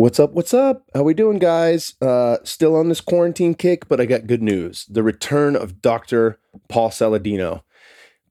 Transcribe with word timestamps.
What's 0.00 0.18
up? 0.18 0.32
What's 0.32 0.54
up? 0.54 0.84
How 0.94 1.02
we 1.02 1.12
doing, 1.12 1.38
guys? 1.38 1.94
Uh, 2.00 2.38
still 2.42 2.74
on 2.74 2.88
this 2.88 3.02
quarantine 3.02 3.52
kick, 3.52 3.86
but 3.86 4.00
I 4.00 4.06
got 4.06 4.26
good 4.26 4.42
news: 4.42 4.86
the 4.88 5.02
return 5.02 5.54
of 5.54 5.82
Dr. 5.82 6.40
Paul 6.70 6.88
Saladino. 6.88 7.64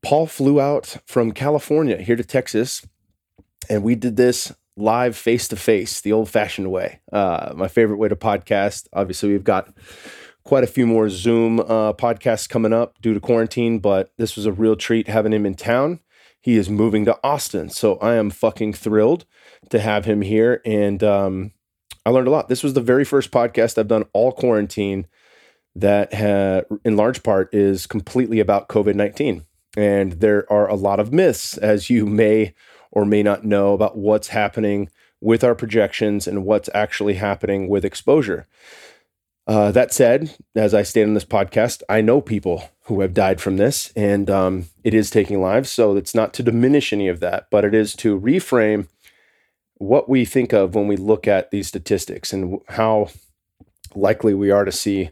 Paul 0.02 0.26
flew 0.26 0.60
out 0.60 0.98
from 1.06 1.32
California 1.32 1.98
here 1.98 2.16
to 2.16 2.24
Texas, 2.24 2.88
and 3.70 3.84
we 3.84 3.94
did 3.94 4.18
this 4.18 4.52
live 4.78 5.16
face 5.16 5.48
to 5.50 5.56
face, 5.56 6.02
the 6.02 6.12
old-fashioned 6.12 6.72
way. 6.72 7.02
Uh, 7.14 7.54
my 7.56 7.68
favorite 7.68 7.98
way 7.98 8.08
to 8.08 8.16
podcast. 8.16 8.88
Obviously, 8.92 9.30
we've 9.30 9.44
got 9.44 9.72
quite 10.44 10.64
a 10.64 10.68
few 10.68 10.88
more 10.88 11.08
Zoom 11.08 11.60
uh, 11.60 11.94
podcasts 11.94 12.50
coming 12.50 12.74
up 12.74 13.00
due 13.00 13.14
to 13.14 13.20
quarantine, 13.20 13.78
but 13.78 14.12
this 14.18 14.36
was 14.36 14.48
a 14.48 14.52
real 14.52 14.76
treat 14.76 15.08
having 15.08 15.34
him 15.34 15.46
in 15.46 15.54
town. 15.54 16.00
He 16.42 16.56
is 16.56 16.68
moving 16.68 17.06
to 17.06 17.20
Austin, 17.24 17.70
so 17.70 17.98
I 17.98 18.16
am 18.16 18.32
fucking 18.32 18.74
thrilled 18.74 19.28
to 19.70 19.80
have 19.80 20.06
him 20.06 20.24
here, 20.24 20.64
and 20.66 21.04
um, 21.04 21.52
I 22.06 22.10
learned 22.12 22.28
a 22.28 22.32
lot. 22.32 22.48
This 22.48 22.64
was 22.64 22.74
the 22.74 22.82
very 22.82 23.06
first 23.06 23.32
podcast 23.32 23.78
I've 23.78 23.88
done 23.88 24.06
all 24.14 24.32
quarantine 24.32 25.08
that, 25.76 26.14
ha- 26.14 26.62
in 26.84 26.96
large 26.96 27.24
part, 27.24 27.54
is 27.54 27.88
completely 27.88 28.40
about 28.40 28.70
COVID 28.70 28.96
19. 28.96 29.46
And 29.78 30.14
there 30.14 30.52
are 30.52 30.68
a 30.68 30.76
lot 30.76 31.00
of 31.00 31.14
myths, 31.14 31.58
as 31.58 31.90
you 31.90 32.06
may 32.06 32.54
or 32.92 33.06
may 33.06 33.22
not 33.22 33.44
know, 33.44 33.74
about 33.74 33.98
what's 33.98 34.30
happening 34.30 34.90
with 35.22 35.44
our 35.44 35.56
projections 35.56 36.28
and 36.28 36.46
what's 36.46 36.70
actually 36.74 37.16
happening 37.16 37.68
with 37.68 37.86
exposure. 37.86 38.48
Uh, 39.46 39.72
that 39.72 39.92
said, 39.92 40.36
as 40.56 40.74
I 40.74 40.84
stand 40.84 41.10
on 41.10 41.14
this 41.16 41.26
podcast, 41.26 41.82
I 41.90 42.02
know 42.02 42.22
people 42.22 42.70
who 42.84 43.02
have 43.02 43.16
died 43.16 43.42
from 43.42 43.58
this, 43.58 43.92
and 43.96 44.30
um, 44.30 44.66
it 44.84 44.94
is 44.94 45.10
taking 45.10 45.42
lives. 45.42 45.72
So 45.72 45.98
it's 45.98 46.14
not 46.14 46.34
to 46.36 46.44
diminish 46.44 46.94
any 46.94 47.08
of 47.08 47.20
that, 47.20 47.48
but 47.50 47.66
it 47.66 47.74
is 47.74 47.96
to 47.96 48.20
reframe 48.20 48.88
what 49.80 50.08
we 50.08 50.26
think 50.26 50.54
of 50.54 50.76
when 50.76 50.88
we 50.88 50.96
look 50.96 51.28
at 51.28 51.52
these 51.52 51.68
statistics 51.68 52.32
and 52.32 52.60
how 52.68 53.10
likely 53.96 54.34
we 54.34 54.52
are 54.52 54.66
to 54.66 54.72
see 54.72 55.10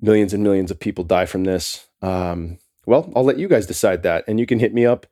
millions 0.00 0.34
and 0.34 0.42
millions 0.42 0.70
of 0.70 0.78
people 0.78 1.04
die 1.04 1.24
from 1.24 1.44
this. 1.44 1.86
Um, 2.02 2.58
well, 2.84 3.10
I'll 3.16 3.24
let 3.24 3.38
you 3.38 3.48
guys 3.48 3.66
decide 3.66 4.02
that. 4.02 4.24
And 4.28 4.38
you 4.38 4.46
can 4.46 4.58
hit 4.58 4.74
me 4.74 4.84
up 4.84 5.06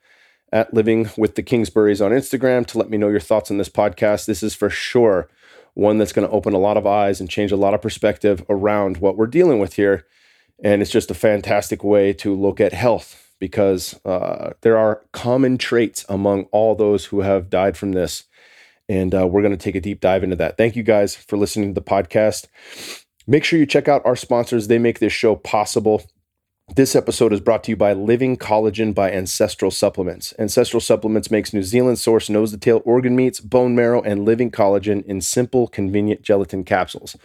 at 0.53 0.75
Living 0.75 1.09
with 1.17 1.35
the 1.35 1.43
Kingsburys 1.43 2.05
on 2.05 2.13
Instagram 2.13 2.67
to 2.67 2.79
let 2.79 2.91
me 2.91 2.99
know 2.99 3.09
your 3.09 3.21
thoughts 3.21 3.51
on 3.51 3.59
this 3.59 3.69
podcast. 3.69 4.27
This 4.27 4.43
is 4.43 4.55
for 4.55 4.71
sure 4.71 5.29
one 5.75 5.99
that's 5.99 6.13
going 6.13 6.27
to 6.27 6.35
open 6.35 6.55
a 6.55 6.59
lot 6.59 6.77
of 6.77 6.87
eyes 6.87 7.21
and 7.21 7.29
change 7.29 7.53
a 7.53 7.57
lot 7.57 7.75
of 7.75 7.83
perspective 7.83 8.45
around 8.49 8.97
what 8.97 9.17
we're 9.17 9.27
dealing 9.27 9.59
with 9.59 9.75
here. 9.75 10.07
And 10.65 10.81
it's 10.81 10.91
just 10.91 11.11
a 11.11 11.15
fantastic 11.15 11.85
way 11.85 12.13
to 12.15 12.35
look 12.35 12.61
at 12.61 12.73
health 12.73 13.31
because 13.39 14.01
uh, 14.07 14.55
there 14.63 14.79
are 14.79 15.03
common 15.13 15.59
traits 15.59 16.07
among 16.09 16.45
all 16.45 16.75
those 16.75 17.07
who 17.07 17.21
have 17.21 17.51
died 17.51 17.77
from 17.77 17.93
this 17.93 18.25
and 18.89 19.15
uh, 19.15 19.27
we're 19.27 19.43
going 19.43 19.57
to 19.57 19.63
take 19.63 19.75
a 19.75 19.81
deep 19.81 20.01
dive 20.01 20.23
into 20.23 20.37
that. 20.37 20.57
Thank 20.57 20.77
you 20.77 20.83
guys 20.83 21.15
for 21.15 21.37
listening 21.37 21.75
to 21.75 21.81
the 21.81 21.85
podcast. 21.85 22.47
Make 23.27 23.45
sure 23.45 23.59
you 23.59 23.67
check 23.67 23.89
out 23.89 24.05
our 24.05 24.17
sponsors, 24.17 24.69
they 24.69 24.79
make 24.79 25.01
this 25.01 25.13
show 25.13 25.35
possible. 25.35 26.03
This 26.75 26.97
episode 26.97 27.33
is 27.33 27.41
brought 27.41 27.63
to 27.65 27.71
you 27.71 27.77
by 27.77 27.93
Living 27.93 28.37
Collagen 28.37 28.93
by 28.93 29.13
Ancestral 29.13 29.71
Supplements. 29.71 30.35
Ancestral 30.39 30.81
Supplements 30.81 31.31
makes 31.31 31.53
New 31.53 31.63
Zealand 31.63 31.99
source 31.99 32.29
nose 32.29 32.51
to 32.51 32.59
tail 32.59 32.83
organ 32.85 33.15
meats, 33.15 33.39
bone 33.39 33.77
marrow, 33.77 34.03
and 34.03 34.25
living 34.25 34.51
collagen 34.51 35.05
in 35.07 35.21
simple, 35.21 35.69
convenient 35.69 36.23
gelatin 36.23 36.65
capsules. 36.65 37.17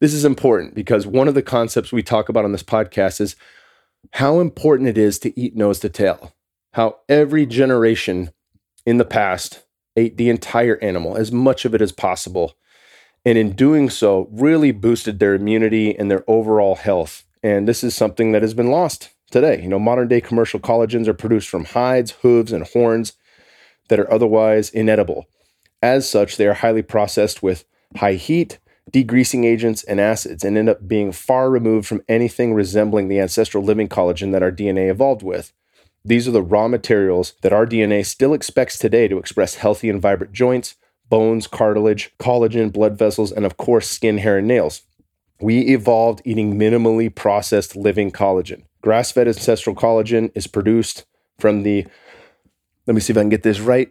This 0.00 0.12
is 0.12 0.24
important 0.24 0.74
because 0.74 1.06
one 1.06 1.28
of 1.28 1.34
the 1.34 1.42
concepts 1.42 1.92
we 1.92 2.02
talk 2.02 2.28
about 2.28 2.44
on 2.44 2.52
this 2.52 2.64
podcast 2.64 3.20
is 3.20 3.36
how 4.14 4.40
important 4.40 4.88
it 4.88 4.98
is 4.98 5.18
to 5.20 5.38
eat 5.40 5.56
nose 5.56 5.78
to 5.80 5.88
tail. 5.88 6.34
How 6.72 6.98
every 7.08 7.46
generation 7.46 8.30
in 8.84 8.98
the 8.98 9.04
past 9.04 9.64
ate 9.98 10.16
the 10.16 10.30
entire 10.30 10.78
animal, 10.82 11.16
as 11.16 11.32
much 11.32 11.64
of 11.64 11.74
it 11.74 11.82
as 11.82 11.92
possible. 11.92 12.56
And 13.24 13.36
in 13.36 13.52
doing 13.52 13.90
so, 13.90 14.28
really 14.30 14.72
boosted 14.72 15.18
their 15.18 15.34
immunity 15.34 15.96
and 15.96 16.10
their 16.10 16.24
overall 16.26 16.76
health. 16.76 17.24
And 17.42 17.68
this 17.68 17.84
is 17.84 17.94
something 17.94 18.32
that 18.32 18.42
has 18.42 18.54
been 18.54 18.70
lost 18.70 19.10
today. 19.30 19.60
You 19.60 19.68
know, 19.68 19.78
modern 19.78 20.08
day 20.08 20.20
commercial 20.20 20.60
collagens 20.60 21.06
are 21.08 21.14
produced 21.14 21.48
from 21.48 21.66
hides, 21.66 22.12
hooves, 22.22 22.52
and 22.52 22.64
horns 22.64 23.14
that 23.88 24.00
are 24.00 24.10
otherwise 24.12 24.70
inedible. 24.70 25.26
As 25.82 26.08
such, 26.08 26.36
they 26.36 26.46
are 26.46 26.54
highly 26.54 26.82
processed 26.82 27.42
with 27.42 27.64
high 27.96 28.14
heat, 28.14 28.58
degreasing 28.90 29.44
agents, 29.44 29.84
and 29.84 30.00
acids, 30.00 30.44
and 30.44 30.56
end 30.56 30.68
up 30.68 30.88
being 30.88 31.12
far 31.12 31.50
removed 31.50 31.86
from 31.86 32.02
anything 32.08 32.54
resembling 32.54 33.08
the 33.08 33.20
ancestral 33.20 33.62
living 33.62 33.88
collagen 33.88 34.32
that 34.32 34.42
our 34.42 34.52
DNA 34.52 34.90
evolved 34.90 35.22
with. 35.22 35.52
These 36.04 36.28
are 36.28 36.32
the 36.32 36.42
raw 36.42 36.68
materials 36.68 37.34
that 37.42 37.52
our 37.52 37.66
DNA 37.66 38.04
still 38.04 38.32
expects 38.32 38.78
today 38.78 39.08
to 39.08 39.18
express 39.18 39.56
healthy 39.56 39.90
and 39.90 40.00
vibrant 40.00 40.32
joints, 40.32 40.76
bones, 41.08 41.46
cartilage, 41.46 42.12
collagen, 42.18 42.72
blood 42.72 42.98
vessels, 42.98 43.32
and 43.32 43.44
of 43.44 43.56
course, 43.56 43.88
skin, 43.88 44.18
hair, 44.18 44.38
and 44.38 44.48
nails. 44.48 44.82
We 45.40 45.60
evolved 45.60 46.22
eating 46.24 46.58
minimally 46.58 47.14
processed 47.14 47.76
living 47.76 48.10
collagen. 48.10 48.64
Grass 48.80 49.12
fed 49.12 49.28
ancestral 49.28 49.76
collagen 49.76 50.30
is 50.34 50.46
produced 50.46 51.04
from 51.38 51.62
the, 51.62 51.86
let 52.86 52.94
me 52.94 53.00
see 53.00 53.12
if 53.12 53.16
I 53.16 53.20
can 53.20 53.28
get 53.28 53.42
this 53.42 53.60
right, 53.60 53.90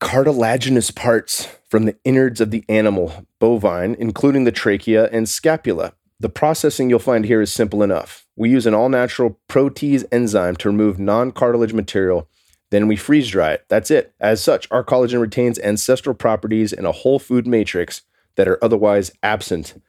cartilaginous 0.00 0.90
parts 0.90 1.48
from 1.68 1.84
the 1.84 1.96
innards 2.04 2.40
of 2.40 2.50
the 2.50 2.64
animal, 2.68 3.26
bovine, 3.38 3.94
including 3.98 4.44
the 4.44 4.52
trachea 4.52 5.08
and 5.10 5.28
scapula. 5.28 5.94
The 6.20 6.28
processing 6.28 6.88
you'll 6.88 6.98
find 7.00 7.24
here 7.24 7.40
is 7.40 7.52
simple 7.52 7.82
enough. 7.82 8.26
We 8.36 8.50
use 8.50 8.66
an 8.66 8.74
all 8.74 8.88
natural 8.88 9.38
protease 9.48 10.04
enzyme 10.12 10.56
to 10.56 10.68
remove 10.68 10.98
non 10.98 11.32
cartilage 11.32 11.72
material. 11.72 12.28
Then 12.70 12.88
we 12.88 12.96
freeze 12.96 13.28
dry 13.28 13.52
it. 13.52 13.64
That's 13.68 13.90
it. 13.90 14.14
As 14.20 14.42
such, 14.42 14.68
our 14.70 14.84
collagen 14.84 15.20
retains 15.20 15.58
ancestral 15.58 16.14
properties 16.14 16.72
in 16.72 16.86
a 16.86 16.92
whole 16.92 17.18
food 17.18 17.46
matrix 17.46 18.02
that 18.36 18.48
are 18.48 18.62
otherwise 18.62 19.12
absent 19.22 19.80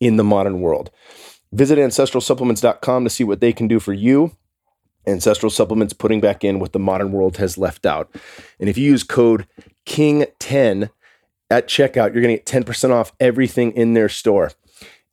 in 0.00 0.16
the 0.16 0.24
modern 0.24 0.60
world. 0.60 0.90
Visit 1.52 1.78
ancestralsupplements.com 1.78 3.04
to 3.04 3.10
see 3.10 3.24
what 3.24 3.40
they 3.40 3.52
can 3.52 3.68
do 3.68 3.78
for 3.78 3.92
you. 3.92 4.36
Ancestral 5.06 5.50
Supplements 5.50 5.92
putting 5.92 6.20
back 6.20 6.42
in 6.42 6.58
what 6.58 6.72
the 6.72 6.78
modern 6.78 7.12
world 7.12 7.36
has 7.36 7.58
left 7.58 7.84
out. 7.86 8.14
And 8.58 8.68
if 8.68 8.78
you 8.78 8.84
use 8.90 9.04
code 9.04 9.46
KING10 9.86 10.90
at 11.50 11.68
checkout, 11.68 12.12
you're 12.12 12.22
going 12.22 12.36
to 12.36 12.42
get 12.42 12.46
10% 12.46 12.90
off 12.90 13.12
everything 13.20 13.72
in 13.72 13.94
their 13.94 14.08
store. 14.08 14.50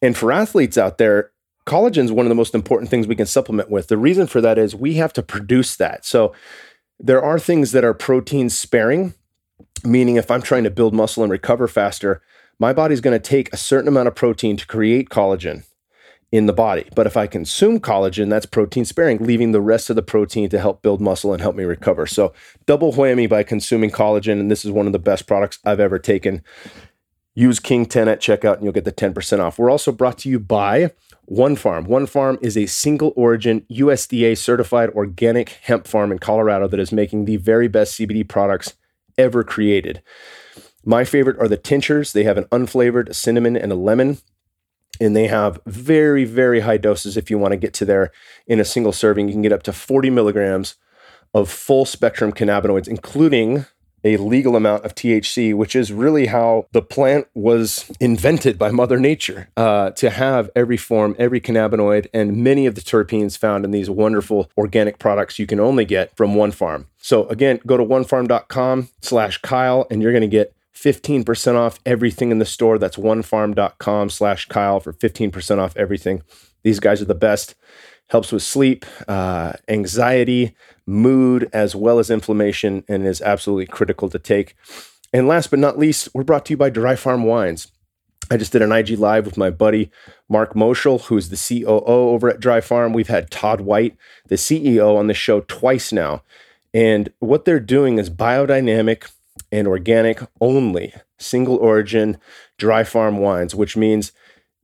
And 0.02 0.18
for 0.18 0.32
athletes 0.32 0.78
out 0.78 0.98
there, 0.98 1.32
collagen 1.66 2.06
is 2.06 2.12
one 2.12 2.26
of 2.26 2.30
the 2.30 2.36
most 2.36 2.56
important 2.56 2.90
things 2.90 3.08
we 3.08 3.16
can 3.16 3.26
supplement 3.26 3.70
with. 3.70 3.88
The 3.88 3.98
reason 3.98 4.28
for 4.28 4.42
that 4.42 4.58
is 4.58 4.76
we 4.76 4.96
have 4.96 5.14
to 5.14 5.24
produce 5.24 5.76
that. 5.76 6.06
So 6.06 6.34
there 7.00 7.22
are 7.22 7.40
things 7.40 7.72
that 7.72 7.84
are 7.84 7.94
protein 7.94 8.50
sparing, 8.50 9.14
meaning 9.84 10.16
if 10.16 10.32
I'm 10.32 10.42
trying 10.42 10.64
to 10.64 10.72
build 10.72 10.94
muscle 10.94 11.24
and 11.24 11.32
recover 11.32 11.68
faster, 11.68 12.22
my 12.60 12.74
body's 12.74 13.02
going 13.02 13.20
to 13.20 13.30
take 13.30 13.52
a 13.52 13.58
certain 13.58 13.88
amount 13.88 14.08
of 14.08 14.16
protein 14.16 14.58
to 14.58 14.68
create 14.68 15.10
collagen 15.10 15.64
in 16.32 16.46
the 16.46 16.54
body. 16.54 16.88
But 16.96 17.08
if 17.08 17.18
I 17.18 17.28
consume 17.28 17.80
collagen, 17.80 18.30
that's 18.30 18.46
protein 18.46 18.86
sparing, 18.86 19.18
leaving 19.18 19.52
the 19.52 19.62
rest 19.62 19.90
of 19.90 19.96
the 19.96 20.02
protein 20.02 20.50
to 20.50 20.60
help 20.60 20.82
build 20.82 21.02
muscle 21.02 21.34
and 21.34 21.42
help 21.42 21.56
me 21.56 21.64
recover. 21.64 22.06
So, 22.06 22.34
double 22.66 22.94
whammy 22.94 23.28
by 23.28 23.44
consuming 23.44 23.90
collagen. 23.92 24.40
And 24.40 24.50
this 24.50 24.64
is 24.64 24.72
one 24.72 24.88
of 24.88 24.94
the 24.94 25.00
best 25.00 25.28
products 25.28 25.60
I've 25.66 25.80
ever 25.80 26.00
taken. 26.00 26.44
Use 27.34 27.60
King10 27.60 28.08
at 28.08 28.22
checkout 28.22 28.56
and 28.56 28.64
you'll 28.64 28.74
get 28.74 28.84
the 28.84 28.92
10% 28.92 29.40
off. 29.40 29.58
We're 29.58 29.70
also 29.70 29.92
brought 29.92 30.18
to 30.20 30.30
you 30.30 30.40
by 30.40 30.92
One 31.26 31.56
Farm. 31.56 31.86
One 31.86 32.06
Farm 32.06 32.38
is 32.42 32.58
a 32.58 32.66
single 32.66 33.14
origin 33.16 33.66
USDA 33.72 34.38
certified 34.38 34.90
organic 34.90 35.50
hemp 35.50 35.88
farm 35.88 36.12
in 36.12 36.20
Colorado 36.20 36.68
that 36.68 36.80
is 36.80 36.92
making 36.92 37.26
the 37.26 37.38
very 37.38 37.70
best 37.70 37.98
CBD 37.98 38.28
products 38.28 38.74
ever 39.18 39.44
created. 39.44 40.02
My 40.84 41.06
favorite 41.06 41.40
are 41.40 41.48
the 41.48 41.58
tinctures. 41.58 42.12
They 42.12 42.24
have 42.24 42.38
an 42.38 42.46
unflavored, 42.46 43.14
cinnamon, 43.16 43.56
and 43.56 43.72
a 43.72 43.76
lemon. 43.76 44.18
And 45.00 45.16
they 45.16 45.28
have 45.28 45.60
very, 45.66 46.26
very 46.26 46.60
high 46.60 46.78
doses 46.78 47.18
if 47.18 47.30
you 47.32 47.38
want 47.38 47.54
to 47.54 47.58
get 47.58 47.74
to 47.76 47.86
there 47.86 48.12
in 48.46 48.60
a 48.60 48.66
single 48.66 48.92
serving. 48.92 49.28
You 49.28 49.34
can 49.34 49.42
get 49.42 49.54
up 49.54 49.64
to 49.64 49.74
40 49.74 50.10
milligrams 50.10 50.76
of 51.34 51.50
full 51.50 51.86
spectrum 51.86 52.34
cannabinoids, 52.34 52.88
including 52.88 53.66
a 54.04 54.18
legal 54.18 54.56
amount 54.56 54.86
of 54.86 54.96
THC, 54.96 55.54
which 55.54 55.76
is 55.76 55.92
really 55.92 56.28
how 56.28 56.68
the 56.72 56.82
plant 56.82 57.28
was 57.34 57.92
invented 58.00 58.58
by 58.58 58.72
Mother 58.72 59.00
Nature 59.00 59.50
uh, 59.58 59.92
to 59.92 60.10
have 60.10 60.50
every 60.56 60.78
form, 60.78 61.16
every 61.20 61.40
cannabinoid, 61.40 62.08
and 62.14 62.38
many 62.38 62.66
of 62.66 62.76
the 62.76 62.82
terpenes 62.82 63.38
found 63.38 63.66
in 63.66 63.72
these 63.72 63.90
wonderful 63.90 64.50
organic 64.58 65.00
products 65.00 65.40
you 65.40 65.46
can 65.46 65.60
only 65.60 65.86
get 65.86 66.16
from 66.16 66.36
One 66.36 66.52
Farm. 66.52 66.88
So 66.98 67.28
again, 67.28 67.60
go 67.66 67.78
to 67.78 67.84
onefarm.com 67.84 68.90
slash 69.02 69.38
Kyle 69.40 69.88
and 69.90 70.02
you're 70.02 70.12
going 70.12 70.22
to 70.22 70.28
get 70.28 70.54
15% 70.76 71.56
off 71.56 71.80
everything 71.86 72.32
in 72.32 72.40
the 72.40 72.46
store. 72.46 72.78
That's 72.78 72.98
onefarm.com 72.98 74.10
slash 74.10 74.48
Kyle 74.48 74.80
for 74.80 74.94
15% 74.94 75.58
off 75.60 75.76
everything. 75.78 76.24
These 76.64 76.80
guys 76.80 77.02
are 77.02 77.06
the 77.06 77.16
best 77.16 77.56
helps 78.12 78.32
with 78.32 78.44
sleep, 78.44 78.86
uh, 79.08 79.54
anxiety, 79.70 80.54
mood, 80.92 81.50
as 81.54 81.76
well 81.76 82.00
as 82.00 82.12
inflammation, 82.12 82.84
and 82.88 83.06
is 83.08 83.22
absolutely 83.22 83.66
critical 83.66 84.10
to 84.10 84.20
take. 84.20 84.56
And 85.14 85.28
last 85.28 85.50
but 85.50 85.60
not 85.60 85.80
least, 85.80 86.10
we're 86.14 86.24
brought 86.24 86.46
to 86.48 86.54
you 86.54 86.58
by 86.58 86.70
Dry 86.70 86.96
Farm 86.96 87.24
Wines. 87.24 87.72
I 88.30 88.38
just 88.38 88.52
did 88.52 88.62
an 88.62 88.72
IG 88.72 88.92
live 88.92 89.26
with 89.26 89.38
my 89.38 89.50
buddy 89.50 89.92
Mark 90.30 90.54
Moschel, 90.54 91.02
who's 91.02 91.30
the 91.30 91.64
COO 91.64 91.84
over 91.86 92.30
at 92.30 92.40
Dry 92.40 92.62
Farm. 92.62 92.94
We've 92.94 93.08
had 93.08 93.32
Todd 93.32 93.62
White, 93.62 93.98
the 94.28 94.36
CEO, 94.36 94.98
on 94.98 95.08
the 95.08 95.14
show 95.14 95.42
twice 95.42 95.92
now. 95.92 96.24
And 96.74 97.12
what 97.20 97.44
they're 97.44 97.60
doing 97.60 97.98
is 97.98 98.10
biodynamic 98.10 99.12
and 99.52 99.68
organic 99.68 100.22
only 100.40 100.94
single 101.18 101.58
origin 101.58 102.18
dry 102.58 102.84
farm 102.84 103.18
wines, 103.18 103.54
which 103.54 103.76
means 103.76 104.12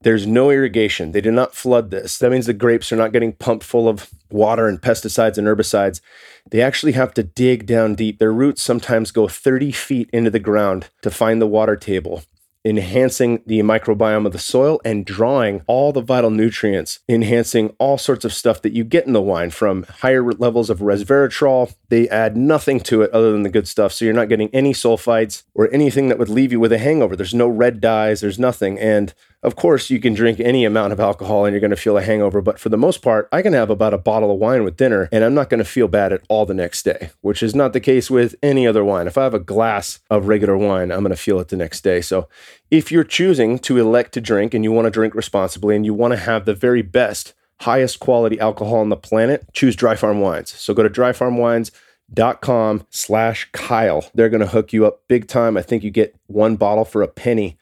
there's 0.02 0.28
no 0.28 0.50
irrigation. 0.50 1.12
They 1.12 1.22
did 1.22 1.34
not 1.34 1.56
flood 1.56 1.92
this. 1.92 2.18
That 2.18 2.32
means 2.32 2.46
the 2.46 2.54
grapes 2.54 2.92
are 2.92 2.98
not 2.98 3.12
getting 3.12 3.34
pumped 3.34 3.66
full 3.66 3.90
of 3.90 4.10
water 4.32 4.68
and 4.68 4.82
pesticides 4.82 5.38
and 5.38 5.48
herbicides. 5.48 6.02
They 6.50 6.62
actually 6.62 6.94
have 6.94 7.14
to 7.16 7.24
dig 7.24 7.66
down 7.66 7.96
deep. 7.96 8.20
Their 8.20 8.34
roots 8.34 8.62
sometimes 8.62 9.12
go 9.12 9.28
30 9.28 9.72
feet 9.72 10.10
into 10.14 10.30
the 10.30 10.40
ground 10.40 10.90
to 11.02 11.10
find 11.10 11.42
the 11.42 11.48
water 11.48 11.76
table 11.76 12.24
enhancing 12.68 13.42
the 13.46 13.60
microbiome 13.60 14.26
of 14.26 14.34
the 14.34 14.40
soil 14.40 14.82
and 14.84 15.06
drawing 15.06 15.62
all 15.68 15.94
the 15.94 16.02
vital 16.02 16.30
nutrients, 16.30 17.00
enhancing 17.08 17.74
all 17.80 17.98
sorts 17.98 18.26
of 18.26 18.34
stuff 18.34 18.62
that 18.62 18.74
you 18.74 18.84
get 18.84 19.08
in 19.08 19.14
the 19.14 19.22
wine 19.22 19.50
from 19.50 19.84
higher 20.02 20.24
levels 20.34 20.70
of 20.70 20.80
resveratrol. 20.80 21.74
They 21.88 22.10
add 22.10 22.36
nothing 22.36 22.82
to 22.82 23.02
it 23.04 23.12
other 23.12 23.32
than 23.32 23.44
the 23.44 23.50
good 23.50 23.70
stuff. 23.70 23.94
So 23.94 24.04
you're 24.04 24.14
not 24.14 24.28
getting 24.28 24.50
any 24.54 24.74
sulfites 24.74 25.44
or 25.54 25.72
anything 25.72 26.10
that 26.10 26.20
would 26.20 26.30
leave 26.30 26.52
you 26.52 26.60
with 26.60 26.74
a 26.74 26.78
hangover. 26.78 27.16
There's 27.16 27.34
no 27.34 27.48
red 27.48 27.80
dyes, 27.80 28.20
there's 28.20 28.40
nothing. 28.40 28.78
And 28.78 29.14
of 29.44 29.56
course, 29.56 29.90
you 29.92 30.00
can 30.00 30.16
drink 30.16 30.40
any 30.40 30.66
amount 30.66 30.94
of 30.94 31.00
alcohol 31.00 31.46
and 31.46 31.54
you're 31.54 31.62
going 31.62 31.70
to 31.70 31.78
feel 31.78 31.98
a 31.98 32.02
hangover. 32.02 32.42
But 32.42 32.60
for 32.60 32.70
the 32.70 32.78
most 32.78 33.04
part, 33.04 33.30
I 33.32 33.44
can 33.44 33.54
have 33.54 33.70
about 33.70 33.94
a 33.94 33.98
bottle 33.98 34.32
of 34.32 34.40
wine 34.40 34.64
with 34.64 34.78
dinner 34.78 35.08
and 35.12 35.24
I'm 35.24 35.36
not 35.36 35.50
going 35.50 35.60
to 35.60 35.66
feel 35.66 35.88
bad 35.88 36.12
at 36.12 36.24
all 36.28 36.46
the 36.46 36.56
next 36.56 36.84
day, 36.84 37.12
which 37.22 37.44
is 37.44 37.54
not 37.54 37.74
the 37.74 37.80
case 37.80 38.10
with 38.10 38.36
any 38.42 38.66
other 38.66 38.84
wine. 38.84 39.06
If 39.06 39.18
I 39.18 39.24
have 39.24 39.36
a 39.36 39.40
glass 39.40 40.00
of 40.10 40.28
regular 40.28 40.58
wine, 40.58 40.92
I'm 40.92 41.02
going 41.02 41.12
to 41.12 41.16
feel 41.16 41.40
it 41.40 41.50
the 41.50 41.56
next 41.56 41.82
day. 41.82 42.02
So 42.02 42.28
if 42.72 42.92
you're 42.92 43.04
choosing 43.04 43.60
to 43.60 43.78
elect 43.78 44.14
to 44.14 44.22
drink 44.22 44.56
and 44.56 44.64
you 44.64 44.72
want 44.72 44.86
to 44.86 44.92
drink 44.92 45.14
responsibly 45.14 45.76
and 45.76 45.86
you 45.86 45.94
want 45.94 46.14
to 46.14 46.18
have 46.18 46.46
the 46.46 46.56
very 46.56 46.82
best, 46.82 47.36
highest 47.62 48.00
quality 48.00 48.40
alcohol 48.40 48.78
on 48.78 48.90
the 48.90 48.98
planet, 48.98 49.46
choose 49.54 49.76
Dry 49.76 49.96
Farm 49.96 50.20
Wines. 50.20 50.50
So 50.50 50.74
go 50.74 50.82
to 50.82 50.90
dry 50.90 51.14
farm 51.14 51.36
dryfarmwines.com 51.36 52.88
slash 52.90 53.50
Kyle. 53.52 54.10
They're 54.16 54.30
going 54.30 54.42
to 54.42 54.48
hook 54.48 54.74
you 54.74 54.88
up 54.88 55.08
big 55.08 55.28
time. 55.28 55.58
I 55.58 55.62
think 55.62 55.84
you 55.84 55.92
get 55.92 56.16
one 56.26 56.56
bottle 56.56 56.86
for 56.86 57.04
a 57.04 57.08
penny 57.08 57.58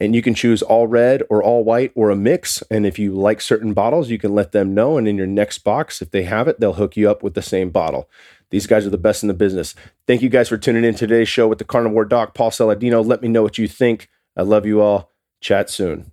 and 0.00 0.14
you 0.16 0.22
can 0.22 0.34
choose 0.34 0.62
all 0.62 0.86
red 0.86 1.22
or 1.28 1.42
all 1.42 1.62
white 1.62 1.92
or 1.94 2.08
a 2.10 2.16
mix. 2.16 2.62
And 2.70 2.86
if 2.86 2.98
you 2.98 3.12
like 3.12 3.40
certain 3.40 3.74
bottles, 3.74 4.08
you 4.08 4.18
can 4.18 4.34
let 4.34 4.52
them 4.52 4.74
know. 4.74 4.96
And 4.96 5.06
in 5.06 5.18
your 5.18 5.26
next 5.26 5.58
box, 5.58 6.00
if 6.00 6.10
they 6.10 6.22
have 6.22 6.48
it, 6.48 6.58
they'll 6.58 6.72
hook 6.72 6.96
you 6.96 7.10
up 7.10 7.22
with 7.22 7.34
the 7.34 7.42
same 7.42 7.68
bottle. 7.68 8.08
These 8.48 8.66
guys 8.66 8.86
are 8.86 8.90
the 8.90 8.98
best 8.98 9.22
in 9.22 9.28
the 9.28 9.34
business. 9.34 9.74
Thank 10.06 10.22
you 10.22 10.30
guys 10.30 10.48
for 10.48 10.56
tuning 10.56 10.84
in 10.84 10.94
today's 10.94 11.28
show 11.28 11.46
with 11.46 11.58
the 11.58 11.64
Carnivore 11.64 12.06
Doc, 12.06 12.34
Paul 12.34 12.50
Saladino. 12.50 13.04
Let 13.04 13.22
me 13.22 13.28
know 13.28 13.42
what 13.42 13.58
you 13.58 13.68
think. 13.68 14.08
I 14.36 14.42
love 14.42 14.66
you 14.66 14.80
all. 14.80 15.12
Chat 15.40 15.70
soon. 15.70 16.10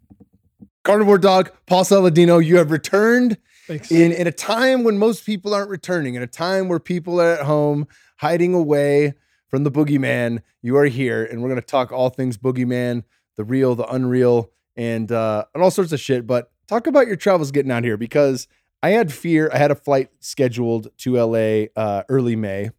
Carnivore 0.83 1.17
Doc, 1.17 1.53
Paul 1.65 1.83
Saladino, 1.83 2.43
you 2.43 2.57
have 2.57 2.71
returned 2.71 3.37
Thanks. 3.67 3.91
in, 3.91 4.11
in 4.11 4.27
a 4.27 4.31
time 4.31 4.83
when 4.83 4.97
most 4.97 5.25
people 5.25 5.53
aren't 5.53 5.69
returning, 5.69 6.15
in 6.15 6.21
a 6.21 6.27
time 6.27 6.69
where 6.69 6.79
people 6.79 7.19
are 7.19 7.33
at 7.33 7.45
home 7.45 7.87
hiding 8.17 8.53
away 8.53 9.15
from 9.49 9.63
the 9.63 9.71
boogeyman. 9.71 10.41
You 10.61 10.77
are 10.77 10.85
here, 10.85 11.25
and 11.25 11.41
we're 11.41 11.49
going 11.49 11.59
to 11.59 11.65
talk 11.65 11.91
all 11.91 12.09
things 12.09 12.37
boogeyman 12.37 13.03
the 13.37 13.45
real, 13.45 13.75
the 13.75 13.87
unreal, 13.87 14.51
and 14.75 15.11
uh, 15.11 15.45
and 15.53 15.63
all 15.63 15.71
sorts 15.71 15.93
of 15.93 15.99
shit. 15.99 16.27
But 16.27 16.51
talk 16.67 16.87
about 16.87 17.07
your 17.07 17.15
travels 17.15 17.51
getting 17.51 17.71
out 17.71 17.83
here 17.83 17.97
because 17.97 18.47
I 18.83 18.89
had 18.89 19.13
fear. 19.13 19.49
I 19.53 19.57
had 19.57 19.71
a 19.71 19.75
flight 19.75 20.09
scheduled 20.19 20.89
to 20.99 21.15
LA 21.15 21.67
uh, 21.75 22.03
early 22.09 22.35
May, 22.35 22.71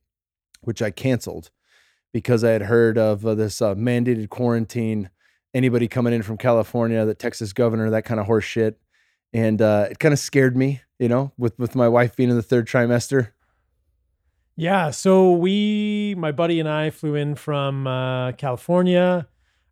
which 0.61 0.83
I 0.83 0.91
canceled 0.91 1.51
because 2.13 2.45
I 2.45 2.51
had 2.51 2.63
heard 2.63 2.99
of 2.99 3.25
uh, 3.25 3.35
this 3.35 3.63
uh, 3.63 3.75
mandated 3.75 4.29
quarantine. 4.29 5.11
Anybody 5.55 5.89
coming 5.89 6.13
in 6.13 6.23
from 6.23 6.37
California, 6.37 7.05
the 7.07 7.15
Texas 7.15 7.55
governor, 7.55 7.89
that 7.91 8.05
kind 8.05 8.21
of 8.21 8.27
horse 8.27 8.45
shit, 8.45 8.79
and 9.33 9.63
uh, 9.63 9.89
it 9.91 9.99
kind 9.99 10.13
of 10.13 10.19
scared 10.19 10.57
me. 10.57 10.83
You 10.99 11.09
know, 11.09 11.33
with 11.39 11.59
with 11.59 11.75
my 11.75 11.89
wife 11.89 12.17
being 12.17 12.29
in 12.29 12.37
the 12.37 12.43
third 12.43 12.67
trimester. 12.67 13.31
Yeah. 14.57 14.91
So 14.91 15.35
we, 15.35 16.17
my 16.19 16.33
buddy 16.33 16.59
and 16.59 16.69
I, 16.69 16.91
flew 16.91 17.15
in 17.15 17.37
from 17.37 17.87
uh, 17.87 18.33
California 18.33 19.29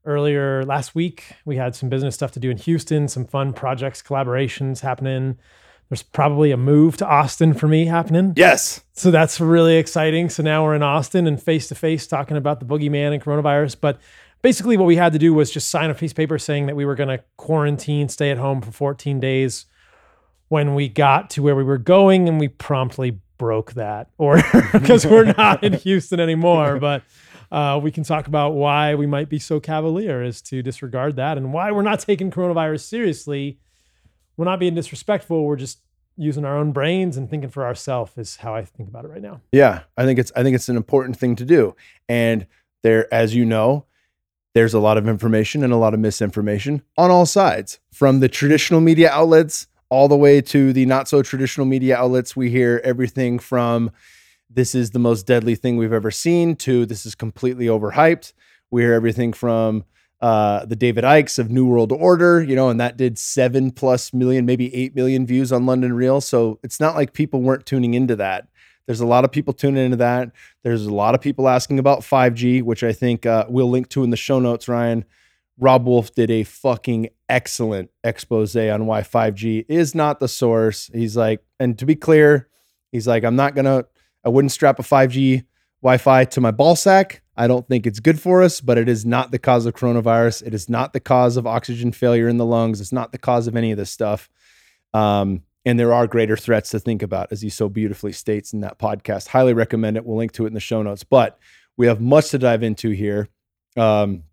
earlier 0.07 0.65
last 0.65 0.95
week. 0.95 1.33
We 1.45 1.57
had 1.57 1.75
some 1.75 1.89
business 1.89 2.15
stuff 2.15 2.33
to 2.33 2.41
do 2.41 2.51
in 2.51 2.57
Houston, 2.57 3.09
some 3.09 3.27
fun 3.27 3.53
projects, 3.53 4.03
collaborations 4.03 4.81
happening. 4.81 5.39
There's 5.89 6.03
probably 6.03 6.51
a 6.51 6.57
move 6.57 6.97
to 6.97 7.07
Austin 7.07 7.55
for 7.55 7.69
me 7.69 7.87
happening. 7.87 8.33
Yes. 8.37 8.83
So 8.93 9.11
that's 9.11 9.39
really 9.39 9.77
exciting. 9.77 10.29
So 10.31 10.43
now 10.43 10.65
we're 10.65 10.75
in 10.75 10.83
Austin 10.83 11.27
and 11.27 11.41
face 11.41 11.69
to 11.69 11.75
face 11.75 12.07
talking 12.07 12.37
about 12.37 12.59
the 12.59 12.67
boogeyman 12.67 13.13
and 13.13 13.23
coronavirus. 13.23 13.77
But 13.81 14.01
basically, 14.43 14.77
what 14.77 14.87
we 14.87 14.97
had 14.97 15.13
to 15.13 15.19
do 15.19 15.33
was 15.33 15.51
just 15.51 15.71
sign 15.71 15.91
a 15.91 15.95
piece 15.95 16.11
of 16.11 16.17
paper 16.17 16.39
saying 16.39 16.67
that 16.67 16.75
we 16.75 16.85
were 16.85 16.97
going 16.97 17.17
to 17.17 17.23
quarantine, 17.37 18.09
stay 18.09 18.31
at 18.31 18.39
home 18.39 18.63
for 18.63 18.73
14 18.73 19.21
days 19.21 19.67
when 20.49 20.75
we 20.75 20.89
got 20.89 21.31
to 21.31 21.43
where 21.43 21.55
we 21.55 21.63
were 21.63 21.79
going. 21.79 22.29
And 22.29 22.41
we 22.41 22.49
promptly 22.49 23.21
broke 23.39 23.75
that 23.75 24.09
or 24.19 24.43
because 24.73 25.07
we're 25.07 25.33
not 25.33 25.63
in 25.63 25.73
Houston 25.85 26.19
anymore. 26.19 26.79
But 26.81 27.03
uh, 27.57 27.79
we 27.83 27.91
can 27.91 28.05
talk 28.05 28.27
about 28.27 28.51
why 28.51 28.95
we 28.95 29.07
might 29.07 29.31
be 29.31 29.39
so 29.39 29.59
cavalier 29.59 30.23
as 30.23 30.43
to 30.43 30.63
disregard 30.63 31.17
that 31.17 31.39
and 31.39 31.55
why 31.55 31.73
we're 31.73 31.81
not 31.81 32.01
taking 32.01 32.31
coronavirus 32.31 32.81
seriously. 32.81 33.59
We're 34.37 34.45
not 34.45 34.61
being 34.61 34.75
disrespectful. 34.75 35.43
We're 35.43 35.57
just 35.57 35.81
using 36.19 36.45
our 36.45 36.55
own 36.55 36.73
brains 36.73 37.17
and 37.17 37.31
thinking 37.31 37.49
for 37.49 37.65
ourselves 37.65 38.13
is 38.19 38.37
how 38.37 38.55
I 38.55 38.67
think 38.67 38.91
about 38.91 39.07
it 39.07 39.09
right 39.09 39.23
now. 39.23 39.41
Yeah, 39.53 39.85
I 39.97 40.05
think 40.05 40.19
it's 40.19 40.31
I 40.37 40.43
think 40.43 40.55
it's 40.55 40.69
an 40.69 40.77
important 40.77 41.17
thing 41.17 41.35
to 41.37 41.47
do. 41.47 41.75
And 42.11 42.47
there, 42.83 43.13
as 43.13 43.35
you 43.35 43.47
know, 43.47 43.87
there's 44.53 44.75
a 44.75 44.79
lot 44.79 44.99
of 44.99 45.09
information 45.09 45.65
and 45.65 45.73
a 45.73 45.77
lot 45.77 45.95
of 45.95 46.01
misinformation 46.01 46.83
on 46.99 47.11
all 47.11 47.25
sides, 47.25 47.81
from 47.91 48.21
the 48.21 48.29
traditional 48.29 48.83
media 48.83 49.11
outlets 49.11 49.67
all 49.89 50.09
the 50.09 50.17
way 50.17 50.43
to 50.43 50.75
the 50.75 50.85
not 50.85 51.09
so 51.09 51.23
traditional 51.23 51.67
media 51.67 51.97
outlets. 51.97 52.37
We 52.37 52.51
hear 52.51 52.83
everything 52.85 53.39
from 53.39 53.93
this 54.49 54.75
is 54.75 54.91
the 54.91 54.99
most 54.99 55.27
deadly 55.27 55.55
thing 55.55 55.77
we've 55.77 55.93
ever 55.93 56.11
seen 56.11 56.57
to 56.57 56.87
this 56.87 57.07
is 57.07 57.15
completely 57.15 57.67
overhyped. 57.67 58.33
We 58.71 58.83
hear 58.83 58.95
everything 58.95 59.33
from 59.33 59.85
uh, 60.21 60.65
the 60.65 60.77
David 60.77 61.05
Ickes 61.05 61.39
of 61.39 61.51
New 61.51 61.67
World 61.67 61.93
Order, 61.93 62.43
you 62.43 62.57
know, 62.57 62.69
and 62.69 62.81
that 62.81 62.97
did 62.97 63.19
seven 63.19 63.71
plus 63.71 64.13
million, 64.13 64.47
maybe 64.47 64.75
eight 64.75 64.95
million 64.95 65.27
views 65.27 65.53
on 65.53 65.67
London 65.67 65.93
Real. 65.93 66.21
So 66.21 66.59
it's 66.63 66.81
not 66.81 66.95
like 66.95 67.13
people 67.13 67.43
weren't 67.43 67.67
tuning 67.67 67.95
into 67.95 68.17
that. 68.17 68.49
There's 68.87 69.01
a 69.01 69.07
lot 69.07 69.25
of 69.25 69.33
people 69.33 69.53
tuning 69.53 69.85
into 69.85 69.97
that. 69.97 70.31
There's 70.63 70.87
a 70.87 70.95
lot 70.95 71.15
of 71.15 71.21
people 71.21 71.49
asking 71.49 71.79
about 71.79 72.01
5G, 72.01 72.63
which 72.63 72.85
I 72.85 72.93
think 72.93 73.27
uh, 73.27 73.45
we'll 73.49 73.69
link 73.69 73.89
to 73.91 74.05
in 74.05 74.11
the 74.11 74.17
show 74.17 74.39
notes, 74.39 74.69
Ryan. 74.69 75.05
Robb 75.59 75.87
Wolf 75.87 76.15
did 76.15 76.31
a 76.31 76.45
fucking 76.45 77.09
excellent 77.29 77.91
expose 78.05 78.55
on 78.57 78.87
why 78.87 79.01
5G 79.01 79.65
is 79.69 79.95
not 79.95 80.21
the 80.21 80.29
source. 80.29 80.91
He's 80.93 81.17
like, 81.17 81.43
and 81.59 81.79
to 81.79 81.87
be 81.87 81.97
clear, 81.97 82.49
he's 82.93 83.09
like, 83.09 83.25
I'm 83.25 83.37
not 83.37 83.55
going 83.55 83.65
to, 83.65 83.87
I 84.27 84.29
wouldn't 84.29 84.53
strap 84.53 84.81
a 84.81 84.83
5G 84.83 85.45
Wi 85.83 85.99
Fi 85.99 86.25
to 86.25 86.41
my 86.41 86.51
ball 86.51 86.75
sack. 86.75 87.23
I 87.37 87.47
don't 87.47 87.67
think 87.69 87.87
it's 87.87 88.01
good 88.01 88.21
for 88.21 88.43
us, 88.43 88.61
but 88.61 88.77
it 88.77 88.89
is 88.89 89.07
not 89.07 89.31
the 89.31 89.39
cause 89.39 89.67
of 89.67 89.75
coronavirus. 89.75 90.45
It 90.45 90.53
is 90.53 90.69
not 90.69 90.93
the 90.93 91.01
cause 91.01 91.37
of 91.37 91.47
oxygen 91.47 91.93
failure 91.93 92.29
in 92.29 92.37
the 92.37 92.45
lungs. 92.45 92.81
It's 92.81 92.93
not 92.93 93.13
the 93.13 93.19
cause 93.19 93.47
of 93.47 93.57
any 93.57 93.71
of 93.71 93.79
this 93.79 93.91
stuff. 93.91 94.29
Um, 94.93 95.43
and 95.65 95.79
there 95.79 95.93
are 95.93 96.07
greater 96.07 96.37
threats 96.37 96.71
to 96.71 96.81
think 96.81 97.03
about, 97.03 97.31
as 97.31 97.43
he 97.43 97.51
so 97.51 97.69
beautifully 97.69 98.13
states 98.13 98.53
in 98.53 98.61
that 98.61 98.79
podcast. 98.79 99.29
Highly 99.29 99.53
recommend 99.53 99.97
it. 99.97 100.05
We'll 100.05 100.17
link 100.17 100.33
to 100.33 100.45
it 100.45 100.49
in 100.49 100.55
the 100.55 100.61
show 100.61 100.83
notes. 100.83 101.05
But 101.05 101.39
we 101.77 101.87
have 101.87 102.01
much 102.01 102.31
to 102.31 102.39
dive 102.39 102.63
into 102.63 102.91
here. 102.91 103.29
Um, 103.77 104.25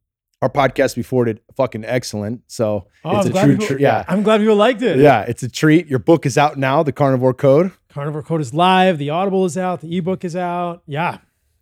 our 0.44 0.50
podcast 0.50 0.96
before 0.96 1.26
did 1.26 1.40
fucking 1.56 1.86
excellent. 1.86 2.42
So 2.48 2.88
Oh, 3.06 3.18
it's 3.20 3.28
I'm 3.28 3.36
a 3.36 3.44
true, 3.46 3.58
people- 3.58 3.76
tr- 3.78 3.80
yeah, 3.82 4.04
I'm 4.08 4.24
glad 4.24 4.40
people 4.42 4.56
liked 4.58 4.82
it. 4.82 5.00
yeah, 5.00 5.22
it's 5.22 5.42
a 5.42 5.50
treat. 5.50 5.88
Your 5.88 6.00
book 6.00 6.26
is 6.26 6.38
out 6.38 6.58
now, 6.58 6.84
The 6.84 6.92
Carnivore 6.92 7.34
Code. 7.34 7.72
Carnivore 7.90 8.24
Code 8.24 8.42
is 8.42 8.54
live. 8.54 8.98
The 8.98 9.10
Audible 9.10 9.46
is 9.46 9.58
out. 9.58 9.82
The 9.82 9.98
ebook 9.98 10.26
is 10.26 10.36
out. 10.36 10.84
Yeah. 10.86 11.20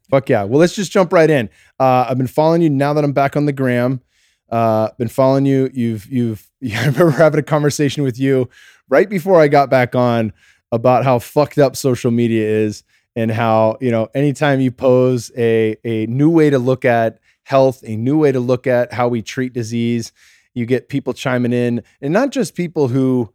Fuck 0.09 0.29
yeah. 0.29 0.43
Well, 0.43 0.59
let's 0.59 0.75
just 0.75 0.91
jump 0.91 1.13
right 1.13 1.29
in. 1.29 1.49
Uh, 1.79 2.05
I've 2.09 2.17
been 2.17 2.27
following 2.27 2.61
you 2.61 2.69
now 2.69 2.93
that 2.93 3.03
I'm 3.03 3.13
back 3.13 3.37
on 3.37 3.45
the 3.45 3.53
gram. 3.53 4.01
Uh, 4.49 4.89
been 4.97 5.07
following 5.07 5.45
you. 5.45 5.69
You've, 5.73 6.05
you've, 6.07 6.49
I 6.75 6.85
remember 6.87 7.11
having 7.11 7.39
a 7.39 7.43
conversation 7.43 8.03
with 8.03 8.19
you 8.19 8.49
right 8.89 9.09
before 9.09 9.39
I 9.39 9.47
got 9.47 9.69
back 9.69 9.95
on 9.95 10.33
about 10.71 11.03
how 11.03 11.19
fucked 11.19 11.57
up 11.59 11.75
social 11.75 12.11
media 12.11 12.45
is 12.47 12.83
and 13.15 13.29
how, 13.31 13.77
you 13.81 13.91
know, 13.91 14.09
anytime 14.15 14.59
you 14.59 14.71
pose 14.71 15.31
a, 15.37 15.75
a 15.85 16.05
new 16.07 16.29
way 16.29 16.49
to 16.49 16.57
look 16.59 16.83
at 16.85 17.19
health, 17.43 17.83
a 17.85 17.95
new 17.95 18.17
way 18.17 18.31
to 18.31 18.39
look 18.39 18.67
at 18.67 18.93
how 18.93 19.07
we 19.07 19.21
treat 19.21 19.53
disease, 19.53 20.11
you 20.53 20.65
get 20.65 20.89
people 20.89 21.13
chiming 21.13 21.53
in 21.53 21.83
and 22.01 22.13
not 22.13 22.31
just 22.31 22.55
people 22.55 22.89
who 22.89 23.33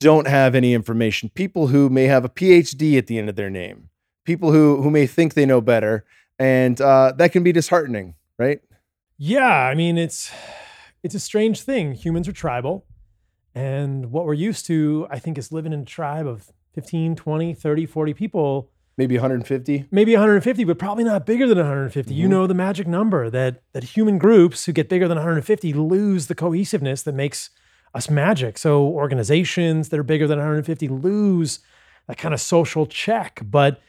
don't 0.00 0.28
have 0.28 0.54
any 0.54 0.74
information, 0.74 1.30
people 1.34 1.68
who 1.68 1.88
may 1.90 2.04
have 2.04 2.24
a 2.24 2.28
PhD 2.28 2.96
at 2.96 3.08
the 3.08 3.18
end 3.18 3.28
of 3.28 3.36
their 3.36 3.50
name 3.50 3.88
people 4.28 4.52
who 4.52 4.82
who 4.82 4.90
may 4.90 5.06
think 5.06 5.32
they 5.32 5.46
know 5.46 5.62
better, 5.62 6.04
and 6.38 6.78
uh, 6.82 7.12
that 7.16 7.32
can 7.32 7.42
be 7.42 7.50
disheartening, 7.50 8.14
right? 8.38 8.60
Yeah. 9.16 9.48
I 9.48 9.74
mean, 9.74 9.96
it's 9.96 10.30
it's 11.02 11.14
a 11.14 11.20
strange 11.20 11.62
thing. 11.62 11.94
Humans 11.94 12.28
are 12.28 12.32
tribal. 12.32 12.84
And 13.54 14.12
what 14.12 14.26
we're 14.26 14.34
used 14.34 14.66
to, 14.66 15.06
I 15.10 15.18
think, 15.18 15.38
is 15.38 15.50
living 15.50 15.72
in 15.72 15.80
a 15.80 15.84
tribe 15.84 16.26
of 16.26 16.52
15, 16.74 17.16
20, 17.16 17.54
30, 17.54 17.86
40 17.86 18.14
people, 18.14 18.70
Maybe 18.98 19.14
150. 19.16 19.86
maybe 19.90 20.12
150, 20.12 20.64
but 20.64 20.78
probably 20.78 21.04
not 21.04 21.24
bigger 21.24 21.46
than 21.46 21.56
150. 21.58 22.12
You 22.12 22.26
Mhm. 22.26 22.30
know 22.30 22.46
the 22.48 22.52
magic 22.54 22.86
number 22.86 23.30
that 23.30 23.62
that 23.72 23.84
human 23.84 24.18
groups 24.18 24.66
who 24.66 24.72
get 24.72 24.88
bigger 24.88 25.08
than 25.08 25.16
150 25.16 25.72
lose 25.72 26.26
the 26.26 26.34
cohesiveness 26.34 27.02
that 27.04 27.14
makes 27.14 27.50
us 27.94 28.10
magic. 28.10 28.58
So 28.58 28.84
organizations 28.88 29.88
that 29.88 29.98
are 29.98 30.02
bigger 30.02 30.26
than 30.26 30.38
150 30.38 30.88
lose 30.88 31.60
that 32.08 32.18
kind 32.18 32.34
of 32.34 32.40
social 32.40 32.86
check. 32.86 33.40
But 33.48 33.80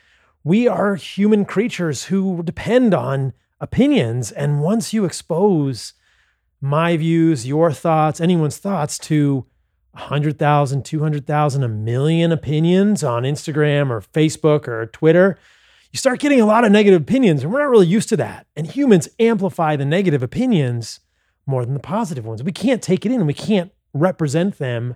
we 0.43 0.67
are 0.67 0.95
human 0.95 1.43
creatures 1.43 2.05
who 2.05 2.41
depend 2.43 2.93
on 2.93 3.33
opinions. 3.59 4.31
And 4.31 4.61
once 4.61 4.93
you 4.93 5.03
expose 5.05 5.93
my 6.61 6.95
views, 6.97 7.47
your 7.47 7.71
thoughts, 7.71 8.21
anyone's 8.21 8.57
thoughts 8.57 8.97
to 8.99 9.45
100,000, 9.93 10.86
200,000, 10.86 11.63
a 11.63 11.67
million 11.67 12.31
opinions 12.31 13.03
on 13.03 13.24
Instagram 13.24 13.89
or 13.89 14.01
Facebook 14.01 14.67
or 14.67 14.86
Twitter, 14.88 15.38
you 15.91 15.98
start 15.98 16.19
getting 16.19 16.39
a 16.39 16.46
lot 16.46 16.63
of 16.63 16.72
negative 16.72 17.01
opinions. 17.01 17.43
And 17.43 17.51
we're 17.51 17.62
not 17.62 17.69
really 17.69 17.88
used 17.88 18.10
to 18.10 18.17
that. 18.17 18.48
And 18.55 18.67
humans 18.67 19.10
amplify 19.19 19.75
the 19.75 19.86
negative 19.86 20.22
opinions 20.22 21.00
more 21.46 21.65
than 21.65 21.74
the 21.74 21.79
positive 21.79 22.25
ones. 22.25 22.43
We 22.43 22.51
can't 22.51 22.81
take 22.81 23.05
it 23.05 23.12
in 23.12 23.25
we 23.25 23.34
can't 23.34 23.72
represent 23.93 24.60
them 24.60 24.96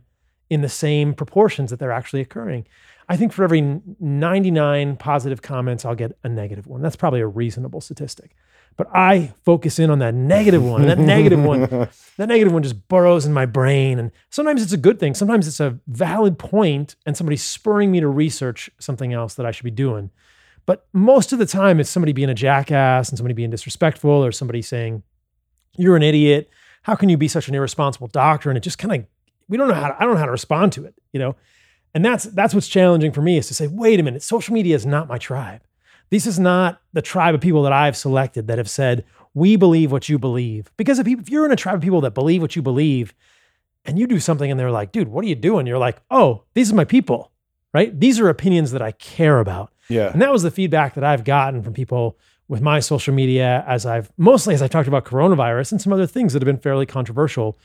in 0.50 0.62
the 0.62 0.70
same 0.70 1.14
proportions 1.14 1.72
that 1.72 1.80
they're 1.80 1.92
actually 1.92 2.22
occurring. 2.22 2.68
I 3.10 3.18
think 3.18 3.34
for 3.34 3.44
every 3.44 3.82
99 4.00 4.98
positive 4.98 5.42
comments, 5.42 5.84
I'll 5.84 5.96
get 5.96 6.18
a 6.24 6.30
negative 6.30 6.68
one. 6.68 6.82
That's 6.82 6.96
probably 6.96 7.22
a 7.22 7.28
reasonable 7.28 7.82
statistic. 7.82 8.36
But 8.75 8.88
I 8.94 9.34
focus 9.46 9.77
in 9.77 9.89
on 9.89 10.00
that 10.00 10.15
negative 10.15 10.63
one. 10.63 10.82
And 10.82 10.89
that 10.89 11.00
negative 11.00 11.44
one, 11.44 11.62
that 12.18 12.27
negative 12.27 12.51
one 12.51 12.63
just 12.63 12.88
burrows 12.88 13.25
in 13.25 13.34
my 13.34 13.46
brain. 13.46 14.00
And 14.00 14.12
sometimes 14.30 14.63
it's 14.63 14.74
a 14.74 14.77
good 14.77 15.00
thing. 15.00 15.13
Sometimes 15.13 15.48
it's 15.48 15.60
a 15.60 15.80
valid 15.88 16.39
point 16.39 16.96
and 17.06 17.15
somebody 17.15 17.38
spurring 17.38 17.92
me 17.92 18.00
to 18.00 18.08
research 18.08 18.70
something 18.80 19.13
else 19.13 19.36
that 19.36 19.46
I 19.46 19.51
should 19.51 19.63
be 19.65 19.72
doing. 19.72 20.10
But 20.65 20.88
most 20.94 21.34
of 21.34 21.39
the 21.39 21.46
time, 21.46 21.80
it's 21.80 21.89
somebody 21.89 22.13
being 22.13 22.30
a 22.30 22.34
jackass 22.34 23.10
and 23.10 23.18
somebody 23.18 23.34
being 23.34 23.50
disrespectful 23.50 24.10
or 24.10 24.32
somebody 24.32 24.62
saying, 24.62 25.03
You're 25.77 25.96
an 25.96 26.03
idiot. 26.03 26.50
How 26.84 26.96
can 26.96 27.10
you 27.10 27.18
be 27.18 27.27
such 27.27 27.48
an 27.48 27.56
irresponsible 27.56 28.08
doctor? 28.08 28.50
And 28.50 28.58
it 28.58 28.62
just 28.62 28.77
kind 28.77 29.01
of, 29.01 29.06
we 29.48 29.58
don't 29.58 29.68
know 29.68 29.74
how 29.74 29.89
to, 29.89 29.96
I 29.98 30.06
don't 30.06 30.13
know 30.13 30.20
how 30.20 30.25
to 30.25 30.32
respond 30.32 30.74
to 30.74 30.86
it, 30.86 30.96
you 31.12 31.20
know? 31.20 31.36
And 31.94 32.03
that's 32.03 32.24
that's 32.24 32.53
what's 32.53 32.68
challenging 32.68 33.12
for 33.12 33.22
me 33.22 33.38
is 33.38 33.48
to 33.48 33.53
say, 33.53 33.68
wait 33.68 34.00
a 34.00 34.03
minute, 34.03 34.24
social 34.24 34.53
media 34.53 34.75
is 34.75 34.86
not 34.86 35.08
my 35.08 35.18
tribe. 35.18 35.62
This 36.13 36.27
is 36.27 36.38
not 36.38 36.79
the 36.93 37.01
tribe 37.01 37.34
of 37.34 37.41
people 37.41 37.63
that 37.63 37.74
I've 37.74 37.98
selected 37.98 38.46
that 38.46 38.60
have 38.60 38.70
said, 38.70 39.03
we 39.34 39.55
believe 39.55 39.91
what 39.91 40.10
you 40.10 40.20
believe. 40.20 40.72
Because 40.77 41.00
if, 41.00 41.08
you, 41.08 41.17
if 41.17 41.27
you're 41.27 41.43
in 41.43 41.51
a 41.51 41.55
tribe 41.55 41.77
of 41.77 41.82
people 41.82 42.01
that 42.01 42.13
believe 42.13 42.39
what 42.39 42.55
you 42.55 42.62
believe, 42.62 43.15
and 43.84 43.98
you 43.98 44.05
do 44.05 44.20
something 44.20 44.51
and 44.51 44.60
they're 44.60 44.70
like, 44.70 44.91
dude, 44.91 45.08
what 45.08 45.25
are 45.25 45.27
you 45.27 45.34
doing? 45.34 45.65
You're 45.65 45.79
like, 45.79 45.98
oh, 46.12 46.43
these 46.53 46.72
are 46.72 46.75
my 46.75 46.86
people, 46.86 47.32
right? 47.74 48.00
These 48.00 48.20
are 48.20 48.29
opinions 48.29 48.70
that 48.74 48.82
I 48.84 48.91
care 48.91 49.39
about. 49.39 49.74
Yeah. 49.89 50.12
And 50.12 50.22
that 50.22 50.32
was 50.32 50.43
the 50.43 50.51
feedback 50.51 50.93
that 50.93 51.03
I've 51.03 51.24
gotten 51.24 51.63
from 51.63 51.74
people 51.74 52.15
with 52.48 52.62
my 52.62 52.79
social 52.79 53.15
media 53.15 53.63
as 53.67 53.84
I've 53.84 54.12
mostly 54.15 54.53
as 54.53 54.62
I 54.62 54.67
talked 54.67 54.88
about 54.88 55.05
coronavirus 55.05 55.72
and 55.72 55.82
some 55.82 55.93
other 55.93 56.05
things 56.05 56.34
that 56.34 56.43
have 56.43 56.46
been 56.46 56.60
fairly 56.60 56.86
controversial 56.86 57.58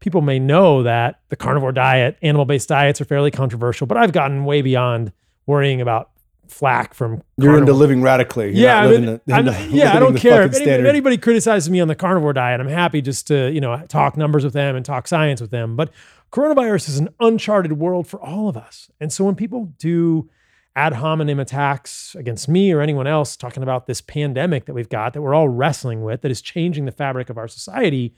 people 0.00 0.22
may 0.22 0.38
know 0.38 0.82
that 0.82 1.20
the 1.28 1.36
carnivore 1.36 1.72
diet, 1.72 2.16
animal 2.22 2.46
based 2.46 2.70
diets 2.70 3.02
are 3.02 3.04
fairly 3.04 3.30
controversial, 3.30 3.86
but 3.86 3.98
I've 3.98 4.12
gotten 4.12 4.46
way 4.46 4.62
beyond 4.62 5.12
worrying 5.46 5.82
about 5.82 6.11
flack 6.52 6.94
from. 6.94 7.22
You're 7.36 7.58
into 7.58 7.72
living 7.72 8.02
radically. 8.02 8.46
You're 8.46 8.66
yeah, 8.66 8.80
I 8.82 8.86
living 8.86 9.06
mean, 9.06 9.20
the- 9.26 9.68
yeah, 9.70 9.96
I 9.96 9.98
don't 9.98 10.16
care. 10.16 10.42
If, 10.42 10.54
any- 10.54 10.64
if 10.70 10.86
anybody 10.86 11.16
criticizes 11.18 11.68
me 11.70 11.80
on 11.80 11.88
the 11.88 11.94
carnivore 11.94 12.32
diet, 12.32 12.60
I'm 12.60 12.68
happy 12.68 13.00
just 13.02 13.26
to 13.28 13.50
you 13.50 13.60
know 13.60 13.84
talk 13.88 14.16
numbers 14.16 14.44
with 14.44 14.52
them 14.52 14.76
and 14.76 14.84
talk 14.84 15.08
science 15.08 15.40
with 15.40 15.50
them. 15.50 15.76
But 15.76 15.90
coronavirus 16.30 16.88
is 16.90 16.98
an 16.98 17.08
uncharted 17.20 17.72
world 17.74 18.06
for 18.06 18.20
all 18.20 18.48
of 18.48 18.56
us, 18.56 18.90
and 19.00 19.12
so 19.12 19.24
when 19.24 19.34
people 19.34 19.72
do 19.78 20.28
ad 20.74 20.94
hominem 20.94 21.38
attacks 21.38 22.14
against 22.14 22.48
me 22.48 22.72
or 22.72 22.80
anyone 22.80 23.06
else 23.06 23.36
talking 23.36 23.62
about 23.62 23.86
this 23.86 24.00
pandemic 24.00 24.64
that 24.64 24.72
we've 24.72 24.88
got 24.88 25.12
that 25.12 25.20
we're 25.20 25.34
all 25.34 25.46
wrestling 25.48 26.02
with 26.02 26.22
that 26.22 26.30
is 26.30 26.40
changing 26.40 26.86
the 26.86 26.92
fabric 26.92 27.28
of 27.28 27.36
our 27.36 27.46
society 27.46 28.14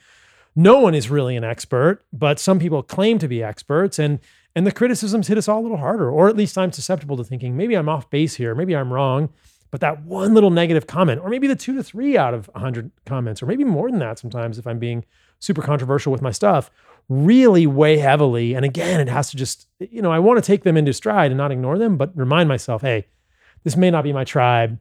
no 0.56 0.78
one 0.78 0.94
is 0.94 1.10
really 1.10 1.36
an 1.36 1.44
expert 1.44 2.04
but 2.12 2.38
some 2.38 2.58
people 2.58 2.82
claim 2.82 3.18
to 3.18 3.28
be 3.28 3.42
experts 3.42 3.98
and 3.98 4.20
and 4.56 4.66
the 4.66 4.72
criticisms 4.72 5.26
hit 5.26 5.38
us 5.38 5.48
all 5.48 5.60
a 5.60 5.62
little 5.62 5.76
harder 5.76 6.10
or 6.10 6.28
at 6.28 6.36
least 6.36 6.56
i'm 6.56 6.72
susceptible 6.72 7.16
to 7.16 7.24
thinking 7.24 7.56
maybe 7.56 7.74
i'm 7.74 7.88
off 7.88 8.08
base 8.10 8.34
here 8.34 8.54
maybe 8.54 8.74
i'm 8.74 8.92
wrong. 8.92 9.30
But 9.70 9.80
that 9.80 10.04
one 10.04 10.34
little 10.34 10.50
negative 10.50 10.86
comment 10.86 11.20
or 11.20 11.28
maybe 11.28 11.48
the 11.48 11.56
two 11.56 11.74
to 11.74 11.82
three 11.82 12.16
out 12.16 12.32
of 12.32 12.46
100 12.52 12.92
comments 13.06 13.42
or 13.42 13.46
maybe 13.46 13.64
more 13.64 13.90
than 13.90 13.98
that 13.98 14.20
sometimes 14.20 14.56
if 14.56 14.68
i'm 14.68 14.78
being 14.78 15.04
super 15.40 15.62
controversial 15.62 16.12
with 16.12 16.22
my 16.22 16.30
stuff 16.30 16.70
really 17.08 17.66
weigh 17.66 17.98
heavily. 17.98 18.54
And 18.54 18.64
again 18.64 19.00
it 19.00 19.08
has 19.08 19.30
to 19.30 19.36
just 19.36 19.66
you 19.80 20.00
know 20.00 20.12
i 20.12 20.20
want 20.20 20.38
to 20.38 20.46
take 20.46 20.62
them 20.62 20.76
into 20.76 20.92
stride 20.92 21.32
and 21.32 21.38
not 21.38 21.50
ignore 21.50 21.76
them 21.76 21.96
but 21.96 22.16
remind 22.16 22.48
myself 22.48 22.82
hey 22.82 23.06
this 23.64 23.76
may 23.76 23.90
not 23.90 24.04
be 24.04 24.12
my 24.12 24.24
tribe. 24.24 24.78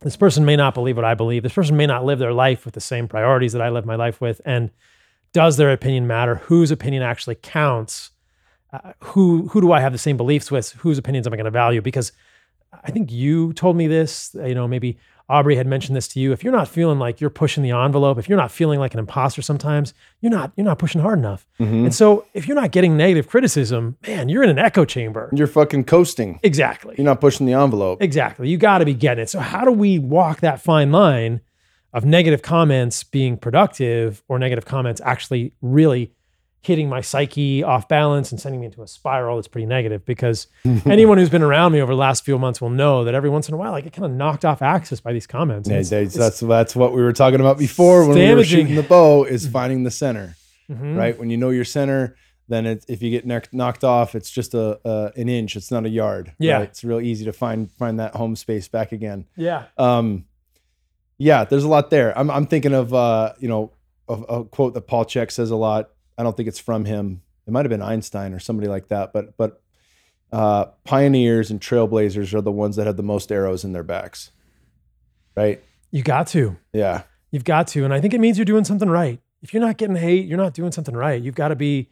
This 0.00 0.16
person 0.16 0.44
may 0.46 0.56
not 0.56 0.72
believe 0.72 0.96
what 0.96 1.04
i 1.04 1.14
believe. 1.14 1.42
This 1.42 1.52
person 1.52 1.76
may 1.76 1.86
not 1.86 2.06
live 2.06 2.18
their 2.18 2.32
life 2.32 2.64
with 2.64 2.72
the 2.72 2.80
same 2.80 3.08
priorities 3.08 3.52
that 3.52 3.60
i 3.60 3.68
live 3.68 3.84
my 3.84 3.96
life 3.96 4.18
with. 4.18 4.40
And 4.46 4.70
does 5.32 5.56
their 5.56 5.72
opinion 5.72 6.06
matter 6.06 6.36
whose 6.36 6.70
opinion 6.70 7.02
actually 7.02 7.34
counts 7.36 8.10
uh, 8.72 8.92
who 9.00 9.48
who 9.48 9.60
do 9.60 9.72
i 9.72 9.80
have 9.80 9.92
the 9.92 9.98
same 9.98 10.16
beliefs 10.16 10.50
with 10.50 10.72
whose 10.72 10.98
opinions 10.98 11.26
am 11.26 11.32
i 11.32 11.36
going 11.36 11.44
to 11.44 11.50
value 11.50 11.80
because 11.82 12.12
i 12.84 12.90
think 12.90 13.10
you 13.12 13.52
told 13.54 13.76
me 13.76 13.86
this 13.86 14.34
you 14.46 14.54
know 14.54 14.66
maybe 14.68 14.98
aubrey 15.28 15.56
had 15.56 15.66
mentioned 15.66 15.96
this 15.96 16.08
to 16.08 16.20
you 16.20 16.32
if 16.32 16.42
you're 16.42 16.52
not 16.52 16.68
feeling 16.68 16.98
like 16.98 17.20
you're 17.20 17.30
pushing 17.30 17.62
the 17.62 17.70
envelope 17.70 18.18
if 18.18 18.28
you're 18.28 18.36
not 18.36 18.50
feeling 18.50 18.78
like 18.80 18.92
an 18.92 18.98
imposter 18.98 19.40
sometimes 19.40 19.94
you're 20.20 20.32
not 20.32 20.52
you're 20.56 20.64
not 20.64 20.78
pushing 20.78 21.00
hard 21.00 21.18
enough 21.18 21.46
Mhm. 21.60 21.84
and 21.84 21.94
so 21.94 22.26
if 22.34 22.46
you're 22.48 22.54
not 22.60 22.70
getting 22.72 22.96
negative 22.96 23.28
criticism 23.28 23.96
man 24.06 24.28
you're 24.28 24.42
in 24.42 24.50
an 24.50 24.58
echo 24.58 24.84
chamber 24.84 25.30
You're 25.32 25.46
fucking 25.46 25.84
coasting. 25.84 26.40
exactly 26.42 26.94
You're 26.98 27.04
not 27.06 27.20
pushing 27.20 27.46
the 27.46 27.54
envelope. 27.54 28.02
Exactly. 28.02 28.48
You 28.48 28.58
got 28.58 28.78
to 28.78 28.84
be 28.84 28.94
getting 28.94 29.22
it. 29.22 29.30
So, 29.30 29.40
how 29.40 29.64
do 29.64 29.70
we 29.70 29.98
walk 29.98 30.40
that 30.40 30.60
fine 30.60 30.90
line 30.92 31.40
of 31.92 32.04
negative 32.04 32.42
comments 32.42 33.04
being 33.04 33.36
productive 33.36 34.22
or 34.28 34.38
negative 34.38 34.64
comments 34.64 35.00
actually 35.04 35.52
really 35.60 36.12
hitting 36.64 36.88
my 36.88 37.00
psyche 37.00 37.62
off 37.64 37.88
balance 37.88 38.30
and 38.30 38.40
sending 38.40 38.60
me 38.60 38.66
into 38.66 38.82
a 38.82 38.86
spiral 38.86 39.36
that's 39.36 39.48
pretty 39.48 39.66
negative? 39.66 40.04
Because 40.04 40.46
anyone 40.86 41.18
who's 41.18 41.28
been 41.28 41.42
around 41.42 41.72
me 41.72 41.80
over 41.80 41.92
the 41.92 41.98
last 41.98 42.24
few 42.24 42.38
months 42.38 42.60
will 42.60 42.70
know 42.70 43.02
that 43.04 43.14
every 43.14 43.28
once 43.30 43.48
in 43.48 43.54
a 43.54 43.56
while 43.56 43.74
I 43.74 43.80
get 43.80 43.92
kind 43.92 44.06
of 44.06 44.12
knocked 44.12 44.44
off 44.44 44.62
axis 44.62 45.00
by 45.00 45.12
these 45.12 45.26
comments. 45.26 45.68
Yeah, 45.68 45.80
it's- 45.80 45.92
it's- 45.92 46.14
that's 46.14 46.40
that's 46.40 46.76
what 46.76 46.92
we 46.92 47.02
were 47.02 47.12
talking 47.12 47.40
about 47.40 47.58
before 47.58 48.06
when 48.08 48.16
we 48.16 48.34
were 48.34 48.44
shooting 48.44 48.74
the 48.76 48.82
bow 48.84 49.24
is 49.24 49.46
finding 49.48 49.82
the 49.82 49.90
center, 49.90 50.36
Mhm. 50.70 50.96
right? 50.96 51.18
When 51.18 51.30
you 51.30 51.36
know 51.36 51.50
your 51.50 51.64
center, 51.64 52.14
then 52.48 52.66
it, 52.66 52.84
if 52.88 53.02
you 53.02 53.10
get 53.10 53.26
knocked 53.26 53.52
knocked 53.52 53.82
off, 53.84 54.14
it's 54.14 54.30
just 54.30 54.54
a, 54.54 54.78
a 54.84 55.12
an 55.16 55.28
inch. 55.28 55.56
It's 55.56 55.70
not 55.70 55.84
a 55.84 55.88
yard. 55.88 56.32
Yeah. 56.38 56.58
right? 56.58 56.62
it's 56.68 56.84
real 56.84 57.00
easy 57.00 57.24
to 57.24 57.32
find 57.32 57.70
find 57.72 57.98
that 57.98 58.14
home 58.14 58.36
space 58.36 58.68
back 58.68 58.92
again. 58.92 59.26
Yeah. 59.36 59.64
Um, 59.78 60.26
yeah, 61.18 61.44
there's 61.44 61.64
a 61.64 61.68
lot 61.68 61.90
there. 61.90 62.16
I'm 62.18 62.30
I'm 62.30 62.46
thinking 62.46 62.74
of 62.74 62.92
uh, 62.92 63.34
you 63.38 63.48
know 63.48 63.72
a, 64.08 64.14
a 64.14 64.44
quote 64.44 64.74
that 64.74 64.82
Paul 64.82 65.04
Chek 65.04 65.30
says 65.30 65.50
a 65.50 65.56
lot. 65.56 65.90
I 66.18 66.22
don't 66.22 66.36
think 66.36 66.48
it's 66.48 66.58
from 66.58 66.84
him. 66.84 67.22
It 67.46 67.50
might 67.52 67.64
have 67.64 67.70
been 67.70 67.82
Einstein 67.82 68.32
or 68.32 68.38
somebody 68.38 68.68
like 68.68 68.88
that. 68.88 69.12
But 69.12 69.36
but 69.36 69.62
uh, 70.32 70.66
pioneers 70.84 71.50
and 71.50 71.60
trailblazers 71.60 72.32
are 72.34 72.40
the 72.40 72.52
ones 72.52 72.76
that 72.76 72.86
have 72.86 72.96
the 72.96 73.02
most 73.02 73.30
arrows 73.30 73.64
in 73.64 73.72
their 73.72 73.82
backs, 73.82 74.30
right? 75.36 75.62
You 75.90 76.02
got 76.02 76.26
to. 76.28 76.56
Yeah. 76.72 77.02
You've 77.30 77.44
got 77.44 77.68
to. 77.68 77.84
And 77.84 77.92
I 77.92 78.00
think 78.00 78.14
it 78.14 78.20
means 78.20 78.38
you're 78.38 78.44
doing 78.44 78.64
something 78.64 78.88
right. 78.88 79.20
If 79.42 79.52
you're 79.52 79.62
not 79.62 79.76
getting 79.76 79.96
hate, 79.96 80.26
you're 80.26 80.38
not 80.38 80.54
doing 80.54 80.72
something 80.72 80.96
right. 80.96 81.20
You've 81.20 81.34
got 81.34 81.48
to 81.48 81.56
be 81.56 81.90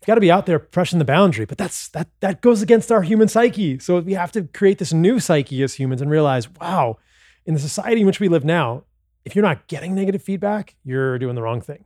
you've 0.00 0.06
got 0.06 0.16
to 0.16 0.20
be 0.20 0.30
out 0.30 0.46
there 0.46 0.58
pushing 0.58 0.98
the 0.98 1.04
boundary. 1.04 1.44
But 1.44 1.58
that's 1.58 1.88
that 1.88 2.08
that 2.20 2.40
goes 2.40 2.62
against 2.62 2.90
our 2.90 3.02
human 3.02 3.28
psyche. 3.28 3.78
So 3.78 4.00
we 4.00 4.14
have 4.14 4.32
to 4.32 4.42
create 4.42 4.78
this 4.78 4.92
new 4.92 5.20
psyche 5.20 5.62
as 5.62 5.74
humans 5.74 6.02
and 6.02 6.10
realize, 6.10 6.48
wow, 6.48 6.98
in 7.46 7.54
the 7.54 7.60
society 7.60 8.02
in 8.02 8.06
which 8.06 8.20
we 8.20 8.28
live 8.28 8.44
now, 8.44 8.84
if 9.24 9.34
you're 9.34 9.44
not 9.44 9.66
getting 9.68 9.94
negative 9.94 10.22
feedback, 10.22 10.76
you're 10.84 11.18
doing 11.18 11.34
the 11.34 11.42
wrong 11.42 11.60
thing. 11.60 11.84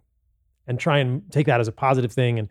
And 0.66 0.78
try 0.78 0.98
and 0.98 1.22
take 1.32 1.46
that 1.46 1.60
as 1.60 1.68
a 1.68 1.72
positive 1.72 2.12
thing. 2.12 2.38
And 2.38 2.48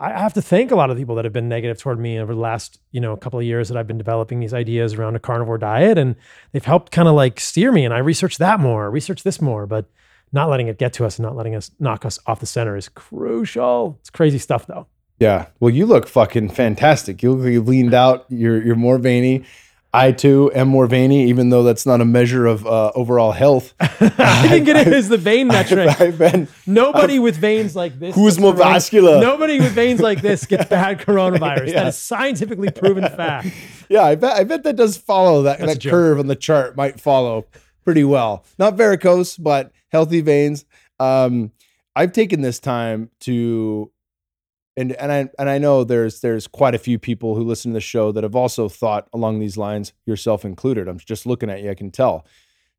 I 0.00 0.18
have 0.18 0.32
to 0.34 0.42
thank 0.42 0.72
a 0.72 0.74
lot 0.74 0.90
of 0.90 0.96
people 0.96 1.14
that 1.14 1.24
have 1.24 1.32
been 1.32 1.48
negative 1.48 1.78
toward 1.78 2.00
me 2.00 2.18
over 2.18 2.34
the 2.34 2.40
last, 2.40 2.80
you 2.90 3.00
know, 3.00 3.16
couple 3.16 3.38
of 3.38 3.44
years 3.44 3.68
that 3.68 3.76
I've 3.76 3.86
been 3.86 3.98
developing 3.98 4.40
these 4.40 4.52
ideas 4.52 4.94
around 4.94 5.14
a 5.14 5.20
carnivore 5.20 5.58
diet. 5.58 5.96
And 5.96 6.16
they've 6.50 6.64
helped 6.64 6.90
kind 6.90 7.06
of 7.08 7.14
like 7.14 7.38
steer 7.38 7.70
me. 7.70 7.84
And 7.84 7.94
I 7.94 7.98
research 7.98 8.38
that 8.38 8.58
more, 8.58 8.90
research 8.90 9.22
this 9.22 9.40
more. 9.40 9.66
But 9.66 9.88
not 10.32 10.48
letting 10.48 10.68
it 10.68 10.78
get 10.78 10.92
to 10.94 11.04
us 11.04 11.18
and 11.18 11.24
not 11.24 11.36
letting 11.36 11.54
us 11.54 11.70
knock 11.78 12.04
us 12.04 12.18
off 12.26 12.40
the 12.40 12.46
center 12.46 12.76
is 12.76 12.88
crucial. 12.88 13.98
It's 14.00 14.10
crazy 14.10 14.38
stuff 14.38 14.66
though. 14.66 14.86
Yeah. 15.20 15.46
Well, 15.60 15.70
you 15.70 15.86
look 15.86 16.08
fucking 16.08 16.48
fantastic. 16.48 17.22
You 17.22 17.32
look 17.32 17.52
you've 17.52 17.68
leaned 17.68 17.94
out. 17.94 18.24
You're 18.28 18.60
you're 18.62 18.74
more 18.74 18.98
veiny. 18.98 19.44
I 19.94 20.12
too 20.12 20.50
am 20.54 20.68
more 20.68 20.86
veiny, 20.86 21.28
even 21.28 21.50
though 21.50 21.62
that's 21.62 21.84
not 21.84 22.00
a 22.00 22.06
measure 22.06 22.46
of 22.46 22.66
uh, 22.66 22.92
overall 22.94 23.32
health. 23.32 23.74
I 23.80 24.48
think 24.48 24.66
it 24.66 24.88
is 24.88 25.10
the 25.10 25.18
vein 25.18 25.46
metric. 25.48 26.00
I've 26.00 26.16
been 26.16 26.48
Nobody 26.66 27.18
with 27.18 27.36
veins 27.36 27.76
like 27.76 27.98
this. 27.98 28.14
Who's 28.14 28.38
more 28.38 28.54
corona- 28.54 28.70
vascular? 28.72 29.20
Nobody 29.20 29.60
with 29.60 29.72
veins 29.72 30.00
like 30.00 30.22
this 30.22 30.46
gets 30.46 30.64
bad 30.70 30.98
coronavirus. 31.00 31.68
Yeah. 31.68 31.74
That 31.74 31.86
is 31.88 31.98
scientifically 31.98 32.70
proven 32.70 33.06
fact. 33.06 33.48
yeah. 33.90 34.02
I 34.04 34.14
bet 34.14 34.34
I 34.36 34.44
bet 34.44 34.62
that 34.62 34.76
does 34.76 34.96
follow 34.96 35.42
that 35.42 35.58
That's 35.58 35.74
that 35.74 35.90
curve 35.90 36.18
on 36.18 36.26
the 36.26 36.36
chart 36.36 36.74
might 36.74 36.98
follow 36.98 37.44
pretty 37.84 38.04
well. 38.04 38.44
Not 38.58 38.76
varicose, 38.78 39.36
but 39.36 39.72
healthy 39.90 40.22
veins. 40.22 40.64
Um, 41.00 41.52
I've 41.94 42.12
taken 42.12 42.40
this 42.40 42.58
time 42.58 43.10
to 43.20 43.91
and 44.76 44.92
and 44.92 45.12
I 45.12 45.28
and 45.38 45.50
I 45.50 45.58
know 45.58 45.84
there's 45.84 46.20
there's 46.20 46.46
quite 46.46 46.74
a 46.74 46.78
few 46.78 46.98
people 46.98 47.34
who 47.34 47.44
listen 47.44 47.72
to 47.72 47.74
the 47.74 47.80
show 47.80 48.12
that 48.12 48.24
have 48.24 48.36
also 48.36 48.68
thought 48.68 49.08
along 49.12 49.38
these 49.38 49.56
lines, 49.56 49.92
yourself 50.06 50.44
included. 50.44 50.88
I'm 50.88 50.98
just 50.98 51.26
looking 51.26 51.50
at 51.50 51.62
you, 51.62 51.70
I 51.70 51.74
can 51.74 51.90
tell. 51.90 52.26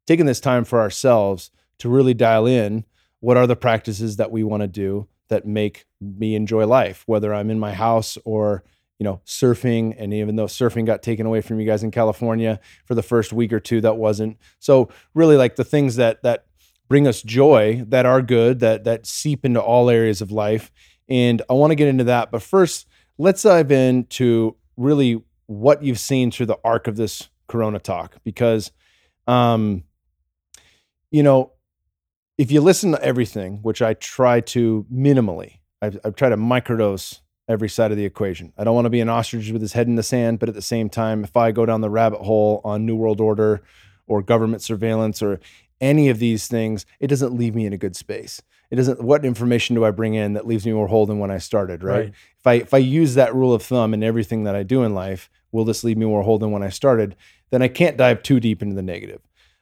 Taking 0.08 0.26
this 0.26 0.40
time 0.40 0.66
for 0.66 0.82
ourselves 0.82 1.52
to 1.80 1.90
really 1.90 2.14
dial 2.14 2.46
in 2.46 2.86
what 3.20 3.38
are 3.38 3.48
the 3.48 3.56
practices 3.56 4.18
that 4.18 4.32
we 4.32 4.44
want 4.44 4.62
to 4.62 4.68
do 4.68 5.08
that 5.30 5.46
make 5.46 5.86
me 6.02 6.36
enjoy 6.36 6.66
life, 6.68 7.04
whether 7.06 7.34
I'm 7.34 7.50
in 7.50 7.60
my 7.60 7.74
house 7.74 8.18
or 8.26 8.64
you 8.98 9.04
know 9.04 9.22
surfing. 9.26 9.96
And 9.98 10.14
even 10.14 10.36
though 10.36 10.46
surfing 10.46 10.86
got 10.86 11.04
taken 11.04 11.26
away 11.26 11.42
from 11.42 11.60
you 11.60 11.66
guys 11.66 11.84
in 11.84 11.92
California 11.92 12.60
for 12.86 12.96
the 12.96 13.04
first 13.04 13.34
week 13.34 13.54
or 13.54 13.60
two, 13.60 13.82
that 13.82 13.98
wasn't. 13.98 14.38
So 14.60 14.90
really, 15.14 15.38
like 15.38 15.58
the 15.58 15.64
things 15.64 15.96
that 15.98 16.24
that 16.24 16.46
bring 16.88 17.08
us 17.08 17.22
joy 17.22 17.84
that 17.88 18.06
are 18.06 18.22
good 18.22 18.60
that 18.60 18.84
that 18.84 19.06
seep 19.06 19.46
into 19.46 19.62
all 19.62 19.90
areas 19.90 20.22
of 20.22 20.32
life 20.32 20.72
and 21.10 21.42
i 21.50 21.54
want 21.54 21.72
to 21.72 21.76
get 21.76 21.88
into 21.88 22.04
that 22.04 22.32
but 22.32 22.42
first 22.42 22.88
let's 23.18 23.44
dive 23.44 23.72
into 23.72 24.56
really 24.78 25.22
what 25.48 25.84
you've 25.84 26.00
seen 26.00 26.32
through 26.32 26.46
the 26.46 26.58
arc 26.64 26.88
of 26.88 26.96
this 26.96 27.30
corona 27.48 27.80
talk 27.80 28.18
because 28.24 28.72
um 29.28 29.84
you 31.12 31.22
know 31.22 31.52
if 32.38 32.52
you 32.52 32.62
listen 32.62 32.92
to 32.92 33.04
everything 33.04 33.60
which 33.62 33.82
i 33.82 33.94
try 33.94 34.40
to 34.40 34.86
minimally 34.92 35.60
i've, 35.82 36.00
I've 36.04 36.16
tried 36.16 36.30
to 36.30 36.38
microdose 36.38 37.20
every 37.48 37.70
side 37.70 37.92
of 37.92 37.98
the 37.98 38.06
equation. 38.06 38.54
I 38.58 38.64
don't 38.64 38.76
want 38.76 38.86
to 38.86 38.90
be 38.90 39.02
an 39.02 39.10
ostrich 39.10 39.52
with 39.52 39.62
his 39.62 39.74
head 39.74 39.88
in 39.88 39.96
the 39.96 40.04
sand 40.04 40.40
but 40.40 40.50
at 40.50 40.56
the 40.56 40.62
same 40.62 40.90
time 40.90 41.24
if 41.24 41.36
i 41.36 41.52
go 41.52 41.66
down 41.66 41.82
the 41.82 41.90
rabbit 41.90 42.22
hole 42.22 42.62
on 42.64 42.86
new 42.86 42.96
world 42.96 43.20
order 43.20 43.62
or 44.08 44.22
government 44.22 44.62
surveillance 44.62 45.22
or 45.22 45.40
any 45.82 46.10
of 46.10 46.20
these 46.20 46.48
things 46.48 46.86
it 47.00 47.08
doesn't 47.08 47.34
leave 47.34 47.56
me 47.56 47.66
in 47.66 47.74
a 47.74 47.78
good 47.78 47.96
space 47.96 48.42
it 48.72 48.76
doesn't 48.78 49.02
what 49.04 49.24
information 49.26 49.76
do 49.76 49.86
i 49.86 49.92
bring 49.92 50.14
in 50.14 50.34
that 50.34 50.48
leaves 50.48 50.66
me 50.66 50.74
more 50.74 50.88
whole 50.88 51.06
than 51.06 51.20
when 51.20 51.32
i 51.32 51.38
started 51.38 51.84
right, 51.84 51.96
Right. 52.00 52.14
if 52.40 52.48
i 52.48 52.54
if 52.54 52.74
i 52.74 52.78
use 52.78 53.16
that 53.16 53.34
rule 53.36 53.54
of 53.54 53.62
thumb 53.64 53.94
in 53.94 54.04
everything 54.04 54.44
that 54.46 54.56
i 54.56 54.64
do 54.64 54.84
in 54.84 54.94
life 54.94 55.30
will 55.52 55.66
this 55.66 55.84
leave 55.84 55.98
me 55.98 56.06
more 56.06 56.24
whole 56.24 56.38
than 56.40 56.52
when 56.52 56.64
i 56.64 56.70
started 56.70 57.16
then 57.52 57.62
i 57.62 57.68
can't 57.68 57.98
dive 57.98 58.24
too 58.24 58.40
deep 58.40 58.62
into 58.62 58.76
the 58.76 58.82
negative 58.82 59.22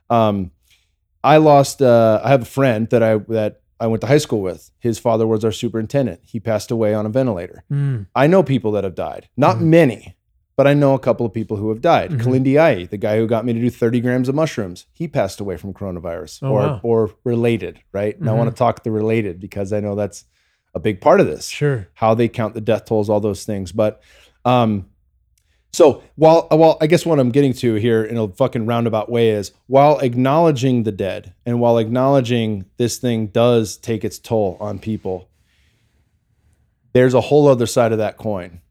um, 0.10 0.52
i 1.24 1.38
lost 1.38 1.82
uh, 1.82 2.22
i 2.24 2.30
have 2.30 2.42
a 2.44 2.46
friend 2.46 2.90
that 2.90 3.04
i 3.04 3.18
that 3.28 3.62
i 3.80 3.88
went 3.88 4.02
to 4.02 4.08
high 4.08 4.18
school 4.18 4.42
with 4.42 4.72
his 4.80 4.98
father 5.00 5.26
was 5.28 5.44
our 5.44 5.52
superintendent 5.52 6.20
he 6.24 6.40
passed 6.40 6.72
away 6.72 6.94
on 6.94 7.06
a 7.06 7.10
ventilator 7.10 7.64
Mm. 7.72 8.08
I 8.16 8.28
know 8.28 8.44
people 8.44 8.72
that 8.74 8.84
have 8.84 8.96
died. 8.96 9.28
Not 9.38 9.58
Mhm. 9.58 9.62
many, 9.62 10.16
but 10.62 10.68
I 10.68 10.76
know 10.76 10.94
a 10.94 11.00
couple 11.00 11.26
of 11.26 11.34
people 11.34 11.58
who 11.58 11.70
have 11.70 11.82
died. 11.82 12.12
Mhm. 12.12 12.22
Kalindi 12.22 12.56
Ai, 12.62 12.86
the 12.86 12.96
guy 12.96 13.18
who 13.18 13.26
got 13.26 13.46
me 13.46 13.52
to 13.52 13.60
do 13.60 13.72
30 13.72 14.00
grams 14.00 14.30
of 14.30 14.36
mushrooms, 14.36 14.86
he 14.94 15.08
passed 15.08 15.40
away 15.40 15.58
from 15.58 15.74
coronavirus 15.74 16.44
Oh, 16.44 16.50
or 16.50 16.60
wow. 16.60 16.80
or 16.84 17.10
related, 17.24 17.80
right? 17.92 18.16
And 18.20 18.30
I 18.30 18.34
Mhm. 18.34 18.38
want 18.38 18.50
to 18.52 18.56
talk 18.56 18.84
the 18.84 18.92
related 18.92 19.40
because 19.40 19.74
I 19.74 19.80
know 19.80 19.96
that's 19.96 20.26
a 20.76 20.80
big 20.80 21.02
part 21.02 21.20
of 21.20 21.26
this. 21.26 21.48
Sure. 21.48 21.88
How 21.96 22.14
they 22.14 22.28
count 22.28 22.54
the 22.54 22.62
death 22.62 22.86
tolls, 22.86 23.10
all 23.10 23.20
those 23.20 23.44
things. 23.44 23.72
But 23.72 24.02
um 24.46 24.86
so 25.74 26.04
while 26.16 26.48
while 26.52 26.78
I 26.80 26.86
guess 26.86 27.08
what 27.08 27.20
I'm 27.20 27.32
getting 27.32 27.54
to 27.54 27.74
here 27.74 28.04
in 28.04 28.18
a 28.18 28.28
fucking 28.28 28.68
roundabout 28.68 29.10
way 29.10 29.30
is 29.32 29.52
while 29.66 29.98
acknowledging 29.98 30.84
the 30.84 30.92
dead 30.92 31.34
and 31.44 31.60
while 31.60 31.80
acknowledging 31.80 32.66
this 32.78 33.00
thing 33.00 33.28
does 33.28 33.78
take 33.78 34.04
its 34.06 34.20
toll 34.20 34.58
on 34.60 34.78
people, 34.78 35.28
there's 36.94 37.16
a 37.16 37.22
whole 37.22 37.48
other 37.48 37.66
side 37.66 37.92
of 37.92 37.98
that 37.98 38.18
coin 38.18 38.62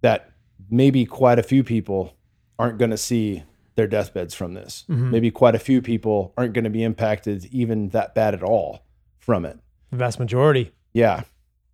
that 0.00 0.27
maybe 0.70 1.04
quite 1.04 1.38
a 1.38 1.42
few 1.42 1.62
people 1.64 2.14
aren't 2.58 2.78
going 2.78 2.90
to 2.90 2.96
see 2.96 3.42
their 3.76 3.86
deathbeds 3.86 4.34
from 4.34 4.54
this. 4.54 4.84
Mhm. 4.88 5.10
Maybe 5.10 5.30
quite 5.30 5.54
a 5.54 5.58
few 5.58 5.80
people 5.80 6.32
aren't 6.36 6.52
going 6.52 6.64
to 6.64 6.70
be 6.70 6.82
impacted 6.82 7.46
even 7.52 7.90
that 7.90 8.14
bad 8.14 8.34
at 8.34 8.42
all 8.42 8.84
from 9.18 9.44
it. 9.44 9.58
The 9.90 9.96
vast 9.96 10.18
majority. 10.18 10.72
Yeah. 10.92 11.22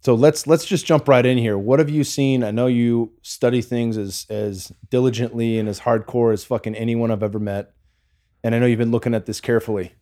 So 0.01 0.15
let's 0.15 0.47
let's 0.47 0.67
just 0.67 0.85
jump 0.85 1.09
right 1.09 1.25
in 1.25 1.39
here. 1.39 1.57
What 1.57 1.79
have 1.79 1.89
you 1.89 2.05
seen? 2.05 2.45
I 2.45 2.51
know 2.51 2.67
you 2.67 3.13
study 3.23 3.63
things 3.63 3.97
as 3.97 4.27
as 4.29 4.71
diligently 4.91 5.59
and 5.59 5.67
as 5.67 5.81
hardcore 5.81 6.33
as 6.35 6.45
fucking 6.45 6.75
anyone 6.75 7.11
I've 7.11 7.23
ever 7.23 7.39
met. 7.39 7.73
And 8.43 8.55
I 8.55 8.59
know 8.59 8.67
you've 8.67 8.79
been 8.79 8.91
looking 8.91 9.15
at 9.15 9.25
this 9.25 9.41
carefully. 9.41 9.93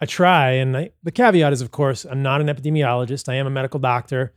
I 0.00 0.06
try, 0.06 0.50
and 0.52 0.76
I, 0.76 0.90
the 1.02 1.10
caveat 1.10 1.52
is, 1.52 1.60
of 1.60 1.72
course, 1.72 2.04
I'm 2.04 2.22
not 2.22 2.40
an 2.40 2.46
epidemiologist. 2.46 3.28
I 3.28 3.34
am 3.34 3.48
a 3.48 3.50
medical 3.50 3.80
doctor, 3.80 4.32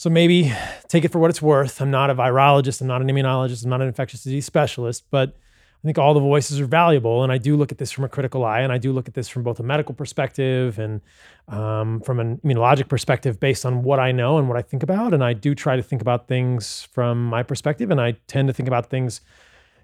so 0.00 0.08
maybe 0.08 0.50
take 0.88 1.04
it 1.04 1.12
for 1.12 1.18
what 1.18 1.28
it's 1.28 1.42
worth. 1.42 1.78
I'm 1.78 1.90
not 1.90 2.08
a 2.08 2.14
virologist. 2.14 2.80
I'm 2.80 2.86
not 2.86 3.02
an 3.02 3.08
immunologist. 3.08 3.64
I'm 3.64 3.68
not 3.68 3.82
an 3.82 3.88
infectious 3.88 4.22
disease 4.22 4.46
specialist. 4.46 5.04
But 5.10 5.36
I 5.36 5.82
think 5.84 5.98
all 5.98 6.14
the 6.14 6.20
voices 6.20 6.58
are 6.58 6.64
valuable, 6.64 7.22
and 7.22 7.30
I 7.30 7.36
do 7.36 7.54
look 7.54 7.70
at 7.70 7.76
this 7.76 7.92
from 7.92 8.04
a 8.04 8.08
critical 8.08 8.42
eye, 8.42 8.60
and 8.60 8.72
I 8.72 8.78
do 8.78 8.94
look 8.94 9.08
at 9.08 9.14
this 9.14 9.28
from 9.28 9.42
both 9.42 9.60
a 9.60 9.62
medical 9.62 9.94
perspective 9.94 10.78
and 10.78 11.02
um, 11.48 12.00
from 12.00 12.18
an 12.18 12.38
immunologic 12.38 12.88
perspective, 12.88 13.38
based 13.38 13.66
on 13.66 13.82
what 13.82 14.00
I 14.00 14.10
know 14.10 14.38
and 14.38 14.48
what 14.48 14.56
I 14.56 14.62
think 14.62 14.82
about. 14.82 15.12
And 15.12 15.22
I 15.22 15.34
do 15.34 15.54
try 15.54 15.76
to 15.76 15.82
think 15.82 16.00
about 16.00 16.28
things 16.28 16.88
from 16.92 17.26
my 17.26 17.42
perspective, 17.42 17.90
and 17.90 18.00
I 18.00 18.12
tend 18.26 18.48
to 18.48 18.54
think 18.54 18.68
about 18.68 18.86
things 18.86 19.20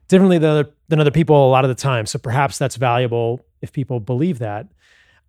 differently 0.09 0.39
than 0.39 0.49
other, 0.49 0.71
than 0.89 0.99
other 0.99 1.11
people 1.11 1.47
a 1.47 1.51
lot 1.51 1.67
of 1.67 1.69
the 1.69 1.75
time. 1.75 2.07
So 2.07 2.19
perhaps 2.19 2.57
that's 2.57 2.77
valuable 2.77 3.45
if 3.61 3.71
people 3.71 4.01
believe 4.01 4.39
that. 4.39 4.67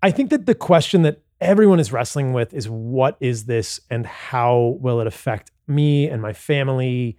I 0.02 0.12
think 0.12 0.30
that 0.30 0.46
the 0.46 0.56
question 0.56 1.02
that 1.02 1.20
everyone 1.40 1.80
is 1.80 1.92
wrestling 1.92 2.34
with 2.34 2.54
is 2.54 2.68
what 2.70 3.18
is 3.20 3.46
this 3.46 3.80
and 3.90 4.06
how 4.06 4.78
will 4.80 5.00
it 5.00 5.08
affect 5.08 5.52
me 5.68 6.08
and 6.08 6.22
my 6.22 6.34
family 6.34 7.18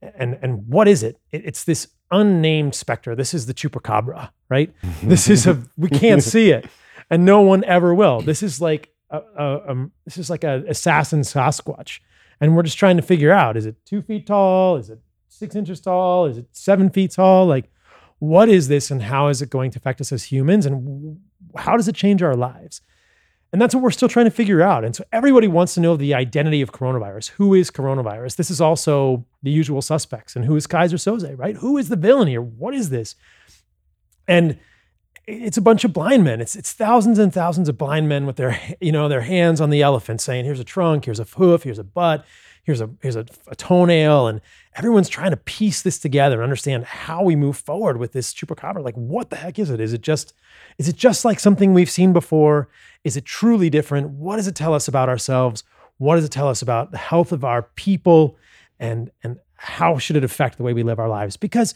and 0.00 0.38
and 0.42 0.66
what 0.68 0.86
is 0.88 1.02
it? 1.02 1.18
it 1.32 1.42
it's 1.44 1.64
this 1.64 1.88
unnamed 2.10 2.74
specter. 2.74 3.14
This 3.14 3.34
is 3.34 3.46
the 3.46 3.54
chupacabra, 3.54 4.30
right? 4.48 4.72
this 5.02 5.28
is 5.28 5.46
a 5.46 5.62
we 5.76 5.88
can't 5.88 6.22
see 6.22 6.50
it 6.50 6.66
and 7.10 7.24
no 7.24 7.40
one 7.40 7.64
ever 7.64 7.94
will. 7.94 8.20
This 8.20 8.42
is 8.42 8.60
like 8.60 8.90
a, 9.10 9.18
a, 9.18 9.70
um, 9.70 9.92
this 10.04 10.18
is 10.18 10.30
like 10.30 10.44
a 10.44 10.64
assassin 10.68 11.20
Sasquatch, 11.20 12.00
and 12.40 12.56
we're 12.56 12.62
just 12.62 12.78
trying 12.78 12.96
to 12.96 13.02
figure 13.02 13.32
out: 13.32 13.56
is 13.56 13.66
it 13.66 13.76
two 13.84 14.02
feet 14.02 14.26
tall? 14.26 14.76
Is 14.76 14.90
it 14.90 15.00
six 15.28 15.54
inches 15.54 15.80
tall? 15.80 16.26
Is 16.26 16.38
it 16.38 16.46
seven 16.52 16.90
feet 16.90 17.12
tall? 17.12 17.46
Like, 17.46 17.70
what 18.18 18.48
is 18.48 18.68
this, 18.68 18.90
and 18.90 19.02
how 19.02 19.28
is 19.28 19.42
it 19.42 19.50
going 19.50 19.70
to 19.72 19.78
affect 19.78 20.00
us 20.00 20.12
as 20.12 20.24
humans, 20.24 20.66
and 20.66 21.18
how 21.56 21.76
does 21.76 21.88
it 21.88 21.94
change 21.94 22.22
our 22.22 22.34
lives? 22.34 22.80
And 23.52 23.62
that's 23.62 23.74
what 23.74 23.82
we're 23.82 23.90
still 23.90 24.08
trying 24.08 24.26
to 24.26 24.30
figure 24.30 24.60
out. 24.60 24.84
And 24.84 24.94
so 24.94 25.04
everybody 25.12 25.48
wants 25.48 25.74
to 25.74 25.80
know 25.80 25.96
the 25.96 26.14
identity 26.14 26.60
of 26.62 26.72
coronavirus. 26.72 27.28
Who 27.30 27.54
is 27.54 27.70
coronavirus? 27.70 28.36
This 28.36 28.50
is 28.50 28.60
also 28.60 29.24
the 29.42 29.50
usual 29.50 29.80
suspects. 29.80 30.36
And 30.36 30.44
who 30.44 30.56
is 30.56 30.66
Keyser 30.66 30.98
Soze, 30.98 31.38
right? 31.38 31.56
Who 31.56 31.78
is 31.78 31.88
the 31.88 31.96
villain 31.96 32.28
here? 32.28 32.42
What 32.42 32.74
is 32.74 32.90
this? 32.90 33.14
And 34.26 34.58
it's 35.26 35.56
a 35.56 35.62
bunch 35.62 35.84
of 35.84 35.92
blind 35.92 36.24
men. 36.24 36.40
It's 36.40 36.54
it's 36.54 36.72
thousands 36.72 37.18
and 37.18 37.32
thousands 37.32 37.68
of 37.68 37.76
blind 37.76 38.08
men 38.08 38.26
with 38.26 38.36
their 38.36 38.60
you 38.80 38.92
know 38.92 39.08
their 39.08 39.22
hands 39.22 39.60
on 39.60 39.70
the 39.70 39.82
elephant, 39.82 40.20
saying, 40.20 40.44
"Here's 40.44 40.60
a 40.60 40.64
trunk, 40.64 41.04
here's 41.04 41.20
a 41.20 41.24
hoof, 41.24 41.64
here's 41.64 41.78
a 41.78 41.84
butt, 41.84 42.24
here's 42.62 42.80
a 42.80 42.90
here's 43.02 43.16
a, 43.16 43.26
a 43.48 43.56
toenail," 43.56 44.28
and 44.28 44.40
everyone's 44.76 45.08
trying 45.08 45.30
to 45.30 45.36
piece 45.36 45.82
this 45.82 45.98
together 45.98 46.36
and 46.36 46.44
understand 46.44 46.84
how 46.84 47.22
we 47.22 47.34
move 47.34 47.56
forward 47.56 47.96
with 47.96 48.12
this 48.12 48.32
chupacabra. 48.32 48.84
Like, 48.84 48.94
what 48.94 49.30
the 49.30 49.36
heck 49.36 49.58
is 49.58 49.70
it? 49.70 49.80
Is 49.80 49.92
it 49.92 50.00
just 50.00 50.32
is 50.78 50.88
it 50.88 50.96
just 50.96 51.24
like 51.24 51.40
something 51.40 51.72
we've 51.72 51.90
seen 51.90 52.12
before? 52.12 52.68
Is 53.04 53.16
it 53.16 53.24
truly 53.24 53.70
different? 53.70 54.10
What 54.10 54.36
does 54.36 54.46
it 54.46 54.54
tell 54.54 54.74
us 54.74 54.88
about 54.88 55.08
ourselves? 55.08 55.64
What 55.98 56.16
does 56.16 56.24
it 56.24 56.32
tell 56.32 56.48
us 56.48 56.62
about 56.62 56.90
the 56.90 56.98
health 56.98 57.32
of 57.32 57.44
our 57.44 57.62
people? 57.62 58.36
And 58.78 59.10
and 59.22 59.38
how 59.54 59.98
should 59.98 60.16
it 60.16 60.24
affect 60.24 60.58
the 60.58 60.62
way 60.62 60.74
we 60.74 60.82
live 60.82 60.98
our 60.98 61.08
lives? 61.08 61.36
Because 61.36 61.74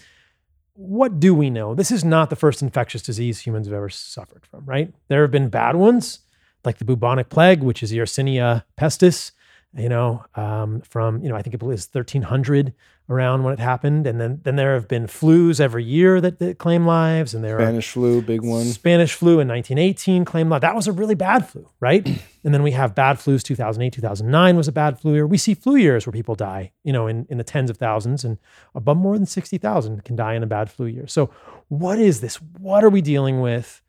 what 0.75 1.21
do 1.21 1.35
we 1.35 1.51
know? 1.51 1.75
This 1.75 1.91
is 1.91 2.05
not 2.05 2.31
the 2.31 2.37
first 2.37 2.63
infectious 2.63 3.03
disease 3.03 3.41
humans 3.41 3.67
have 3.67 3.75
ever 3.75 3.91
suffered 3.91 4.47
from, 4.47 4.65
right? 4.65 4.93
There 5.09 5.23
have 5.23 5.31
been 5.31 5.49
bad 5.49 5.77
ones, 5.77 6.21
like 6.65 6.79
the 6.79 6.85
bubonic 6.85 7.29
plague, 7.29 7.63
which 7.63 7.83
is 7.83 7.93
Yersinia 7.93 8.65
pestis, 8.79 9.33
you 9.77 9.89
know, 9.89 10.25
um, 10.35 10.81
from, 10.81 11.23
you 11.23 11.29
know, 11.29 11.37
I 11.37 11.43
think 11.43 11.55
it 11.55 11.63
was 11.63 11.89
1300 11.93 12.73
around 13.11 13.43
when 13.43 13.53
it 13.53 13.59
happened. 13.59 14.07
And 14.07 14.21
then, 14.21 14.41
then 14.45 14.57
there 14.57 14.75
have 14.75 14.87
been 14.87 15.07
flus 15.07 15.61
every 15.61 15.85
year 15.85 16.21
that, 16.21 16.39
that 16.39 16.59
claim 16.59 16.87
lives. 16.87 17.35
And 17.35 17.45
there 17.45 17.57
are 17.59 17.61
Spanish 17.61 17.91
flu, 17.91 18.23
big 18.23 18.43
one. 18.43 18.65
Spanish 18.67 19.13
flu 19.13 19.41
in 19.41 19.49
1918 19.49 20.25
claimed 20.25 20.49
life. 20.49 20.61
That 20.63 20.77
was 20.77 20.87
a 20.87 20.93
really 20.93 21.17
bad 21.17 21.47
flu, 21.47 21.69
right? 21.81 22.07
and 22.45 22.55
then 22.55 22.63
we 22.63 22.71
have 22.71 22.95
bad 22.95 23.17
flus. 23.17 23.43
2008, 23.43 23.93
2009 23.93 24.57
was 24.57 24.69
a 24.69 24.73
bad 24.73 25.01
flu 25.01 25.15
year. 25.15 25.27
We 25.27 25.37
see 25.37 25.55
flu 25.55 25.75
years 25.75 26.07
where 26.07 26.13
people 26.13 26.37
die, 26.37 26.73
you 26.85 26.93
know, 26.93 27.09
in, 27.09 27.27
in 27.29 27.39
the 27.39 27.45
tens 27.45 27.69
of 27.69 27.77
thousands, 27.77 28.25
and 28.25 28.39
above 28.75 28.97
more 28.97 29.17
than 29.19 29.27
60,000 29.27 30.05
can 30.05 30.17
die 30.17 30.35
in 30.35 30.43
a 30.43 30.47
bad 30.47 30.71
flu 30.71 30.87
year. 30.87 31.09
So, 31.09 31.31
what 31.69 31.99
is 31.99 32.21
this? 32.21 32.37
What 32.37 32.85
are 32.85 32.91
we 32.91 33.03
dealing 33.03 33.41
with? 33.41 33.83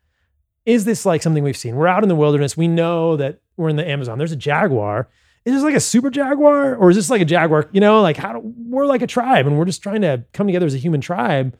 Is 0.66 0.84
this 0.84 1.06
like 1.06 1.22
something 1.22 1.42
we've 1.42 1.56
seen? 1.56 1.76
We're 1.76 1.88
out 1.88 2.02
in 2.02 2.08
the 2.08 2.14
wilderness. 2.14 2.56
We 2.56 2.68
know 2.68 3.16
that 3.16 3.40
we're 3.56 3.68
in 3.68 3.76
the 3.76 3.88
Amazon. 3.88 4.18
There's 4.18 4.32
a 4.32 4.36
jaguar. 4.36 5.08
Is 5.44 5.54
this 5.54 5.62
like 5.62 5.74
a 5.74 5.80
super 5.80 6.10
jaguar, 6.10 6.76
or 6.76 6.90
is 6.90 6.96
this 6.96 7.10
like 7.10 7.20
a 7.20 7.24
jaguar? 7.24 7.68
You 7.72 7.80
know, 7.80 8.00
like 8.00 8.16
how 8.16 8.34
do, 8.34 8.40
we're 8.42 8.86
like 8.86 9.02
a 9.02 9.06
tribe, 9.06 9.46
and 9.46 9.58
we're 9.58 9.64
just 9.64 9.82
trying 9.82 10.02
to 10.02 10.24
come 10.32 10.46
together 10.46 10.66
as 10.66 10.74
a 10.74 10.78
human 10.78 11.00
tribe 11.00 11.56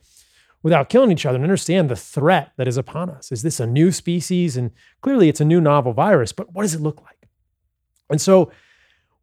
without 0.62 0.88
killing 0.88 1.10
each 1.10 1.26
other 1.26 1.36
and 1.36 1.44
understand 1.44 1.88
the 1.88 1.96
threat 1.96 2.52
that 2.56 2.68
is 2.68 2.76
upon 2.76 3.10
us. 3.10 3.32
Is 3.32 3.42
this 3.42 3.58
a 3.58 3.66
new 3.66 3.90
species? 3.90 4.56
And 4.56 4.70
clearly 5.00 5.28
it's 5.28 5.40
a 5.40 5.44
new 5.44 5.60
novel 5.60 5.92
virus, 5.92 6.32
but 6.32 6.52
what 6.52 6.62
does 6.62 6.74
it 6.74 6.80
look 6.80 7.02
like? 7.02 7.28
And 8.10 8.20
so 8.20 8.52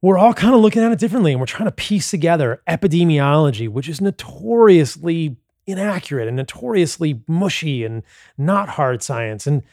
we're 0.02 0.18
all 0.18 0.34
kind 0.34 0.54
of 0.54 0.62
looking 0.62 0.84
at 0.84 0.92
it 0.92 1.00
differently 1.00 1.32
and 1.32 1.40
we're 1.40 1.46
trying 1.46 1.68
to 1.68 1.72
piece 1.72 2.10
together 2.10 2.62
epidemiology, 2.68 3.70
which 3.70 3.88
is 3.88 4.02
notoriously 4.02 5.38
inaccurate 5.66 6.28
and 6.28 6.38
notoriously 6.38 7.22
mushy 7.28 7.84
and 7.84 8.04
not 8.38 8.70
hard 8.70 9.04
science. 9.04 9.46
And 9.46 9.64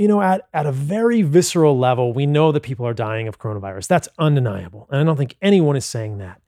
you 0.00 0.08
know, 0.08 0.22
at, 0.22 0.48
at 0.54 0.64
a 0.64 0.72
very 0.72 1.20
visceral 1.20 1.78
level, 1.78 2.14
we 2.14 2.24
know 2.24 2.52
that 2.52 2.62
people 2.62 2.86
are 2.86 2.94
dying 2.94 3.28
of 3.28 3.38
coronavirus. 3.38 3.86
That's 3.86 4.08
undeniable. 4.18 4.88
And 4.90 4.98
I 4.98 5.04
don't 5.04 5.18
think 5.18 5.36
anyone 5.42 5.76
is 5.76 5.84
saying 5.84 6.16
that. 6.18 6.40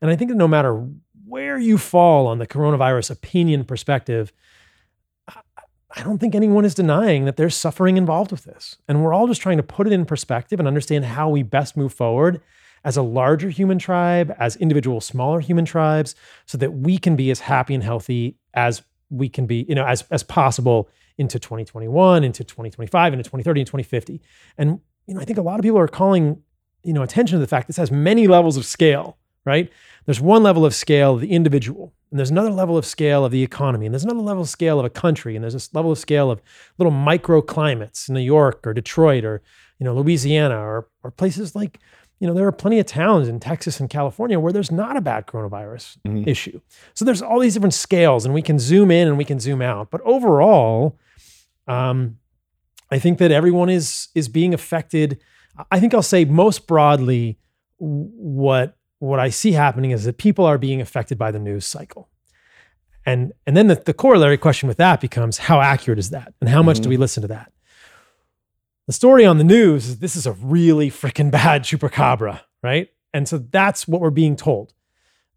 And 0.00 0.12
I 0.12 0.14
think 0.14 0.30
that 0.30 0.36
no 0.36 0.46
matter 0.46 0.86
where 1.26 1.58
you 1.58 1.76
fall 1.76 2.28
on 2.28 2.38
the 2.38 2.46
coronavirus 2.46 3.10
opinion 3.10 3.64
perspective, 3.64 4.32
I- 5.26 6.04
don't 6.04 6.18
think 6.18 6.36
anyone 6.36 6.64
is 6.64 6.72
denying 6.72 7.24
that 7.24 7.36
there's 7.36 7.56
suffering 7.56 7.96
involved 7.96 8.30
with 8.30 8.44
this. 8.44 8.76
And 8.86 9.02
we're 9.02 9.12
all 9.12 9.26
just 9.26 9.42
trying 9.42 9.56
to 9.56 9.64
put 9.64 9.88
it 9.88 9.92
in 9.92 10.04
perspective 10.04 10.60
and 10.60 10.68
understand 10.68 11.04
how 11.04 11.28
we 11.28 11.42
best 11.42 11.76
move 11.76 11.92
forward 11.92 12.40
as 12.84 12.96
a 12.96 13.02
larger 13.02 13.50
human 13.50 13.80
tribe, 13.80 14.32
as 14.38 14.54
individual 14.54 15.00
smaller 15.00 15.40
human 15.40 15.64
tribes, 15.64 16.14
so 16.46 16.56
that 16.58 16.74
we 16.74 16.96
can 16.96 17.16
be 17.16 17.32
as 17.32 17.40
happy 17.40 17.74
and 17.74 17.82
healthy 17.82 18.36
as 18.54 18.82
we 19.10 19.28
can 19.28 19.46
be, 19.46 19.66
you 19.68 19.74
know, 19.74 19.84
as, 19.84 20.04
as 20.10 20.22
possible 20.22 20.88
into 21.18 21.38
2021, 21.38 22.24
into 22.24 22.42
2025, 22.42 23.12
into 23.12 23.22
2030, 23.22 23.60
and 23.60 23.66
2050. 23.66 24.22
And 24.56 24.80
you 25.06 25.14
know, 25.14 25.20
I 25.20 25.24
think 25.24 25.38
a 25.38 25.42
lot 25.42 25.58
of 25.58 25.62
people 25.62 25.78
are 25.78 25.88
calling 25.88 26.42
you 26.82 26.92
know 26.92 27.02
attention 27.02 27.36
to 27.36 27.40
the 27.40 27.46
fact 27.46 27.66
this 27.66 27.76
has 27.76 27.90
many 27.90 28.26
levels 28.26 28.56
of 28.56 28.64
scale, 28.64 29.18
right? 29.44 29.70
There's 30.06 30.20
one 30.20 30.42
level 30.42 30.64
of 30.64 30.74
scale 30.74 31.14
of 31.14 31.20
the 31.20 31.30
individual, 31.30 31.92
and 32.10 32.18
there's 32.18 32.30
another 32.30 32.50
level 32.50 32.78
of 32.78 32.86
scale 32.86 33.24
of 33.24 33.32
the 33.32 33.42
economy, 33.42 33.86
and 33.86 33.94
there's 33.94 34.04
another 34.04 34.20
level 34.20 34.42
of 34.42 34.48
scale 34.48 34.78
of 34.78 34.86
a 34.86 34.90
country, 34.90 35.36
and 35.36 35.42
there's 35.42 35.52
this 35.52 35.74
level 35.74 35.92
of 35.92 35.98
scale 35.98 36.30
of 36.30 36.40
little 36.78 36.92
microclimates 36.92 38.08
in 38.08 38.14
New 38.14 38.20
York 38.20 38.66
or 38.66 38.72
Detroit 38.72 39.24
or 39.24 39.42
you 39.78 39.84
know 39.84 39.94
Louisiana 39.94 40.58
or 40.58 40.88
or 41.02 41.10
places 41.10 41.54
like 41.54 41.80
you 42.20 42.26
know 42.28 42.34
there 42.34 42.46
are 42.46 42.52
plenty 42.52 42.78
of 42.78 42.86
towns 42.86 43.26
in 43.28 43.40
Texas 43.40 43.80
and 43.80 43.88
California 43.90 44.38
where 44.38 44.52
there's 44.52 44.70
not 44.70 44.96
a 44.96 45.00
bad 45.00 45.26
coronavirus 45.26 45.96
Mhm. 46.06 46.26
issue. 46.28 46.60
So 46.94 47.04
there's 47.04 47.22
all 47.22 47.40
these 47.40 47.54
different 47.54 47.74
scales, 47.74 48.24
and 48.24 48.32
we 48.34 48.42
can 48.42 48.58
zoom 48.58 48.90
in 48.90 49.08
and 49.08 49.16
we 49.18 49.24
can 49.24 49.40
zoom 49.40 49.62
out. 49.62 49.90
But 49.90 50.00
overall, 50.02 50.98
um, 51.66 52.18
I 52.90 52.98
think 52.98 53.18
that 53.18 53.30
everyone 53.30 53.70
is 53.70 54.08
is 54.14 54.28
being 54.28 54.52
affected. 54.54 55.18
I 55.70 55.80
think 55.80 55.94
I'll 55.94 56.02
say 56.02 56.24
most 56.24 56.66
broadly, 56.66 57.38
what 57.78 58.76
what 58.98 59.18
I 59.18 59.30
see 59.30 59.52
happening 59.52 59.90
is 59.92 60.04
that 60.04 60.18
people 60.18 60.44
are 60.44 60.58
being 60.58 60.80
affected 60.80 61.16
by 61.18 61.30
the 61.30 61.38
news 61.38 61.64
cycle. 61.64 62.08
And 63.06 63.32
and 63.46 63.56
then 63.56 63.68
the, 63.68 63.76
the 63.76 63.94
corollary 63.94 64.36
question 64.36 64.68
with 64.68 64.76
that 64.76 65.00
becomes 65.00 65.38
how 65.38 65.60
accurate 65.60 65.98
is 65.98 66.10
that? 66.10 66.34
And 66.40 66.50
how 66.50 66.62
much 66.62 66.80
do 66.80 66.88
we 66.90 66.98
listen 66.98 67.22
to 67.22 67.28
that? 67.28 67.49
The 68.90 68.94
story 68.94 69.24
on 69.24 69.38
the 69.38 69.44
news 69.44 69.86
is 69.86 69.98
this 70.00 70.16
is 70.16 70.26
a 70.26 70.32
really 70.32 70.90
freaking 70.90 71.30
bad 71.40 71.62
chupacabra, 71.62 72.40
right? 72.60 72.88
And 73.14 73.28
so 73.28 73.38
that's 73.38 73.86
what 73.86 74.00
we're 74.00 74.10
being 74.10 74.34
told. 74.34 74.74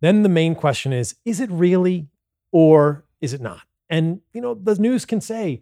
Then 0.02 0.24
the 0.24 0.28
main 0.28 0.56
question 0.56 0.92
is 0.92 1.18
is 1.24 1.40
it 1.40 1.52
really 1.52 2.08
or 2.52 3.06
is 3.22 3.32
it 3.32 3.42
not? 3.42 3.62
And 3.92 4.22
you 4.34 4.42
know, 4.42 4.56
the 4.56 4.74
news 4.78 5.06
can 5.06 5.22
say 5.22 5.62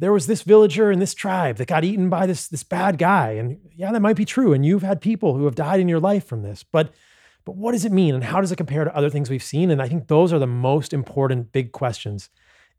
there 0.00 0.12
was 0.12 0.26
this 0.26 0.42
villager 0.42 0.90
in 0.90 0.98
this 0.98 1.14
tribe 1.14 1.58
that 1.58 1.68
got 1.68 1.84
eaten 1.84 2.08
by 2.10 2.26
this 2.26 2.48
this 2.48 2.64
bad 2.64 2.98
guy 2.98 3.34
and 3.34 3.60
yeah, 3.72 3.92
that 3.92 4.02
might 4.02 4.16
be 4.16 4.24
true 4.24 4.52
and 4.52 4.66
you've 4.66 4.82
had 4.82 5.00
people 5.00 5.36
who 5.36 5.44
have 5.44 5.54
died 5.54 5.78
in 5.78 5.88
your 5.88 6.00
life 6.00 6.26
from 6.26 6.42
this. 6.42 6.64
But 6.64 6.92
but 7.44 7.54
what 7.54 7.70
does 7.70 7.84
it 7.84 7.92
mean 7.92 8.16
and 8.16 8.24
how 8.24 8.40
does 8.40 8.50
it 8.50 8.56
compare 8.56 8.82
to 8.82 8.96
other 8.96 9.10
things 9.10 9.30
we've 9.30 9.44
seen? 9.44 9.70
And 9.70 9.80
I 9.80 9.86
think 9.86 10.08
those 10.08 10.32
are 10.32 10.40
the 10.40 10.48
most 10.48 10.92
important 10.92 11.52
big 11.52 11.70
questions. 11.70 12.30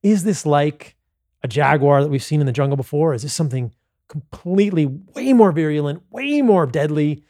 Is 0.04 0.26
this 0.26 0.46
like 0.46 0.98
a 1.44 1.48
jaguar 1.48 2.04
that 2.04 2.10
we've 2.10 2.22
seen 2.22 2.42
in 2.42 2.46
the 2.46 2.52
jungle 2.52 2.76
before? 2.76 3.14
Is 3.14 3.22
this 3.22 3.34
something 3.34 3.72
completely 4.10 4.86
way 4.86 5.34
more 5.34 5.52
virulent, 5.52 6.04
way 6.10 6.42
more 6.42 6.66
deadly? 6.66 7.24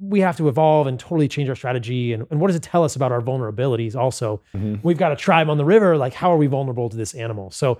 We 0.00 0.20
have 0.20 0.36
to 0.36 0.48
evolve 0.48 0.86
and 0.86 1.00
totally 1.00 1.28
change 1.28 1.48
our 1.48 1.54
strategy. 1.54 2.12
And, 2.12 2.26
and 2.30 2.40
what 2.40 2.48
does 2.48 2.56
it 2.56 2.62
tell 2.62 2.84
us 2.84 2.94
about 2.94 3.10
our 3.10 3.22
vulnerabilities 3.22 3.96
also? 3.96 4.42
Mhm. 4.54 4.80
We've 4.82 4.98
got 4.98 5.12
a 5.12 5.16
tribe 5.16 5.48
on 5.48 5.56
the 5.56 5.64
river. 5.64 5.96
Like, 5.96 6.12
how 6.12 6.30
are 6.30 6.36
we 6.36 6.46
vulnerable 6.46 6.90
to 6.90 6.96
this 6.96 7.14
animal? 7.14 7.50
So, 7.50 7.78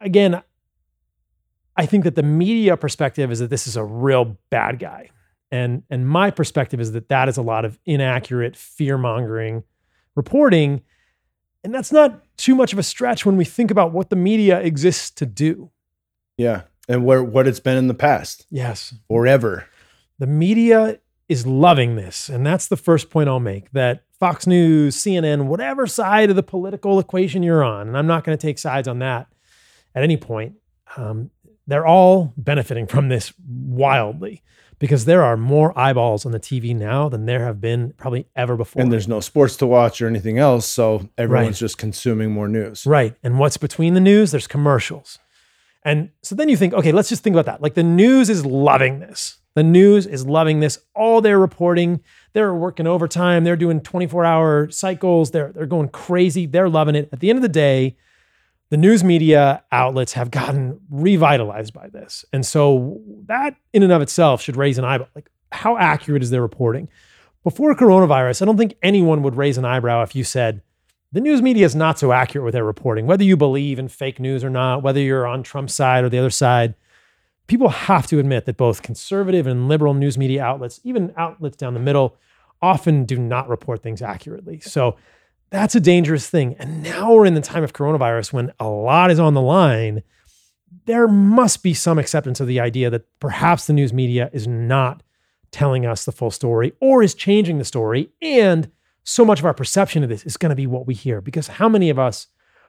again, 0.00 0.42
I 1.76 1.84
think 1.86 2.04
that 2.04 2.14
the 2.14 2.22
media 2.22 2.76
perspective 2.76 3.30
is 3.30 3.38
that 3.40 3.50
this 3.50 3.66
is 3.66 3.76
a 3.76 3.84
real 3.84 4.38
bad 4.48 4.78
guy. 4.78 5.10
And, 5.50 5.82
and 5.90 6.08
my 6.08 6.30
perspective 6.30 6.80
is 6.80 6.92
that 6.92 7.08
that 7.08 7.28
is 7.28 7.36
a 7.36 7.42
lot 7.42 7.64
of 7.64 7.78
inaccurate, 7.84 8.56
fear 8.56 8.96
mongering 8.96 9.64
reporting. 10.14 10.82
And 11.64 11.74
that's 11.74 11.92
not 11.92 12.22
too 12.36 12.54
much 12.54 12.72
of 12.72 12.78
a 12.78 12.82
stretch 12.82 13.26
when 13.26 13.36
we 13.36 13.44
think 13.44 13.70
about 13.70 13.92
what 13.92 14.10
the 14.10 14.16
media 14.16 14.60
exists 14.60 15.10
to 15.12 15.26
do. 15.26 15.70
Yeah. 16.36 16.62
And 16.90 17.04
where 17.04 17.22
what 17.22 17.46
it's 17.46 17.60
been 17.60 17.76
in 17.78 17.86
the 17.88 17.94
past, 17.94 18.46
Yes. 18.50 18.94
forever. 19.08 19.66
The 20.18 20.26
media 20.26 20.98
is 21.28 21.46
loving 21.46 21.94
this. 21.96 22.28
And 22.28 22.44
that's 22.44 22.66
the 22.66 22.76
first 22.76 23.08
point 23.10 23.28
I'll 23.28 23.38
make 23.40 23.70
that 23.72 24.02
Fox 24.18 24.46
News, 24.46 24.96
CNN, 24.96 25.46
whatever 25.46 25.86
side 25.86 26.28
of 26.30 26.36
the 26.36 26.42
political 26.42 26.98
equation 26.98 27.42
you're 27.42 27.62
on, 27.64 27.88
and 27.88 27.96
I'm 27.96 28.06
not 28.06 28.24
going 28.24 28.36
to 28.36 28.42
take 28.46 28.58
sides 28.58 28.86
on 28.88 28.98
that 28.98 29.28
at 29.94 30.02
any 30.02 30.16
point, 30.16 30.54
um, 30.96 31.30
they're 31.66 31.86
all 31.86 32.32
benefiting 32.36 32.86
from 32.86 33.08
this 33.08 33.32
wildly 33.48 34.42
because 34.78 35.04
there 35.04 35.22
are 35.22 35.36
more 35.36 35.78
eyeballs 35.78 36.24
on 36.26 36.32
the 36.32 36.40
TV 36.40 36.74
now 36.74 37.08
than 37.08 37.26
there 37.26 37.44
have 37.44 37.60
been 37.60 37.92
probably 37.96 38.26
ever 38.34 38.56
before. 38.56 38.82
And 38.82 38.90
there's 38.92 39.06
no 39.08 39.20
sports 39.20 39.56
to 39.58 39.66
watch 39.66 40.00
or 40.02 40.06
anything 40.08 40.38
else. 40.38 40.66
So 40.66 41.08
everyone's 41.18 41.46
Right. 41.48 41.54
just 41.54 41.78
consuming 41.78 42.30
more 42.32 42.48
news. 42.48 42.84
Right. 42.86 43.14
And 43.22 43.38
what's 43.38 43.56
between 43.58 43.94
the 43.94 44.00
news? 44.00 44.30
There's 44.32 44.46
commercials. 44.46 45.18
And 45.82 46.10
so 46.22 46.34
then 46.34 46.48
you 46.48 46.56
think, 46.56 46.74
okay, 46.74 46.92
let's 46.92 47.08
just 47.08 47.22
think 47.22 47.34
about 47.34 47.46
that. 47.46 47.62
Like 47.62 47.74
the 47.74 47.82
news 47.82 48.28
is 48.28 48.44
loving 48.44 49.00
this. 49.00 49.38
The 49.54 49.62
news 49.62 50.06
is 50.06 50.26
loving 50.26 50.60
this. 50.60 50.78
All 50.94 51.20
their 51.20 51.38
reporting, 51.38 52.00
they're 52.34 52.54
working 52.54 52.86
overtime. 52.86 53.44
They're 53.44 53.56
doing 53.56 53.80
24 53.80 54.24
hour 54.24 54.70
cycles. 54.70 55.30
They're, 55.32 55.52
they're 55.52 55.66
going 55.66 55.88
crazy. 55.88 56.46
They're 56.46 56.68
loving 56.68 56.94
it. 56.94 57.08
At 57.12 57.20
the 57.20 57.30
end 57.30 57.38
of 57.38 57.42
the 57.42 57.48
day, 57.48 57.96
the 58.70 58.76
news 58.76 59.02
media 59.02 59.64
outlets 59.72 60.12
have 60.12 60.30
gotten 60.30 60.80
revitalized 60.88 61.74
by 61.74 61.88
this. 61.88 62.24
And 62.32 62.46
so 62.46 63.00
that 63.26 63.56
in 63.72 63.82
and 63.82 63.92
of 63.92 64.00
itself 64.00 64.40
should 64.40 64.56
raise 64.56 64.78
an 64.78 64.84
eyebrow. 64.84 65.08
Like, 65.14 65.28
how 65.50 65.76
accurate 65.76 66.22
is 66.22 66.30
their 66.30 66.42
reporting? 66.42 66.88
Before 67.42 67.74
coronavirus, 67.74 68.42
I 68.42 68.44
don't 68.44 68.56
think 68.56 68.76
anyone 68.82 69.22
would 69.22 69.34
raise 69.34 69.58
an 69.58 69.64
eyebrow 69.64 70.02
if 70.02 70.14
you 70.14 70.22
said, 70.22 70.62
the 71.12 71.20
news 71.20 71.42
media 71.42 71.66
is 71.66 71.74
not 71.74 71.98
so 71.98 72.12
accurate 72.12 72.44
with 72.44 72.54
their 72.54 72.64
reporting, 72.64 73.06
whether 73.06 73.24
you 73.24 73.36
believe 73.36 73.78
in 73.78 73.88
fake 73.88 74.20
news 74.20 74.44
or 74.44 74.50
not, 74.50 74.82
whether 74.82 75.00
you're 75.00 75.26
on 75.26 75.42
Trump's 75.42 75.74
side 75.74 76.04
or 76.04 76.08
the 76.08 76.18
other 76.18 76.30
side. 76.30 76.74
People 77.48 77.68
have 77.68 78.06
to 78.06 78.20
admit 78.20 78.44
that 78.44 78.56
both 78.56 78.82
conservative 78.82 79.46
and 79.46 79.68
liberal 79.68 79.92
news 79.92 80.16
media 80.16 80.44
outlets, 80.44 80.80
even 80.84 81.12
outlets 81.16 81.56
down 81.56 81.74
the 81.74 81.80
middle, 81.80 82.16
often 82.62 83.04
do 83.04 83.18
not 83.18 83.48
report 83.48 83.82
things 83.82 84.02
accurately. 84.02 84.60
So 84.60 84.96
that's 85.50 85.74
a 85.74 85.80
dangerous 85.80 86.30
thing. 86.30 86.54
And 86.60 86.82
now 86.82 87.12
we're 87.12 87.26
in 87.26 87.34
the 87.34 87.40
time 87.40 87.64
of 87.64 87.72
coronavirus 87.72 88.32
when 88.32 88.52
a 88.60 88.68
lot 88.68 89.10
is 89.10 89.18
on 89.18 89.34
the 89.34 89.40
line. 89.40 90.04
There 90.86 91.08
must 91.08 91.64
be 91.64 91.74
some 91.74 91.98
acceptance 91.98 92.38
of 92.38 92.46
the 92.46 92.60
idea 92.60 92.88
that 92.90 93.06
perhaps 93.18 93.66
the 93.66 93.72
news 93.72 93.92
media 93.92 94.30
is 94.32 94.46
not 94.46 95.02
telling 95.50 95.84
us 95.84 96.04
the 96.04 96.12
full 96.12 96.30
story 96.30 96.72
or 96.80 97.02
is 97.02 97.14
changing 97.14 97.58
the 97.58 97.64
story. 97.64 98.10
And 98.22 98.70
so 99.10 99.24
much 99.24 99.40
of 99.40 99.44
our 99.44 99.54
perception 99.54 100.02
of 100.02 100.08
this 100.08 100.24
is 100.24 100.36
going 100.36 100.50
to 100.50 100.56
be 100.56 100.66
what 100.66 100.86
we 100.86 100.94
hear 100.94 101.20
because 101.20 101.48
how 101.48 101.68
many 101.68 101.90
of 101.90 101.98
us 101.98 102.28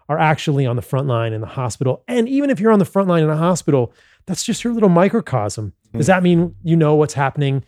are 0.09 0.17
actually 0.17 0.65
on 0.65 0.75
the 0.75 0.81
front 0.81 1.07
line 1.07 1.33
in 1.33 1.41
the 1.41 1.47
hospital? 1.47 2.03
And 2.07 2.27
even 2.27 2.49
if 2.49 2.59
you're 2.59 2.71
on 2.71 2.79
the 2.79 2.85
front 2.85 3.07
line 3.07 3.23
in 3.23 3.29
a 3.29 3.37
hospital, 3.37 3.93
that's 4.25 4.43
just 4.43 4.63
your 4.63 4.73
little 4.73 4.89
microcosm. 4.89 5.73
Hmm. 5.91 5.97
Does 5.97 6.07
that 6.07 6.23
mean 6.23 6.55
you 6.63 6.75
know 6.75 6.95
what's 6.95 7.13
happening 7.13 7.63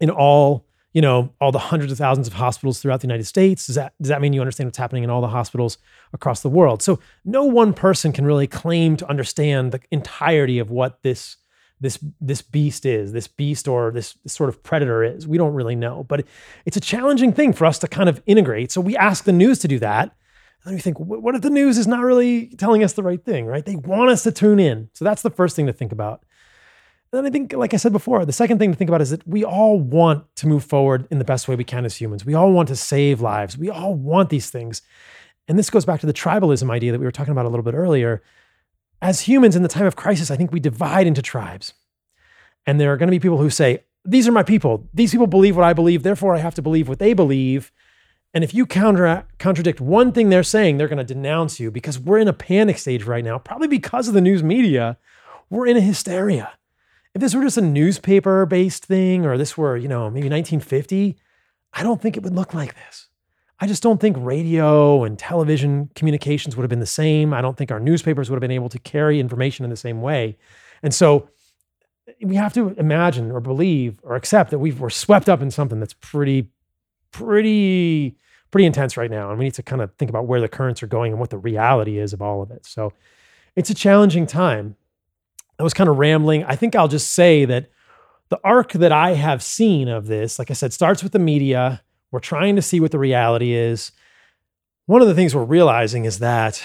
in 0.00 0.08
all, 0.08 0.66
you 0.94 1.02
know, 1.02 1.32
all 1.40 1.52
the 1.52 1.58
hundreds 1.58 1.92
of 1.92 1.98
thousands 1.98 2.26
of 2.26 2.32
hospitals 2.32 2.80
throughout 2.80 3.00
the 3.00 3.06
United 3.06 3.24
States? 3.24 3.66
Does 3.66 3.76
that 3.76 3.92
does 4.00 4.08
that 4.08 4.22
mean 4.22 4.32
you 4.32 4.40
understand 4.40 4.68
what's 4.68 4.78
happening 4.78 5.04
in 5.04 5.10
all 5.10 5.20
the 5.20 5.28
hospitals 5.28 5.76
across 6.14 6.40
the 6.40 6.48
world? 6.48 6.82
So 6.82 6.98
no 7.24 7.44
one 7.44 7.74
person 7.74 8.12
can 8.12 8.24
really 8.24 8.46
claim 8.46 8.96
to 8.96 9.08
understand 9.08 9.72
the 9.72 9.80
entirety 9.90 10.58
of 10.58 10.70
what 10.70 11.02
this 11.02 11.36
this 11.84 11.98
this 12.20 12.42
beast 12.42 12.84
is, 12.84 13.12
this 13.12 13.28
beast 13.28 13.68
or 13.68 13.92
this, 13.92 14.14
this 14.24 14.32
sort 14.32 14.48
of 14.48 14.62
predator 14.62 15.04
is. 15.04 15.28
We 15.28 15.38
don't 15.38 15.54
really 15.54 15.76
know, 15.76 16.04
but 16.04 16.26
it's 16.64 16.76
a 16.76 16.80
challenging 16.80 17.32
thing 17.32 17.52
for 17.52 17.66
us 17.66 17.78
to 17.80 17.88
kind 17.88 18.08
of 18.08 18.22
integrate. 18.26 18.72
So 18.72 18.80
we 18.80 18.96
ask 18.96 19.24
the 19.24 19.32
news 19.32 19.60
to 19.60 19.68
do 19.68 19.78
that. 19.78 20.02
And 20.62 20.70
then 20.70 20.74
we 20.74 20.80
think, 20.80 20.98
what 20.98 21.34
if 21.34 21.42
the 21.42 21.50
news 21.50 21.76
is 21.76 21.86
not 21.86 22.02
really 22.02 22.48
telling 22.56 22.82
us 22.82 22.94
the 22.94 23.02
right 23.02 23.22
thing, 23.22 23.44
right? 23.46 23.64
They 23.64 23.76
want 23.76 24.10
us 24.10 24.22
to 24.22 24.32
tune 24.32 24.58
in. 24.58 24.88
So 24.94 25.04
that's 25.04 25.22
the 25.22 25.30
first 25.30 25.54
thing 25.54 25.66
to 25.66 25.72
think 25.72 25.92
about. 25.92 26.24
And 27.12 27.18
then 27.18 27.26
I 27.26 27.30
think, 27.30 27.52
like 27.52 27.74
I 27.74 27.76
said 27.76 27.92
before, 27.92 28.24
the 28.24 28.32
second 28.32 28.58
thing 28.58 28.72
to 28.72 28.76
think 28.76 28.88
about 28.88 29.02
is 29.02 29.10
that 29.10 29.28
we 29.28 29.44
all 29.44 29.78
want 29.78 30.24
to 30.36 30.48
move 30.48 30.64
forward 30.64 31.06
in 31.10 31.18
the 31.18 31.24
best 31.24 31.46
way 31.46 31.54
we 31.54 31.64
can 31.64 31.84
as 31.84 31.96
humans. 31.96 32.24
We 32.24 32.34
all 32.34 32.50
want 32.50 32.68
to 32.68 32.76
save 32.76 33.20
lives. 33.20 33.56
We 33.56 33.70
all 33.70 33.94
want 33.94 34.30
these 34.30 34.50
things. 34.50 34.82
And 35.46 35.58
this 35.58 35.70
goes 35.70 35.84
back 35.84 36.00
to 36.00 36.06
the 36.06 36.14
tribalism 36.14 36.70
idea 36.70 36.92
that 36.92 36.98
we 36.98 37.04
were 37.04 37.12
talking 37.12 37.32
about 37.32 37.44
a 37.44 37.50
little 37.50 37.62
bit 37.62 37.74
earlier. 37.74 38.22
As 39.02 39.22
humans 39.22 39.56
in 39.56 39.62
the 39.62 39.68
time 39.68 39.86
of 39.86 39.96
crisis, 39.96 40.30
I 40.30 40.36
think 40.36 40.52
we 40.52 40.60
divide 40.60 41.06
into 41.06 41.22
tribes. 41.22 41.74
And 42.66 42.80
there 42.80 42.92
are 42.92 42.96
going 42.96 43.08
to 43.08 43.14
be 43.14 43.20
people 43.20 43.38
who 43.38 43.50
say, 43.50 43.84
These 44.04 44.26
are 44.26 44.32
my 44.32 44.42
people. 44.42 44.88
These 44.94 45.12
people 45.12 45.26
believe 45.26 45.56
what 45.56 45.64
I 45.64 45.72
believe. 45.72 46.02
Therefore, 46.02 46.34
I 46.34 46.38
have 46.38 46.54
to 46.54 46.62
believe 46.62 46.88
what 46.88 46.98
they 46.98 47.12
believe. 47.12 47.72
And 48.32 48.42
if 48.42 48.52
you 48.52 48.66
counter, 48.66 49.26
contradict 49.38 49.80
one 49.80 50.10
thing 50.10 50.28
they're 50.28 50.42
saying, 50.42 50.76
they're 50.76 50.88
going 50.88 50.98
to 50.98 51.14
denounce 51.14 51.60
you 51.60 51.70
because 51.70 52.00
we're 52.00 52.18
in 52.18 52.26
a 52.26 52.32
panic 52.32 52.78
stage 52.78 53.04
right 53.04 53.24
now, 53.24 53.38
probably 53.38 53.68
because 53.68 54.08
of 54.08 54.14
the 54.14 54.20
news 54.20 54.42
media. 54.42 54.98
We're 55.50 55.68
in 55.68 55.76
a 55.76 55.80
hysteria. 55.80 56.52
If 57.14 57.20
this 57.20 57.34
were 57.34 57.42
just 57.42 57.58
a 57.58 57.62
newspaper 57.62 58.44
based 58.44 58.86
thing 58.86 59.24
or 59.24 59.38
this 59.38 59.56
were, 59.56 59.76
you 59.76 59.86
know, 59.86 60.10
maybe 60.10 60.28
1950, 60.28 61.16
I 61.72 61.82
don't 61.84 62.02
think 62.02 62.16
it 62.16 62.24
would 62.24 62.34
look 62.34 62.54
like 62.54 62.74
this. 62.74 63.03
I 63.64 63.66
just 63.66 63.82
don't 63.82 63.98
think 63.98 64.18
radio 64.20 65.04
and 65.04 65.18
television 65.18 65.88
communications 65.94 66.54
would 66.54 66.64
have 66.64 66.68
been 66.68 66.80
the 66.80 66.86
same. 66.86 67.32
I 67.32 67.40
don't 67.40 67.56
think 67.56 67.72
our 67.72 67.80
newspapers 67.80 68.28
would 68.28 68.36
have 68.36 68.42
been 68.42 68.50
able 68.50 68.68
to 68.68 68.78
carry 68.78 69.18
information 69.18 69.64
in 69.64 69.70
the 69.70 69.76
same 69.76 70.02
way. 70.02 70.36
And 70.82 70.92
so 70.92 71.30
we 72.20 72.36
have 72.36 72.52
to 72.52 72.74
imagine 72.78 73.30
or 73.30 73.40
believe 73.40 74.00
or 74.02 74.16
accept 74.16 74.50
that 74.50 74.58
we've, 74.58 74.78
we're 74.78 74.90
swept 74.90 75.30
up 75.30 75.40
in 75.40 75.50
something 75.50 75.80
that's 75.80 75.94
pretty, 75.94 76.50
pretty, 77.10 78.18
pretty 78.50 78.66
intense 78.66 78.98
right 78.98 79.10
now. 79.10 79.30
And 79.30 79.38
we 79.38 79.46
need 79.46 79.54
to 79.54 79.62
kind 79.62 79.80
of 79.80 79.94
think 79.94 80.10
about 80.10 80.26
where 80.26 80.42
the 80.42 80.48
currents 80.48 80.82
are 80.82 80.86
going 80.86 81.12
and 81.12 81.18
what 81.18 81.30
the 81.30 81.38
reality 81.38 81.96
is 81.96 82.12
of 82.12 82.20
all 82.20 82.42
of 82.42 82.50
it. 82.50 82.66
So 82.66 82.92
it's 83.56 83.70
a 83.70 83.74
challenging 83.74 84.26
time. 84.26 84.76
I 85.58 85.62
was 85.62 85.72
kind 85.72 85.88
of 85.88 85.96
rambling. 85.96 86.44
I 86.44 86.54
think 86.54 86.76
I'll 86.76 86.86
just 86.86 87.14
say 87.14 87.46
that 87.46 87.70
the 88.28 88.40
arc 88.44 88.72
that 88.72 88.92
I 88.92 89.14
have 89.14 89.42
seen 89.42 89.88
of 89.88 90.06
this, 90.06 90.38
like 90.38 90.50
I 90.50 90.54
said, 90.54 90.74
starts 90.74 91.02
with 91.02 91.12
the 91.12 91.18
media. 91.18 91.80
We're 92.14 92.20
trying 92.20 92.54
to 92.54 92.62
see 92.62 92.78
what 92.78 92.92
the 92.92 92.98
reality 93.00 93.54
is. 93.54 93.90
One 94.86 95.02
of 95.02 95.08
the 95.08 95.16
things 95.16 95.34
we're 95.34 95.42
realizing 95.42 96.04
is 96.04 96.20
that 96.20 96.62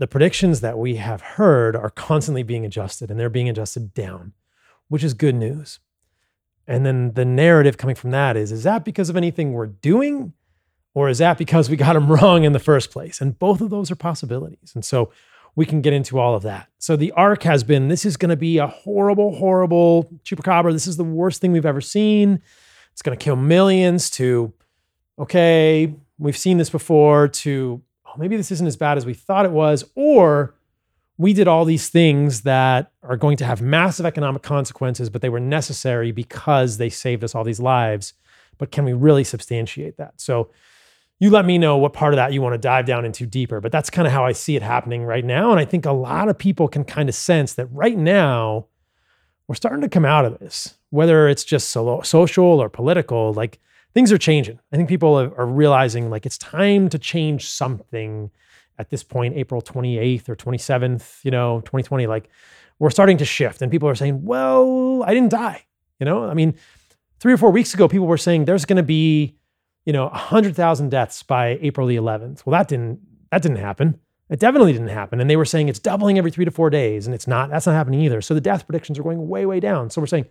the 0.00 0.08
predictions 0.08 0.60
that 0.60 0.76
we 0.76 0.96
have 0.96 1.20
heard 1.20 1.76
are 1.76 1.88
constantly 1.88 2.42
being 2.42 2.66
adjusted 2.66 3.12
and 3.12 3.20
they're 3.20 3.30
being 3.30 3.48
adjusted 3.48 3.94
down, 3.94 4.32
which 4.88 5.04
is 5.04 5.14
good 5.14 5.36
news. 5.36 5.78
And 6.66 6.84
then 6.84 7.12
the 7.12 7.24
narrative 7.24 7.78
coming 7.78 7.94
from 7.94 8.10
that 8.10 8.36
is 8.36 8.50
is 8.50 8.64
that 8.64 8.84
because 8.84 9.08
of 9.08 9.16
anything 9.16 9.52
we're 9.52 9.66
doing? 9.66 10.32
Or 10.94 11.08
is 11.08 11.18
that 11.18 11.38
because 11.38 11.70
we 11.70 11.76
got 11.76 11.92
them 11.92 12.10
wrong 12.12 12.42
in 12.42 12.54
the 12.54 12.58
first 12.58 12.90
place? 12.90 13.20
And 13.20 13.38
both 13.38 13.60
of 13.60 13.70
those 13.70 13.88
are 13.92 13.94
possibilities. 13.94 14.72
And 14.74 14.84
so 14.84 15.12
we 15.54 15.64
can 15.64 15.80
get 15.80 15.92
into 15.92 16.18
all 16.18 16.34
of 16.34 16.42
that. 16.42 16.68
So 16.80 16.96
the 16.96 17.12
arc 17.12 17.44
has 17.44 17.62
been 17.62 17.86
this 17.86 18.04
is 18.04 18.16
going 18.16 18.30
to 18.30 18.36
be 18.36 18.58
a 18.58 18.66
horrible, 18.66 19.36
horrible 19.36 20.10
chupacabra. 20.24 20.72
This 20.72 20.88
is 20.88 20.96
the 20.96 21.04
worst 21.04 21.40
thing 21.40 21.52
we've 21.52 21.64
ever 21.64 21.80
seen. 21.80 22.42
It's 22.92 23.02
going 23.02 23.16
to 23.16 23.22
kill 23.22 23.36
millions 23.36 24.10
to, 24.10 24.52
okay, 25.18 25.94
we've 26.18 26.36
seen 26.36 26.58
this 26.58 26.70
before, 26.70 27.28
to, 27.28 27.82
oh, 28.06 28.12
maybe 28.18 28.36
this 28.36 28.50
isn't 28.52 28.66
as 28.66 28.76
bad 28.76 28.96
as 28.96 29.06
we 29.06 29.14
thought 29.14 29.44
it 29.44 29.52
was. 29.52 29.84
Or 29.94 30.54
we 31.18 31.32
did 31.32 31.48
all 31.48 31.64
these 31.64 31.88
things 31.88 32.42
that 32.42 32.92
are 33.02 33.16
going 33.16 33.36
to 33.38 33.44
have 33.44 33.60
massive 33.60 34.06
economic 34.06 34.42
consequences, 34.42 35.10
but 35.10 35.22
they 35.22 35.28
were 35.28 35.40
necessary 35.40 36.12
because 36.12 36.78
they 36.78 36.88
saved 36.88 37.24
us 37.24 37.34
all 37.34 37.44
these 37.44 37.60
lives. 37.60 38.14
But 38.58 38.70
can 38.70 38.84
we 38.84 38.92
really 38.92 39.24
substantiate 39.24 39.96
that? 39.96 40.20
So 40.20 40.50
you 41.18 41.30
let 41.30 41.44
me 41.44 41.56
know 41.56 41.76
what 41.76 41.92
part 41.92 42.14
of 42.14 42.16
that 42.16 42.32
you 42.32 42.42
want 42.42 42.54
to 42.54 42.58
dive 42.58 42.84
down 42.84 43.04
into 43.04 43.26
deeper. 43.26 43.60
But 43.60 43.70
that's 43.70 43.90
kind 43.90 44.06
of 44.08 44.12
how 44.12 44.24
I 44.26 44.32
see 44.32 44.56
it 44.56 44.62
happening 44.62 45.04
right 45.04 45.24
now. 45.24 45.52
And 45.52 45.60
I 45.60 45.64
think 45.64 45.86
a 45.86 45.92
lot 45.92 46.28
of 46.28 46.36
people 46.36 46.66
can 46.66 46.82
kind 46.82 47.08
of 47.08 47.14
sense 47.14 47.54
that 47.54 47.66
right 47.66 47.96
now 47.96 48.66
we're 49.52 49.56
starting 49.56 49.82
to 49.82 49.88
come 49.90 50.06
out 50.06 50.24
of 50.24 50.38
this, 50.38 50.78
whether 50.88 51.28
it's 51.28 51.44
just 51.44 51.68
social 51.68 52.40
or 52.42 52.70
political, 52.70 53.34
like 53.34 53.58
things 53.92 54.10
are 54.10 54.16
changing. 54.16 54.58
I 54.72 54.76
think 54.76 54.88
people 54.88 55.14
are 55.14 55.44
realizing 55.44 56.08
like 56.08 56.24
it's 56.24 56.38
time 56.38 56.88
to 56.88 56.98
change 56.98 57.50
something 57.50 58.30
at 58.78 58.88
this 58.88 59.02
point, 59.02 59.36
April 59.36 59.60
28th 59.60 60.30
or 60.30 60.36
27th, 60.36 61.22
you 61.22 61.30
know, 61.30 61.60
2020. 61.66 62.06
Like 62.06 62.30
we're 62.78 62.88
starting 62.88 63.18
to 63.18 63.26
shift 63.26 63.60
and 63.60 63.70
people 63.70 63.90
are 63.90 63.94
saying, 63.94 64.24
well, 64.24 65.02
I 65.02 65.12
didn't 65.12 65.32
die. 65.32 65.66
You 66.00 66.06
know, 66.06 66.24
I 66.24 66.32
mean, 66.32 66.54
three 67.20 67.34
or 67.34 67.36
four 67.36 67.50
weeks 67.50 67.74
ago, 67.74 67.88
people 67.88 68.06
were 68.06 68.16
saying 68.16 68.46
there's 68.46 68.64
going 68.64 68.78
to 68.78 68.82
be 68.82 69.36
you 69.84 69.92
know, 69.92 70.04
100,000 70.06 70.88
deaths 70.88 71.22
by 71.22 71.58
April 71.60 71.86
the 71.86 71.96
11th. 71.96 72.46
Well, 72.46 72.52
that 72.52 72.68
didn't 72.68 73.00
that 73.30 73.42
didn't 73.42 73.58
happen. 73.58 74.00
It 74.32 74.40
definitely 74.40 74.72
didn't 74.72 74.88
happen. 74.88 75.20
And 75.20 75.28
they 75.28 75.36
were 75.36 75.44
saying 75.44 75.68
it's 75.68 75.78
doubling 75.78 76.16
every 76.16 76.30
3 76.30 76.46
to 76.46 76.50
4 76.50 76.70
days 76.70 77.06
and 77.06 77.14
it's 77.14 77.26
not 77.26 77.50
that's 77.50 77.66
not 77.66 77.74
happening 77.74 78.00
either. 78.00 78.22
So 78.22 78.32
the 78.32 78.40
death 78.40 78.66
predictions 78.66 78.98
are 78.98 79.02
going 79.02 79.28
way 79.28 79.44
way 79.44 79.60
down. 79.60 79.90
So 79.90 80.00
we're 80.00 80.06
saying 80.06 80.24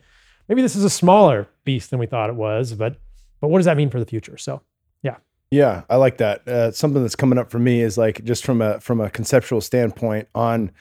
maybe 0.50 0.64
this 0.64 0.76
is 0.76 0.84
a 0.84 0.90
smaller 0.90 1.48
beast 1.66 1.92
than 1.92 2.00
we 2.00 2.08
thought 2.08 2.30
it 2.32 2.36
was, 2.36 2.74
but 2.74 2.98
but 3.40 3.50
what 3.50 3.60
does 3.60 3.66
that 3.66 3.78
mean 3.78 3.92
for 3.92 4.00
the 4.00 4.06
future? 4.06 4.38
So, 4.38 4.62
yeah. 5.04 5.18
Yeah, 5.52 5.84
I 5.90 5.98
like 5.98 6.18
that. 6.18 6.48
Uh, 6.48 6.72
something 6.72 7.02
that's 7.02 7.16
coming 7.16 7.38
up 7.38 7.52
for 7.52 7.60
me 7.60 7.82
is 7.82 7.98
like 7.98 8.24
just 8.24 8.44
from 8.44 8.62
a 8.62 8.80
from 8.80 9.00
a 9.00 9.10
conceptual 9.10 9.62
standpoint 9.62 10.28
on 10.34 10.72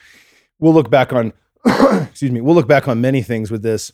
we'll 0.57 0.73
look 0.73 0.89
back 0.89 1.13
on 1.13 1.31
excuse 1.65 2.31
me, 2.31 2.41
we'll 2.41 2.55
look 2.55 2.67
back 2.67 2.87
on 2.87 3.01
many 3.01 3.21
things 3.21 3.51
with 3.51 3.61
this 3.61 3.91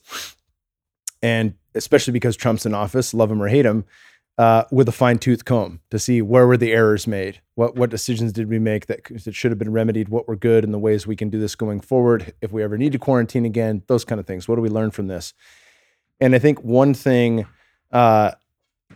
and 1.22 1.54
especially 1.76 2.14
because 2.14 2.38
Trump's 2.38 2.66
in 2.66 2.74
office, 2.74 3.14
love 3.14 3.30
him 3.30 3.44
or 3.44 3.50
hate 3.50 3.66
him, 3.66 3.84
uh, 4.38 4.66
with 4.72 4.88
a 4.88 4.92
fine 4.92 5.18
tooth 5.18 5.46
comb 5.46 5.80
to 5.90 5.98
see 5.98 6.22
where 6.22 6.46
were 6.46 6.58
the 6.58 6.72
errors 6.72 7.08
made, 7.08 7.42
what 7.56 7.76
what 7.76 7.90
decisions 7.90 8.32
did 8.32 8.48
we 8.50 8.60
make 8.60 8.86
that, 8.86 9.04
that 9.24 9.34
should 9.34 9.52
have 9.52 9.58
been 9.58 9.72
remedied, 9.72 10.10
what 10.10 10.28
were 10.28 10.36
good, 10.36 10.64
and 10.64 10.74
the 10.74 10.80
ways 10.80 11.08
we 11.08 11.16
can 11.16 11.30
do 11.30 11.40
this 11.40 11.56
going 11.56 11.82
forward 11.82 12.34
if 12.42 12.52
we 12.52 12.62
ever 12.62 12.78
need 12.78 12.92
to 12.92 13.00
quarantine 13.00 13.46
again, 13.46 13.82
those 13.88 14.06
kind 14.06 14.20
of 14.20 14.28
things. 14.28 14.48
What 14.48 14.56
do 14.56 14.62
we 14.62 14.70
learn 14.70 14.92
from 14.92 15.08
this? 15.08 15.34
And 16.20 16.36
I 16.36 16.40
think 16.40 16.64
one 16.64 16.94
thing 16.94 17.48
uh, 17.92 18.32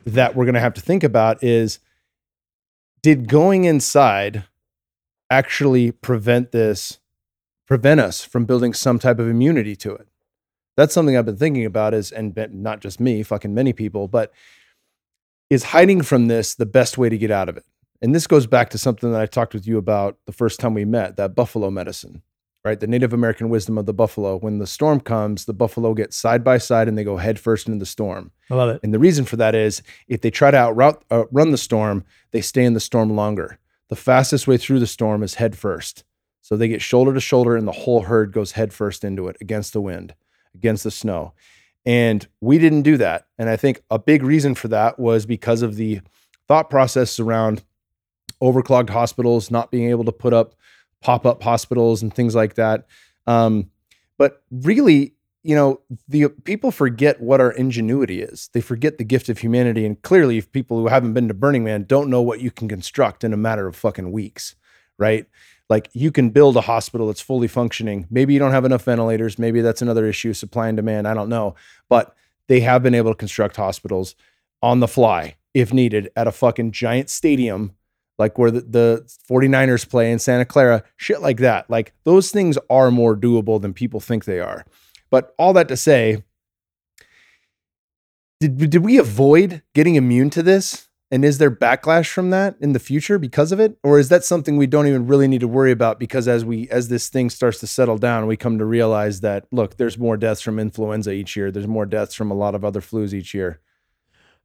that 0.06 0.36
we're 0.36 0.46
going 0.46 0.56
to 0.56 0.62
have 0.62 0.76
to 0.76 0.82
think 0.82 1.04
about 1.04 1.44
is 1.44 1.80
did 3.02 3.28
going 3.28 3.64
inside 3.66 4.44
actually 5.30 5.92
prevent 5.92 6.52
this, 6.52 7.00
prevent 7.66 8.00
us 8.00 8.24
from 8.24 8.46
building 8.46 8.74
some 8.74 9.00
type 9.00 9.18
of 9.18 9.28
immunity 9.28 9.76
to 9.78 9.96
it? 9.96 10.08
That's 10.78 10.94
something 10.94 11.18
I've 11.18 11.26
been 11.26 11.38
thinking 11.38 11.66
about 11.66 11.94
is, 11.94 12.12
and 12.12 12.36
not 12.54 12.80
just 12.80 13.00
me, 13.00 13.24
fucking 13.24 13.54
many 13.54 13.74
people, 13.74 14.08
but 14.08 14.32
is 15.52 15.64
hiding 15.66 16.02
from 16.02 16.28
this 16.28 16.56
the 16.56 16.66
best 16.66 16.98
way 16.98 17.10
to 17.10 17.18
get 17.18 17.30
out 17.30 17.50
of 17.50 17.58
it? 17.58 17.66
And 18.02 18.16
this 18.16 18.26
goes 18.26 18.48
back 18.48 18.70
to 18.70 18.78
something 18.78 19.12
that 19.12 19.20
I 19.20 19.26
talked 19.26 19.54
with 19.54 19.68
you 19.68 19.78
about 19.78 20.18
the 20.26 20.32
first 20.32 20.62
time 20.62 20.74
we 20.74 20.86
met, 20.86 21.18
that 21.18 21.36
buffalo 21.36 21.70
medicine, 21.70 22.24
right? 22.64 22.80
The 22.80 22.88
Native 22.88 23.12
American 23.12 23.50
wisdom 23.50 23.78
of 23.78 23.86
the 23.86 23.94
buffalo. 23.94 24.40
When 24.40 24.60
the 24.60 24.66
storm 24.66 25.02
comes, 25.02 25.44
the 25.44 25.54
buffalo 25.54 25.94
get 25.94 26.14
side 26.14 26.42
by 26.42 26.58
side 26.58 26.88
and 26.88 26.98
they 26.98 27.04
go 27.04 27.18
head 27.18 27.38
first 27.38 27.68
into 27.68 27.80
the 27.80 27.86
storm. 27.86 28.32
I 28.50 28.56
love 28.56 28.70
it. 28.70 28.80
And 28.82 28.94
the 28.94 29.00
reason 29.00 29.26
for 29.26 29.36
that 29.36 29.54
is 29.54 29.84
if 30.08 30.22
they 30.22 30.32
try 30.32 30.52
to 30.52 30.58
outroute, 30.58 31.02
uh, 31.12 31.26
run 31.32 31.52
the 31.52 31.58
storm, 31.58 32.06
they 32.32 32.42
stay 32.42 32.64
in 32.64 32.74
the 32.74 32.80
storm 32.80 33.10
longer. 33.10 33.60
The 33.90 33.98
fastest 33.98 34.48
way 34.48 34.56
through 34.56 34.80
the 34.80 34.88
storm 34.88 35.22
is 35.22 35.36
head 35.36 35.58
first. 35.58 36.06
So 36.40 36.56
they 36.56 36.70
get 36.70 36.82
shoulder 36.82 37.14
to 37.14 37.20
shoulder 37.20 37.58
and 37.58 37.68
the 37.68 37.74
whole 37.74 38.04
herd 38.04 38.32
goes 38.32 38.54
head 38.54 38.72
first 38.72 39.04
into 39.04 39.28
it 39.28 39.36
against 39.42 39.74
the 39.74 39.82
wind, 39.82 40.16
against 40.56 40.86
the 40.86 40.92
snow. 40.92 41.34
And 41.86 42.28
we 42.42 42.60
didn't 42.60 42.84
do 42.84 42.98
that. 42.98 43.28
And 43.40 43.50
I 43.50 43.56
think 43.56 43.82
a 43.90 43.98
big 43.98 44.24
reason 44.24 44.54
for 44.56 44.68
that 44.68 45.00
was 45.00 45.26
because 45.26 45.62
of 45.62 45.76
the 45.76 46.02
thought 46.48 46.70
process 46.70 47.20
around 47.20 47.64
overclogged 48.42 48.90
hospitals, 48.90 49.50
not 49.50 49.72
being 49.72 49.90
able 49.90 50.04
to 50.06 50.12
put 50.12 50.34
up 50.34 50.56
pop 51.02 51.26
up 51.26 51.42
hospitals 51.42 52.02
and 52.02 52.14
things 52.14 52.36
like 52.36 52.56
that. 52.56 52.86
Um, 53.26 53.72
but 54.18 54.44
really, 54.52 55.16
you 55.44 55.56
know, 55.56 55.82
the 56.08 56.30
people 56.44 56.70
forget 56.72 57.20
what 57.20 57.42
our 57.42 57.52
ingenuity 57.52 58.22
is. 58.22 58.50
They 58.54 58.62
forget 58.62 59.00
the 59.00 59.04
gift 59.04 59.30
of 59.30 59.40
humanity. 59.40 59.86
And 59.86 60.00
clearly, 60.04 60.38
if 60.38 60.52
people 60.52 60.78
who 60.78 60.88
haven't 60.88 61.14
been 61.14 61.28
to 61.28 61.34
Burning 61.34 61.64
Man 61.64 61.86
don't 61.86 62.10
know 62.10 62.22
what 62.22 62.42
you 62.42 62.52
can 62.52 62.68
construct 62.68 63.24
in 63.24 63.34
a 63.34 63.38
matter 63.38 63.66
of 63.66 63.76
fucking 63.76 64.12
weeks, 64.12 64.56
right? 65.00 65.26
Like 65.72 65.88
you 65.94 66.12
can 66.12 66.32
build 66.32 66.58
a 66.58 66.62
hospital 66.62 67.08
that's 67.08 67.22
fully 67.22 67.48
functioning. 67.48 68.06
Maybe 68.10 68.34
you 68.34 68.40
don't 68.40 68.52
have 68.52 68.66
enough 68.66 68.84
ventilators. 68.84 69.40
Maybe 69.40 69.62
that's 69.62 69.82
another 69.82 70.06
issue, 70.06 70.34
supply 70.34 70.68
and 70.68 70.76
demand. 70.76 71.08
I 71.08 71.14
don't 71.14 71.30
know. 71.30 71.56
But 71.88 72.14
they 72.50 72.60
have 72.60 72.84
been 72.84 72.94
able 72.94 73.12
to 73.12 73.18
construct 73.18 73.56
hospitals 73.56 74.16
on 74.62 74.82
the 74.82 74.88
fly 74.90 75.38
if 75.54 75.72
needed 75.72 76.10
at 76.18 76.28
a 76.28 76.32
fucking 76.34 76.74
giant 76.74 77.10
stadium 77.10 77.74
like 78.20 78.38
where 78.38 78.52
the, 78.52 78.60
the 78.60 79.16
49ers 79.30 79.88
play 79.90 80.12
in 80.12 80.20
Santa 80.20 80.44
Clara, 80.44 80.84
shit 80.98 81.22
like 81.22 81.38
that. 81.38 81.70
Like 81.70 81.94
those 82.04 82.32
things 82.32 82.58
are 82.70 82.92
more 82.92 83.16
doable 83.16 83.62
than 83.62 83.74
people 83.74 84.02
think 84.02 84.26
they 84.26 84.42
are. 84.42 84.66
But 85.10 85.34
all 85.40 85.54
that 85.54 85.70
to 85.70 85.78
say, 85.78 86.22
did, 88.42 88.58
did 88.58 88.84
we 88.84 88.98
avoid 88.98 89.62
getting 89.74 89.96
immune 89.96 90.32
to 90.32 90.44
this? 90.44 90.90
And 91.14 91.26
is 91.26 91.40
there 91.40 91.52
backlash 91.52 92.10
from 92.10 92.30
that 92.30 92.56
in 92.62 92.72
the 92.72 92.80
future 92.80 93.20
because 93.20 93.52
of 93.52 93.60
it? 93.60 93.78
Or 93.84 94.00
is 94.00 94.08
that 94.08 94.24
something 94.24 94.56
we 94.56 94.66
don't 94.66 94.88
even 94.88 95.08
really 95.08 95.28
need 95.28 95.42
to 95.42 95.48
worry 95.48 95.72
about 95.72 96.00
because 96.00 96.26
as 96.26 96.46
we 96.46 96.70
as 96.70 96.88
this 96.88 97.10
thing 97.10 97.30
starts 97.30 97.60
to 97.60 97.68
settle 97.68 97.98
down, 97.98 98.28
we 98.28 98.38
come 98.38 98.58
to 98.58 98.66
realize 98.66 99.20
that 99.20 99.46
look, 99.52 99.76
there's 99.76 99.98
more 99.98 100.16
deaths 100.16 100.40
from 100.40 100.58
influenza 100.58 101.12
each 101.12 101.36
year. 101.36 101.52
There's 101.52 101.68
more 101.68 101.86
deaths 101.86 102.16
from 102.16 102.32
a 102.32 102.34
lot 102.34 102.56
of 102.56 102.64
other 102.64 102.80
flus 102.80 103.14
each 103.14 103.34
year. 103.34 103.60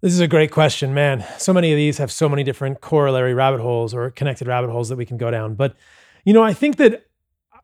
This 0.00 0.12
is 0.12 0.20
a 0.20 0.28
great 0.28 0.50
question, 0.50 0.92
man. 0.92 1.24
So 1.38 1.52
many 1.52 1.72
of 1.72 1.76
these 1.76 1.98
have 1.98 2.10
so 2.10 2.28
many 2.28 2.42
different 2.42 2.80
corollary 2.80 3.32
rabbit 3.32 3.60
holes 3.60 3.94
or 3.94 4.10
connected 4.10 4.48
rabbit 4.48 4.70
holes 4.70 4.88
that 4.88 4.96
we 4.96 5.06
can 5.06 5.16
go 5.16 5.30
down. 5.30 5.54
But 5.54 5.76
you 6.24 6.32
know, 6.32 6.42
I 6.42 6.52
think 6.52 6.76
that 6.78 7.06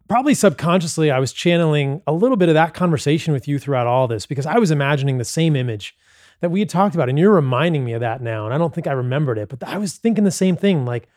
probably 0.09 0.35
subconsciously 0.35 1.11
I 1.11 1.19
was 1.19 1.33
channeling 1.33 2.03
a 2.07 2.13
little 2.13 2.37
bit 2.37 2.49
of 2.49 2.55
that 2.55 2.73
conversation 2.73 3.33
with 3.33 3.49
you 3.49 3.59
throughout 3.59 3.89
all 3.89 4.07
this 4.07 4.27
because 4.27 4.47
I 4.47 4.59
was 4.59 4.71
imagining 4.71 5.19
the 5.19 5.25
same 5.25 5.57
image 5.57 5.97
that 6.43 6.51
we 6.51 6.61
had 6.61 6.69
talked 6.69 6.95
about. 6.95 7.09
And 7.09 7.19
you're 7.19 7.33
reminding 7.33 7.85
me 7.85 7.95
of 7.95 8.01
that 8.01 8.21
now. 8.21 8.45
And 8.45 8.53
I 8.53 8.59
don't 8.59 8.75
think 8.75 8.87
I 8.87 8.93
remembered 8.93 9.39
it, 9.39 9.49
but 9.49 9.63
I 9.63 9.79
was 9.79 9.95
thinking 9.95 10.25
the 10.25 10.31
same 10.31 10.57
thing. 10.57 10.85
Like, 10.85 11.09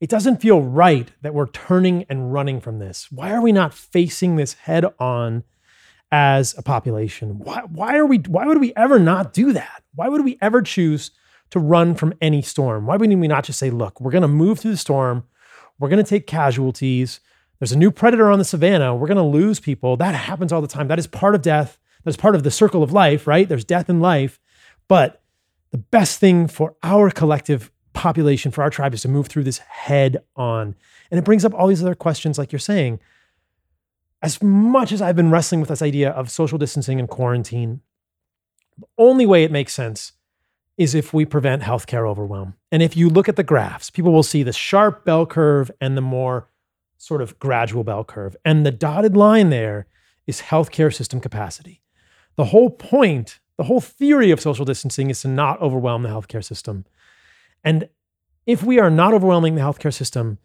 it 0.00 0.10
doesn't 0.10 0.42
feel 0.42 0.60
right 0.60 1.10
that 1.22 1.32
we're 1.32 1.46
turning 1.46 2.04
and 2.10 2.32
running 2.32 2.60
from 2.60 2.80
this. 2.80 3.06
Why 3.10 3.30
are 3.30 3.40
we 3.40 3.52
not 3.52 3.72
facing 3.72 4.36
this 4.36 4.54
head 4.54 4.84
on 4.98 5.44
as 6.10 6.58
a 6.58 6.62
population? 6.62 7.38
Why, 7.38 7.62
why 7.70 7.96
are 7.96 8.04
we, 8.04 8.18
why 8.18 8.46
would 8.46 8.58
we 8.58 8.74
ever 8.76 8.98
not 8.98 9.32
do 9.32 9.52
that? 9.52 9.84
Why 9.94 10.08
would 10.08 10.24
we 10.24 10.38
ever 10.42 10.60
choose 10.60 11.12
to 11.50 11.60
run 11.60 11.94
from 11.94 12.12
any 12.20 12.42
storm? 12.42 12.86
Why 12.86 12.96
would 12.96 13.08
we 13.08 13.28
not 13.28 13.44
just 13.44 13.60
say, 13.60 13.70
look, 13.70 14.00
we're 14.00 14.10
going 14.10 14.22
to 14.22 14.28
move 14.28 14.58
through 14.58 14.72
the 14.72 14.76
storm. 14.76 15.24
We're 15.78 15.88
going 15.88 16.04
to 16.04 16.08
take 16.08 16.26
casualties. 16.26 17.20
There's 17.60 17.72
a 17.72 17.78
new 17.78 17.92
predator 17.92 18.28
on 18.28 18.40
the 18.40 18.44
savannah. 18.44 18.96
We're 18.96 19.06
going 19.06 19.16
to 19.16 19.22
lose 19.22 19.60
people. 19.60 19.96
That 19.96 20.16
happens 20.16 20.52
all 20.52 20.60
the 20.60 20.66
time. 20.66 20.88
That 20.88 20.98
is 20.98 21.06
part 21.06 21.36
of 21.36 21.42
death. 21.42 21.78
That 22.02 22.10
is 22.10 22.16
part 22.16 22.34
of 22.34 22.42
the 22.42 22.50
circle 22.50 22.82
of 22.82 22.92
life, 22.92 23.28
right? 23.28 23.48
There's 23.48 23.64
death 23.64 23.88
in 23.88 24.00
life. 24.00 24.40
But 24.88 25.22
the 25.70 25.78
best 25.78 26.20
thing 26.20 26.46
for 26.46 26.74
our 26.82 27.10
collective 27.10 27.70
population, 27.92 28.50
for 28.50 28.62
our 28.62 28.70
tribe, 28.70 28.94
is 28.94 29.02
to 29.02 29.08
move 29.08 29.26
through 29.26 29.44
this 29.44 29.58
head 29.58 30.18
on. 30.36 30.74
And 31.10 31.18
it 31.18 31.24
brings 31.24 31.44
up 31.44 31.54
all 31.54 31.68
these 31.68 31.82
other 31.82 31.94
questions, 31.94 32.38
like 32.38 32.52
you're 32.52 32.58
saying. 32.58 33.00
As 34.22 34.42
much 34.42 34.92
as 34.92 35.02
I've 35.02 35.16
been 35.16 35.30
wrestling 35.30 35.60
with 35.60 35.68
this 35.68 35.82
idea 35.82 36.10
of 36.10 36.30
social 36.30 36.58
distancing 36.58 36.98
and 36.98 37.08
quarantine, 37.08 37.80
the 38.78 38.86
only 38.98 39.26
way 39.26 39.44
it 39.44 39.52
makes 39.52 39.74
sense 39.74 40.12
is 40.76 40.94
if 40.94 41.12
we 41.12 41.24
prevent 41.24 41.62
healthcare 41.62 42.08
overwhelm. 42.08 42.54
And 42.72 42.82
if 42.82 42.96
you 42.96 43.08
look 43.08 43.28
at 43.28 43.36
the 43.36 43.44
graphs, 43.44 43.90
people 43.90 44.12
will 44.12 44.22
see 44.22 44.42
the 44.42 44.52
sharp 44.52 45.04
bell 45.04 45.24
curve 45.24 45.70
and 45.80 45.96
the 45.96 46.00
more 46.00 46.48
sort 46.98 47.22
of 47.22 47.38
gradual 47.38 47.84
bell 47.84 48.02
curve. 48.02 48.36
And 48.44 48.64
the 48.64 48.72
dotted 48.72 49.16
line 49.16 49.50
there 49.50 49.86
is 50.26 50.42
healthcare 50.42 50.92
system 50.92 51.20
capacity. 51.20 51.82
The 52.36 52.46
whole 52.46 52.70
point 52.70 53.38
the 53.56 53.64
whole 53.64 53.80
theory 53.80 54.30
of 54.30 54.40
social 54.40 54.64
distancing 54.64 55.10
is 55.10 55.20
to 55.22 55.28
not 55.28 55.60
overwhelm 55.60 56.02
the 56.02 56.08
healthcare 56.08 56.44
system. 56.44 56.84
And 57.62 57.88
if 58.46 58.62
we 58.62 58.78
are 58.78 58.90
not 58.90 59.14
overwhelming 59.14 59.54
the 59.54 59.62
healthcare 59.62 59.92
system, 59.94 60.38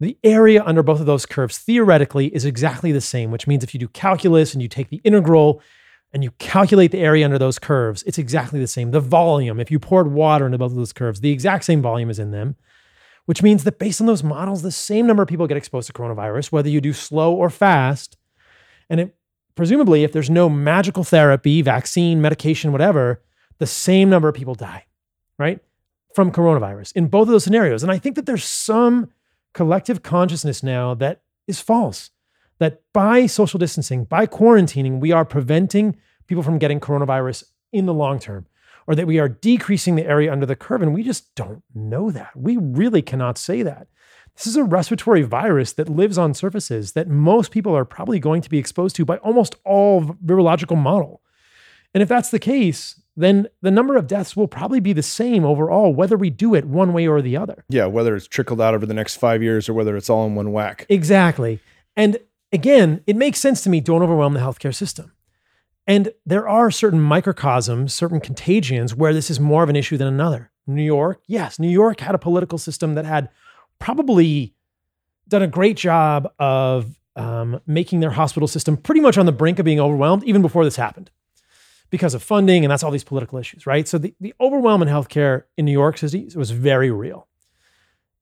The 0.00 0.16
area 0.24 0.64
under 0.64 0.82
both 0.82 0.98
of 0.98 1.06
those 1.06 1.26
curves 1.26 1.58
theoretically 1.58 2.34
is 2.34 2.46
exactly 2.46 2.90
the 2.90 3.02
same, 3.02 3.30
which 3.30 3.46
means 3.46 3.62
if 3.62 3.74
you 3.74 3.80
do 3.80 3.88
calculus 3.88 4.54
and 4.54 4.62
you 4.62 4.68
take 4.68 4.88
the 4.88 5.00
integral 5.04 5.62
and 6.12 6.24
you 6.24 6.30
calculate 6.38 6.90
the 6.90 6.98
area 6.98 7.24
under 7.24 7.38
those 7.38 7.58
curves, 7.58 8.02
it's 8.04 8.18
exactly 8.18 8.58
the 8.58 8.66
same. 8.66 8.92
The 8.92 9.00
volume, 9.00 9.60
if 9.60 9.70
you 9.70 9.78
poured 9.78 10.10
water 10.10 10.46
into 10.46 10.56
both 10.56 10.72
of 10.72 10.78
those 10.78 10.94
curves, 10.94 11.20
the 11.20 11.30
exact 11.30 11.64
same 11.64 11.82
volume 11.82 12.08
is 12.08 12.18
in 12.18 12.30
them, 12.30 12.56
which 13.26 13.42
means 13.42 13.62
that 13.64 13.78
based 13.78 14.00
on 14.00 14.06
those 14.06 14.24
models, 14.24 14.62
the 14.62 14.72
same 14.72 15.06
number 15.06 15.22
of 15.22 15.28
people 15.28 15.46
get 15.46 15.58
exposed 15.58 15.86
to 15.88 15.92
coronavirus, 15.92 16.50
whether 16.50 16.70
you 16.70 16.80
do 16.80 16.94
slow 16.94 17.34
or 17.34 17.50
fast. 17.50 18.16
And 18.88 19.00
it, 19.00 19.16
presumably, 19.60 20.04
if 20.04 20.12
there's 20.12 20.30
no 20.30 20.48
magical 20.48 21.04
therapy, 21.04 21.60
vaccine, 21.60 22.22
medication, 22.22 22.72
whatever, 22.72 23.20
the 23.58 23.66
same 23.66 24.08
number 24.08 24.26
of 24.26 24.34
people 24.34 24.54
die, 24.54 24.86
right? 25.38 25.60
From 26.14 26.32
coronavirus 26.32 26.96
in 26.96 27.08
both 27.08 27.28
of 27.28 27.32
those 27.32 27.44
scenarios. 27.44 27.82
And 27.82 27.92
I 27.92 27.98
think 27.98 28.16
that 28.16 28.24
there's 28.24 28.42
some 28.42 29.10
collective 29.52 30.02
consciousness 30.02 30.62
now 30.62 30.94
that 30.94 31.20
is 31.46 31.60
false. 31.60 32.08
That 32.58 32.80
by 32.94 33.26
social 33.26 33.58
distancing, 33.58 34.04
by 34.04 34.26
quarantining, 34.26 34.98
we 34.98 35.12
are 35.12 35.26
preventing 35.26 35.98
people 36.26 36.42
from 36.42 36.56
getting 36.56 36.80
coronavirus 36.80 37.44
in 37.70 37.84
the 37.84 37.92
long 37.92 38.18
term, 38.18 38.46
or 38.86 38.94
that 38.94 39.06
we 39.06 39.18
are 39.18 39.28
decreasing 39.28 39.94
the 39.94 40.06
area 40.06 40.32
under 40.32 40.46
the 40.46 40.56
curve. 40.56 40.80
And 40.80 40.94
we 40.94 41.02
just 41.02 41.34
don't 41.34 41.62
know 41.74 42.10
that. 42.10 42.34
We 42.34 42.56
really 42.56 43.02
cannot 43.02 43.36
say 43.36 43.62
that. 43.64 43.88
This 44.40 44.46
is 44.46 44.56
a 44.56 44.64
respiratory 44.64 45.20
virus 45.20 45.74
that 45.74 45.90
lives 45.90 46.16
on 46.16 46.32
surfaces 46.32 46.92
that 46.92 47.08
most 47.08 47.50
people 47.50 47.76
are 47.76 47.84
probably 47.84 48.18
going 48.18 48.40
to 48.40 48.48
be 48.48 48.56
exposed 48.56 48.96
to 48.96 49.04
by 49.04 49.18
almost 49.18 49.56
all 49.66 50.02
virological 50.02 50.78
model. 50.78 51.20
And 51.92 52.02
if 52.02 52.08
that's 52.08 52.30
the 52.30 52.38
case, 52.38 52.98
then 53.14 53.48
the 53.60 53.70
number 53.70 53.98
of 53.98 54.06
deaths 54.06 54.34
will 54.34 54.48
probably 54.48 54.80
be 54.80 54.94
the 54.94 55.02
same 55.02 55.44
overall, 55.44 55.92
whether 55.92 56.16
we 56.16 56.30
do 56.30 56.54
it 56.54 56.64
one 56.64 56.94
way 56.94 57.06
or 57.06 57.20
the 57.20 57.36
other. 57.36 57.66
Yeah, 57.68 57.84
whether 57.84 58.16
it's 58.16 58.26
trickled 58.26 58.62
out 58.62 58.72
over 58.72 58.86
the 58.86 58.94
next 58.94 59.16
five 59.16 59.42
years 59.42 59.68
or 59.68 59.74
whether 59.74 59.94
it's 59.94 60.08
all 60.08 60.26
in 60.26 60.34
one 60.34 60.52
whack. 60.52 60.86
Exactly. 60.88 61.60
And 61.94 62.16
again, 62.50 63.02
it 63.06 63.16
makes 63.16 63.40
sense 63.40 63.62
to 63.64 63.68
me 63.68 63.82
don't 63.82 64.02
overwhelm 64.02 64.32
the 64.32 64.40
healthcare 64.40 64.74
system. 64.74 65.12
And 65.86 66.14
there 66.24 66.48
are 66.48 66.70
certain 66.70 67.02
microcosms, 67.02 67.92
certain 67.92 68.20
contagions 68.20 68.94
where 68.94 69.12
this 69.12 69.28
is 69.28 69.38
more 69.38 69.62
of 69.62 69.68
an 69.68 69.76
issue 69.76 69.98
than 69.98 70.08
another. 70.08 70.50
New 70.66 70.82
York, 70.82 71.20
yes, 71.26 71.58
New 71.58 71.68
York 71.68 72.00
had 72.00 72.14
a 72.14 72.18
political 72.18 72.56
system 72.56 72.94
that 72.94 73.04
had 73.04 73.28
probably 73.80 74.54
done 75.26 75.42
a 75.42 75.48
great 75.48 75.76
job 75.76 76.32
of 76.38 76.96
um, 77.16 77.60
making 77.66 78.00
their 78.00 78.10
hospital 78.10 78.46
system 78.46 78.76
pretty 78.76 79.00
much 79.00 79.18
on 79.18 79.26
the 79.26 79.32
brink 79.32 79.58
of 79.58 79.64
being 79.64 79.80
overwhelmed 79.80 80.22
even 80.24 80.42
before 80.42 80.64
this 80.64 80.76
happened 80.76 81.10
because 81.90 82.14
of 82.14 82.22
funding, 82.22 82.64
and 82.64 82.70
that's 82.70 82.84
all 82.84 82.92
these 82.92 83.04
political 83.04 83.38
issues, 83.38 83.66
right? 83.66 83.86
So 83.86 83.98
the, 83.98 84.14
the 84.20 84.32
overwhelm 84.40 84.80
in 84.80 84.88
healthcare 84.88 85.44
in 85.56 85.64
New 85.64 85.72
York 85.72 85.98
City 85.98 86.30
was 86.36 86.52
very 86.52 86.90
real. 86.90 87.26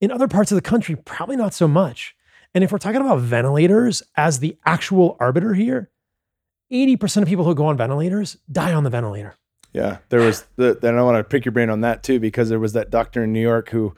In 0.01 0.11
other 0.11 0.27
parts 0.27 0.51
of 0.51 0.55
the 0.55 0.61
country, 0.61 0.95
probably 0.95 1.35
not 1.35 1.53
so 1.53 1.67
much. 1.67 2.15
And 2.55 2.63
if 2.63 2.71
we're 2.71 2.79
talking 2.79 3.01
about 3.01 3.19
ventilators 3.19 4.01
as 4.15 4.39
the 4.39 4.57
actual 4.65 5.17
arbiter 5.19 5.53
here, 5.53 5.91
80% 6.71 7.23
of 7.23 7.27
people 7.27 7.45
who 7.45 7.53
go 7.53 7.67
on 7.67 7.77
ventilators 7.77 8.37
die 8.51 8.73
on 8.73 8.83
the 8.83 8.89
ventilator. 8.89 9.35
Yeah, 9.73 9.99
there 10.09 10.21
was 10.21 10.45
the. 10.55 10.77
And 10.81 10.97
I 10.97 11.03
want 11.03 11.17
to 11.17 11.23
pick 11.23 11.45
your 11.45 11.51
brain 11.51 11.69
on 11.69 11.81
that 11.81 12.01
too, 12.01 12.19
because 12.19 12.49
there 12.49 12.59
was 12.59 12.73
that 12.73 12.89
doctor 12.89 13.23
in 13.23 13.33
New 13.33 13.41
York 13.41 13.69
who, 13.69 13.93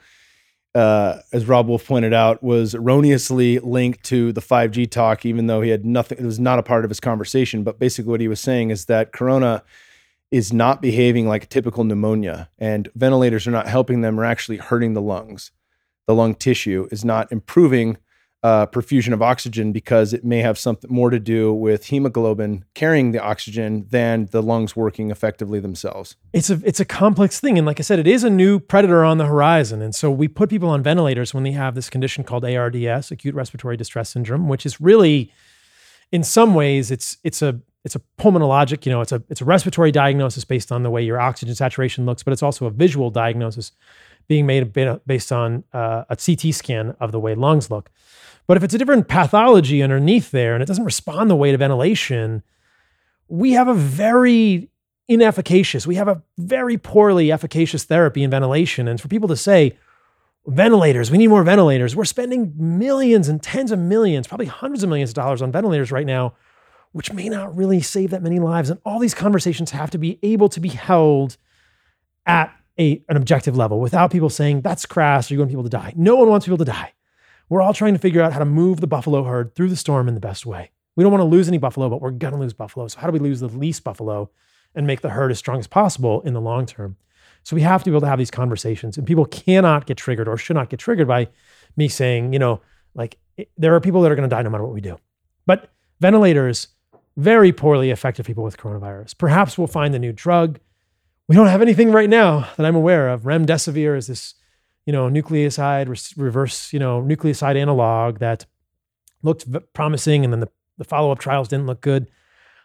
uh, 0.74 1.18
as 1.32 1.46
Robb 1.46 1.68
Wolf 1.68 1.86
pointed 1.86 2.14
out, 2.14 2.42
was 2.42 2.74
erroneously 2.74 3.58
linked 3.58 4.02
to 4.04 4.32
the 4.32 4.40
5G 4.40 4.90
talk, 4.90 5.26
even 5.26 5.46
though 5.46 5.60
he 5.60 5.70
had 5.70 5.84
nothing. 5.84 6.18
It 6.18 6.24
was 6.24 6.40
not 6.40 6.58
a 6.58 6.62
part 6.62 6.84
of 6.84 6.90
his 6.90 7.00
conversation. 7.00 7.62
But 7.62 7.78
basically, 7.78 8.10
what 8.10 8.20
he 8.20 8.28
was 8.28 8.40
saying 8.40 8.70
is 8.70 8.86
that 8.86 9.12
Corona 9.12 9.62
is 10.30 10.52
not 10.52 10.80
behaving 10.80 11.28
like 11.28 11.48
typical 11.48 11.84
pneumonia, 11.84 12.48
and 12.58 12.88
ventilators 12.94 13.46
are 13.46 13.50
not 13.52 13.68
helping 13.68 14.00
them; 14.00 14.18
are 14.18 14.24
actually 14.24 14.56
hurting 14.56 14.94
the 14.94 15.02
lungs. 15.02 15.50
The 16.06 16.14
lung 16.14 16.34
tissue 16.34 16.88
is 16.90 17.04
not 17.04 17.30
improving 17.30 17.98
uh, 18.42 18.66
perfusion 18.66 19.12
of 19.12 19.22
oxygen 19.22 19.70
because 19.70 20.12
it 20.12 20.24
may 20.24 20.38
have 20.38 20.58
something 20.58 20.92
more 20.92 21.10
to 21.10 21.20
do 21.20 21.54
with 21.54 21.86
hemoglobin 21.86 22.64
carrying 22.74 23.12
the 23.12 23.20
oxygen 23.20 23.86
than 23.90 24.26
the 24.32 24.42
lungs 24.42 24.74
working 24.74 25.12
effectively 25.12 25.60
themselves. 25.60 26.16
It's 26.32 26.50
a 26.50 26.60
it's 26.64 26.80
a 26.80 26.84
complex 26.84 27.38
thing, 27.38 27.56
and 27.56 27.66
like 27.66 27.78
I 27.78 27.82
said, 27.82 28.00
it 28.00 28.08
is 28.08 28.24
a 28.24 28.30
new 28.30 28.58
predator 28.58 29.04
on 29.04 29.18
the 29.18 29.26
horizon. 29.26 29.80
And 29.80 29.94
so 29.94 30.10
we 30.10 30.26
put 30.26 30.50
people 30.50 30.68
on 30.68 30.82
ventilators 30.82 31.32
when 31.32 31.44
they 31.44 31.52
have 31.52 31.74
this 31.74 31.88
condition 31.88 32.24
called 32.24 32.44
ARDS, 32.44 33.12
acute 33.12 33.34
respiratory 33.34 33.76
distress 33.76 34.10
syndrome, 34.10 34.48
which 34.48 34.66
is 34.66 34.80
really, 34.80 35.32
in 36.10 36.24
some 36.24 36.54
ways, 36.54 36.90
it's 36.90 37.18
it's 37.22 37.42
a 37.42 37.60
it's 37.84 37.94
a 37.94 38.00
pulmonologic, 38.18 38.84
you 38.86 38.90
know, 38.90 39.02
it's 39.02 39.12
a 39.12 39.22
it's 39.28 39.40
a 39.40 39.44
respiratory 39.44 39.92
diagnosis 39.92 40.44
based 40.44 40.72
on 40.72 40.82
the 40.82 40.90
way 40.90 41.02
your 41.02 41.20
oxygen 41.20 41.54
saturation 41.54 42.06
looks, 42.06 42.24
but 42.24 42.32
it's 42.32 42.42
also 42.42 42.66
a 42.66 42.70
visual 42.70 43.10
diagnosis 43.10 43.70
being 44.28 44.46
made 44.46 44.72
based 45.06 45.32
on 45.32 45.64
uh, 45.72 46.04
a 46.08 46.16
CT 46.16 46.54
scan 46.54 46.96
of 47.00 47.12
the 47.12 47.20
way 47.20 47.34
lungs 47.34 47.70
look. 47.70 47.90
But 48.52 48.58
if 48.58 48.64
it's 48.64 48.74
a 48.74 48.78
different 48.78 49.08
pathology 49.08 49.82
underneath 49.82 50.30
there 50.30 50.52
and 50.52 50.62
it 50.62 50.66
doesn't 50.66 50.84
respond 50.84 51.30
the 51.30 51.34
way 51.34 51.52
to 51.52 51.56
ventilation, 51.56 52.42
we 53.26 53.52
have 53.52 53.66
a 53.66 53.72
very 53.72 54.68
inefficacious, 55.08 55.86
we 55.86 55.94
have 55.94 56.06
a 56.06 56.20
very 56.36 56.76
poorly 56.76 57.32
efficacious 57.32 57.84
therapy 57.84 58.22
in 58.22 58.28
ventilation. 58.28 58.88
And 58.88 59.00
for 59.00 59.08
people 59.08 59.28
to 59.28 59.38
say, 59.38 59.78
ventilators, 60.46 61.10
we 61.10 61.16
need 61.16 61.28
more 61.28 61.42
ventilators, 61.42 61.96
we're 61.96 62.04
spending 62.04 62.52
millions 62.54 63.26
and 63.26 63.42
tens 63.42 63.72
of 63.72 63.78
millions, 63.78 64.28
probably 64.28 64.44
hundreds 64.44 64.82
of 64.82 64.90
millions 64.90 65.08
of 65.08 65.14
dollars 65.14 65.40
on 65.40 65.50
ventilators 65.50 65.90
right 65.90 66.04
now, 66.06 66.34
which 66.90 67.10
may 67.10 67.30
not 67.30 67.56
really 67.56 67.80
save 67.80 68.10
that 68.10 68.22
many 68.22 68.38
lives. 68.38 68.68
And 68.68 68.78
all 68.84 68.98
these 68.98 69.14
conversations 69.14 69.70
have 69.70 69.90
to 69.92 69.98
be 69.98 70.18
able 70.22 70.50
to 70.50 70.60
be 70.60 70.68
held 70.68 71.38
at 72.26 72.54
a, 72.78 73.02
an 73.08 73.16
objective 73.16 73.56
level 73.56 73.80
without 73.80 74.10
people 74.10 74.28
saying, 74.28 74.60
that's 74.60 74.84
crass, 74.84 75.30
or 75.30 75.34
you 75.36 75.40
want 75.40 75.50
people 75.50 75.64
to 75.64 75.70
die. 75.70 75.94
No 75.96 76.16
one 76.16 76.28
wants 76.28 76.44
people 76.44 76.58
to 76.58 76.66
die. 76.66 76.92
We're 77.52 77.60
all 77.60 77.74
trying 77.74 77.92
to 77.92 77.98
figure 77.98 78.22
out 78.22 78.32
how 78.32 78.38
to 78.38 78.46
move 78.46 78.80
the 78.80 78.86
buffalo 78.86 79.24
herd 79.24 79.54
through 79.54 79.68
the 79.68 79.76
storm 79.76 80.08
in 80.08 80.14
the 80.14 80.20
best 80.20 80.46
way. 80.46 80.70
We 80.96 81.04
don't 81.04 81.12
want 81.12 81.20
to 81.20 81.26
lose 81.26 81.48
any 81.48 81.58
buffalo, 81.58 81.90
but 81.90 82.00
we're 82.00 82.10
going 82.10 82.32
to 82.32 82.40
lose 82.40 82.54
buffalo. 82.54 82.88
So, 82.88 82.98
how 82.98 83.08
do 83.08 83.12
we 83.12 83.18
lose 83.18 83.40
the 83.40 83.48
least 83.48 83.84
buffalo 83.84 84.30
and 84.74 84.86
make 84.86 85.02
the 85.02 85.10
herd 85.10 85.30
as 85.30 85.38
strong 85.38 85.58
as 85.58 85.66
possible 85.66 86.22
in 86.22 86.32
the 86.32 86.40
long 86.40 86.64
term? 86.64 86.96
So, 87.42 87.54
we 87.54 87.60
have 87.60 87.84
to 87.84 87.90
be 87.90 87.92
able 87.92 88.00
to 88.00 88.06
have 88.06 88.18
these 88.18 88.30
conversations, 88.30 88.96
and 88.96 89.06
people 89.06 89.26
cannot 89.26 89.84
get 89.84 89.98
triggered 89.98 90.28
or 90.28 90.38
should 90.38 90.56
not 90.56 90.70
get 90.70 90.80
triggered 90.80 91.06
by 91.06 91.28
me 91.76 91.88
saying, 91.88 92.32
you 92.32 92.38
know, 92.38 92.62
like 92.94 93.18
eh, 93.36 93.44
there 93.58 93.74
are 93.74 93.80
people 93.80 94.00
that 94.00 94.10
are 94.10 94.16
going 94.16 94.26
to 94.26 94.34
die 94.34 94.40
no 94.40 94.48
matter 94.48 94.64
what 94.64 94.72
we 94.72 94.80
do. 94.80 94.96
But 95.44 95.68
ventilators 96.00 96.68
very 97.18 97.52
poorly 97.52 97.90
affected 97.90 98.24
people 98.24 98.44
with 98.44 98.56
coronavirus. 98.56 99.18
Perhaps 99.18 99.58
we'll 99.58 99.66
find 99.66 99.92
the 99.92 99.98
new 99.98 100.14
drug. 100.14 100.58
We 101.28 101.36
don't 101.36 101.48
have 101.48 101.60
anything 101.60 101.92
right 101.92 102.08
now 102.08 102.48
that 102.56 102.64
I'm 102.64 102.76
aware 102.76 103.10
of. 103.10 103.24
Remdesivir 103.24 103.94
is 103.94 104.06
this 104.06 104.36
you 104.86 104.92
know, 104.92 105.08
nucleoside 105.08 105.88
reverse, 106.16 106.72
you 106.72 106.78
know, 106.78 107.02
nucleoside 107.02 107.56
analog 107.56 108.18
that 108.18 108.46
looked 109.22 109.46
promising, 109.72 110.24
and 110.24 110.32
then 110.32 110.40
the, 110.40 110.48
the 110.78 110.84
follow 110.84 111.12
up 111.12 111.18
trials 111.18 111.48
didn't 111.48 111.66
look 111.66 111.80
good. 111.80 112.10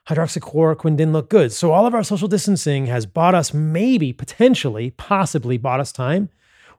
Hydroxychloroquine 0.10 0.96
didn't 0.96 1.14
look 1.14 1.30
good. 1.30 1.52
So 1.52 1.72
all 1.72 1.86
of 1.86 1.94
our 1.94 2.04
social 2.04 2.28
distancing 2.28 2.86
has 2.88 3.06
bought 3.06 3.36
us, 3.36 3.54
maybe, 3.54 4.14
potentially, 4.14 4.92
possibly 4.92 5.58
bought 5.58 5.80
us 5.80 5.92
time. 5.92 6.30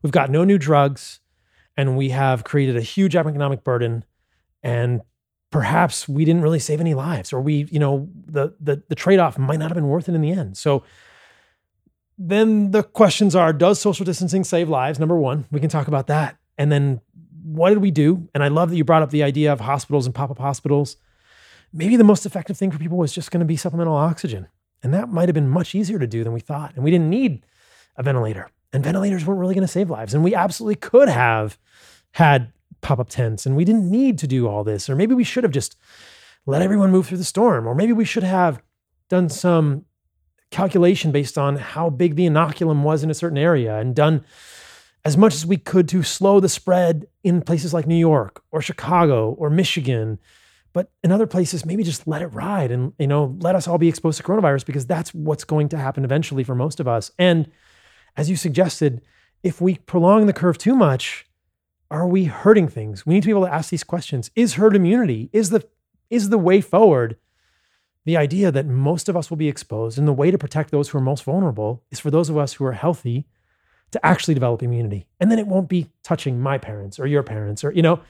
We've 0.03 0.13
got 0.13 0.31
no 0.31 0.45
new 0.45 0.59
drugs, 0.59 1.21
and 1.77 1.97
we 1.97 2.09
have 2.09 2.43
created 2.45 2.77
a 2.77 2.81
huge 2.81 3.15
economic 3.15 3.63
burden. 3.65 4.05
And 4.63 5.03
perhaps 5.51 6.09
we 6.09 6.25
didn't 6.25 6.43
really 6.43 6.59
save 6.59 6.81
any 6.81 6.95
lives, 6.95 7.33
or 7.33 7.41
we, 7.41 7.69
you 7.71 7.79
know, 7.79 8.09
the 8.27 8.55
the 8.61 8.83
the 8.89 8.95
trade 8.95 9.19
off 9.19 9.39
might 9.39 9.59
not 9.59 9.71
have 9.71 9.77
been 9.77 9.89
worth 9.89 10.09
it 10.09 10.15
in 10.15 10.21
the 10.21 10.33
end. 10.33 10.57
So 10.57 10.83
then 12.19 12.73
the 12.73 12.83
questions 12.83 13.37
are 13.37 13.53
Does 13.53 13.81
social 13.81 14.05
distancing 14.05 14.45
save 14.45 14.69
lives? 14.69 14.99
Number 14.99 15.17
one, 15.17 15.47
we 15.51 15.61
can 15.61 15.71
talk 15.71 15.89
about 15.89 16.09
that. 16.09 16.37
And 16.59 16.71
then 16.73 17.01
what 17.45 17.71
did 17.71 17.79
we 17.79 17.91
do? 17.91 18.29
And 18.35 18.43
I 18.43 18.49
love 18.49 18.71
that 18.71 18.77
you 18.77 18.85
brought 18.85 19.03
up 19.03 19.11
the 19.11 19.23
idea 19.23 19.53
of 19.53 19.61
hospitals 19.61 20.05
and 20.05 20.15
pop 20.15 20.31
up 20.31 20.39
hospitals. 20.39 20.97
Maybe 21.73 21.97
the 21.97 22.05
most 22.05 22.27
effective 22.27 22.57
thing 22.57 22.71
for 22.71 22.79
people 22.79 22.99
was 22.99 23.13
just 23.13 23.31
going 23.31 23.41
to 23.41 23.47
be 23.47 23.57
supplemental 23.57 23.95
oxygen. 23.95 24.49
And 24.83 24.93
that 24.93 25.09
might 25.09 25.29
have 25.29 25.35
been 25.35 25.49
much 25.49 25.75
easier 25.75 25.99
to 25.99 26.07
do 26.07 26.25
than 26.25 26.33
we 26.33 26.41
thought. 26.41 26.75
And 26.75 26.85
we 26.85 26.91
didn't 26.91 27.11
need 27.11 27.45
a 27.97 28.03
ventilator. 28.03 28.51
And 28.73 28.85
ventilators 28.85 29.25
weren't 29.25 29.41
really 29.41 29.55
going 29.55 29.67
to 29.67 29.73
save 29.73 29.89
lives. 29.89 30.13
And 30.13 30.25
we 30.25 30.35
absolutely 30.35 30.77
could 30.77 31.09
have 31.09 31.59
had 32.13 32.53
pop 32.81 32.99
up 32.99 33.09
tents 33.09 33.45
and 33.45 33.57
we 33.57 33.65
didn't 33.65 33.91
need 33.91 34.19
to 34.19 34.27
do 34.27 34.47
all 34.47 34.65
this. 34.65 34.89
Or 34.89 34.97
maybe 34.97 35.15
we 35.15 35.25
should 35.25 35.45
have 35.45 35.53
just 35.53 35.77
let 36.47 36.63
everyone 36.63 36.91
move 36.91 37.07
through 37.07 37.19
the 37.19 37.25
storm. 37.25 37.67
Or 37.67 37.75
maybe 37.75 37.93
we 37.93 38.05
should 38.05 38.23
have 38.23 38.61
done 39.09 39.29
some 39.29 39.85
calculation 40.51 41.13
based 41.13 41.37
on 41.37 41.57
how 41.57 41.91
big 41.91 42.17
the 42.17 42.27
inoculum 42.27 42.83
was 42.83 43.03
in 43.03 43.11
a 43.11 43.15
certain 43.15 43.39
area 43.39 43.79
and 43.79 43.95
done 43.95 44.25
as 45.05 45.17
much 45.17 45.35
as 45.35 45.47
we 45.47 45.57
could 45.57 45.89
to 45.89 46.03
slow 46.03 46.41
the 46.41 46.49
spread 46.49 47.07
in 47.23 47.41
places 47.41 47.73
like 47.73 47.87
New 47.87 47.97
York 47.97 48.43
or 48.51 48.61
Chicago 48.61 49.33
or 49.33 49.51
Michigan. 49.51 50.19
But 50.73 50.91
in 51.03 51.13
other 51.13 51.27
places, 51.27 51.65
maybe 51.65 51.83
just 51.83 52.07
let 52.07 52.23
it 52.23 52.27
ride 52.29 52.71
and 52.71 52.93
you 52.99 53.07
know 53.07 53.37
let 53.41 53.55
us 53.55 53.67
all 53.67 53.79
be 53.79 53.89
exposed 53.89 54.19
to 54.19 54.25
coronavirus 54.25 54.67
because 54.67 54.87
that's 54.87 55.15
what's 55.15 55.45
going 55.45 55.69
to 55.71 55.79
happen 55.79 56.05
eventually 56.05 56.45
for 56.45 56.55
most 56.55 56.81
of 56.81 56.89
us. 56.89 57.11
And 57.19 57.51
as 58.17 58.29
you 58.29 58.37
suggested, 58.37 59.03
if 59.43 59.61
we 59.61 59.77
prolong 59.77 60.27
the 60.27 60.33
curve 60.33 60.59
too 60.59 60.75
much, 60.75 61.27
are 61.91 62.07
we 62.07 62.25
hurting 62.25 62.69
things? 62.69 63.07
We 63.07 63.15
need 63.15 63.23
to 63.23 63.29
be 63.29 63.33
able 63.33 63.47
to 63.47 63.53
ask 63.53 63.71
these 63.71 63.85
questions. 63.85 64.31
Is 64.35 64.55
herd 64.55 64.77
immunity 64.77 65.31
is 65.33 65.51
the 65.51 65.67
is 66.11 66.29
the 66.29 66.39
way 66.39 66.61
forward 66.61 67.17
the 68.09 68.17
idea 68.17 68.51
that 68.51 68.65
most 68.65 69.11
of 69.11 69.19
us 69.19 69.29
will 69.29 69.37
be 69.37 69.49
exposed, 69.49 69.99
and 69.99 70.09
the 70.09 70.15
way 70.15 70.31
to 70.31 70.39
protect 70.39 70.71
those 70.71 70.89
who 70.89 70.97
are 70.97 71.03
most 71.03 71.25
vulnerable 71.25 71.85
is 71.91 72.01
for 72.01 72.11
those 72.11 72.31
of 72.31 72.39
us 72.39 72.55
who 72.55 72.65
are 72.65 72.73
healthy 72.73 73.27
to 73.91 74.01
actually 74.03 74.33
develop 74.33 74.63
immunity. 74.63 75.07
And 75.21 75.31
then 75.31 75.39
it 75.39 75.47
won't 75.47 75.69
be 75.69 75.91
touching 76.03 76.41
my 76.41 76.57
parents 76.57 76.99
or 76.99 77.07
your 77.07 77.23
parents, 77.23 77.63
or, 77.63 77.71
you 77.71 77.83
know, 77.83 78.01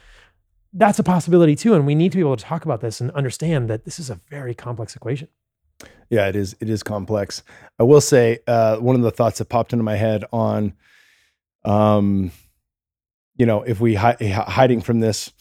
that's 0.73 1.01
a 1.01 1.03
possibility 1.03 1.57
too. 1.57 1.75
And 1.75 1.85
we 1.85 1.97
need 1.97 2.13
to 2.13 2.17
be 2.17 2.21
able 2.21 2.37
to 2.37 2.45
talk 2.45 2.65
about 2.65 2.81
this 2.81 3.01
and 3.01 3.11
understand 3.11 3.69
that 3.71 3.85
this 3.85 3.99
is 3.99 4.09
a 4.09 4.21
very 4.31 4.55
complex 4.55 4.95
equation. 4.95 5.27
Yeah, 6.11 6.29
it 6.29 6.37
is. 6.37 6.55
It 6.61 6.71
is 6.71 6.85
complex. 6.85 7.43
I 7.81 7.83
will 7.83 8.01
say 8.01 8.39
uh, 8.47 8.77
one 8.77 8.95
of 8.95 9.03
the 9.03 9.11
thoughts 9.11 9.39
that 9.39 9.47
popped 9.47 9.73
into 9.73 9.83
my 9.83 9.97
head 9.97 10.25
on, 10.33 10.75
um, 11.65 12.31
you 13.35 13.47
know, 13.47 13.63
if 13.63 13.81
we 13.81 13.97
hi- 13.97 14.17
hiding 14.47 14.81
from 14.81 15.01
this 15.01 15.33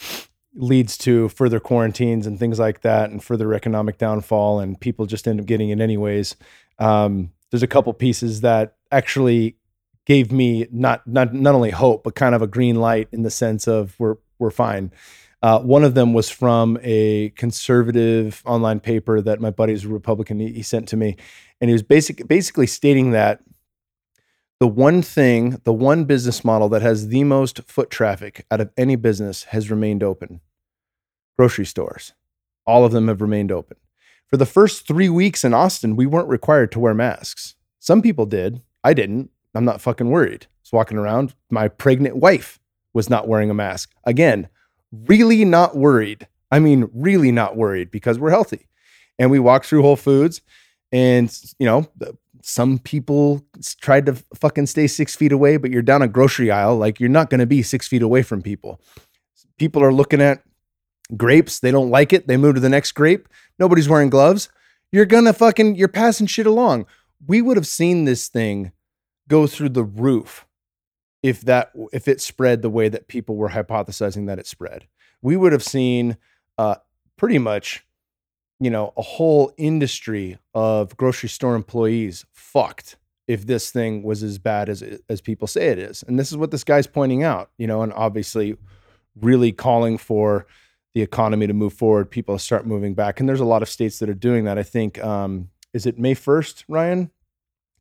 leads 0.55 0.97
to 0.97 1.29
further 1.29 1.59
quarantines 1.59 2.25
and 2.25 2.39
things 2.39 2.59
like 2.59 2.81
that, 2.81 3.09
and 3.09 3.23
further 3.23 3.53
economic 3.53 3.97
downfall, 3.97 4.59
and 4.59 4.79
people 4.79 5.05
just 5.05 5.27
end 5.27 5.39
up 5.39 5.45
getting 5.45 5.69
it 5.69 5.79
anyways. 5.79 6.35
Um, 6.79 7.31
there's 7.51 7.63
a 7.63 7.67
couple 7.67 7.93
pieces 7.93 8.41
that 8.41 8.75
actually 8.91 9.57
gave 10.05 10.31
me 10.31 10.67
not 10.71 11.05
not 11.05 11.33
not 11.33 11.53
only 11.53 11.71
hope 11.71 12.03
but 12.03 12.15
kind 12.15 12.33
of 12.33 12.41
a 12.41 12.47
green 12.47 12.77
light 12.77 13.09
in 13.11 13.23
the 13.23 13.29
sense 13.29 13.67
of 13.67 13.93
we're 13.99 14.15
we're 14.39 14.51
fine. 14.51 14.91
Uh, 15.43 15.59
one 15.59 15.83
of 15.83 15.93
them 15.93 16.13
was 16.13 16.29
from 16.29 16.79
a 16.81 17.29
conservative 17.31 18.41
online 18.45 18.79
paper 18.79 19.21
that 19.21 19.39
my 19.39 19.51
buddy's 19.51 19.85
a 19.85 19.87
Republican. 19.87 20.39
He, 20.39 20.51
he 20.51 20.63
sent 20.63 20.87
to 20.89 20.97
me, 20.97 21.15
and 21.61 21.69
he 21.69 21.73
was 21.73 21.83
basic, 21.83 22.27
basically 22.27 22.65
stating 22.65 23.11
that 23.11 23.41
the 24.59 24.67
one 24.67 25.01
thing, 25.01 25.61
the 25.63 25.73
one 25.73 26.05
business 26.05 26.43
model 26.43 26.69
that 26.69 26.81
has 26.81 27.09
the 27.09 27.23
most 27.23 27.61
foot 27.67 27.89
traffic 27.89 28.45
out 28.49 28.61
of 28.61 28.71
any 28.75 28.95
business 28.95 29.43
has 29.45 29.69
remained 29.69 30.03
open. 30.03 30.41
Grocery 31.37 31.65
stores, 31.65 32.13
all 32.65 32.83
of 32.83 32.91
them 32.91 33.07
have 33.07 33.21
remained 33.21 33.51
open. 33.51 33.77
For 34.27 34.37
the 34.37 34.45
first 34.45 34.87
three 34.87 35.09
weeks 35.09 35.43
in 35.43 35.53
Austin, 35.53 35.95
we 35.95 36.05
weren't 36.05 36.27
required 36.27 36.71
to 36.71 36.79
wear 36.79 36.93
masks. 36.93 37.55
Some 37.79 38.01
people 38.01 38.25
did. 38.25 38.61
I 38.83 38.93
didn't. 38.93 39.29
I'm 39.53 39.65
not 39.65 39.79
fucking 39.79 40.09
worried. 40.09 40.47
I 40.49 40.59
was 40.63 40.73
walking 40.73 40.97
around. 40.97 41.33
My 41.49 41.67
pregnant 41.67 42.17
wife 42.17 42.59
was 42.93 43.09
not 43.09 43.27
wearing 43.27 43.49
a 43.49 43.53
mask. 43.53 43.93
Again, 44.03 44.49
really 44.91 45.45
not 45.45 45.77
worried. 45.77 46.27
I 46.51 46.59
mean, 46.59 46.89
really 46.93 47.31
not 47.31 47.55
worried 47.55 47.91
because 47.91 48.17
we're 48.17 48.31
healthy. 48.31 48.67
And 49.19 49.29
we 49.29 49.39
walked 49.39 49.65
through 49.65 49.81
Whole 49.81 49.95
Foods, 49.95 50.41
and 50.91 51.35
you 51.59 51.65
know, 51.65 51.87
some 52.47 52.79
people 52.79 53.45
tried 53.81 54.05
to 54.05 54.13
fucking 54.35 54.67
stay 54.67 54.87
six 54.87 55.17
feet 55.17 55.33
away, 55.33 55.57
but 55.57 55.69
you're 55.69 55.81
down 55.81 56.01
a 56.01 56.07
grocery 56.07 56.49
aisle, 56.49 56.77
like 56.77 56.97
you're 56.97 57.09
not 57.09 57.29
going 57.29 57.41
to 57.41 57.45
be 57.45 57.61
six 57.61 57.89
feet 57.89 58.01
away 58.01 58.23
from 58.23 58.41
people. 58.41 58.79
People 59.57 59.83
are 59.83 59.91
looking 59.91 60.21
at 60.21 60.43
grapes, 61.17 61.59
they 61.59 61.71
don't 61.71 61.89
like 61.89 62.13
it, 62.13 62.25
they 62.27 62.37
move 62.37 62.55
to 62.55 62.61
the 62.61 62.69
next 62.69 62.93
grape. 62.93 63.27
Nobody's 63.59 63.89
wearing 63.89 64.09
gloves. 64.09 64.47
You're 64.93 65.05
gonna 65.05 65.33
fucking, 65.33 65.75
you're 65.75 65.89
passing 65.89 66.25
shit 66.25 66.45
along. 66.45 66.85
We 67.25 67.41
would 67.41 67.57
have 67.57 67.67
seen 67.67 68.05
this 68.05 68.29
thing 68.29 68.71
go 69.27 69.45
through 69.45 69.69
the 69.69 69.83
roof 69.83 70.45
if 71.21 71.41
that 71.41 71.71
if 71.91 72.07
it 72.07 72.21
spread 72.21 72.61
the 72.61 72.69
way 72.69 72.87
that 72.87 73.09
people 73.09 73.35
were 73.35 73.49
hypothesizing 73.49 74.27
that 74.27 74.39
it 74.39 74.47
spread. 74.47 74.87
We 75.21 75.35
would 75.35 75.51
have 75.51 75.63
seen 75.63 76.15
uh, 76.57 76.75
pretty 77.17 77.39
much, 77.39 77.85
you 78.59 78.69
know, 78.69 78.93
a 78.97 79.01
whole 79.01 79.51
industry 79.57 80.37
of 80.53 80.95
grocery 80.97 81.29
store 81.29 81.55
employees 81.55 82.25
fucked 82.33 82.97
if 83.27 83.45
this 83.45 83.71
thing 83.71 84.03
was 84.03 84.23
as 84.23 84.37
bad 84.37 84.69
as 84.69 84.83
as 85.09 85.21
people 85.21 85.47
say 85.47 85.67
it 85.67 85.77
is. 85.77 86.03
And 86.07 86.17
this 86.17 86.31
is 86.31 86.37
what 86.37 86.51
this 86.51 86.63
guy's 86.63 86.87
pointing 86.87 87.23
out, 87.23 87.51
you 87.57 87.67
know, 87.67 87.81
and 87.81 87.93
obviously 87.93 88.57
really 89.19 89.51
calling 89.51 89.97
for 89.97 90.47
the 90.93 91.01
economy 91.01 91.45
to 91.45 91.53
move 91.53 91.73
forward, 91.73 92.09
people 92.09 92.35
to 92.35 92.43
start 92.43 92.65
moving 92.65 92.93
back. 92.93 93.19
And 93.19 93.27
there's 93.27 93.39
a 93.39 93.45
lot 93.45 93.61
of 93.61 93.69
states 93.69 93.99
that 93.99 94.09
are 94.09 94.15
doing 94.15 94.45
that. 94.45 94.57
I 94.57 94.63
think 94.63 95.03
um, 95.03 95.49
is 95.73 95.85
it 95.85 95.99
May 95.99 96.15
1st, 96.15 96.63
Ryan? 96.67 97.11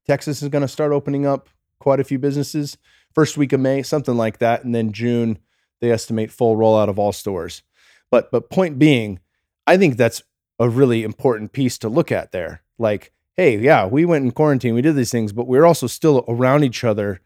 Texas 0.07 0.43
is 0.43 0.49
going 0.49 0.63
to 0.63 0.69
start 0.69 0.93
opening 0.93 1.27
up 1.27 1.49
quite 1.81 2.01
a 2.01 2.05
few 2.05 2.19
businesses 2.19 2.77
first 3.15 3.37
week 3.37 3.53
of 3.53 3.61
May, 3.61 3.83
something 3.83 4.17
like 4.17 4.39
that, 4.39 4.65
and 4.65 4.75
then 4.75 4.93
June 4.93 5.39
they 5.81 5.91
estimate 5.91 6.31
full 6.31 6.57
rollout 6.57 6.89
of 6.89 6.99
all 6.99 7.13
stores. 7.13 7.63
But 8.11 8.31
but 8.31 8.51
point 8.51 8.79
being, 8.79 9.21
I 9.67 9.77
think 9.77 9.97
that's 9.97 10.23
a 10.59 10.69
really 10.69 11.03
important 11.03 11.53
piece 11.53 11.79
to 11.79 11.89
look 11.89 12.11
at 12.11 12.33
there. 12.33 12.63
Like, 12.79 13.13
hey, 13.37 13.59
yeah, 13.59 13.87
we 13.87 14.05
went 14.05 14.25
in 14.25 14.31
quarantine, 14.31 14.75
we 14.75 14.83
did 14.83 14.97
these 14.97 15.11
things, 15.11 15.33
but 15.33 15.47
we're 15.47 15.65
also 15.65 15.87
still 15.87 16.25
around 16.29 16.65
each 16.65 16.85
other 16.85 17.21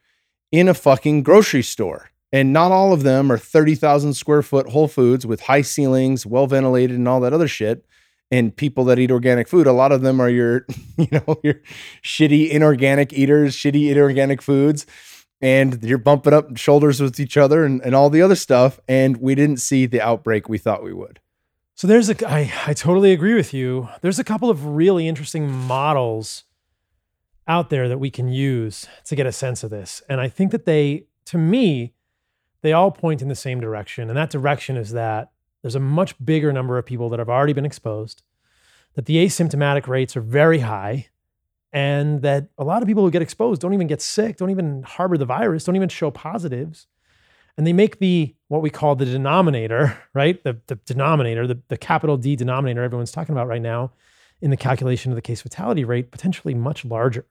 in 0.51 0.69
a 0.69 0.75
fucking 0.75 1.23
grocery 1.23 1.63
store. 1.63 2.11
And 2.33 2.53
not 2.53 2.71
all 2.71 2.93
of 2.93 3.03
them 3.03 3.31
are 3.33 3.39
30,000 3.39 4.15
square 4.15 4.43
foot 4.43 4.71
Whole 4.71 4.89
Foods 4.89 5.27
with 5.27 5.43
high 5.43 5.63
ceilings, 5.63 6.25
well 6.25 6.47
ventilated, 6.47 6.97
and 6.97 7.09
all 7.09 7.21
that 7.21 7.33
other 7.33 7.49
shit 7.49 7.85
and 8.31 8.55
people 8.55 8.85
that 8.85 8.99
eat 8.99 9.11
organic 9.11 9.49
food 9.49 9.67
a 9.67 9.73
lot 9.73 9.93
of 9.93 10.03
them 10.03 10.21
are 10.21 10.31
your 10.31 10.67
you 10.97 11.09
know 11.11 11.41
your 11.43 11.61
shitty 12.03 12.51
inorganic 12.51 13.13
eaters 13.13 13.57
shitty 13.57 13.91
inorganic 13.91 14.41
foods 14.41 14.87
and 15.41 15.83
you're 15.83 15.99
bumping 15.99 16.35
up 16.35 16.57
shoulders 16.57 17.01
with 17.01 17.19
each 17.19 17.37
other 17.37 17.65
and, 17.65 17.81
and 17.83 17.95
all 17.95 18.11
the 18.11 18.23
other 18.23 18.37
stuff 18.37 18.79
and 18.89 19.17
we 19.19 19.35
didn't 19.35 19.59
see 19.59 19.87
the 19.87 20.01
outbreak 20.01 20.49
we 20.49 20.59
thought 20.59 20.83
we 20.83 20.93
would 20.93 21.21
so 21.81 21.87
there's 21.87 22.11
a 22.11 22.31
I, 22.31 22.53
I 22.67 22.75
totally 22.75 23.11
agree 23.11 23.33
with 23.33 23.55
you. 23.55 23.89
There's 24.03 24.19
a 24.19 24.25
couple 24.25 24.51
of 24.51 24.67
really 24.67 25.09
interesting 25.09 25.51
models 25.51 26.45
out 27.49 27.71
there 27.71 27.89
that 27.89 27.97
we 27.97 28.11
can 28.11 28.29
use 28.29 28.87
to 29.07 29.17
get 29.17 29.25
a 29.25 29.33
sense 29.33 29.65
of 29.65 29.71
this. 29.71 30.03
And 30.07 30.21
i 30.21 30.29
think 30.29 30.51
that 30.51 30.67
they 30.67 31.07
to 31.25 31.39
me 31.39 31.95
they 32.61 32.75
all 32.75 32.91
point 32.91 33.23
in 33.23 33.29
the 33.29 33.35
same 33.35 33.61
direction. 33.61 34.11
And 34.11 34.19
that 34.19 34.29
direction 34.29 34.77
is 34.77 34.91
that 34.91 35.33
there's 35.63 35.75
a 35.75 35.81
much 35.81 36.23
bigger 36.23 36.53
number 36.53 36.77
of 36.77 36.85
people 36.85 37.09
that 37.09 37.19
have 37.19 37.31
already 37.31 37.55
been 37.55 37.65
exposed, 37.65 38.23
that 38.93 39.07
the 39.07 39.17
asymptomatic 39.17 39.87
rates 39.87 40.19
are 40.19 40.21
very 40.21 40.59
high, 40.59 41.07
and 41.73 42.21
that 42.21 42.49
a 42.59 42.65
lot 42.65 42.83
of 42.83 42.89
people 42.89 43.05
who 43.05 43.11
get 43.11 43.23
exposed 43.23 43.63
don't 43.63 43.73
even 43.73 43.87
get 43.87 44.03
sick, 44.03 44.37
don't 44.37 44.51
even 44.51 44.83
harbor 44.83 45.17
the 45.17 45.25
virus, 45.25 45.65
don't 45.65 45.77
even 45.77 45.89
show 45.89 46.11
positives. 46.11 46.89
And 47.61 47.67
they 47.67 47.75
make 47.75 47.99
the 47.99 48.35
what 48.49 48.63
we 48.63 48.71
call 48.71 48.97
the 48.97 49.05
denominator, 49.05 49.99
right? 50.15 50.43
The, 50.43 50.59
the 50.67 50.77
denominator, 50.77 51.47
the, 51.47 51.61
the 51.69 51.77
capital 51.77 52.17
D 52.17 52.35
denominator 52.35 52.83
everyone's 52.83 53.13
talking 53.13 53.35
about 53.35 53.49
right 53.49 53.61
now 53.61 53.93
in 54.41 54.49
the 54.49 54.57
calculation 54.57 55.13
of 55.13 55.17
the 55.17 55.23
case 55.23 55.43
fatality 55.43 55.85
rate 55.85 56.11
potentially 56.11 56.55
much 56.55 56.87
larger. 56.87 57.27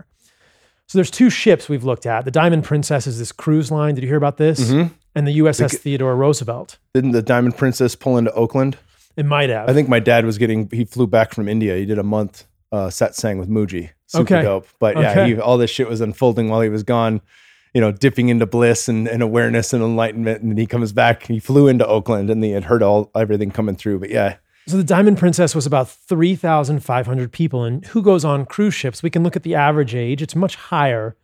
So 0.85 0.99
there's 0.99 1.09
two 1.09 1.31
ships 1.31 1.67
we've 1.67 1.83
looked 1.83 2.05
at. 2.05 2.25
The 2.25 2.31
Diamond 2.31 2.63
Princess 2.63 3.07
is 3.07 3.17
this 3.17 3.31
cruise 3.31 3.71
line. 3.71 3.95
Did 3.95 4.03
you 4.03 4.07
hear 4.07 4.17
about 4.17 4.37
this? 4.37 4.69
Mm-hmm 4.69 4.93
and 5.15 5.27
the 5.27 5.39
USS 5.39 5.71
the, 5.71 5.77
Theodore 5.77 6.15
Roosevelt. 6.15 6.77
Didn't 6.93 7.11
the 7.11 7.21
Diamond 7.21 7.57
Princess 7.57 7.95
pull 7.95 8.17
into 8.17 8.31
Oakland? 8.33 8.77
It 9.17 9.25
might 9.25 9.49
have. 9.49 9.69
I 9.69 9.73
think 9.73 9.89
my 9.89 9.99
dad 9.99 10.25
was 10.25 10.37
getting. 10.37 10.69
He 10.71 10.85
flew 10.85 11.07
back 11.07 11.33
from 11.33 11.47
India. 11.47 11.75
He 11.75 11.85
did 11.85 11.97
a 11.97 12.03
month 12.03 12.45
uh, 12.71 12.87
satsang 12.87 13.39
with 13.39 13.49
Mooji. 13.49 13.89
Super 14.07 14.35
okay. 14.35 14.41
dope. 14.43 14.67
But 14.79 14.95
yeah, 14.97 15.11
okay. 15.11 15.33
he, 15.33 15.39
all 15.39 15.57
this 15.57 15.71
shit 15.71 15.89
was 15.89 16.01
unfolding 16.01 16.49
while 16.49 16.61
he 16.61 16.69
was 16.69 16.83
gone. 16.83 17.21
You 17.79 17.85
know, 17.85 17.93
dipping 17.93 18.27
into 18.27 18.45
bliss 18.45 18.89
and, 18.89 19.07
and 19.07 19.23
awareness 19.23 19.71
and 19.71 19.81
enlightenment. 19.81 20.41
And 20.41 20.57
he 20.57 20.65
comes 20.65 20.91
back. 20.91 21.27
He 21.27 21.39
flew 21.39 21.69
into 21.69 21.87
Oakland 21.87 22.29
and 22.29 22.43
he 22.43 22.51
had 22.51 22.65
heard 22.65 22.83
all 22.83 23.09
everything 23.15 23.51
coming 23.51 23.77
through. 23.77 23.99
But 23.99 24.09
yeah, 24.09 24.35
so 24.67 24.75
the 24.75 24.83
Diamond 24.83 25.17
Princess 25.17 25.55
was 25.55 25.65
about 25.65 25.89
3,500 25.89 27.31
people. 27.31 27.63
And 27.63 27.85
who 27.85 28.01
goes 28.01 28.25
on 28.25 28.45
cruise 28.45 28.73
ships? 28.73 29.01
We 29.01 29.09
can 29.09 29.23
look 29.23 29.37
at 29.37 29.43
the 29.43 29.55
average 29.55 29.95
age. 29.95 30.21
It's 30.21 30.35
much 30.35 30.57
higher 30.57 31.15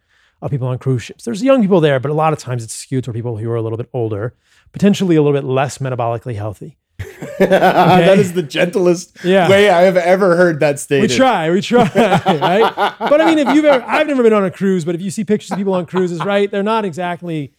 of 0.42 0.50
people 0.50 0.70
on 0.70 0.78
cruise 0.78 1.04
ships. 1.04 1.26
There's 1.26 1.44
young 1.44 1.62
people 1.62 1.82
there, 1.82 2.00
but 2.00 2.10
a 2.10 2.14
lot 2.14 2.32
of 2.32 2.40
times 2.40 2.64
it's 2.64 2.74
skewed 2.74 3.04
toward 3.04 3.16
people 3.16 3.36
who 3.36 3.52
are 3.52 3.58
a 3.58 3.62
little 3.62 3.78
bit 3.78 3.90
older, 3.92 4.34
potentially 4.72 5.18
a 5.18 5.22
little 5.22 5.38
bit 5.38 5.46
less 5.46 5.80
metabolically 5.80 6.36
healthy. 6.36 6.78
that 7.40 8.18
is 8.18 8.34
the 8.34 8.44
gentlest 8.44 9.18
yeah. 9.24 9.50
way 9.50 9.70
I 9.70 9.82
have 9.82 9.98
ever 9.98 10.36
heard 10.36 10.62
that 10.62 10.80
stated. 10.80 11.10
We 11.10 11.16
try, 11.16 11.52
we 11.52 11.62
try, 11.62 11.84
right? 11.96 12.96
But 13.00 13.22
I 13.22 13.26
mean, 13.26 13.40
if 13.40 13.54
you've 13.54 13.66
ever, 13.66 13.84
I've 13.86 14.08
never 14.08 14.24
been 14.24 14.34
on 14.34 14.46
a 14.46 14.52
cruise, 14.52 14.86
but 14.86 14.96
if 14.96 15.02
you 15.02 15.12
see 15.12 15.24
pictures 15.24 15.52
of 15.52 15.58
people 15.58 15.74
on 15.74 15.86
cruises, 15.86 16.24
right, 16.24 16.50
they're 16.50 16.64
not 16.64 16.86
exactly, 16.86 17.54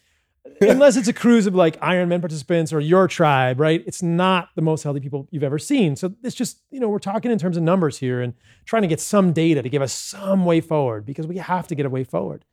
unless 0.61 0.97
it's 0.97 1.07
a 1.07 1.13
cruise 1.13 1.45
of 1.45 1.53
like 1.53 1.79
Ironman 1.79 2.19
participants 2.19 2.73
or 2.73 2.79
your 2.79 3.07
tribe, 3.07 3.59
right? 3.59 3.83
It's 3.85 4.01
not 4.01 4.49
the 4.55 4.63
most 4.63 4.81
healthy 4.83 4.99
people 4.99 5.27
you've 5.29 5.43
ever 5.43 5.59
seen. 5.59 5.95
So 5.95 6.15
it's 6.23 6.35
just, 6.35 6.63
you 6.71 6.79
know, 6.79 6.89
we're 6.89 6.97
talking 6.97 7.29
in 7.29 7.37
terms 7.37 7.57
of 7.57 7.63
numbers 7.63 7.99
here 7.99 8.21
and 8.21 8.33
trying 8.65 8.81
to 8.81 8.87
get 8.87 8.99
some 8.99 9.33
data 9.33 9.61
to 9.61 9.69
give 9.69 9.83
us 9.83 9.93
some 9.93 10.45
way 10.45 10.61
forward 10.61 11.05
because 11.05 11.27
we 11.27 11.37
have 11.37 11.67
to 11.67 11.75
get 11.75 11.85
a 11.85 11.89
way 11.89 12.03
forward. 12.03 12.43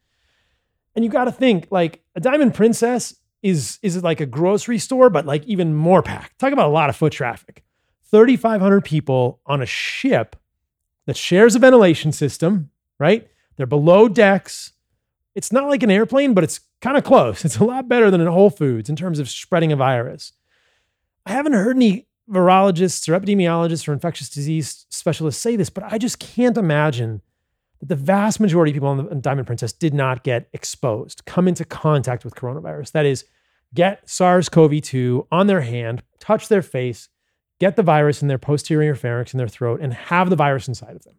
And 0.95 1.05
you 1.05 1.11
got 1.11 1.25
to 1.25 1.33
think 1.33 1.69
like 1.71 2.05
a 2.15 2.21
Diamond 2.21 2.55
Princess 2.55 3.15
is 3.45 3.79
is 3.83 3.95
it 3.95 4.03
like 4.03 4.21
a 4.21 4.27
grocery 4.27 4.79
store, 4.79 5.11
but 5.11 5.27
like 5.27 5.45
even 5.45 5.75
more 5.75 6.03
packed. 6.03 6.39
Talk 6.39 6.53
about 6.53 6.67
a 6.67 6.73
lot 6.73 6.89
of 6.89 6.97
foot 6.97 7.13
traffic. 7.13 7.63
3,500 8.11 8.83
people 8.85 9.41
on 9.45 9.61
a 9.61 9.67
ship 9.67 10.35
that 11.07 11.17
shares 11.17 11.55
a 11.55 11.59
ventilation 11.59 12.11
system, 12.11 12.71
right? 12.99 13.29
They're 13.57 13.67
below 13.67 14.09
decks. 14.09 14.73
It's 15.35 15.53
not 15.53 15.69
like 15.69 15.83
an 15.83 15.91
airplane, 15.91 16.33
but 16.33 16.43
it's 16.43 16.61
kind 16.81 16.97
of 16.97 17.05
close. 17.05 17.45
It's 17.45 17.59
a 17.59 17.65
lot 17.65 17.89
better 17.89 18.11
than 18.11 18.21
in 18.21 18.27
Whole 18.29 18.51
Foods 18.51 18.89
in 18.89 18.97
terms 18.97 19.19
of 19.19 19.29
spreading 19.29 19.73
a 19.73 19.77
virus. 19.77 20.33
I 21.27 21.33
haven't 21.33 21.53
heard 21.53 21.77
any 21.77 22.07
virologists 22.31 23.09
or 23.09 23.19
epidemiologists 23.19 23.87
or 23.87 23.93
infectious 23.93 24.31
disease 24.31 24.87
specialists 24.89 25.43
say 25.43 25.57
this, 25.57 25.69
but 25.69 25.85
I 25.85 25.99
just 25.99 26.19
can't 26.19 26.57
imagine 26.57 27.21
that 27.81 27.89
the 27.89 27.97
vast 27.97 28.41
majority 28.41 28.71
of 28.71 28.75
people 28.75 28.89
on 28.89 28.97
the 28.97 29.15
Diamond 29.17 29.47
Princess 29.47 29.73
did 29.73 29.93
not 29.93 30.25
get 30.25 30.49
exposed, 30.53 31.25
come 31.27 31.49
into 31.49 31.65
contact 31.65 32.25
with 32.25 32.35
coronavirus. 32.35 32.93
That 32.93 33.05
is, 33.05 33.25
get 33.75 34.09
SARS 34.09 34.49
CoV 34.49 34.81
2 34.81 35.27
on 35.31 35.47
their 35.47 35.61
hand, 35.61 36.03
touch 36.21 36.49
their 36.49 36.63
face, 36.63 37.09
get 37.61 37.77
the 37.77 37.83
virus 37.83 38.23
in 38.23 38.29
their 38.29 38.39
posterior 38.39 38.95
pharynx 38.95 39.35
in 39.35 39.39
their 39.39 39.49
throat, 39.49 39.81
and 39.83 39.93
have 39.93 40.31
the 40.31 40.37
virus 40.37 40.69
inside 40.69 40.97
of 40.97 41.05
them. 41.05 41.15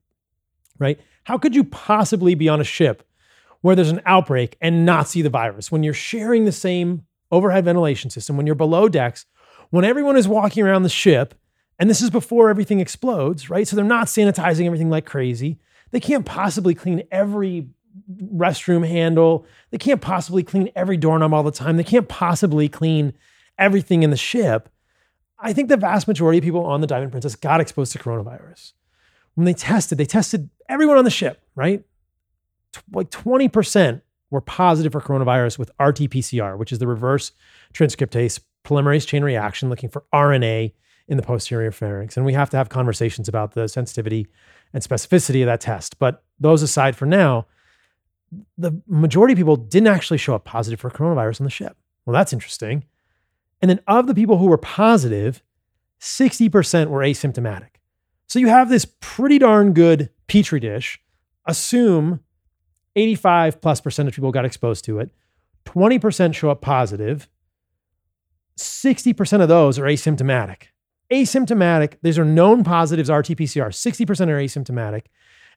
Right? 0.80 1.00
How 1.26 1.38
could 1.38 1.56
you 1.56 1.64
possibly 1.64 2.36
be 2.36 2.50
on 2.50 2.62
a 2.62 2.66
ship 2.66 3.08
where 3.62 3.76
there's 3.76 3.90
an 3.90 4.02
outbreak 4.06 4.58
and 4.62 4.86
not 4.86 5.08
see 5.08 5.22
the 5.22 5.30
virus 5.30 5.72
when 5.72 5.84
you're 5.84 5.94
sharing 5.94 6.46
the 6.46 6.52
same 6.52 7.06
overhead 7.32 7.66
ventilation 7.66 8.10
system, 8.10 8.38
when 8.38 8.46
you're 8.46 8.56
below 8.56 8.88
decks, 8.88 9.26
when 9.70 9.86
everyone 9.86 10.18
is 10.18 10.28
walking 10.28 10.64
around 10.64 10.84
the 10.84 10.90
ship, 10.90 11.34
and 11.80 11.90
this 11.90 12.02
is 12.02 12.10
before 12.10 12.50
everything 12.50 12.80
explodes, 12.80 13.50
right? 13.50 13.68
So 13.68 13.76
they're 13.76 13.84
not 13.84 14.08
sanitizing 14.08 14.66
everything 14.66 14.90
like 14.90 15.06
crazy. 15.06 15.60
They 15.92 16.00
can't 16.00 16.26
possibly 16.26 16.76
clean 16.76 17.04
every 17.12 17.70
restroom 18.34 18.88
handle. 18.88 19.46
They 19.72 19.78
can't 19.78 20.02
possibly 20.02 20.44
clean 20.44 20.70
every 20.76 20.98
doorknob 20.98 21.34
all 21.34 21.44
the 21.44 21.52
time. 21.52 21.78
They 21.78 21.84
can't 21.84 22.08
possibly 22.08 22.70
clean 22.70 23.14
everything 23.58 24.04
in 24.04 24.10
the 24.10 24.18
ship. 24.18 24.70
I 25.40 25.54
think 25.54 25.70
the 25.70 25.78
vast 25.78 26.08
majority 26.08 26.38
of 26.38 26.44
people 26.44 26.66
on 26.66 26.82
the 26.82 26.88
Diamond 26.88 27.12
Princess 27.12 27.36
got 27.36 27.62
exposed 27.62 27.92
to 27.94 28.00
coronavirus. 28.00 28.74
When 29.36 29.46
they 29.46 29.54
tested, 29.54 29.98
they 29.98 30.06
tested 30.06 30.50
everyone 30.70 30.98
on 30.98 31.04
the 31.04 31.12
ship, 31.12 31.42
right? 31.56 31.84
T- 32.72 32.82
like 32.94 33.10
20% 33.10 34.02
were 34.30 34.42
positive 34.42 34.92
for 34.92 35.02
coronavirus 35.02 35.60
with 35.60 35.70
RT 35.80 36.10
PCR, 36.12 36.58
which 36.58 36.72
is 36.72 36.80
the 36.80 36.88
reverse 36.88 37.32
transcriptase 37.74 38.40
polymerase 38.64 39.06
chain 39.06 39.24
reaction 39.24 39.70
looking 39.70 39.90
for 39.90 40.04
RNA 40.14 40.74
in 41.08 41.18
the 41.18 41.24
posterior 41.24 41.72
pharynx. 41.72 42.18
And 42.18 42.26
we 42.26 42.34
have 42.34 42.50
to 42.50 42.58
have 42.58 42.70
conversations 42.70 43.28
about 43.28 43.54
the 43.54 43.68
sensitivity 43.68 44.28
and 44.74 44.82
specificity 44.84 45.42
of 45.42 45.48
that 45.48 45.62
test. 45.62 46.00
But 46.00 46.24
those 46.40 46.64
aside 46.64 46.96
for 46.96 47.06
now, 47.06 47.46
the 48.58 48.82
majority 48.88 49.34
of 49.34 49.38
people 49.38 49.56
didn't 49.56 49.88
actually 49.88 50.18
show 50.18 50.36
up 50.36 50.46
positive 50.46 50.80
for 50.80 50.90
coronavirus 50.90 51.42
on 51.42 51.46
the 51.46 51.52
ship. 51.52 51.78
Well, 52.06 52.14
that's 52.14 52.34
interesting. 52.34 52.86
And 53.62 53.70
then 53.70 53.80
of 53.88 54.08
the 54.08 54.16
people 54.16 54.38
who 54.38 54.48
were 54.48 54.58
positive, 54.58 55.42
60% 56.00 56.90
were 56.90 57.02
asymptomatic. 57.02 57.76
So 58.28 58.40
you 58.40 58.48
have 58.48 58.70
this 58.70 58.86
pretty 59.00 59.40
darn 59.40 59.74
good 59.74 60.10
petri 60.28 60.60
dish. 60.60 61.00
Assume 61.46 62.20
85 62.96 63.62
plus 63.62 63.82
percent 63.82 64.08
of 64.08 64.16
people 64.16 64.32
got 64.32 64.46
exposed 64.46 64.86
to 64.86 65.00
it. 65.00 65.12
20% 65.66 66.34
show 66.34 66.50
up 66.50 66.62
positive. 66.62 67.28
60% 68.58 69.42
of 69.42 69.50
those 69.50 69.78
are 69.78 69.84
asymptomatic. 69.84 70.68
Asymptomatic, 71.12 71.96
these 72.02 72.18
are 72.18 72.26
known 72.26 72.64
positives, 72.64 73.10
RT 73.10 73.30
PCR. 73.30 73.68
60% 73.68 74.28
are 74.28 74.40
asymptomatic. 74.40 75.04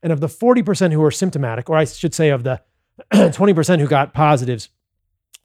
And 0.02 0.12
of 0.12 0.20
the 0.20 0.26
40% 0.28 0.92
who 0.92 1.02
are 1.02 1.10
symptomatic, 1.10 1.68
or 1.68 1.76
I 1.76 1.84
should 1.84 2.14
say 2.14 2.30
of 2.30 2.44
the 2.44 2.60
20% 3.12 3.80
who 3.80 3.86
got 3.86 4.14
positives, 4.14 4.68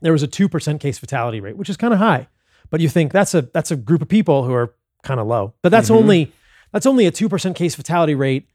there 0.01 0.12
was 0.12 0.24
a 0.24 0.28
2% 0.28 0.80
case 0.80 0.97
fatality 0.99 1.39
rate, 1.39 1.58
which 1.58 1.70
is 1.70 1.78
kind 1.78 1.93
of 1.93 1.99
high. 1.99 2.28
But 2.70 2.80
you 2.82 2.89
think 2.89 3.12
that's 3.12 3.34
a 3.34 3.43
that's 3.43 3.72
a 3.72 3.76
group 3.76 4.01
of 4.01 4.08
people 4.08 4.43
who 4.43 4.54
are 4.54 4.74
kind 5.04 5.20
of 5.20 5.28
low. 5.28 5.54
But 5.62 5.70
that's 5.70 5.89
Mhm. 5.89 5.95
only 5.95 6.32
that's 6.72 6.86
only 6.86 7.06
a 7.06 7.12
2% 7.12 7.56
case 7.56 7.76
fatality 7.76 8.16
rate 8.16 8.47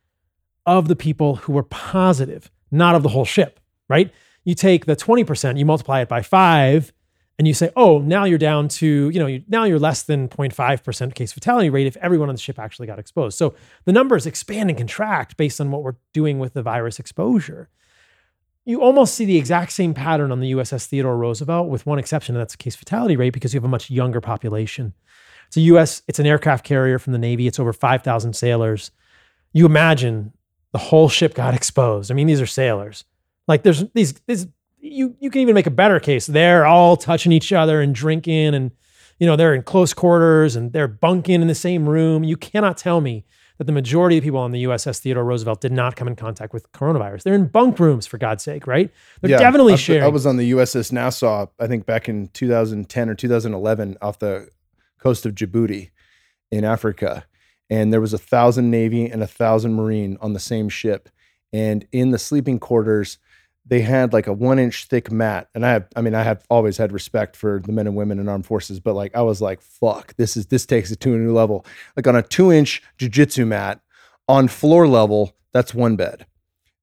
of 0.66 0.88
the 0.88 0.96
people 0.96 1.36
who 1.36 1.53
were 1.53 1.62
positive, 1.62 2.51
not 2.70 2.94
of 2.96 3.03
the 3.03 3.11
whole 3.11 3.24
ship, 3.24 3.61
right? 3.88 4.12
You 4.44 4.55
take 4.55 4.86
the 4.86 4.96
20%, 4.96 5.57
you 5.59 5.64
multiply 5.64 6.01
it 6.01 6.09
by 6.09 6.22
5 6.22 6.92
and 7.39 7.47
you 7.47 7.55
say, 7.55 7.70
"Oh, 7.76 8.01
now 8.01 8.24
you're 8.24 8.39
down 8.39 8.68
to, 8.68 9.11
you 9.11 9.18
know, 9.18 9.26
you, 9.26 9.45
now 9.49 9.64
you're 9.64 9.78
less 9.78 10.03
than 10.03 10.28
0.5% 10.28 11.14
case 11.14 11.32
fatality 11.32 11.70
rate 11.70 11.86
if 11.86 11.97
everyone 11.99 12.28
on 12.28 12.34
the 12.34 12.41
ship 12.41 12.59
actually 12.59 12.86
got 12.86 12.99
exposed." 12.99 13.39
So 13.39 13.55
the 13.84 13.93
numbers 13.93 14.26
expand 14.26 14.70
and 14.70 14.78
contract 14.78 15.36
based 15.36 15.61
on 15.61 15.70
what 15.70 15.82
we're 15.82 15.97
doing 16.12 16.39
with 16.39 16.55
the 16.55 16.62
virus 16.62 16.99
exposure. 16.99 17.68
You 18.64 18.82
almost 18.82 19.14
see 19.14 19.24
the 19.24 19.39
exact 19.39 19.72
same 19.72 19.95
pattern 19.95 20.30
on 20.30 20.41
the 20.41 20.53
USS 20.53 20.86
Theodore 20.86 21.16
Roosevelt 21.16 21.68
with 21.68 21.86
one 21.86 21.99
exception, 21.99 22.34
and 22.34 22.41
that's 22.41 22.55
case 22.57 22.76
fatality 22.76 23.16
rate 23.16 23.32
because 23.32 23.55
you 23.55 23.59
have 23.59 23.64
a 23.64 23.68
much 23.68 23.89
younger 23.89 24.20
population. 24.20 24.93
It's 25.47 25.57
a 25.57 25.62
US, 25.62 26.03
it's 26.07 26.18
an 26.18 26.26
aircraft 26.26 26.64
carrier 26.64 26.99
from 26.99 27.14
the 27.14 27.18
Navy. 27.18 27.47
It's 27.47 27.59
over 27.59 27.72
5,000 27.72 28.34
sailors. 28.34 28.91
You 29.53 29.64
imagine 29.64 30.34
the 30.72 30.78
whole 30.78 31.09
ship 31.09 31.34
got 31.34 31.55
exposed. 31.61 32.11
I 32.11 32.14
mean, 32.14 32.26
these 32.26 32.41
are 32.41 32.47
sailors. 32.47 33.05
Like 33.47 33.62
there's 33.62 33.84
these, 33.95 34.12
these 34.26 34.47
you 34.80 35.16
you 35.20 35.30
can 35.30 35.40
even 35.40 35.54
make 35.54 35.66
a 35.66 35.70
better 35.70 36.00
case. 36.00 36.26
They're 36.26 36.66
all 36.66 36.96
touching 36.96 37.32
each 37.32 37.52
other 37.52 37.80
and 37.80 37.94
drinking 37.94 38.54
and 38.54 38.70
you 39.18 39.26
know, 39.26 39.36
they're 39.36 39.54
in 39.54 39.62
close 39.62 39.92
quarters 39.92 40.54
and 40.54 40.72
they're 40.72 40.88
bunking 40.88 41.42
in 41.42 41.48
the 41.48 41.54
same 41.54 41.88
room. 41.88 42.22
You 42.22 42.36
cannot 42.36 42.76
tell 42.76 43.00
me 43.00 43.24
that 43.58 43.64
the 43.64 43.72
majority 43.72 44.16
of 44.18 44.24
people 44.24 44.38
on 44.38 44.52
the 44.52 44.62
USS 44.64 45.00
Theodore 45.00 45.24
Roosevelt 45.24 45.60
did 45.60 45.72
not 45.72 45.96
come 45.96 46.06
in 46.06 46.14
contact 46.14 46.52
with 46.52 46.70
coronavirus. 46.72 47.24
They're 47.24 47.34
in 47.34 47.48
bunk 47.48 47.80
rooms 47.80 48.06
for 48.06 48.16
God's 48.16 48.44
sake, 48.44 48.68
right? 48.68 48.92
They're 49.20 49.32
Yeah, 49.32 49.38
definitely 49.38 49.72
I, 49.72 49.76
sharing. 49.76 50.04
I 50.04 50.08
was 50.08 50.24
on 50.24 50.36
the 50.36 50.52
USS 50.52 50.92
Nassau, 50.92 51.46
I 51.58 51.66
think 51.66 51.84
back 51.84 52.08
in 52.08 52.28
2010 52.28 53.10
or 53.10 53.14
2011, 53.16 53.98
off 54.00 54.20
the 54.20 54.48
coast 55.00 55.26
of 55.26 55.34
Djibouti 55.34 55.90
in 56.52 56.64
Africa, 56.64 57.26
and 57.68 57.92
there 57.92 58.00
was 58.00 58.14
a 58.14 58.18
thousand 58.18 58.70
Navy 58.70 59.06
and 59.06 59.22
a 59.22 59.26
thousand 59.26 59.74
Marine 59.74 60.16
on 60.20 60.32
the 60.32 60.40
same 60.40 60.68
ship, 60.68 61.08
and 61.52 61.86
in 61.90 62.12
the 62.12 62.18
sleeping 62.18 62.58
quarters. 62.60 63.18
They 63.68 63.82
had 63.82 64.12
like 64.12 64.26
a 64.26 64.32
one 64.32 64.58
inch 64.58 64.86
thick 64.86 65.12
mat. 65.12 65.48
And 65.54 65.64
I 65.64 65.72
have, 65.72 65.86
I 65.94 66.00
mean, 66.00 66.14
I 66.14 66.22
have 66.22 66.44
always 66.48 66.78
had 66.78 66.90
respect 66.90 67.36
for 67.36 67.60
the 67.64 67.72
men 67.72 67.86
and 67.86 67.94
women 67.94 68.18
in 68.18 68.28
armed 68.28 68.46
forces, 68.46 68.80
but 68.80 68.94
like 68.94 69.14
I 69.14 69.22
was 69.22 69.40
like, 69.40 69.60
fuck, 69.60 70.14
this 70.16 70.36
is 70.36 70.46
this 70.46 70.66
takes 70.66 70.90
it 70.90 71.00
to 71.00 71.14
a 71.14 71.18
new 71.18 71.32
level. 71.32 71.64
Like 71.96 72.06
on 72.06 72.16
a 72.16 72.22
two 72.22 72.50
inch 72.50 72.82
jujitsu 72.98 73.46
mat 73.46 73.80
on 74.26 74.48
floor 74.48 74.88
level, 74.88 75.34
that's 75.52 75.74
one 75.74 75.96
bed. 75.96 76.26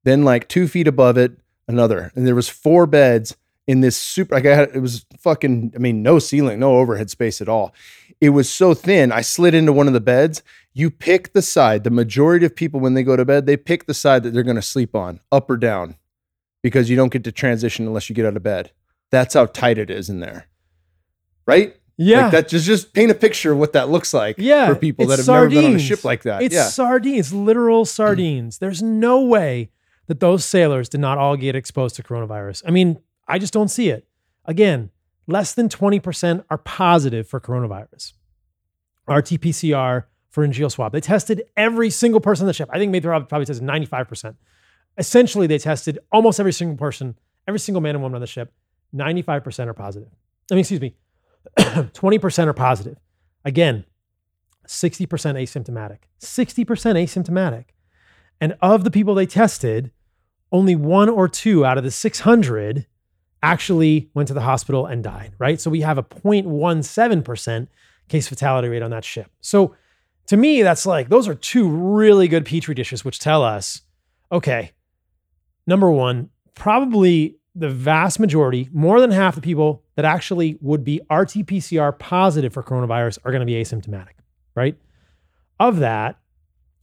Then 0.04 0.24
like 0.24 0.48
two 0.48 0.68
feet 0.68 0.86
above 0.86 1.18
it, 1.18 1.32
another. 1.66 2.12
And 2.14 2.26
there 2.26 2.34
was 2.34 2.48
four 2.48 2.86
beds 2.86 3.36
in 3.66 3.80
this 3.80 3.96
super 3.96 4.34
like 4.34 4.46
I 4.46 4.54
had 4.54 4.70
it 4.74 4.80
was 4.80 5.04
fucking 5.18 5.72
I 5.74 5.78
mean 5.78 6.02
no 6.02 6.18
ceiling, 6.18 6.60
no 6.60 6.76
overhead 6.76 7.10
space 7.10 7.40
at 7.40 7.48
all. 7.48 7.74
It 8.20 8.30
was 8.30 8.50
so 8.50 8.74
thin. 8.74 9.12
I 9.12 9.20
slid 9.20 9.54
into 9.54 9.72
one 9.72 9.88
of 9.88 9.92
the 9.92 10.00
beds. 10.00 10.42
You 10.72 10.90
pick 10.90 11.32
the 11.32 11.42
side. 11.42 11.84
The 11.84 11.90
majority 11.90 12.46
of 12.46 12.56
people 12.56 12.80
when 12.80 12.94
they 12.94 13.02
go 13.02 13.16
to 13.16 13.24
bed, 13.24 13.46
they 13.46 13.56
pick 13.56 13.86
the 13.86 13.94
side 13.94 14.22
that 14.22 14.30
they're 14.32 14.42
going 14.42 14.56
to 14.56 14.62
sleep 14.62 14.94
on, 14.94 15.20
up 15.30 15.50
or 15.50 15.56
down, 15.56 15.96
because 16.66 16.90
you 16.90 16.96
don't 16.96 17.12
get 17.12 17.22
to 17.22 17.30
transition 17.30 17.86
unless 17.86 18.08
you 18.08 18.14
get 18.16 18.26
out 18.26 18.36
of 18.36 18.42
bed. 18.42 18.72
That's 19.12 19.34
how 19.34 19.46
tight 19.46 19.78
it 19.78 19.88
is 19.88 20.10
in 20.10 20.18
there. 20.18 20.48
Right? 21.46 21.76
yeah. 21.96 22.22
Like 22.22 22.32
that 22.32 22.48
just 22.48 22.66
just 22.66 22.92
paint 22.92 23.12
a 23.12 23.14
picture 23.14 23.52
of 23.52 23.58
what 23.58 23.72
that 23.74 23.88
looks 23.88 24.12
like 24.12 24.34
Yeah, 24.36 24.66
for 24.66 24.74
people 24.74 25.06
that 25.06 25.20
have 25.20 25.28
never 25.28 25.48
been 25.48 25.58
on 25.58 25.64
a 25.64 25.66
sardines. 25.66 25.82
ship 25.82 26.04
like 26.04 26.24
that. 26.24 26.42
It's 26.42 26.56
yeah. 26.56 26.66
sardines, 26.66 27.32
literal 27.32 27.84
sardines. 27.84 28.58
There's 28.58 28.82
no 28.82 29.22
way 29.22 29.70
that 30.08 30.18
those 30.18 30.44
sailors 30.44 30.88
did 30.88 30.98
not 31.00 31.18
all 31.18 31.36
get 31.36 31.54
exposed 31.54 31.94
to 31.96 32.02
coronavirus. 32.02 32.64
I 32.66 32.72
mean, 32.72 32.98
I 33.28 33.38
just 33.38 33.52
don't 33.52 33.68
see 33.68 33.90
it. 33.90 34.08
Again, 34.44 34.90
less 35.28 35.54
than 35.54 35.68
20% 35.68 36.44
are 36.50 36.58
positive 36.58 37.28
for 37.28 37.38
coronavirus. 37.40 38.14
RT 39.06 39.40
PCR 39.40 40.06
pharyngeal 40.30 40.68
swab. 40.68 40.90
They 40.90 41.00
tested 41.00 41.44
every 41.56 41.90
single 41.90 42.20
person 42.20 42.42
on 42.42 42.48
the 42.48 42.54
ship. 42.54 42.68
I 42.72 42.78
think 42.78 42.90
maybe 42.90 43.04
probably, 43.04 43.28
probably 43.28 43.46
tested 43.46 43.64
95%. 43.64 44.34
Essentially, 44.98 45.46
they 45.46 45.58
tested 45.58 45.98
almost 46.10 46.40
every 46.40 46.52
single 46.52 46.76
person, 46.76 47.18
every 47.46 47.58
single 47.58 47.80
man 47.80 47.94
and 47.94 48.02
woman 48.02 48.16
on 48.16 48.20
the 48.20 48.26
ship. 48.26 48.52
95% 48.94 49.66
are 49.66 49.74
positive. 49.74 50.08
I 50.50 50.54
mean, 50.54 50.60
excuse 50.60 50.80
me, 50.80 50.96
20% 51.58 52.46
are 52.46 52.52
positive. 52.52 52.98
Again, 53.44 53.84
60% 54.66 55.06
asymptomatic. 55.06 55.98
60% 56.20 56.64
asymptomatic. 56.64 57.64
And 58.40 58.56
of 58.60 58.84
the 58.84 58.90
people 58.90 59.14
they 59.14 59.26
tested, 59.26 59.90
only 60.52 60.76
one 60.76 61.08
or 61.08 61.28
two 61.28 61.64
out 61.64 61.78
of 61.78 61.84
the 61.84 61.90
600 61.90 62.86
actually 63.42 64.10
went 64.14 64.28
to 64.28 64.34
the 64.34 64.40
hospital 64.40 64.86
and 64.86 65.02
died, 65.04 65.32
right? 65.38 65.60
So 65.60 65.70
we 65.70 65.82
have 65.82 65.98
a 65.98 66.02
0.17% 66.02 67.68
case 68.08 68.28
fatality 68.28 68.68
rate 68.68 68.82
on 68.82 68.90
that 68.90 69.04
ship. 69.04 69.30
So 69.40 69.74
to 70.26 70.36
me, 70.36 70.62
that's 70.62 70.86
like, 70.86 71.08
those 71.08 71.28
are 71.28 71.34
two 71.34 71.68
really 71.68 72.28
good 72.28 72.44
petri 72.44 72.74
dishes, 72.74 73.04
which 73.04 73.18
tell 73.18 73.42
us 73.42 73.82
okay, 74.32 74.72
number 75.66 75.90
one, 75.90 76.30
probably 76.54 77.36
the 77.54 77.68
vast 77.68 78.20
majority, 78.20 78.68
more 78.72 79.00
than 79.00 79.10
half 79.10 79.34
the 79.34 79.40
people 79.40 79.82
that 79.94 80.04
actually 80.04 80.58
would 80.60 80.84
be 80.84 81.00
RT 81.10 81.46
PCR 81.46 81.98
positive 81.98 82.52
for 82.52 82.62
coronavirus 82.62 83.18
are 83.24 83.32
going 83.32 83.40
to 83.40 83.46
be 83.46 83.54
asymptomatic, 83.54 84.14
right? 84.54 84.76
Of 85.58 85.78
that, 85.78 86.18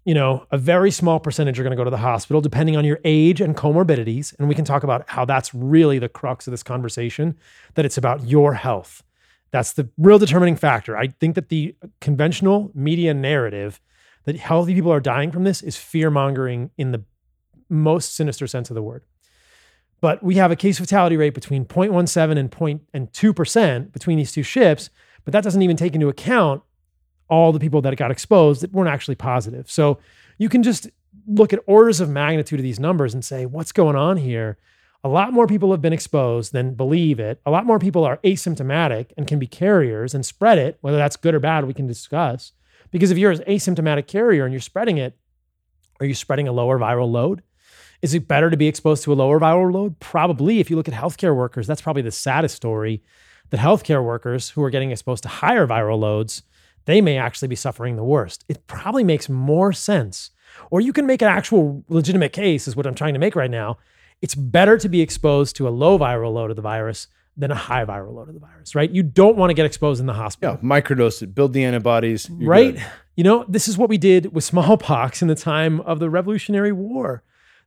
you 0.03 0.13
know, 0.15 0.47
a 0.51 0.57
very 0.57 0.91
small 0.91 1.19
percentage 1.19 1.59
are 1.59 1.63
going 1.63 1.71
to 1.71 1.77
go 1.77 1.83
to 1.83 1.91
the 1.91 1.97
hospital 1.97 2.41
depending 2.41 2.75
on 2.75 2.85
your 2.85 2.99
age 3.05 3.39
and 3.39 3.55
comorbidities. 3.55 4.37
And 4.37 4.49
we 4.49 4.55
can 4.55 4.65
talk 4.65 4.83
about 4.83 5.07
how 5.09 5.25
that's 5.25 5.53
really 5.53 5.99
the 5.99 6.09
crux 6.09 6.47
of 6.47 6.51
this 6.51 6.63
conversation, 6.63 7.37
that 7.75 7.85
it's 7.85 7.97
about 7.97 8.23
your 8.25 8.55
health. 8.55 9.03
That's 9.51 9.73
the 9.73 9.87
real 9.97 10.17
determining 10.17 10.55
factor. 10.55 10.97
I 10.97 11.13
think 11.19 11.35
that 11.35 11.49
the 11.49 11.75
conventional 12.01 12.71
media 12.73 13.13
narrative 13.13 13.79
that 14.25 14.35
healthy 14.37 14.73
people 14.73 14.91
are 14.91 14.99
dying 14.99 15.31
from 15.31 15.43
this 15.43 15.61
is 15.61 15.77
fear 15.77 16.09
mongering 16.09 16.71
in 16.77 16.91
the 16.91 17.03
most 17.73 18.15
sinister 18.15 18.47
sense 18.47 18.69
of 18.69 18.75
the 18.75 18.81
word. 18.81 19.03
But 20.01 20.21
we 20.21 20.35
have 20.35 20.51
a 20.51 20.55
case 20.55 20.79
fatality 20.79 21.15
rate 21.17 21.33
between 21.33 21.65
0.17 21.65 22.37
and 22.37 22.51
point 22.51 22.81
and 22.93 23.11
2% 23.11 23.91
between 23.93 24.17
these 24.17 24.31
two 24.31 24.43
ships, 24.43 24.89
but 25.23 25.31
that 25.31 25.43
doesn't 25.43 25.61
even 25.61 25.77
take 25.77 25.95
into 25.95 26.09
account 26.09 26.61
all 27.29 27.53
the 27.53 27.59
people 27.59 27.81
that 27.81 27.95
got 27.95 28.11
exposed 28.11 28.61
that 28.61 28.73
weren't 28.73 28.89
actually 28.89 29.15
positive. 29.15 29.71
So 29.71 29.99
you 30.37 30.49
can 30.49 30.61
just 30.61 30.89
look 31.25 31.53
at 31.53 31.59
orders 31.65 31.99
of 31.99 32.09
magnitude 32.09 32.59
of 32.59 32.63
these 32.63 32.79
numbers 32.79 33.13
and 33.13 33.23
say, 33.23 33.45
what's 33.45 33.71
going 33.71 33.95
on 33.95 34.17
here? 34.17 34.57
A 35.05 35.09
lot 35.09 35.33
more 35.33 35.47
people 35.47 35.71
have 35.71 35.81
been 35.81 35.93
exposed 35.93 36.53
than 36.53 36.75
believe 36.75 37.19
it. 37.19 37.41
A 37.45 37.51
lot 37.51 37.65
more 37.65 37.79
people 37.79 38.03
are 38.03 38.17
asymptomatic 38.17 39.11
and 39.17 39.27
can 39.27 39.39
be 39.39 39.47
carriers 39.47 40.13
and 40.13 40.25
spread 40.25 40.57
it, 40.57 40.77
whether 40.81 40.97
that's 40.97 41.15
good 41.15 41.35
or 41.35 41.39
bad, 41.39 41.65
we 41.65 41.73
can 41.73 41.87
discuss. 41.87 42.51
Because 42.91 43.11
if 43.11 43.17
you're 43.17 43.31
an 43.31 43.39
asymptomatic 43.47 44.07
carrier 44.07 44.43
and 44.43 44.53
you're 44.53 44.61
spreading 44.61 44.97
it, 44.97 45.17
are 45.99 46.05
you 46.05 46.13
spreading 46.13 46.47
a 46.47 46.51
lower 46.51 46.77
viral 46.77 47.11
load? 47.11 47.41
Is 48.03 48.13
it 48.13 48.27
better 48.27 48.49
to 48.49 48.57
be 48.57 48.67
exposed 48.67 49.03
to 49.03 49.13
a 49.13 49.15
lower 49.15 49.39
viral 49.39 49.73
load? 49.73 49.97
Probably. 50.01 50.59
If 50.59 50.69
you 50.69 50.75
look 50.75 50.89
at 50.89 50.93
healthcare 50.93 51.33
workers, 51.33 51.65
that's 51.65 51.81
probably 51.81 52.01
the 52.01 52.11
saddest 52.11 52.55
story. 52.55 53.01
that 53.49 53.59
healthcare 53.59 54.03
workers 54.03 54.49
who 54.49 54.63
are 54.63 54.69
getting 54.69 54.91
exposed 54.91 55.23
to 55.23 55.29
higher 55.29 55.65
viral 55.65 55.99
loads, 55.99 56.41
they 56.85 57.01
may 57.01 57.17
actually 57.17 57.47
be 57.47 57.55
suffering 57.55 57.95
the 57.95 58.03
worst. 58.03 58.43
It 58.49 58.67
probably 58.67 59.03
makes 59.03 59.29
more 59.29 59.71
sense. 59.71 60.31
Or 60.69 60.81
you 60.81 60.91
can 60.91 61.05
make 61.05 61.21
an 61.21 61.29
actual 61.29 61.83
legitimate 61.87 62.33
case, 62.33 62.67
is 62.67 62.75
what 62.75 62.85
I'm 62.85 62.95
trying 62.95 63.13
to 63.13 63.19
make 63.19 63.35
right 63.35 63.49
now. 63.49 63.77
It's 64.21 64.35
better 64.35 64.77
to 64.77 64.89
be 64.89 65.01
exposed 65.01 65.55
to 65.57 65.67
a 65.67 65.71
low 65.71 65.97
viral 65.97 66.33
load 66.33 66.49
of 66.49 66.55
the 66.55 66.61
virus 66.61 67.07
than 67.37 67.51
a 67.51 67.55
high 67.55 67.85
viral 67.85 68.13
load 68.13 68.27
of 68.27 68.33
the 68.33 68.39
virus, 68.39 68.75
right? 68.75 68.89
You 68.89 69.03
don't 69.03 69.37
want 69.37 69.49
to 69.49 69.53
get 69.53 69.65
exposed 69.65 69.99
in 70.01 70.07
the 70.07 70.13
hospital. 70.13 70.59
Yeah, 70.61 70.67
microdose 70.67 71.21
it, 71.21 71.33
build 71.33 71.53
the 71.53 71.63
antibodies. 71.63 72.29
right? 72.29 72.75
good. 72.75 72.85
You 73.15 73.23
know, 73.23 73.45
this 73.47 73.67
is 73.67 73.77
what 73.77 73.89
we 73.89 73.97
did 73.97 74.33
with 74.33 74.43
smallpox 74.43 75.21
in 75.21 75.27
the 75.27 75.35
time 75.35 75.79
of 75.81 75.99
the 75.99 76.09
Revolutionary 76.09 76.71
War. 76.71 77.23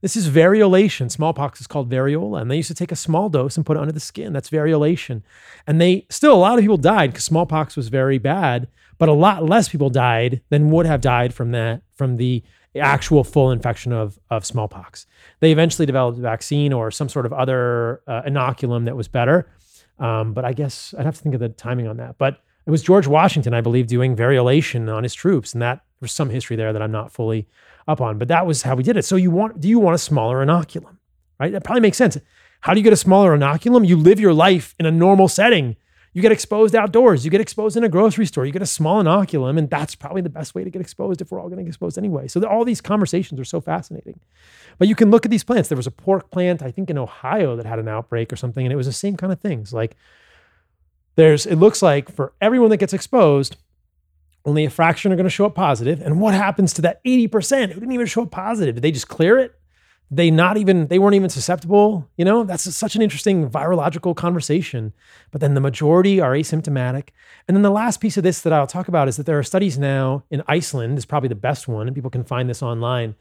This 0.07 0.15
is 0.15 0.31
variolation. 0.31 1.11
Smallpox 1.11 1.61
is 1.61 1.67
called 1.67 1.91
variola, 1.91 2.41
and 2.41 2.49
they 2.49 2.55
used 2.55 2.69
to 2.69 2.75
take 2.75 2.93
a 2.93 2.97
small 2.97 3.29
dose 3.29 3.57
and 3.57 3.67
put 3.67 3.77
it 3.77 3.81
under 3.81 3.93
the 3.93 3.99
skin. 3.99 4.33
That's 4.33 4.49
variolation. 4.49 5.23
And 5.67 5.81
they 5.81 6.07
still, 6.11 6.33
a 6.33 6.39
lot 6.39 6.57
of 6.57 6.61
people 6.61 6.77
died 6.77 7.11
because 7.11 7.25
smallpox 7.25 7.75
was 7.75 7.89
very 7.89 8.19
bad, 8.19 8.69
but 8.99 9.09
a 9.09 9.13
lot 9.13 9.43
less 9.43 9.69
people 9.69 9.91
died 9.91 10.43
than 10.49 10.71
would 10.71 10.87
have 10.87 11.01
died 11.01 11.35
from 11.35 11.51
that, 11.51 11.83
from 11.93 12.19
the 12.19 12.45
actual 12.79 13.25
full 13.25 13.51
infection 13.51 13.93
of, 13.93 14.17
of 14.31 14.47
smallpox. 14.47 15.07
They 15.41 15.51
eventually 15.51 15.87
developed 15.87 16.19
a 16.19 16.23
vaccine 16.23 16.73
or 16.73 16.93
some 16.93 17.09
sort 17.09 17.27
of 17.27 17.33
other 17.33 18.01
uh, 18.07 18.23
inoculum 18.23 18.85
that 18.85 18.95
was 18.95 19.09
better. 19.09 19.51
Um, 19.99 20.35
but 20.35 20.45
I 20.45 20.53
guess 20.53 20.95
I'd 20.97 21.05
have 21.05 21.17
to 21.17 21.21
think 21.21 21.35
of 21.35 21.41
the 21.41 21.49
timing 21.49 21.89
on 21.89 21.97
that. 21.97 22.17
But 22.17 22.45
it 22.67 22.71
was 22.71 22.83
George 22.83 23.07
Washington, 23.07 23.55
I 23.55 23.61
believe, 23.61 23.87
doing 23.87 24.17
variolation 24.17 24.93
on 24.93 25.05
his 25.05 25.14
troops, 25.14 25.53
and 25.53 25.62
that 25.62 25.85
there's 26.01 26.12
some 26.12 26.31
history 26.31 26.57
there 26.57 26.73
that 26.73 26.83
I'm 26.83 26.93
not 26.93 27.12
fully 27.12 27.47
up 27.87 28.01
on. 28.01 28.19
But 28.19 28.29
that 28.29 28.47
was 28.47 28.62
how 28.62 28.75
we 28.75 28.83
did 28.83 28.97
it. 28.97 29.05
So 29.05 29.17
you 29.17 29.31
want? 29.31 29.61
Do 29.61 29.69
you 29.69 29.79
want 29.79 29.95
a 29.95 29.99
smaller 29.99 30.45
inoculum? 30.45 30.97
Right? 31.39 31.53
That 31.53 31.64
probably 31.64 31.83
makes 31.83 31.97
sense. 31.97 32.19
How 32.61 32.75
do 32.75 32.81
you 32.81 32.85
get 32.85 32.93
a 32.93 32.97
smaller 32.97 33.37
inoculum? 33.37 33.87
You 33.87 33.97
live 33.97 34.19
your 34.19 34.33
life 34.33 34.75
in 34.81 34.87
a 34.87 34.91
normal 34.91 35.29
setting. 35.29 35.77
You 36.12 36.23
get 36.23 36.33
exposed 36.33 36.75
outdoors. 36.75 37.27
You 37.27 37.31
get 37.31 37.43
exposed 37.43 37.77
in 37.77 37.85
a 37.85 37.91
grocery 37.91 38.25
store. 38.25 38.47
You 38.47 38.53
get 38.53 38.62
a 38.62 38.67
small 38.67 39.03
inoculum, 39.03 39.59
and 39.59 39.69
that's 39.69 39.95
probably 39.95 40.23
the 40.23 40.31
best 40.31 40.55
way 40.55 40.64
to 40.64 40.71
get 40.71 40.81
exposed 40.81 41.21
if 41.21 41.31
we're 41.31 41.39
all 41.39 41.51
getting 41.51 41.67
exposed 41.67 41.99
anyway. 41.99 42.27
So 42.27 42.43
all 42.45 42.64
these 42.64 42.81
conversations 42.81 43.39
are 43.39 43.45
so 43.45 43.61
fascinating. 43.61 44.19
But 44.79 44.89
you 44.89 44.95
can 44.95 45.11
look 45.11 45.27
at 45.27 45.31
these 45.31 45.45
plants. 45.45 45.69
There 45.69 45.77
was 45.77 45.87
a 45.87 45.91
pork 45.91 46.31
plant, 46.31 46.62
I 46.62 46.71
think 46.71 46.89
in 46.89 46.97
Ohio, 46.97 47.55
that 47.55 47.67
had 47.67 47.79
an 47.79 47.89
outbreak 47.89 48.33
or 48.33 48.37
something, 48.37 48.64
and 48.64 48.73
it 48.73 48.77
was 48.77 48.87
the 48.87 48.95
same 48.95 49.19
kind 49.19 49.31
of 49.31 49.41
things. 49.41 49.75
Like 49.75 49.95
there's, 51.17 51.47
it 51.47 51.57
looks 51.57 51.83
like 51.83 52.11
for 52.11 52.33
everyone 52.41 52.71
that 52.71 52.77
gets 52.77 52.93
exposed, 52.93 53.57
only 54.45 54.64
a 54.64 54.71
fraction 54.71 55.12
are 55.12 55.17
going 55.17 55.25
to 55.25 55.31
show 55.31 55.47
up 55.47 55.55
positive. 55.55 56.01
And 56.01 56.21
what 56.21 56.35
happens 56.35 56.73
to 56.75 56.83
that 56.83 57.03
80% 57.05 57.73
who 57.73 57.81
didn't 57.81 57.93
even 57.93 58.07
show 58.07 58.23
up 58.23 58.31
positive? 58.31 58.77
Did 58.77 58.83
they 58.83 58.93
just 58.93 59.09
clear 59.09 59.39
it? 59.39 59.59
They 60.09 60.31
not 60.31 60.57
even, 60.57 60.87
they 60.87 61.01
weren't 61.01 61.17
even 61.17 61.31
susceptible. 61.31 62.09
You 62.17 62.25
know, 62.25 62.45
that's 62.45 62.73
such 62.77 62.95
an 62.95 63.03
interesting 63.03 63.51
virological 63.51 64.14
conversation. 64.14 64.93
But 65.33 65.41
then 65.41 65.55
the 65.55 65.61
majority 65.61 66.21
are 66.21 66.31
asymptomatic. 66.33 67.09
And 67.49 67.57
then 67.57 67.62
the 67.62 67.71
last 67.71 68.01
piece 68.01 68.17
of 68.17 68.23
this 68.23 68.41
that 68.43 68.53
I'll 68.53 68.69
talk 68.69 68.87
about 68.87 69.09
is 69.09 69.17
that 69.17 69.27
there 69.27 69.39
are 69.39 69.43
studies 69.43 69.79
now 69.79 70.23
in 70.31 70.45
Iceland, 70.47 70.97
is 70.97 71.07
probably 71.07 71.29
the 71.29 71.35
best 71.35 71.67
one, 71.67 71.89
and 71.89 71.97
people 71.97 72.11
can 72.11 72.23
find 72.23 72.49
this 72.49 72.62
online. 72.62 73.17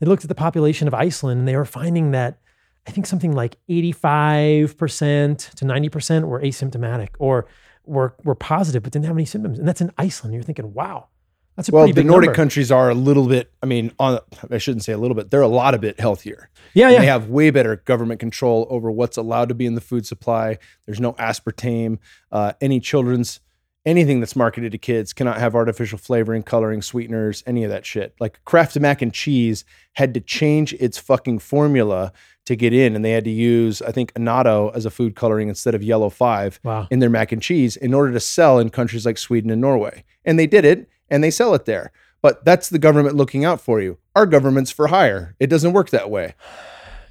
They 0.00 0.06
looked 0.06 0.24
at 0.24 0.28
the 0.28 0.34
population 0.34 0.88
of 0.88 0.94
Iceland 0.94 1.40
and 1.40 1.48
they 1.48 1.56
were 1.56 1.64
finding 1.64 2.10
that 2.10 2.38
I 2.86 2.90
think 2.90 3.06
something 3.06 3.32
like 3.32 3.56
85% 3.68 5.50
to 5.54 5.64
90% 5.64 6.24
were 6.24 6.40
asymptomatic 6.40 7.08
or 7.18 7.46
were, 7.84 8.14
were 8.24 8.34
positive 8.34 8.82
but 8.82 8.92
didn't 8.92 9.06
have 9.06 9.16
any 9.16 9.24
symptoms. 9.24 9.58
And 9.58 9.66
that's 9.66 9.80
in 9.80 9.90
Iceland. 9.98 10.34
You're 10.34 10.42
thinking, 10.42 10.72
wow, 10.74 11.08
that's 11.56 11.68
a 11.68 11.72
Well, 11.72 11.90
the 11.90 12.04
Nordic 12.04 12.28
number. 12.28 12.34
countries 12.34 12.70
are 12.70 12.90
a 12.90 12.94
little 12.94 13.26
bit. 13.26 13.52
I 13.62 13.66
mean, 13.66 13.92
on 13.98 14.18
I 14.50 14.58
shouldn't 14.58 14.84
say 14.84 14.92
a 14.92 14.98
little 14.98 15.14
bit. 15.14 15.30
They're 15.30 15.40
a 15.40 15.48
lot 15.48 15.74
a 15.74 15.78
bit 15.78 15.98
healthier. 16.00 16.50
Yeah, 16.74 16.86
And 16.86 16.94
yeah. 16.94 17.00
They 17.00 17.06
have 17.06 17.28
way 17.28 17.50
better 17.50 17.76
government 17.76 18.20
control 18.20 18.66
over 18.70 18.90
what's 18.90 19.16
allowed 19.16 19.48
to 19.50 19.54
be 19.54 19.66
in 19.66 19.74
the 19.74 19.80
food 19.80 20.06
supply. 20.06 20.58
There's 20.86 21.00
no 21.00 21.12
aspartame. 21.14 21.98
Uh, 22.32 22.52
any 22.60 22.80
children's 22.80 23.40
anything 23.86 24.18
that's 24.18 24.34
marketed 24.34 24.72
to 24.72 24.78
kids 24.78 25.12
cannot 25.12 25.38
have 25.38 25.54
artificial 25.54 25.98
flavoring, 25.98 26.42
coloring, 26.42 26.80
sweeteners, 26.80 27.42
any 27.46 27.64
of 27.64 27.70
that 27.70 27.84
shit. 27.84 28.14
Like 28.18 28.42
Kraft 28.44 28.78
mac 28.80 29.02
and 29.02 29.12
cheese 29.12 29.64
had 29.92 30.14
to 30.14 30.20
change 30.20 30.72
its 30.74 30.96
fucking 30.98 31.38
formula 31.40 32.12
to 32.46 32.56
get 32.56 32.72
in, 32.72 32.94
and 32.94 33.04
they 33.04 33.12
had 33.12 33.24
to 33.24 33.30
use 33.30 33.80
I 33.82 33.90
think 33.92 34.12
annatto 34.16 34.70
as 34.74 34.84
a 34.86 34.90
food 34.90 35.14
coloring 35.16 35.48
instead 35.48 35.74
of 35.74 35.82
yellow 35.82 36.10
five 36.10 36.60
Wow. 36.62 36.86
in 36.90 36.98
their 36.98 37.10
mac 37.10 37.32
and 37.32 37.40
cheese 37.42 37.76
in 37.76 37.94
order 37.94 38.12
to 38.12 38.20
sell 38.20 38.58
in 38.58 38.70
countries 38.70 39.06
like 39.06 39.18
Sweden 39.18 39.50
and 39.50 39.60
Norway. 39.60 40.04
And 40.24 40.38
they 40.38 40.46
did 40.46 40.64
it 40.64 40.88
and 41.10 41.22
they 41.24 41.30
sell 41.30 41.54
it 41.54 41.64
there. 41.64 41.92
But 42.22 42.44
that's 42.44 42.70
the 42.70 42.78
government 42.78 43.16
looking 43.16 43.44
out 43.44 43.60
for 43.60 43.80
you. 43.80 43.98
Our 44.16 44.24
government's 44.26 44.70
for 44.70 44.86
hire. 44.86 45.36
It 45.38 45.48
doesn't 45.48 45.72
work 45.72 45.90
that 45.90 46.10
way. 46.10 46.34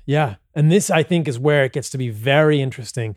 Yeah. 0.05 0.35
And 0.53 0.69
this, 0.69 0.89
I 0.91 1.01
think, 1.01 1.29
is 1.29 1.39
where 1.39 1.63
it 1.63 1.71
gets 1.71 1.89
to 1.91 1.97
be 1.97 2.09
very 2.09 2.61
interesting. 2.61 3.15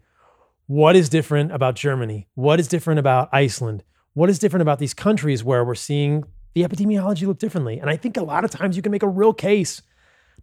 What 0.68 0.94
is 0.94 1.08
different 1.08 1.50
about 1.50 1.74
Germany? 1.74 2.28
What 2.36 2.60
is 2.60 2.68
different 2.68 3.00
about 3.00 3.28
Iceland? 3.32 3.82
What 4.14 4.30
is 4.30 4.38
different 4.38 4.62
about 4.62 4.78
these 4.78 4.94
countries 4.94 5.42
where 5.42 5.64
we're 5.64 5.74
seeing 5.74 6.22
the 6.54 6.62
epidemiology 6.62 7.26
look 7.26 7.38
differently? 7.40 7.80
And 7.80 7.90
I 7.90 7.96
think 7.96 8.16
a 8.16 8.22
lot 8.22 8.44
of 8.44 8.52
times 8.52 8.76
you 8.76 8.82
can 8.82 8.92
make 8.92 9.02
a 9.02 9.08
real 9.08 9.32
case 9.32 9.82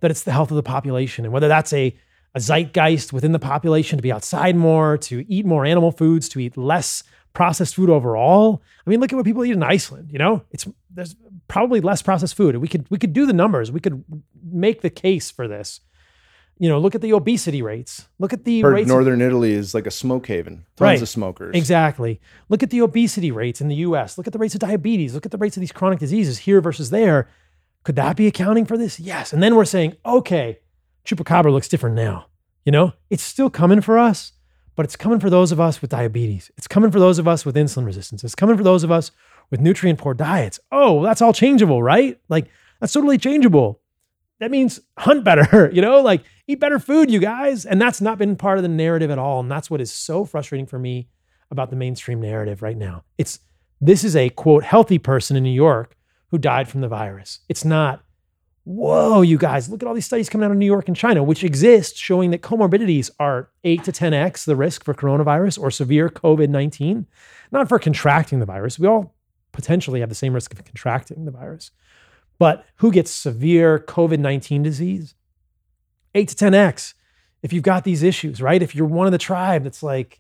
that 0.03 0.11
it's 0.11 0.23
the 0.23 0.31
health 0.31 0.51
of 0.51 0.55
the 0.55 0.63
population 0.63 1.23
and 1.25 1.33
whether 1.33 1.47
that's 1.47 1.71
a, 1.73 1.95
a 2.35 2.39
zeitgeist 2.39 3.13
within 3.13 3.31
the 3.31 3.39
population 3.39 3.97
to 3.97 4.01
be 4.03 4.11
outside 4.11 4.55
more, 4.55 4.97
to 4.97 5.25
eat 5.31 5.45
more 5.45 5.65
animal 5.65 5.91
foods, 5.91 6.27
to 6.29 6.39
eat 6.39 6.57
less 6.57 7.03
processed 7.31 7.75
food 7.75 7.89
overall. 7.89 8.61
I 8.85 8.89
mean, 8.89 8.99
look 8.99 9.13
at 9.13 9.15
what 9.15 9.25
people 9.25 9.45
eat 9.45 9.53
in 9.53 9.63
Iceland. 9.63 10.09
You 10.11 10.19
know, 10.19 10.43
it's 10.51 10.67
there's 10.91 11.15
probably 11.47 11.79
less 11.81 12.01
processed 12.01 12.35
food. 12.35 12.57
We 12.57 12.67
could 12.67 12.85
we 12.89 12.97
could 12.97 13.13
do 13.13 13.25
the 13.25 13.33
numbers. 13.33 13.71
We 13.71 13.79
could 13.79 14.03
make 14.43 14.81
the 14.81 14.89
case 14.89 15.31
for 15.31 15.47
this. 15.47 15.79
You 16.59 16.69
know, 16.69 16.77
look 16.79 16.93
at 16.95 17.01
the 17.01 17.13
obesity 17.13 17.61
rates. 17.63 18.07
Look 18.19 18.33
at 18.33 18.43
the 18.43 18.61
Heard 18.61 18.73
rates. 18.73 18.87
Northern 18.87 19.21
Italy 19.21 19.53
is 19.53 19.73
like 19.73 19.87
a 19.87 19.91
smoke 19.91 20.27
haven. 20.27 20.65
Tons 20.75 20.81
Right. 20.81 21.01
of 21.01 21.09
smokers. 21.09 21.55
Exactly. 21.55 22.21
Look 22.49 22.61
at 22.61 22.69
the 22.69 22.81
obesity 22.81 23.31
rates 23.31 23.59
in 23.61 23.69
the 23.69 23.77
US. 23.77 24.17
Look 24.17 24.27
at 24.27 24.33
the 24.33 24.39
rates 24.39 24.53
of 24.53 24.59
diabetes. 24.59 25.15
Look 25.15 25.25
at 25.25 25.31
the 25.31 25.39
rates 25.39 25.57
of 25.57 25.61
these 25.61 25.71
chronic 25.71 25.99
diseases 25.99 26.37
here 26.39 26.61
versus 26.61 26.91
there. 26.91 27.27
Could 27.83 27.95
that 27.97 28.15
be 28.15 28.27
accounting 28.27 28.65
for 28.65 28.77
this? 28.77 28.99
Yes. 28.99 29.33
And 29.33 29.43
then 29.43 29.55
we're 29.55 29.65
saying, 29.65 29.97
okay, 30.05 30.59
chupacabra 31.05 31.51
looks 31.51 31.67
different 31.67 31.95
now. 31.95 32.27
You 32.65 32.71
know, 32.71 32.93
it's 33.09 33.23
still 33.23 33.49
coming 33.49 33.81
for 33.81 33.97
us, 33.99 34.31
but 34.75 34.85
it's 34.85 34.95
coming 34.95 35.19
for 35.19 35.29
those 35.29 35.51
of 35.51 35.59
us 35.59 35.81
with 35.81 35.91
diabetes. 35.91 36.49
It's 36.57 36.67
coming 36.67 36.91
for 36.91 36.99
those 36.99 37.19
of 37.19 37.27
us 37.27 37.45
with 37.45 37.55
insulin 37.55 37.85
resistance. 37.85 38.23
It's 38.23 38.35
coming 38.35 38.55
for 38.55 38.63
those 38.63 38.83
of 38.83 38.91
us 38.91 39.11
with 39.51 39.59
nutrient 39.59 39.99
poor 39.99 40.13
diets. 40.13 40.59
Oh, 40.71 41.03
that's 41.03 41.21
all 41.21 41.33
changeable, 41.33 41.83
right? 41.83 42.19
Like, 42.29 42.47
that's 42.79 42.93
totally 42.93 43.17
changeable. 43.17 43.81
That 44.39 44.49
means 44.49 44.79
hunt 44.97 45.23
better, 45.23 45.69
you 45.73 45.81
know, 45.81 46.01
like 46.01 46.23
eat 46.47 46.59
better 46.59 46.79
food, 46.79 47.11
you 47.11 47.19
guys. 47.19 47.65
And 47.65 47.81
that's 47.81 48.01
not 48.01 48.17
been 48.17 48.35
part 48.35 48.57
of 48.57 48.63
the 48.63 48.69
narrative 48.69 49.11
at 49.11 49.19
all. 49.19 49.41
And 49.41 49.51
that's 49.51 49.69
what 49.69 49.81
is 49.81 49.91
so 49.91 50.25
frustrating 50.25 50.65
for 50.65 50.79
me 50.79 51.09
about 51.51 51.69
the 51.69 51.75
mainstream 51.75 52.19
narrative 52.21 52.61
right 52.61 52.77
now. 52.77 53.03
It's 53.17 53.39
this 53.79 54.03
is 54.03 54.15
a 54.15 54.29
quote 54.29 54.63
healthy 54.63 54.97
person 54.97 55.35
in 55.35 55.43
New 55.43 55.49
York 55.49 55.95
who 56.33 56.39
died 56.39 56.67
from 56.67 56.81
the 56.81 56.87
virus. 56.87 57.41
It's 57.47 57.63
not, 57.63 58.03
whoa, 58.63 59.21
you 59.21 59.37
guys, 59.37 59.69
look 59.69 59.83
at 59.83 59.87
all 59.87 59.93
these 59.93 60.07
studies 60.07 60.29
coming 60.29 60.43
out 60.43 60.49
of 60.49 60.57
New 60.57 60.65
York 60.65 60.87
and 60.87 60.97
China, 60.97 61.23
which 61.23 61.43
exist 61.43 61.95
showing 61.95 62.31
that 62.31 62.41
comorbidities 62.41 63.11
are 63.19 63.51
eight 63.63 63.83
to 63.83 63.91
10x 63.91 64.43
the 64.43 64.55
risk 64.55 64.83
for 64.83 64.95
coronavirus 64.95 65.59
or 65.59 65.69
severe 65.69 66.09
COVID 66.09 66.49
19, 66.49 67.05
not 67.51 67.69
for 67.69 67.77
contracting 67.77 68.39
the 68.39 68.47
virus. 68.47 68.79
We 68.79 68.87
all 68.87 69.13
potentially 69.51 69.99
have 69.99 70.09
the 70.09 70.15
same 70.15 70.33
risk 70.33 70.51
of 70.51 70.65
contracting 70.65 71.25
the 71.25 71.31
virus. 71.31 71.69
But 72.39 72.65
who 72.77 72.91
gets 72.91 73.11
severe 73.11 73.77
COVID 73.77 74.17
19 74.17 74.63
disease? 74.63 75.13
Eight 76.15 76.29
to 76.29 76.35
10x. 76.35 76.95
If 77.43 77.53
you've 77.53 77.61
got 77.61 77.83
these 77.83 78.01
issues, 78.01 78.41
right? 78.41 78.63
If 78.63 78.73
you're 78.73 78.87
one 78.87 79.05
of 79.05 79.11
the 79.11 79.19
tribe 79.19 79.65
that's 79.65 79.83
like 79.83 80.19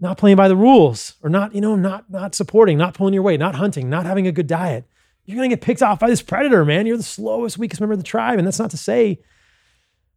not 0.00 0.18
playing 0.18 0.36
by 0.36 0.48
the 0.48 0.56
rules 0.56 1.14
or 1.22 1.30
not, 1.30 1.54
you 1.54 1.60
know, 1.60 1.76
not 1.76 2.10
not 2.10 2.34
supporting, 2.34 2.76
not 2.76 2.94
pulling 2.94 3.14
your 3.14 3.22
weight, 3.22 3.38
not 3.38 3.54
hunting, 3.54 3.88
not 3.88 4.04
having 4.04 4.26
a 4.26 4.32
good 4.32 4.48
diet, 4.48 4.88
you're 5.24 5.36
gonna 5.36 5.48
get 5.48 5.60
picked 5.60 5.82
off 5.82 5.98
by 5.98 6.08
this 6.08 6.22
predator, 6.22 6.64
man. 6.64 6.86
You're 6.86 6.96
the 6.96 7.02
slowest, 7.02 7.58
weakest 7.58 7.80
member 7.80 7.94
of 7.94 7.98
the 7.98 8.04
tribe. 8.04 8.38
And 8.38 8.46
that's 8.46 8.58
not 8.58 8.70
to 8.70 8.76
say 8.76 9.20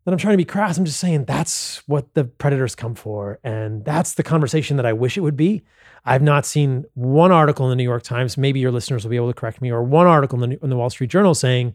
that 0.05 0.11
I'm 0.13 0.17
trying 0.17 0.33
to 0.33 0.37
be 0.37 0.45
crass. 0.45 0.77
I'm 0.77 0.85
just 0.85 0.99
saying 0.99 1.25
that's 1.25 1.85
what 1.87 2.13
the 2.13 2.23
predators 2.23 2.75
come 2.75 2.95
for. 2.95 3.39
And 3.43 3.83
that's 3.83 4.13
the 4.13 4.23
conversation 4.23 4.77
that 4.77 4.85
I 4.85 4.93
wish 4.93 5.17
it 5.17 5.21
would 5.21 5.35
be. 5.35 5.63
I've 6.05 6.21
not 6.21 6.45
seen 6.45 6.85
one 6.93 7.33
article 7.33 7.65
in 7.65 7.71
the 7.71 7.75
New 7.75 7.83
York 7.83 8.03
Times. 8.03 8.37
Maybe 8.37 8.61
your 8.61 8.71
listeners 8.71 9.03
will 9.03 9.09
be 9.09 9.17
able 9.17 9.27
to 9.27 9.33
correct 9.33 9.61
me, 9.61 9.69
or 9.69 9.83
one 9.83 10.07
article 10.07 10.41
in 10.41 10.51
the, 10.51 10.63
in 10.63 10.69
the 10.69 10.77
Wall 10.77 10.89
Street 10.89 11.09
Journal 11.09 11.35
saying, 11.35 11.73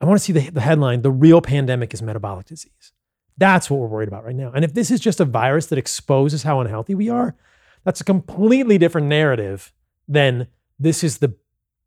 I 0.00 0.04
want 0.04 0.18
to 0.18 0.24
see 0.24 0.34
the, 0.34 0.50
the 0.50 0.60
headline 0.60 1.00
The 1.00 1.10
real 1.10 1.40
pandemic 1.40 1.94
is 1.94 2.02
metabolic 2.02 2.46
disease. 2.46 2.92
That's 3.38 3.70
what 3.70 3.80
we're 3.80 3.86
worried 3.86 4.08
about 4.08 4.26
right 4.26 4.36
now. 4.36 4.52
And 4.54 4.62
if 4.62 4.74
this 4.74 4.90
is 4.90 5.00
just 5.00 5.20
a 5.20 5.24
virus 5.24 5.66
that 5.66 5.78
exposes 5.78 6.42
how 6.42 6.60
unhealthy 6.60 6.94
we 6.94 7.08
are, 7.08 7.34
that's 7.84 8.02
a 8.02 8.04
completely 8.04 8.76
different 8.76 9.06
narrative 9.06 9.72
than 10.06 10.48
this 10.78 11.02
is 11.02 11.18
the 11.18 11.34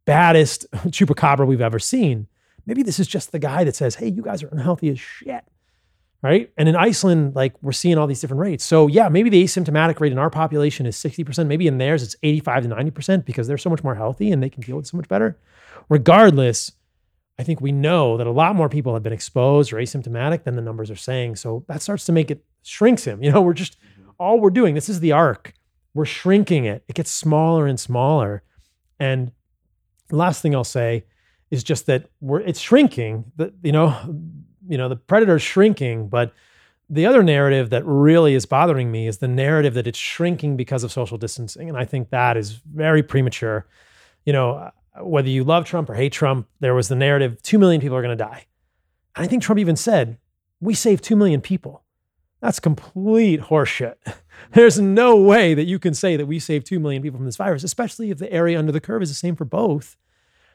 baddest 0.05 0.69
chupacabra 0.87 1.45
we've 1.45 1.61
ever 1.61 1.79
seen. 1.79 2.27
Maybe 2.65 2.83
this 2.83 2.99
is 2.99 3.07
just 3.07 3.31
the 3.31 3.39
guy 3.39 3.63
that 3.63 3.75
says, 3.75 3.95
hey, 3.95 4.07
you 4.07 4.21
guys 4.21 4.43
are 4.43 4.47
unhealthy 4.47 4.89
as 4.89 4.99
shit. 4.99 5.43
Right. 6.21 6.51
And 6.57 6.69
in 6.69 6.75
Iceland, 6.77 7.35
like 7.35 7.53
we're 7.61 7.73
seeing 7.73 7.97
all 7.97 8.07
these 8.07 8.21
different 8.21 8.39
rates. 8.39 8.63
So, 8.63 8.87
yeah, 8.87 9.09
maybe 9.09 9.29
the 9.29 9.43
asymptomatic 9.43 9.99
rate 9.99 10.13
in 10.13 10.17
our 10.17 10.29
population 10.29 10.85
is 10.85 10.95
60%. 10.95 11.47
Maybe 11.47 11.67
in 11.67 11.79
theirs, 11.79 12.01
it's 12.01 12.15
85 12.23 12.63
to 12.63 12.69
90% 12.69 13.25
because 13.25 13.45
they're 13.45 13.57
so 13.57 13.69
much 13.69 13.83
more 13.83 13.95
healthy 13.95 14.31
and 14.31 14.41
they 14.41 14.49
can 14.49 14.61
deal 14.61 14.77
with 14.77 14.85
it 14.85 14.87
so 14.87 14.95
much 14.95 15.09
better. 15.09 15.37
Regardless, 15.89 16.71
I 17.37 17.43
think 17.43 17.59
we 17.59 17.73
know 17.73 18.15
that 18.15 18.25
a 18.25 18.31
lot 18.31 18.55
more 18.55 18.69
people 18.69 18.93
have 18.93 19.03
been 19.03 19.11
exposed 19.11 19.73
or 19.73 19.77
asymptomatic 19.77 20.45
than 20.45 20.55
the 20.55 20.61
numbers 20.61 20.89
are 20.89 20.95
saying. 20.95 21.35
So 21.35 21.65
that 21.67 21.81
starts 21.81 22.05
to 22.05 22.13
make 22.13 22.31
it 22.31 22.45
shrinks 22.63 23.03
him. 23.03 23.21
You 23.23 23.31
know, 23.31 23.41
we're 23.41 23.51
just 23.51 23.75
all 24.17 24.39
we're 24.39 24.49
doing. 24.49 24.75
This 24.75 24.87
is 24.87 25.01
the 25.01 25.11
arc 25.11 25.53
we're 25.93 26.05
shrinking 26.05 26.65
it. 26.65 26.83
It 26.87 26.95
gets 26.95 27.11
smaller 27.11 27.67
and 27.67 27.79
smaller. 27.79 28.43
And 28.99 29.31
last 30.17 30.41
thing 30.41 30.55
I'll 30.55 30.63
say 30.63 31.05
is 31.51 31.63
just 31.63 31.85
that 31.87 32.09
we're 32.21 32.41
it's 32.41 32.59
shrinking. 32.59 33.25
You 33.61 33.71
know, 33.71 33.95
you 34.67 34.77
know, 34.77 34.89
the 34.89 34.95
predator's 34.95 35.41
shrinking, 35.41 36.07
but 36.07 36.33
the 36.89 37.05
other 37.05 37.23
narrative 37.23 37.69
that 37.71 37.83
really 37.85 38.33
is 38.33 38.45
bothering 38.45 38.91
me 38.91 39.07
is 39.07 39.17
the 39.17 39.27
narrative 39.27 39.73
that 39.73 39.87
it's 39.87 39.97
shrinking 39.97 40.57
because 40.57 40.83
of 40.83 40.91
social 40.91 41.17
distancing. 41.17 41.69
And 41.69 41.77
I 41.77 41.85
think 41.85 42.09
that 42.09 42.37
is 42.37 42.51
very 42.51 43.01
premature. 43.01 43.65
You 44.25 44.33
know, 44.33 44.71
whether 45.01 45.29
you 45.29 45.43
love 45.43 45.65
Trump 45.65 45.89
or 45.89 45.95
hate 45.95 46.13
Trump, 46.13 46.47
there 46.59 46.75
was 46.75 46.87
the 46.87 46.95
narrative 46.95 47.41
2 47.41 47.57
million 47.57 47.81
people 47.81 47.97
are 47.97 48.01
going 48.01 48.17
to 48.17 48.23
die. 48.23 48.45
And 49.15 49.25
I 49.25 49.27
think 49.27 49.43
Trump 49.43 49.59
even 49.59 49.75
said, 49.75 50.17
we 50.59 50.73
saved 50.73 51.03
2 51.03 51.15
million 51.15 51.41
people. 51.41 51.83
That's 52.41 52.59
complete 52.59 53.41
horseshit. 53.41 53.95
There's 54.51 54.79
no 54.79 55.15
way 55.15 55.53
that 55.53 55.63
you 55.63 55.79
can 55.79 55.93
say 55.93 56.17
that 56.17 56.25
we 56.25 56.39
saved 56.39 56.67
2 56.67 56.79
million 56.79 57.01
people 57.01 57.17
from 57.17 57.25
this 57.25 57.37
virus, 57.37 57.63
especially 57.63 58.11
if 58.11 58.17
the 58.17 58.31
area 58.31 58.59
under 58.59 58.71
the 58.71 58.81
curve 58.81 59.01
is 59.01 59.09
the 59.09 59.15
same 59.15 59.35
for 59.35 59.45
both. 59.45 59.95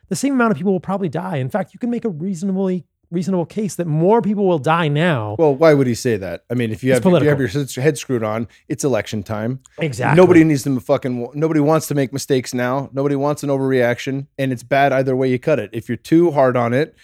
The 0.09 0.17
same 0.17 0.35
amount 0.35 0.53
of 0.53 0.57
people 0.57 0.73
will 0.73 0.81
probably 0.81 1.09
die. 1.09 1.37
In 1.37 1.51
fact, 1.51 1.75
you 1.75 1.79
can 1.79 1.91
make 1.91 2.05
a 2.05 2.11
reasonably 2.11 2.87
reasonable 3.11 3.47
case 3.47 3.77
that 3.77 3.87
more 3.87 4.21
people 4.21 4.47
will 4.47 4.59
die 4.59 4.87
now. 4.87 5.35
Well, 5.39 5.55
why 5.55 5.73
would 5.73 5.87
he 5.87 5.95
say 5.95 6.19
that? 6.19 6.45
I 6.51 6.55
mean, 6.55 6.71
if 6.71 6.85
you 6.85 6.93
have, 6.93 7.05
if 7.05 7.23
you 7.23 7.29
have 7.29 7.41
your 7.41 7.83
head 7.83 7.97
screwed 7.97 8.23
on, 8.23 8.49
it's 8.69 8.85
election 8.85 9.23
time. 9.23 9.61
Exactly. 9.79 10.17
Nobody 10.17 10.45
needs 10.45 10.65
to 10.65 10.81
fucking. 10.81 11.31
Nobody 11.35 11.61
wants 11.61 11.87
to 11.89 11.95
make 11.95 12.13
mistakes 12.13 12.53
now. 12.53 12.91
Nobody 12.93 13.17
wants 13.17 13.43
an 13.43 13.49
overreaction, 13.49 14.27
and 14.37 14.53
it's 14.53 14.63
bad 14.63 14.93
either 14.93 15.17
way 15.17 15.31
you 15.31 15.39
cut 15.39 15.59
it. 15.59 15.71
If 15.73 15.89
you're 15.89 15.97
too 15.97 16.33
hard 16.33 16.57
on 16.57 16.75
it, 16.75 16.95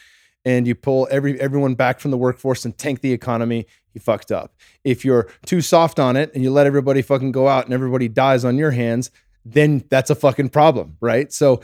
and 0.45 0.67
you 0.67 0.75
pull 0.75 1.09
every 1.11 1.41
everyone 1.41 1.75
back 1.75 2.01
from 2.01 2.11
the 2.11 2.19
workforce 2.19 2.65
and 2.65 2.77
tank 2.77 3.01
the 3.01 3.13
economy, 3.13 3.67
you 3.93 4.01
fucked 4.01 4.31
up. 4.31 4.55
If 4.83 5.05
you're 5.05 5.29
too 5.47 5.61
soft 5.61 5.99
on 5.99 6.17
it 6.17 6.31
and 6.35 6.43
you 6.43 6.51
let 6.51 6.67
everybody 6.67 7.03
fucking 7.03 7.33
go 7.33 7.49
out 7.49 7.65
and 7.65 7.73
everybody 7.73 8.09
dies 8.09 8.45
on 8.45 8.59
your 8.59 8.73
hands, 8.73 9.11
then 9.45 9.85
that's 9.89 10.11
a 10.11 10.15
fucking 10.15 10.51
problem, 10.51 10.97
right? 11.01 11.33
So 11.33 11.63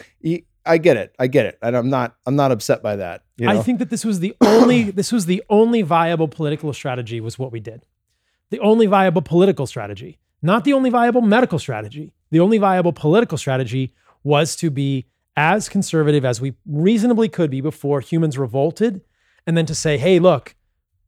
I 0.65 0.79
get 0.79 0.97
it. 0.97 1.15
I 1.19 1.27
get 1.27 1.47
it. 1.47 1.59
And 1.63 1.77
I'm 1.77 1.89
not. 1.89 2.17
I'm 2.27 2.37
not 2.37 2.53
upset 2.53 2.83
by 2.83 2.97
that. 2.97 3.25
You 3.37 3.47
know? 3.47 3.59
I 3.59 3.63
think 3.63 3.79
that 3.79 3.91
this 3.91 4.05
was 4.05 4.21
the 4.21 4.35
only 4.41 4.91
this 4.91 5.13
was 5.13 5.27
the 5.27 5.43
only 5.49 5.83
viable 5.83 6.29
political 6.29 6.73
strategy 6.73 7.21
was 7.21 7.39
what 7.39 7.53
we 7.53 7.61
did. 7.61 7.87
The 8.51 8.61
only 8.61 8.87
viable 8.87 9.23
political 9.23 9.67
strategy, 9.67 10.19
not 10.43 10.65
the 10.65 10.73
only 10.73 10.91
viable 10.91 11.23
medical 11.23 11.59
strategy. 11.59 12.13
The 12.31 12.41
only 12.41 12.59
viable 12.59 12.93
political 12.93 13.39
strategy 13.39 13.95
was 14.23 14.57
to 14.57 14.71
be 14.71 15.07
as 15.37 15.69
conservative 15.69 16.25
as 16.25 16.41
we 16.41 16.55
reasonably 16.67 17.29
could 17.29 17.51
be 17.51 17.61
before 17.61 18.01
humans 18.01 18.37
revolted 18.37 19.03
and 19.47 19.57
then 19.57 19.67
to 19.67 19.75
say, 19.75 19.97
"Hey, 19.99 20.19
look, 20.19 20.55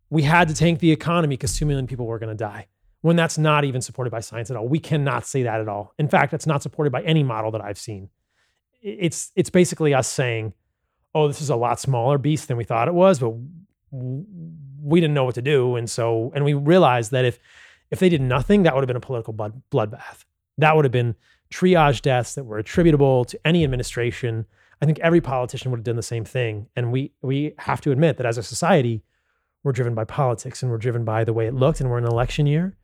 we 0.08 0.22
had 0.22 0.48
to 0.48 0.54
tank 0.54 0.78
the 0.78 0.92
economy 0.92 1.36
because 1.36 1.56
2 1.56 1.66
million 1.66 1.86
people 1.86 2.06
were 2.06 2.18
going 2.18 2.36
to 2.36 2.44
die." 2.44 2.66
When 3.02 3.16
that's 3.16 3.36
not 3.36 3.64
even 3.64 3.80
supported 3.80 4.10
by 4.10 4.20
science 4.20 4.48
at 4.48 4.56
all. 4.56 4.68
We 4.68 4.78
cannot 4.78 5.26
say 5.26 5.42
that 5.42 5.60
at 5.60 5.68
all. 5.68 5.92
In 5.98 6.08
fact, 6.08 6.30
that's 6.30 6.46
not 6.46 6.62
supported 6.62 6.92
by 6.92 7.02
any 7.02 7.24
model 7.24 7.50
that 7.50 7.60
I've 7.60 7.78
seen. 7.78 8.10
It's 8.82 9.30
it's 9.36 9.50
basically 9.50 9.94
us 9.94 10.08
saying, 10.08 10.52
oh, 11.14 11.28
this 11.28 11.40
is 11.40 11.50
a 11.50 11.56
lot 11.56 11.80
smaller 11.80 12.18
beast 12.18 12.48
than 12.48 12.56
we 12.56 12.64
thought 12.64 12.88
it 12.88 12.94
was, 12.94 13.18
but 13.18 13.32
we 13.90 15.00
didn't 15.00 15.14
know 15.14 15.24
what 15.24 15.36
to 15.36 15.42
do, 15.42 15.76
and 15.76 15.88
so 15.88 16.32
and 16.34 16.44
we 16.44 16.54
realized 16.54 17.12
that 17.12 17.24
if 17.24 17.38
if 17.90 17.98
they 18.00 18.08
did 18.08 18.20
nothing, 18.20 18.62
that 18.64 18.74
would 18.74 18.82
have 18.82 18.88
been 18.88 18.96
a 18.96 19.00
political 19.00 19.32
blood, 19.32 19.62
bloodbath. 19.70 20.24
That 20.58 20.74
would 20.74 20.84
have 20.84 20.92
been 20.92 21.14
triage 21.52 22.00
deaths 22.00 22.34
that 22.34 22.44
were 22.44 22.58
attributable 22.58 23.24
to 23.26 23.38
any 23.46 23.64
administration. 23.64 24.46
I 24.80 24.86
think 24.86 24.98
every 25.00 25.20
politician 25.20 25.70
would 25.70 25.78
have 25.78 25.84
done 25.84 25.96
the 25.96 26.02
same 26.02 26.24
thing, 26.24 26.68
and 26.74 26.90
we 26.90 27.12
we 27.22 27.54
have 27.58 27.80
to 27.82 27.92
admit 27.92 28.16
that 28.16 28.26
as 28.26 28.38
a 28.38 28.42
society, 28.42 29.04
we're 29.62 29.72
driven 29.72 29.94
by 29.94 30.04
politics 30.04 30.62
and 30.62 30.72
we're 30.72 30.78
driven 30.78 31.04
by 31.04 31.22
the 31.24 31.32
way 31.32 31.46
it 31.46 31.54
looked, 31.54 31.80
and 31.80 31.88
we're 31.88 31.98
in 31.98 32.04
an 32.04 32.10
election 32.10 32.46
year, 32.46 32.76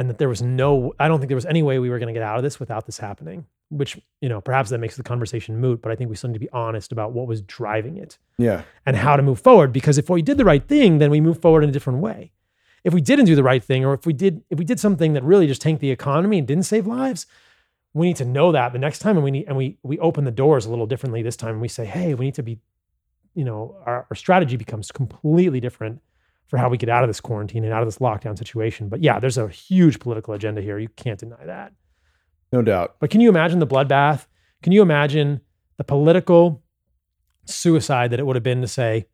and 0.00 0.08
that 0.08 0.16
there 0.16 0.30
was 0.30 0.40
no, 0.40 0.94
I 0.98 1.08
don't 1.08 1.20
think 1.20 1.28
there 1.28 1.36
was 1.36 1.44
any 1.44 1.62
way 1.62 1.78
we 1.78 1.90
were 1.90 1.98
going 1.98 2.12
to 2.12 2.18
get 2.18 2.22
out 2.22 2.38
of 2.38 2.42
this 2.42 2.58
without 2.58 2.86
this 2.86 2.98
happening. 2.98 3.44
Which 3.68 4.00
you 4.20 4.28
know 4.28 4.40
perhaps 4.40 4.70
that 4.70 4.78
makes 4.78 4.96
the 4.96 5.04
conversation 5.04 5.60
moot, 5.60 5.80
but 5.80 5.92
I 5.92 5.94
think 5.94 6.10
we 6.10 6.16
still 6.16 6.30
need 6.30 6.34
to 6.34 6.40
be 6.40 6.50
honest 6.50 6.90
about 6.90 7.12
what 7.12 7.28
was 7.28 7.40
driving 7.42 7.98
it 7.98 8.18
yeah. 8.36 8.62
and 8.84 8.96
how 8.96 9.14
to 9.14 9.22
move 9.22 9.38
forward. 9.38 9.72
Because 9.72 9.96
if 9.96 10.10
we 10.10 10.22
did 10.22 10.38
the 10.38 10.44
right 10.44 10.66
thing, 10.66 10.98
then 10.98 11.08
we 11.08 11.20
move 11.20 11.40
forward 11.40 11.62
in 11.62 11.70
a 11.70 11.72
different 11.72 12.00
way. 12.00 12.32
If 12.82 12.92
we 12.92 13.00
didn't 13.00 13.26
do 13.26 13.36
the 13.36 13.44
right 13.44 13.62
thing, 13.62 13.84
or 13.84 13.94
if 13.94 14.06
we 14.06 14.12
did 14.12 14.42
if 14.50 14.58
we 14.58 14.64
did 14.64 14.80
something 14.80 15.12
that 15.12 15.22
really 15.22 15.46
just 15.46 15.62
tanked 15.62 15.82
the 15.82 15.92
economy 15.92 16.38
and 16.38 16.48
didn't 16.48 16.64
save 16.64 16.88
lives, 16.88 17.26
we 17.94 18.08
need 18.08 18.16
to 18.16 18.24
know 18.24 18.50
that 18.50 18.72
the 18.72 18.78
next 18.80 18.98
time, 18.98 19.16
and 19.16 19.22
we 19.22 19.30
need 19.30 19.46
and 19.46 19.56
we 19.56 19.78
we 19.84 20.00
open 20.00 20.24
the 20.24 20.32
doors 20.32 20.66
a 20.66 20.70
little 20.70 20.86
differently 20.86 21.22
this 21.22 21.36
time. 21.36 21.52
And 21.52 21.60
we 21.60 21.68
say, 21.68 21.84
hey, 21.84 22.14
we 22.14 22.24
need 22.24 22.34
to 22.34 22.42
be, 22.42 22.58
you 23.34 23.44
know, 23.44 23.76
our, 23.86 24.06
our 24.10 24.16
strategy 24.16 24.56
becomes 24.56 24.90
completely 24.90 25.60
different 25.60 26.00
for 26.50 26.56
how 26.58 26.68
we 26.68 26.76
get 26.76 26.88
out 26.88 27.04
of 27.04 27.08
this 27.08 27.20
quarantine 27.20 27.62
and 27.62 27.72
out 27.72 27.80
of 27.80 27.86
this 27.86 27.98
lockdown 27.98 28.36
situation. 28.36 28.88
But 28.88 29.02
yeah, 29.02 29.20
there's 29.20 29.38
a 29.38 29.46
huge 29.48 30.00
political 30.00 30.34
agenda 30.34 30.60
here. 30.60 30.78
You 30.80 30.88
can't 30.88 31.18
deny 31.18 31.46
that. 31.46 31.72
No 32.52 32.60
doubt. 32.60 32.96
But 32.98 33.08
can 33.10 33.20
you 33.20 33.28
imagine 33.28 33.60
the 33.60 33.66
bloodbath? 33.68 34.26
Can 34.60 34.72
you 34.72 34.82
imagine 34.82 35.40
the 35.78 35.84
political 35.84 36.62
suicide 37.46 38.10
that 38.10 38.18
it 38.20 38.26
would 38.26 38.34
have 38.34 38.42
been 38.42 38.60
to 38.62 38.68
say, 38.68 39.06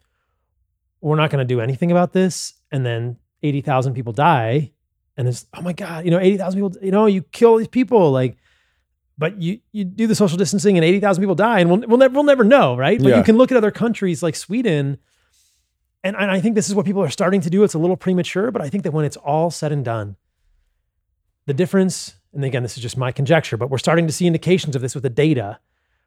we're 1.03 1.17
not 1.17 1.29
going 1.31 1.47
to 1.47 1.55
do 1.55 1.61
anything 1.61 1.91
about 1.91 2.15
this? 2.15 2.55
And 2.73 2.85
then 2.87 3.19
80,000 3.43 3.93
people 3.93 4.15
die. 4.15 4.73
And 5.19 5.29
it's, 5.29 5.45
oh 5.55 5.61
my 5.61 5.75
God, 5.75 6.07
you 6.07 6.11
know, 6.11 6.19
80,000 6.19 6.59
people, 6.61 6.85
you 6.85 6.91
know, 6.91 7.05
you 7.05 7.21
kill 7.23 7.57
these 7.59 7.69
people. 7.69 8.11
Like, 8.11 8.39
but 9.19 9.41
you 9.41 9.61
you 9.73 9.85
do 9.85 10.07
the 10.07 10.15
social 10.15 10.37
distancing 10.39 10.77
and 10.77 10.85
80,000 10.85 11.23
people 11.23 11.35
die 11.35 11.61
and 11.61 11.71
we'll, 11.71 11.81
we'll, 11.87 11.99
never, 11.99 12.15
we'll 12.15 12.25
never 12.25 12.45
know, 12.45 12.77
right? 12.77 12.99
But 12.99 13.09
Yeah. 13.09 13.19
you 13.19 13.25
can 13.25 13.37
look 13.37 13.51
at 13.51 13.57
other 13.59 13.71
countries 13.71 14.23
like 14.23 14.37
Sweden. 14.37 14.99
And, 16.07 16.15
and 16.15 16.31
I 16.31 16.41
think 16.41 16.55
this 16.55 16.69
is 16.69 16.75
what 16.75 16.87
people 16.87 17.03
are 17.03 17.11
starting 17.11 17.41
to 17.41 17.51
do. 17.51 17.65
It's 17.65 17.75
a 17.75 17.81
little 17.81 17.97
premature, 17.97 18.53
but 18.53 18.63
I 18.63 18.69
think 18.69 18.85
that 18.85 18.93
when 18.93 19.05
it's 19.05 19.17
all 19.17 19.51
said 19.51 19.73
and 19.73 19.85
done, 19.85 20.15
the 21.47 21.55
difference, 21.55 22.15
and 22.33 22.45
again, 22.45 22.63
this 22.63 22.77
is 22.77 22.83
just 22.83 22.97
my 22.97 23.11
conjecture, 23.11 23.57
but 23.57 23.71
we're 23.71 23.79
starting 23.79 24.07
to 24.07 24.13
see 24.13 24.25
indications 24.25 24.77
of 24.77 24.83
this 24.83 24.95
with 24.95 25.03
the 25.03 25.11
data. 25.11 25.59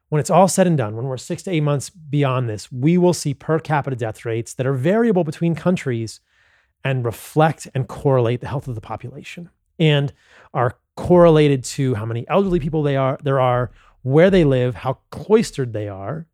When 0.08 0.18
it's 0.18 0.30
all 0.30 0.48
said 0.48 0.66
and 0.66 0.78
done, 0.78 0.96
when 0.96 1.04
we're 1.04 1.18
six 1.18 1.42
to 1.42 1.50
eight 1.50 1.60
months 1.60 1.90
beyond 1.90 2.48
this, 2.48 2.72
we 2.72 2.96
will 2.96 3.12
see 3.12 3.34
per 3.34 3.58
capita 3.58 3.94
death 3.94 4.24
rates 4.24 4.54
that 4.54 4.66
are 4.66 4.72
variable 4.72 5.22
between 5.22 5.54
countries 5.54 6.20
and 6.82 7.04
reflect 7.04 7.68
and 7.74 7.86
correlate 7.86 8.40
the 8.40 8.48
health 8.48 8.68
of 8.68 8.74
the 8.74 8.80
population 8.80 9.50
and 9.78 10.14
are 10.54 10.78
correlated 10.96 11.62
to 11.64 11.94
how 11.94 12.06
many 12.06 12.26
elderly 12.28 12.58
people 12.58 12.82
they 12.82 12.96
are 12.96 13.18
there 13.22 13.38
are, 13.38 13.70
where 14.00 14.30
they 14.30 14.44
live, 14.44 14.76
how 14.76 14.94
cloistered 15.10 15.74
they 15.74 15.88
are, 15.88 16.26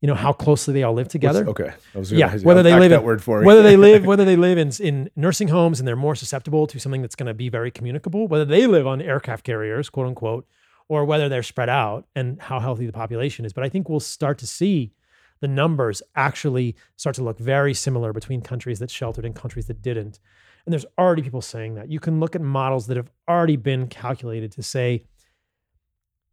you 0.00 0.06
know, 0.06 0.14
how 0.14 0.32
closely 0.32 0.72
they 0.74 0.82
all 0.84 0.92
live 0.94 1.08
together 1.08 1.44
What's- 1.44 1.60
okay. 1.60 1.74
I 1.94 1.98
was 1.98 2.12
yeah, 2.12 2.28
gonna- 2.28 2.42
whether 2.42 2.62
they 2.62 2.78
live 2.78 2.90
that 2.90 3.00
in, 3.00 3.04
word 3.04 3.22
for 3.22 3.42
whether 3.42 3.62
they 3.62 3.76
live 3.88 4.06
whether 4.06 4.24
they 4.24 4.36
live 4.36 4.56
in 4.58 4.70
in 4.80 5.10
nursing 5.16 5.48
homes 5.48 5.80
and 5.80 5.88
they're 5.88 5.96
more 5.96 6.14
susceptible 6.14 6.66
to 6.68 6.78
something 6.78 7.02
that's 7.02 7.16
going 7.16 7.26
to 7.26 7.34
be 7.34 7.48
very 7.48 7.70
communicable, 7.70 8.28
whether 8.28 8.44
they 8.44 8.66
live 8.66 8.86
on 8.86 9.00
aircraft 9.02 9.44
carriers, 9.44 9.90
quote 9.90 10.06
unquote, 10.06 10.46
or 10.88 11.04
whether 11.04 11.28
they're 11.28 11.42
spread 11.42 11.68
out 11.68 12.06
and 12.14 12.40
how 12.42 12.60
healthy 12.60 12.86
the 12.86 12.92
population 12.92 13.44
is. 13.44 13.52
But 13.52 13.64
I 13.64 13.68
think 13.68 13.88
we'll 13.88 14.00
start 14.00 14.38
to 14.38 14.46
see 14.46 14.92
the 15.40 15.48
numbers 15.48 16.02
actually 16.16 16.74
start 16.96 17.14
to 17.16 17.22
look 17.22 17.38
very 17.38 17.74
similar 17.74 18.12
between 18.12 18.40
countries 18.40 18.78
that 18.80 18.90
sheltered 18.90 19.24
and 19.24 19.34
countries 19.34 19.66
that 19.66 19.82
didn't. 19.82 20.18
And 20.64 20.72
there's 20.72 20.86
already 20.98 21.22
people 21.22 21.40
saying 21.42 21.74
that. 21.76 21.90
You 21.90 22.00
can 22.00 22.20
look 22.20 22.34
at 22.36 22.42
models 22.42 22.86
that 22.88 22.96
have 22.96 23.10
already 23.28 23.56
been 23.56 23.86
calculated 23.88 24.50
to 24.52 24.62
say 24.62 25.04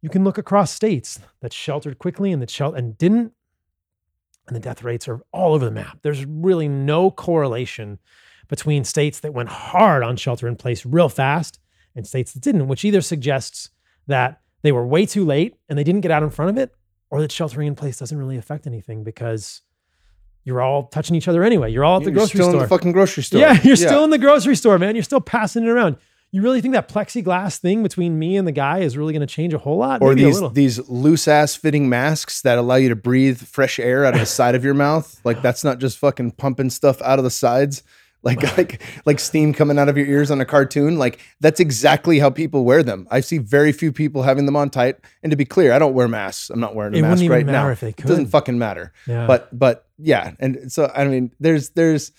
you 0.02 0.08
can 0.10 0.24
look 0.24 0.38
across 0.38 0.72
states 0.72 1.20
that 1.40 1.52
sheltered 1.52 1.98
quickly 1.98 2.32
and 2.32 2.40
that 2.42 2.50
shel- 2.50 2.74
and 2.74 2.98
didn't 2.98 3.32
and 4.46 4.56
the 4.56 4.60
death 4.60 4.82
rates 4.82 5.08
are 5.08 5.20
all 5.32 5.54
over 5.54 5.64
the 5.64 5.70
map. 5.70 5.98
There's 6.02 6.24
really 6.24 6.68
no 6.68 7.10
correlation 7.10 7.98
between 8.48 8.84
states 8.84 9.20
that 9.20 9.34
went 9.34 9.48
hard 9.48 10.02
on 10.02 10.16
shelter 10.16 10.46
in 10.46 10.56
place 10.56 10.86
real 10.86 11.08
fast 11.08 11.58
and 11.96 12.06
states 12.06 12.32
that 12.32 12.42
didn't, 12.42 12.68
which 12.68 12.84
either 12.84 13.00
suggests 13.00 13.70
that 14.06 14.40
they 14.62 14.70
were 14.72 14.86
way 14.86 15.04
too 15.06 15.24
late 15.24 15.56
and 15.68 15.78
they 15.78 15.84
didn't 15.84 16.02
get 16.02 16.10
out 16.10 16.22
in 16.22 16.30
front 16.30 16.50
of 16.50 16.58
it, 16.58 16.72
or 17.10 17.20
that 17.20 17.32
sheltering 17.32 17.66
in 17.66 17.74
place 17.74 17.98
doesn't 17.98 18.16
really 18.18 18.36
affect 18.36 18.66
anything 18.66 19.02
because 19.02 19.62
you're 20.44 20.60
all 20.60 20.86
touching 20.86 21.16
each 21.16 21.26
other 21.26 21.42
anyway. 21.42 21.72
You're 21.72 21.84
all 21.84 21.96
at 21.96 22.04
the 22.04 22.10
You're 22.10 22.18
grocery 22.18 22.38
still 22.38 22.50
store. 22.50 22.62
in 22.62 22.62
the 22.62 22.68
fucking 22.68 22.92
grocery 22.92 23.24
store. 23.24 23.40
Yeah, 23.40 23.60
you're 23.64 23.74
still 23.76 24.04
in 24.04 24.10
the 24.10 24.18
grocery 24.18 24.54
store, 24.54 24.78
man. 24.78 24.94
You're 24.94 25.02
still 25.02 25.20
passing 25.20 25.64
it 25.64 25.68
around. 25.68 25.96
You 26.36 26.42
really 26.42 26.60
think 26.60 26.74
that 26.74 26.86
plexiglass 26.86 27.56
thing 27.56 27.82
between 27.82 28.18
me 28.18 28.36
and 28.36 28.46
the 28.46 28.52
guy 28.52 28.80
is 28.80 28.94
really 28.94 29.14
going 29.14 29.26
to 29.26 29.34
change 29.34 29.54
a 29.54 29.58
whole 29.58 29.78
lot? 29.78 30.02
or 30.02 30.10
Maybe 30.14 30.24
these 30.26 30.42
these 30.52 30.86
loose 30.86 31.26
ass 31.28 31.54
fitting 31.54 31.88
masks 31.88 32.42
that 32.42 32.58
allow 32.58 32.74
you 32.74 32.90
to 32.90 32.94
breathe 32.94 33.38
fresh 33.40 33.78
air 33.78 34.04
out 34.04 34.12
of 34.12 34.20
the 34.20 34.26
side 34.40 34.54
of 34.54 34.62
your 34.62 34.74
mouth. 34.74 35.18
Like 35.24 35.40
that's 35.40 35.64
not 35.64 35.78
just 35.78 35.96
fucking 35.96 36.32
pumping 36.32 36.68
stuff 36.68 37.00
out 37.00 37.18
of 37.18 37.24
the 37.24 37.30
sides, 37.30 37.82
like 38.22 38.42
like 38.58 38.82
like 39.06 39.18
steam 39.18 39.54
coming 39.54 39.78
out 39.78 39.88
of 39.88 39.96
your 39.96 40.06
ears 40.06 40.30
on 40.30 40.38
a 40.42 40.44
cartoon. 40.44 40.98
Like 40.98 41.20
that's 41.40 41.58
exactly 41.58 42.18
how 42.18 42.28
people 42.28 42.66
wear 42.66 42.82
them. 42.82 43.08
I 43.10 43.20
see 43.20 43.38
very 43.38 43.72
few 43.72 43.90
people 43.90 44.22
having 44.22 44.44
them 44.44 44.56
on 44.56 44.68
tight. 44.68 44.96
And 45.22 45.30
to 45.30 45.36
be 45.36 45.46
clear, 45.46 45.72
I 45.72 45.78
don't 45.78 45.94
wear 45.94 46.06
masks. 46.06 46.50
I'm 46.50 46.60
not 46.60 46.74
wearing 46.74 46.92
a 46.92 46.98
It 46.98 47.00
mask 47.00 47.22
right 47.30 47.46
matter 47.46 47.68
now. 47.68 47.68
if 47.70 47.80
they 47.80 47.88
It 47.88 47.96
doesn't 48.04 48.26
fucking 48.26 48.58
matter. 48.58 48.92
yeah. 49.06 49.26
But 49.26 49.58
but 49.58 49.86
yeah, 49.96 50.32
and 50.38 50.70
so 50.70 50.92
I 50.94 51.06
mean, 51.06 51.30
there's 51.40 51.70
there's 51.70 52.12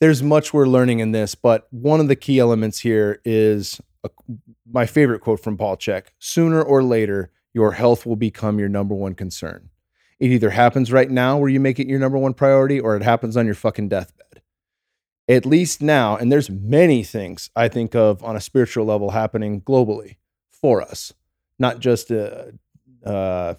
there's 0.00 0.22
much 0.22 0.52
we're 0.52 0.66
learning 0.66 1.00
in 1.00 1.12
this, 1.12 1.34
but 1.34 1.66
one 1.70 2.00
of 2.00 2.08
the 2.08 2.16
key 2.16 2.38
elements 2.38 2.80
here 2.80 3.20
is 3.24 3.80
a, 4.02 4.10
my 4.70 4.86
favorite 4.86 5.20
quote 5.20 5.40
from 5.40 5.56
Paul 5.56 5.76
Chek: 5.76 6.06
"Sooner 6.18 6.62
or 6.62 6.82
later, 6.82 7.30
your 7.52 7.72
health 7.72 8.06
will 8.06 8.16
become 8.16 8.58
your 8.58 8.68
number 8.68 8.94
one 8.94 9.14
concern. 9.14 9.70
It 10.18 10.30
either 10.30 10.50
happens 10.50 10.92
right 10.92 11.10
now, 11.10 11.38
where 11.38 11.48
you 11.48 11.60
make 11.60 11.78
it 11.78 11.86
your 11.86 11.98
number 11.98 12.18
one 12.18 12.34
priority, 12.34 12.80
or 12.80 12.96
it 12.96 13.02
happens 13.02 13.36
on 13.36 13.46
your 13.46 13.54
fucking 13.54 13.88
deathbed. 13.88 14.42
At 15.28 15.46
least 15.46 15.80
now, 15.80 16.16
and 16.16 16.32
there's 16.32 16.50
many 16.50 17.04
things 17.04 17.50
I 17.54 17.68
think 17.68 17.94
of 17.94 18.22
on 18.24 18.36
a 18.36 18.40
spiritual 18.40 18.84
level 18.84 19.10
happening 19.10 19.60
globally 19.60 20.16
for 20.50 20.82
us. 20.82 21.12
not 21.60 21.78
just 21.78 22.10
uh, 22.10 22.46
uh, 23.04 23.54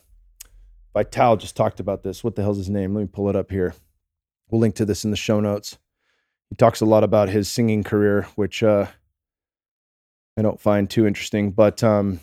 Vitale 0.94 1.38
just 1.38 1.56
talked 1.56 1.80
about 1.80 2.04
this. 2.04 2.24
What 2.24 2.36
the 2.36 2.42
hell's 2.42 2.58
his 2.58 2.70
name? 2.70 2.94
Let 2.94 3.02
me 3.02 3.08
pull 3.08 3.30
it 3.30 3.36
up 3.36 3.52
here. 3.52 3.74
We'll 4.50 4.60
link 4.60 4.76
to 4.76 4.86
this 4.86 5.06
in 5.06 5.12
the 5.12 5.18
show 5.18 5.40
notes. 5.40 5.78
He 6.52 6.56
talks 6.58 6.82
a 6.82 6.86
lot 6.86 7.06
about 7.06 7.30
his 7.30 7.50
singing 7.50 7.82
career, 7.82 8.28
which 8.36 8.62
uh, 8.62 8.88
I 10.38 10.42
don't 10.42 10.60
find 10.60 10.90
too 10.90 11.08
interesting. 11.08 11.52
But 11.52 11.82
um, 11.82 12.20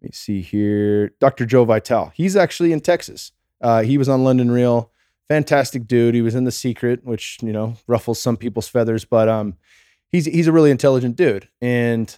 let 0.00 0.08
me 0.08 0.10
see 0.12 0.40
here. 0.40 1.10
Dr. 1.20 1.44
Joe 1.44 1.66
Vitale. 1.66 2.10
He's 2.14 2.36
actually 2.36 2.72
in 2.72 2.80
Texas. 2.80 3.32
Uh, 3.60 3.82
he 3.82 3.98
was 3.98 4.08
on 4.08 4.24
London 4.24 4.50
Real. 4.50 4.90
Fantastic 5.28 5.86
dude. 5.86 6.14
He 6.14 6.22
was 6.22 6.34
in 6.34 6.44
The 6.44 6.50
Secret, 6.50 7.04
which 7.04 7.38
you 7.42 7.52
know 7.52 7.76
ruffles 7.86 8.18
some 8.18 8.38
people's 8.38 8.66
feathers, 8.66 9.04
but 9.04 9.28
um, 9.28 9.58
he's 10.10 10.24
he's 10.24 10.46
a 10.46 10.52
really 10.52 10.70
intelligent 10.70 11.16
dude. 11.16 11.48
And 11.60 12.16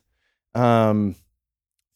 um, 0.54 1.16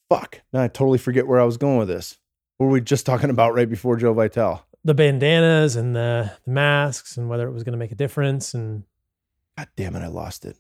fuck, 0.08 0.40
now 0.52 0.62
I 0.62 0.68
totally 0.68 0.98
forget 0.98 1.28
where 1.28 1.40
I 1.40 1.44
was 1.44 1.56
going 1.56 1.78
with 1.78 1.86
this. 1.86 2.18
What 2.56 2.66
were 2.66 2.72
we 2.72 2.80
just 2.80 3.06
talking 3.06 3.30
about 3.30 3.54
right 3.54 3.70
before 3.70 3.96
Joe 3.96 4.12
Vitale? 4.12 4.64
The 4.84 4.94
bandanas 4.94 5.76
and 5.76 5.96
the, 5.96 6.30
the 6.44 6.50
masks 6.50 7.16
and 7.16 7.28
whether 7.28 7.48
it 7.48 7.52
was 7.52 7.62
going 7.62 7.72
to 7.72 7.78
make 7.78 7.92
a 7.92 7.96
difference. 7.96 8.54
And 8.54 8.84
God 9.56 9.68
damn 9.76 9.96
it, 9.96 10.00
I 10.00 10.08
lost 10.08 10.44
it. 10.44 10.56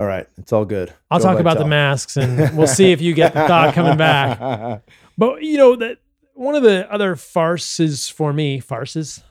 All 0.00 0.06
right, 0.06 0.26
it's 0.38 0.52
all 0.52 0.64
good. 0.64 0.92
I'll 1.10 1.20
Joe 1.20 1.26
talk 1.26 1.38
about 1.38 1.58
the 1.58 1.66
masks 1.66 2.16
and 2.16 2.56
we'll 2.56 2.66
see 2.66 2.90
if 2.90 3.00
you 3.00 3.14
get 3.14 3.32
the 3.32 3.46
thought 3.46 3.74
coming 3.74 3.96
back. 3.96 4.82
But 5.16 5.44
you 5.44 5.56
know 5.58 5.76
that 5.76 5.98
one 6.32 6.56
of 6.56 6.64
the 6.64 6.92
other 6.92 7.14
farces 7.14 8.08
for 8.10 8.32
me, 8.32 8.58
farces, 8.58 9.22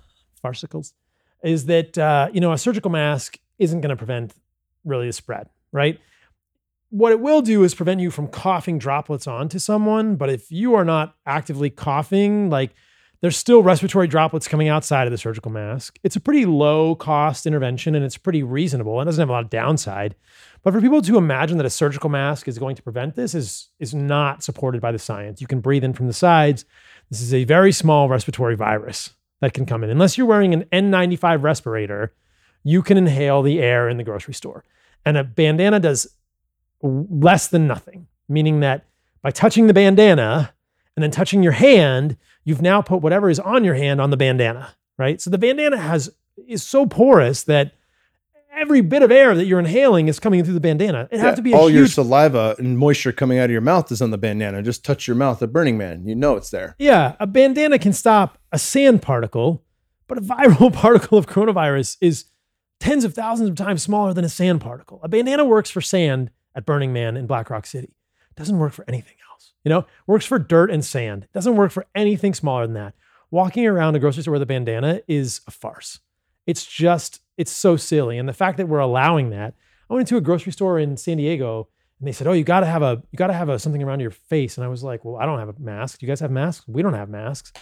farcicles, 0.42 0.94
is 1.44 1.66
that 1.66 1.98
uh, 1.98 2.30
you 2.32 2.40
know 2.40 2.54
a 2.54 2.58
surgical 2.58 2.90
mask 2.90 3.38
isn't 3.60 3.82
going 3.82 3.90
to 3.90 3.98
prevent 3.98 4.34
really 4.86 5.08
the 5.08 5.14
spread, 5.14 5.50
right? 5.72 6.00
What 6.90 7.12
it 7.12 7.20
will 7.20 7.42
do 7.42 7.64
is 7.64 7.76
prevent 7.76 8.00
you 8.00 8.12
from 8.12 8.28
coughing 8.28 8.78
droplets 8.78 9.28
onto 9.28 9.60
someone. 9.60 10.16
But 10.16 10.30
if 10.30 10.52
you 10.52 10.76
are 10.76 10.86
not 10.86 11.16
actively 11.26 11.70
coughing, 11.70 12.50
like 12.50 12.74
there's 13.24 13.38
still 13.38 13.64
respiratory 13.64 14.06
droplets 14.06 14.50
coming 14.50 14.68
outside 14.68 15.08
of 15.08 15.12
the 15.12 15.18
surgical 15.18 15.50
mask. 15.50 15.98
It's 16.04 16.18
a 16.18 16.20
pretty 16.20 16.46
low 16.46 16.94
cost 16.94 17.46
intervention 17.46 17.96
and 17.96 18.04
it's 18.04 18.18
pretty 18.18 18.44
reasonable. 18.44 19.00
It 19.00 19.06
doesn't 19.06 19.22
have 19.22 19.30
a 19.30 19.32
lot 19.32 19.46
of 19.46 19.50
downside. 19.50 20.16
But 20.62 20.74
for 20.74 20.82
people 20.82 21.02
to 21.02 21.18
imagine 21.18 21.56
that 21.56 21.66
a 21.66 21.70
surgical 21.70 22.10
mask 22.10 22.50
is 22.50 22.60
going 22.60 22.76
to 22.76 22.84
prevent 22.84 23.16
this 23.16 23.34
is 23.34 23.70
is 23.80 23.94
not 23.94 24.44
supported 24.44 24.82
by 24.82 24.92
the 24.92 25.00
science. 25.00 25.40
You 25.40 25.48
can 25.48 25.62
breathe 25.62 25.86
in 25.86 25.94
from 25.94 26.08
the 26.08 26.14
sides. 26.14 26.66
This 27.10 27.22
is 27.22 27.34
a 27.34 27.46
very 27.46 27.72
small 27.72 28.10
respiratory 28.10 28.58
virus 28.58 29.12
that 29.40 29.54
can 29.54 29.66
come 29.66 29.86
in. 29.86 29.90
Unless 29.90 30.18
you're 30.18 30.28
wearing 30.28 30.54
an 30.54 30.66
N95 30.74 31.44
respirator, 31.44 32.12
you 32.66 32.82
can 32.82 32.98
inhale 32.98 33.42
the 33.42 33.62
air 33.62 33.88
in 33.88 33.96
the 33.96 34.04
grocery 34.04 34.34
store. 34.34 34.66
And 35.06 35.16
a 35.16 35.24
bandana 35.24 35.80
does 35.80 36.08
less 36.82 37.48
than 37.48 37.68
nothing, 37.68 38.08
meaning 38.28 38.60
that 38.60 38.84
by 39.22 39.32
touching 39.32 39.68
the 39.68 39.74
bandana 39.74 40.54
and 40.98 41.04
then 41.04 41.12
touching 41.12 41.42
your 41.42 41.54
hand, 41.54 42.18
you've 42.44 42.62
now 42.62 42.82
put 42.82 43.02
whatever 43.02 43.30
is 43.30 43.40
on 43.40 43.64
your 43.64 43.76
hand 43.76 44.00
on 44.02 44.10
the 44.10 44.18
bandana, 44.18 44.76
right? 44.98 45.20
So 45.22 45.30
the 45.30 45.38
bandana 45.38 45.78
has 45.78 46.10
is 46.48 46.64
so 46.64 46.86
porous 46.86 47.44
that 47.44 47.74
every 48.56 48.82
bit 48.82 49.02
of 49.02 49.12
air 49.12 49.34
that 49.36 49.46
you're 49.46 49.60
inhaling 49.60 50.08
is 50.08 50.20
coming 50.20 50.44
through 50.44 50.54
the 50.54 50.60
bandana. 50.60 51.08
It 51.12 51.18
Yeah, 51.18 51.22
has 51.24 51.36
to 51.38 51.42
be 51.42 51.54
a 51.54 51.58
all 51.58 51.70
your 51.70 51.88
saliva 51.88 52.56
and 52.60 52.78
moisture 52.78 53.12
coming 53.12 53.40
out 53.40 53.46
of 53.46 53.52
your 53.52 53.62
mouth 53.62 53.92
is 53.92 54.02
on 54.02 54.12
the 54.12 54.18
bandana. 54.18 54.62
Just 54.62 54.86
touch 54.86 55.08
your 55.08 55.16
mouth 55.16 55.42
at 55.42 55.52
Burning 55.52 55.78
Man. 55.78 56.06
You 56.08 56.16
know 56.16 56.36
it's 56.36 56.50
there. 56.52 56.76
Yeah, 56.78 57.16
a 57.20 57.26
bandana 57.28 57.80
can 57.80 57.94
stop 57.94 58.38
a 58.52 58.60
sand 58.60 59.02
particle, 59.02 59.64
but 60.08 60.18
a 60.18 60.22
viral 60.22 60.72
particle 60.82 61.18
of 61.18 61.26
coronavirus 61.28 61.98
is 62.02 62.26
tens 62.80 63.04
of 63.04 63.14
thousands 63.14 63.50
of 63.50 63.56
times 63.56 63.82
smaller 63.82 64.14
than 64.14 64.26
a 64.26 64.30
sand 64.30 64.62
particle. 64.62 65.00
A 65.04 65.08
bandana 65.08 65.46
works 65.46 65.70
for 65.72 65.82
sand 65.82 66.30
at 66.56 66.66
Burning 66.66 66.94
Man 66.94 67.18
in 67.18 67.26
Black 67.26 67.50
Rock 67.50 67.66
City. 67.66 67.96
It 68.30 68.36
doesn't 68.36 68.58
work 68.60 68.74
for 68.74 68.86
anything 68.88 69.16
else. 69.32 69.53
You 69.64 69.70
know, 69.70 69.86
works 70.08 70.26
for 70.26 70.40
dirt 70.40 70.72
and 70.72 70.84
sand. 70.84 71.28
Doesn't 71.34 71.56
work 71.56 71.72
for 71.72 71.86
anything 71.96 72.34
smaller 72.34 72.66
than 72.66 72.74
that. 72.76 72.96
Walking 73.32 73.66
around 73.66 73.96
a 73.96 74.00
grocery 74.00 74.24
store 74.24 74.34
with 74.34 74.42
a 74.42 74.46
bandana 74.46 75.02
is 75.08 75.42
a 75.48 75.52
farce. 75.52 76.00
It's 76.46 76.66
just, 76.66 77.22
it's 77.38 77.52
so 77.52 77.78
silly. 77.78 78.18
And 78.18 78.28
the 78.28 78.34
fact 78.34 78.58
that 78.58 78.68
we're 78.68 78.80
allowing 78.80 79.30
that, 79.30 79.56
I 79.90 79.94
went 79.94 80.08
into 80.08 80.18
a 80.18 80.22
grocery 80.22 80.52
store 80.52 80.78
in 80.78 80.98
San 80.98 81.18
Diego 81.18 81.70
and 82.00 82.08
they 82.08 82.12
said, 82.12 82.28
"Oh, 82.28 82.34
you 82.34 82.44
got 82.44 82.60
to 82.60 82.66
have 82.66 82.82
a 82.82 83.02
you 83.12 83.18
got 83.18 83.28
to 83.28 83.34
have 83.34 83.48
a 83.48 83.58
something 83.58 83.82
around 83.82 84.02
your 84.02 84.12
face." 84.12 84.58
And 84.58 84.66
I 84.66 84.68
was 84.68 84.84
like, 84.84 85.06
"Well, 85.06 85.16
I 85.16 85.26
don't 85.26 85.40
have 85.40 85.48
a 85.48 85.56
mask. 85.58 86.00
Do 86.00 86.06
you 86.06 86.12
guys 86.12 86.20
have 86.20 86.32
masks? 86.32 86.68
We 86.68 86.82
don't 86.82 86.96
have 86.96 87.08
masks." 87.08 87.54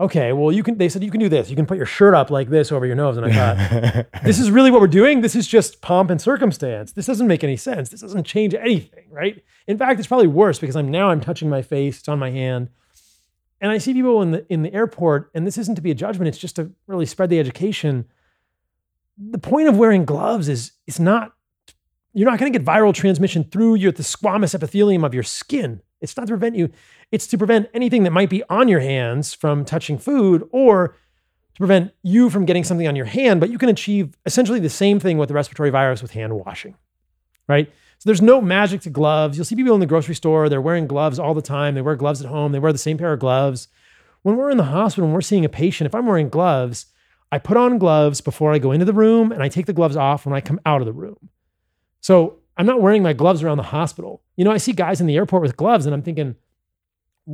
Okay, 0.00 0.32
well, 0.32 0.52
you 0.52 0.62
can. 0.62 0.78
They 0.78 0.88
said 0.88 1.02
you 1.02 1.10
can 1.10 1.18
do 1.18 1.28
this. 1.28 1.50
You 1.50 1.56
can 1.56 1.66
put 1.66 1.76
your 1.76 1.86
shirt 1.86 2.14
up 2.14 2.30
like 2.30 2.50
this 2.50 2.70
over 2.70 2.86
your 2.86 2.94
nose. 2.94 3.16
And 3.16 3.26
I 3.26 3.32
thought, 3.32 4.06
this 4.24 4.38
is 4.38 4.48
really 4.48 4.70
what 4.70 4.80
we're 4.80 4.86
doing. 4.86 5.22
This 5.22 5.34
is 5.34 5.46
just 5.46 5.80
pomp 5.80 6.10
and 6.10 6.20
circumstance. 6.20 6.92
This 6.92 7.06
doesn't 7.06 7.26
make 7.26 7.42
any 7.42 7.56
sense. 7.56 7.88
This 7.88 8.02
doesn't 8.02 8.24
change 8.24 8.54
anything, 8.54 9.06
right? 9.10 9.42
In 9.66 9.76
fact, 9.76 9.98
it's 9.98 10.06
probably 10.06 10.28
worse 10.28 10.60
because 10.60 10.76
I'm 10.76 10.88
now 10.88 11.10
I'm 11.10 11.20
touching 11.20 11.48
my 11.48 11.62
face. 11.62 11.98
It's 11.98 12.08
on 12.08 12.20
my 12.20 12.30
hand, 12.30 12.68
and 13.60 13.72
I 13.72 13.78
see 13.78 13.92
people 13.92 14.22
in 14.22 14.30
the 14.30 14.46
in 14.52 14.62
the 14.62 14.72
airport. 14.72 15.32
And 15.34 15.44
this 15.44 15.58
isn't 15.58 15.74
to 15.74 15.82
be 15.82 15.90
a 15.90 15.96
judgment. 15.96 16.28
It's 16.28 16.38
just 16.38 16.56
to 16.56 16.70
really 16.86 17.06
spread 17.06 17.30
the 17.30 17.40
education. 17.40 18.04
The 19.16 19.38
point 19.38 19.66
of 19.66 19.76
wearing 19.76 20.04
gloves 20.04 20.48
is 20.48 20.72
it's 20.86 21.00
not 21.00 21.32
you're 22.12 22.30
not 22.30 22.38
going 22.38 22.52
to 22.52 22.58
get 22.58 22.66
viral 22.66 22.94
transmission 22.94 23.42
through 23.42 23.74
your 23.74 23.90
the 23.90 24.04
squamous 24.04 24.54
epithelium 24.54 25.02
of 25.02 25.12
your 25.12 25.24
skin. 25.24 25.82
It's 26.00 26.16
not 26.16 26.26
to 26.26 26.32
prevent 26.32 26.56
you. 26.56 26.70
It's 27.10 27.26
to 27.28 27.38
prevent 27.38 27.68
anything 27.74 28.04
that 28.04 28.12
might 28.12 28.30
be 28.30 28.42
on 28.48 28.68
your 28.68 28.80
hands 28.80 29.34
from 29.34 29.64
touching 29.64 29.98
food 29.98 30.48
or 30.52 30.88
to 30.88 31.58
prevent 31.58 31.92
you 32.02 32.30
from 32.30 32.44
getting 32.44 32.64
something 32.64 32.86
on 32.86 32.96
your 32.96 33.06
hand, 33.06 33.40
but 33.40 33.50
you 33.50 33.58
can 33.58 33.68
achieve 33.68 34.16
essentially 34.24 34.60
the 34.60 34.70
same 34.70 35.00
thing 35.00 35.18
with 35.18 35.28
the 35.28 35.34
respiratory 35.34 35.70
virus 35.70 36.02
with 36.02 36.12
hand 36.12 36.34
washing. 36.34 36.76
Right? 37.48 37.72
So 37.98 38.08
there's 38.08 38.22
no 38.22 38.40
magic 38.40 38.82
to 38.82 38.90
gloves. 38.90 39.36
You'll 39.36 39.44
see 39.44 39.56
people 39.56 39.74
in 39.74 39.80
the 39.80 39.86
grocery 39.86 40.14
store, 40.14 40.48
they're 40.48 40.60
wearing 40.60 40.86
gloves 40.86 41.18
all 41.18 41.34
the 41.34 41.42
time. 41.42 41.74
They 41.74 41.82
wear 41.82 41.96
gloves 41.96 42.20
at 42.20 42.28
home. 42.28 42.52
They 42.52 42.60
wear 42.60 42.72
the 42.72 42.78
same 42.78 42.96
pair 42.96 43.12
of 43.12 43.18
gloves. 43.18 43.66
When 44.22 44.36
we're 44.36 44.50
in 44.50 44.56
the 44.56 44.64
hospital 44.64 45.06
and 45.06 45.14
we're 45.14 45.20
seeing 45.20 45.44
a 45.44 45.48
patient, 45.48 45.86
if 45.86 45.94
I'm 45.94 46.06
wearing 46.06 46.28
gloves, 46.28 46.86
I 47.32 47.38
put 47.38 47.56
on 47.56 47.78
gloves 47.78 48.20
before 48.20 48.52
I 48.52 48.58
go 48.58 48.72
into 48.72 48.84
the 48.84 48.92
room 48.92 49.32
and 49.32 49.42
I 49.42 49.48
take 49.48 49.66
the 49.66 49.72
gloves 49.72 49.96
off 49.96 50.26
when 50.26 50.34
I 50.34 50.40
come 50.40 50.60
out 50.64 50.80
of 50.80 50.86
the 50.86 50.92
room. 50.92 51.30
So 52.00 52.37
I'm 52.58 52.66
not 52.66 52.80
wearing 52.82 53.02
my 53.02 53.12
gloves 53.12 53.42
around 53.42 53.56
the 53.56 53.62
hospital. 53.62 54.20
You 54.36 54.44
know, 54.44 54.50
I 54.50 54.56
see 54.58 54.72
guys 54.72 55.00
in 55.00 55.06
the 55.06 55.16
airport 55.16 55.42
with 55.42 55.56
gloves 55.56 55.86
and 55.86 55.94
I'm 55.94 56.02
thinking, 56.02 56.34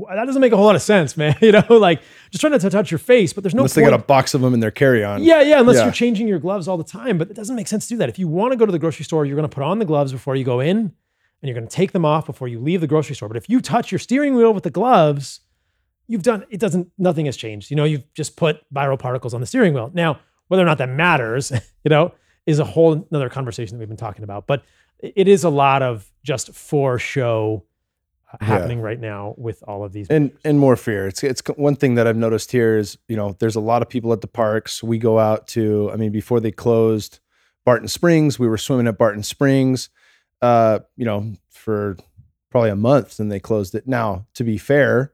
that 0.08 0.24
doesn't 0.26 0.40
make 0.40 0.52
a 0.52 0.56
whole 0.56 0.66
lot 0.66 0.74
of 0.76 0.82
sense, 0.82 1.16
man. 1.22 1.34
You 1.40 1.52
know, 1.52 1.64
like 1.70 2.02
just 2.30 2.40
trying 2.40 2.50
not 2.52 2.60
to 2.62 2.70
touch 2.70 2.90
your 2.90 2.98
face, 2.98 3.32
but 3.32 3.42
there's 3.42 3.54
no 3.54 3.60
Unless 3.62 3.74
they 3.74 3.82
got 3.82 3.94
a 3.94 3.98
box 3.98 4.34
of 4.34 4.40
them 4.42 4.52
in 4.54 4.60
their 4.60 4.70
carry-on. 4.70 5.22
yeah, 5.22 5.40
yeah, 5.40 5.60
unless 5.60 5.76
Yeah. 5.76 5.84
you're 5.84 5.92
changing 5.92 6.28
your 6.28 6.38
gloves 6.38 6.68
all 6.68 6.76
the 6.76 6.84
time, 6.84 7.16
but 7.18 7.30
it 7.30 7.34
doesn't 7.34 7.56
make 7.56 7.68
sense 7.68 7.86
to 7.88 7.94
do 7.94 7.98
that. 7.98 8.08
If 8.08 8.18
you 8.18 8.28
want 8.28 8.52
to 8.52 8.56
go 8.56 8.66
to 8.66 8.72
the 8.72 8.78
grocery 8.78 9.04
store, 9.04 9.24
you're 9.24 9.36
going 9.36 9.48
to 9.48 9.54
put 9.54 9.62
on 9.64 9.78
the 9.78 9.84
gloves 9.84 10.12
before 10.12 10.36
you 10.36 10.44
go 10.44 10.60
in 10.60 10.76
and 10.78 10.92
you're 11.42 11.54
going 11.54 11.66
to 11.68 11.74
take 11.74 11.92
them 11.92 12.04
off 12.04 12.26
before 12.26 12.48
you 12.48 12.58
leave 12.58 12.80
the 12.80 12.86
grocery 12.86 13.14
store. 13.14 13.28
But 13.28 13.36
if 13.36 13.48
you 13.48 13.60
touch 13.60 13.92
your 13.92 13.98
steering 13.98 14.34
wheel 14.34 14.52
with 14.52 14.64
the 14.64 14.70
gloves, 14.70 15.40
you've 16.06 16.22
done 16.22 16.44
it 16.50 16.60
doesn't 16.60 16.90
nothing 16.98 17.26
has 17.26 17.36
changed. 17.36 17.70
You 17.70 17.76
know, 17.76 17.84
you've 17.84 18.12
just 18.14 18.36
put 18.36 18.60
viral 18.74 18.98
particles 18.98 19.32
on 19.32 19.40
the 19.40 19.46
steering 19.46 19.72
wheel. 19.74 19.90
Now, 19.94 20.18
whether 20.48 20.62
or 20.62 20.66
not 20.66 20.78
that 20.78 20.88
matters, 20.90 21.50
you 21.84 21.88
know, 21.88 22.12
is 22.46 22.58
a 22.58 22.64
whole 22.64 23.06
another 23.10 23.28
conversation 23.30 23.76
that 23.76 23.80
we've 23.80 23.88
been 23.88 23.96
talking 23.96 24.24
about. 24.24 24.46
But 24.46 24.64
it 25.16 25.28
is 25.28 25.44
a 25.44 25.50
lot 25.50 25.82
of 25.82 26.10
just 26.22 26.52
for 26.54 26.98
show 26.98 27.64
uh, 28.32 28.36
Yeah. 28.40 28.46
happening 28.46 28.80
right 28.80 28.98
now 29.00 29.34
with 29.36 29.62
all 29.68 29.84
of 29.84 29.92
these. 29.92 30.08
and 30.08 30.32
and 30.44 30.58
more 30.58 30.76
fear. 30.76 31.06
It's 31.06 31.22
it's 31.22 31.42
one 31.56 31.76
thing 31.76 31.94
that 31.96 32.06
I've 32.06 32.16
noticed 32.16 32.50
here 32.52 32.76
is 32.78 32.98
you 33.08 33.16
know 33.16 33.36
there's 33.38 33.56
a 33.56 33.60
lot 33.60 33.82
of 33.82 33.88
people 33.88 34.12
at 34.12 34.20
the 34.20 34.26
parks. 34.26 34.82
We 34.82 34.98
go 34.98 35.18
out 35.18 35.46
to 35.48 35.90
I 35.92 35.96
mean 35.96 36.12
before 36.12 36.40
they 36.40 36.50
closed 36.52 37.20
Barton 37.64 37.88
Springs, 37.88 38.38
we 38.38 38.48
were 38.48 38.58
swimming 38.58 38.86
at 38.88 38.98
Barton 38.98 39.22
Springs, 39.22 39.88
uh, 40.42 40.80
you 40.96 41.04
know 41.04 41.32
for 41.50 41.96
probably 42.50 42.70
a 42.70 42.76
month, 42.76 43.18
and 43.20 43.30
they 43.32 43.40
closed 43.40 43.74
it. 43.74 43.86
Now 43.86 44.26
to 44.34 44.44
be 44.44 44.58
fair, 44.58 45.12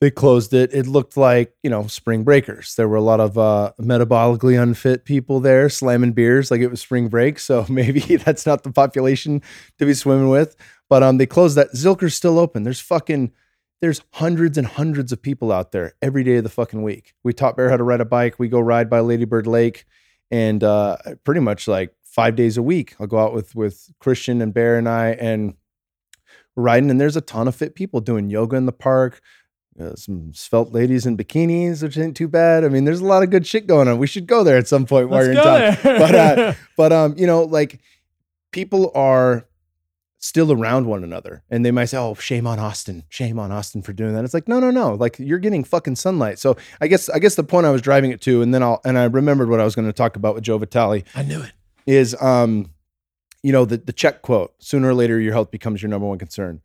they 0.00 0.10
closed 0.10 0.52
it. 0.52 0.74
It 0.74 0.86
looked 0.86 1.16
like 1.16 1.54
you 1.62 1.70
know 1.70 1.86
spring 1.86 2.22
breakers. 2.22 2.74
There 2.74 2.88
were 2.88 2.96
a 2.96 3.02
lot 3.02 3.20
of 3.20 3.38
uh, 3.38 3.72
metabolically 3.80 4.60
unfit 4.60 5.04
people 5.04 5.40
there 5.40 5.68
slamming 5.68 6.12
beers 6.12 6.50
like 6.50 6.60
it 6.60 6.68
was 6.68 6.80
spring 6.80 7.08
break. 7.08 7.38
So 7.38 7.66
maybe 7.70 8.00
that's 8.16 8.46
not 8.46 8.62
the 8.62 8.72
population 8.72 9.42
to 9.78 9.86
be 9.86 9.94
swimming 9.94 10.28
with. 10.28 10.56
But 10.88 11.02
um, 11.02 11.18
they 11.18 11.26
closed 11.26 11.56
that. 11.56 11.72
Zilker's 11.72 12.14
still 12.14 12.38
open. 12.38 12.62
There's 12.62 12.80
fucking 12.80 13.32
there's 13.80 14.02
hundreds 14.12 14.56
and 14.56 14.66
hundreds 14.66 15.12
of 15.12 15.20
people 15.20 15.52
out 15.52 15.72
there 15.72 15.94
every 16.00 16.24
day 16.24 16.36
of 16.36 16.44
the 16.44 16.50
fucking 16.50 16.82
week. 16.82 17.14
We 17.24 17.32
taught 17.32 17.56
Bear 17.56 17.70
how 17.70 17.76
to 17.76 17.84
ride 17.84 18.00
a 18.00 18.06
bike. 18.06 18.38
We 18.38 18.48
go 18.48 18.60
ride 18.60 18.88
by 18.88 19.00
Ladybird 19.00 19.46
Lake, 19.46 19.84
and 20.30 20.62
uh, 20.64 20.96
pretty 21.24 21.40
much 21.40 21.68
like 21.68 21.94
five 22.04 22.36
days 22.36 22.56
a 22.56 22.62
week, 22.62 22.94
I'll 22.98 23.06
go 23.06 23.18
out 23.18 23.34
with 23.34 23.54
with 23.54 23.90
Christian 24.00 24.40
and 24.40 24.52
Bear 24.52 24.78
and 24.78 24.88
I, 24.88 25.08
and 25.10 25.54
riding. 26.54 26.90
And 26.90 27.00
there's 27.00 27.16
a 27.16 27.20
ton 27.20 27.48
of 27.48 27.54
fit 27.54 27.74
people 27.74 28.00
doing 28.00 28.30
yoga 28.30 28.56
in 28.56 28.66
the 28.66 28.72
park. 28.72 29.20
Uh, 29.78 29.94
some 29.94 30.32
svelte 30.32 30.72
ladies 30.72 31.04
in 31.04 31.16
bikinis, 31.18 31.82
which 31.82 31.98
ain't 31.98 32.16
too 32.16 32.28
bad. 32.28 32.64
I 32.64 32.68
mean, 32.68 32.84
there's 32.84 33.00
a 33.00 33.04
lot 33.04 33.22
of 33.22 33.28
good 33.28 33.46
shit 33.46 33.66
going 33.66 33.88
on. 33.88 33.98
We 33.98 34.06
should 34.06 34.26
go 34.26 34.42
there 34.42 34.56
at 34.56 34.66
some 34.66 34.86
point 34.86 35.10
while 35.10 35.22
Let's 35.22 35.34
you're 35.34 35.68
in 35.68 35.76
town. 35.76 35.98
But 35.98 36.14
uh, 36.14 36.54
but 36.76 36.92
um, 36.92 37.14
you 37.18 37.26
know, 37.26 37.42
like 37.42 37.80
people 38.52 38.90
are 38.94 39.46
still 40.18 40.50
around 40.50 40.86
one 40.86 41.04
another 41.04 41.42
and 41.50 41.64
they 41.64 41.70
might 41.70 41.86
say, 41.86 41.98
Oh, 41.98 42.14
shame 42.14 42.46
on 42.46 42.58
Austin. 42.58 43.04
Shame 43.08 43.38
on 43.38 43.52
Austin 43.52 43.82
for 43.82 43.92
doing 43.92 44.14
that. 44.14 44.24
It's 44.24 44.34
like, 44.34 44.48
no, 44.48 44.58
no, 44.58 44.70
no. 44.70 44.94
Like 44.94 45.18
you're 45.18 45.38
getting 45.38 45.62
fucking 45.62 45.96
sunlight. 45.96 46.38
So 46.38 46.56
I 46.80 46.86
guess 46.86 47.08
I 47.08 47.18
guess 47.18 47.34
the 47.34 47.44
point 47.44 47.66
I 47.66 47.70
was 47.70 47.82
driving 47.82 48.10
it 48.10 48.20
to, 48.22 48.42
and 48.42 48.52
then 48.54 48.62
I'll 48.62 48.80
and 48.84 48.98
I 48.98 49.04
remembered 49.04 49.48
what 49.48 49.60
I 49.60 49.64
was 49.64 49.74
going 49.74 49.86
to 49.86 49.92
talk 49.92 50.16
about 50.16 50.34
with 50.34 50.44
Joe 50.44 50.58
Vitale 50.58 51.04
I 51.14 51.22
knew 51.22 51.40
it. 51.42 51.52
is 51.86 52.20
um, 52.20 52.70
you 53.42 53.52
know, 53.52 53.64
the 53.64 53.76
the 53.76 53.92
Chek 53.92 54.22
quote, 54.22 54.54
sooner 54.58 54.88
or 54.88 54.94
later 54.94 55.20
your 55.20 55.32
health 55.32 55.50
becomes 55.50 55.82
your 55.82 55.88
number 55.88 56.06
one 56.06 56.18
concern. 56.18 56.62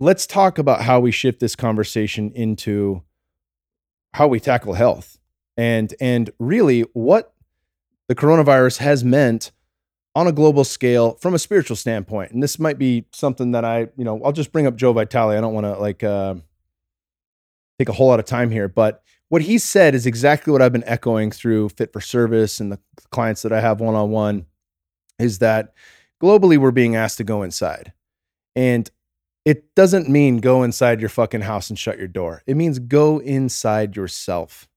Let's 0.00 0.26
talk 0.26 0.58
about 0.58 0.82
how 0.82 1.00
we 1.00 1.10
shift 1.10 1.40
this 1.40 1.56
conversation 1.56 2.30
into 2.34 3.02
how 4.14 4.28
we 4.28 4.40
tackle 4.40 4.74
health 4.74 5.18
and 5.56 5.94
and 6.00 6.30
really 6.38 6.82
what 6.92 7.34
the 8.08 8.14
coronavirus 8.14 8.78
has 8.78 9.04
meant 9.04 9.52
on 10.14 10.26
a 10.26 10.32
global 10.32 10.62
scale 10.62 11.12
from 11.14 11.34
a 11.34 11.38
spiritual 11.38 11.76
standpoint. 11.76 12.30
And 12.30 12.42
this 12.42 12.58
might 12.58 12.78
be 12.78 13.06
something 13.12 13.52
that 13.52 13.64
I, 13.64 13.88
you 13.96 14.04
know, 14.04 14.22
I'll 14.22 14.32
just 14.32 14.52
bring 14.52 14.66
up 14.66 14.76
Joe 14.76 14.92
Vitale. 14.92 15.36
I 15.36 15.40
don't 15.40 15.54
want 15.54 15.64
to 15.64 15.76
like 15.78 16.04
uh, 16.04 16.36
take 17.78 17.88
a 17.88 17.92
whole 17.92 18.08
lot 18.08 18.20
of 18.20 18.26
time 18.26 18.50
here, 18.50 18.68
but 18.68 19.02
what 19.28 19.42
he 19.42 19.58
said 19.58 19.94
is 19.94 20.06
exactly 20.06 20.52
what 20.52 20.62
I've 20.62 20.72
been 20.72 20.84
echoing 20.84 21.30
through 21.30 21.70
Fit 21.70 21.92
for 21.92 22.00
Service 22.00 22.60
and 22.60 22.70
the 22.70 22.78
clients 23.10 23.42
that 23.42 23.52
I 23.52 23.60
have 23.60 23.80
one 23.80 23.96
on 23.96 24.10
one 24.10 24.46
is 25.18 25.38
that 25.38 25.72
globally 26.22 26.58
we're 26.58 26.70
being 26.70 26.94
asked 26.94 27.16
to 27.18 27.24
go 27.24 27.42
inside. 27.42 27.92
And 28.54 28.88
it 29.44 29.74
doesn't 29.74 30.08
mean 30.08 30.38
go 30.38 30.62
inside 30.62 31.00
your 31.00 31.10
fucking 31.10 31.42
house 31.42 31.68
and 31.68 31.78
shut 31.78 31.98
your 31.98 32.08
door. 32.08 32.42
It 32.46 32.56
means 32.56 32.78
go 32.78 33.18
inside 33.18 33.96
yourself. 33.96 34.68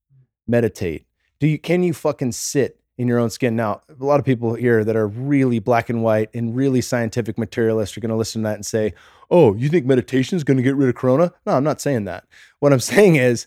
Meditate. 0.48 1.06
Do 1.40 1.48
you 1.48 1.60
can 1.60 1.84
you 1.84 1.94
fucking 1.94 2.32
sit 2.34 2.80
in 2.98 3.08
your 3.08 3.20
own 3.20 3.30
skin? 3.30 3.56
Now, 3.56 3.82
a 3.90 4.04
lot 4.04 4.20
of 4.20 4.26
people 4.26 4.56
here 4.56 4.84
that 4.84 4.96
are 4.96 5.08
really 5.08 5.60
black 5.60 5.90
and 5.90 6.04
white 6.04 6.30
and 6.34 6.56
really 6.56 6.82
scientific 6.82 7.38
materialists 7.38 7.96
are 7.96 8.02
going 8.02 8.10
to 8.10 8.16
listen 8.16 8.42
to 8.42 8.48
that 8.48 8.56
and 8.56 8.66
say, 8.66 8.94
"Oh, 9.30 9.54
you 9.56 9.70
think 9.70 9.86
meditation 9.86 10.36
is 10.36 10.44
going 10.44 10.58
to 10.58 10.64
get 10.64 10.76
rid 10.76 10.90
of 10.90 10.96
corona?" 10.96 11.34
No, 11.46 11.54
I'm 11.54 11.64
not 11.64 11.82
saying 11.82 12.06
that. 12.06 12.26
What 12.60 12.74
I'm 12.74 12.80
saying 12.94 13.16
is 13.16 13.46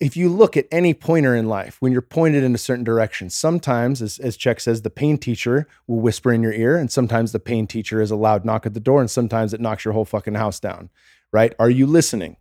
if 0.00 0.16
you 0.16 0.28
look 0.28 0.56
at 0.56 0.66
any 0.70 0.94
pointer 0.94 1.34
in 1.34 1.48
life, 1.48 1.76
when 1.80 1.92
you're 1.92 2.02
pointed 2.02 2.44
in 2.44 2.54
a 2.54 2.58
certain 2.58 2.84
direction, 2.84 3.30
sometimes, 3.30 4.02
as, 4.02 4.18
as 4.18 4.36
Chek 4.36 4.60
says, 4.60 4.82
the 4.82 4.90
pain 4.90 5.18
teacher 5.18 5.66
will 5.86 6.00
whisper 6.00 6.32
in 6.32 6.42
your 6.42 6.52
ear, 6.52 6.76
and 6.76 6.90
sometimes 6.90 7.32
the 7.32 7.40
pain 7.40 7.66
teacher 7.66 8.00
is 8.00 8.10
a 8.10 8.16
loud 8.16 8.44
knock 8.44 8.66
at 8.66 8.74
the 8.74 8.80
door, 8.80 9.00
and 9.00 9.10
sometimes 9.10 9.54
it 9.54 9.60
knocks 9.60 9.84
your 9.84 9.94
whole 9.94 10.04
fucking 10.04 10.34
house 10.34 10.60
down, 10.60 10.90
right? 11.32 11.54
Are 11.58 11.70
you 11.70 11.86
listening? 11.86 12.36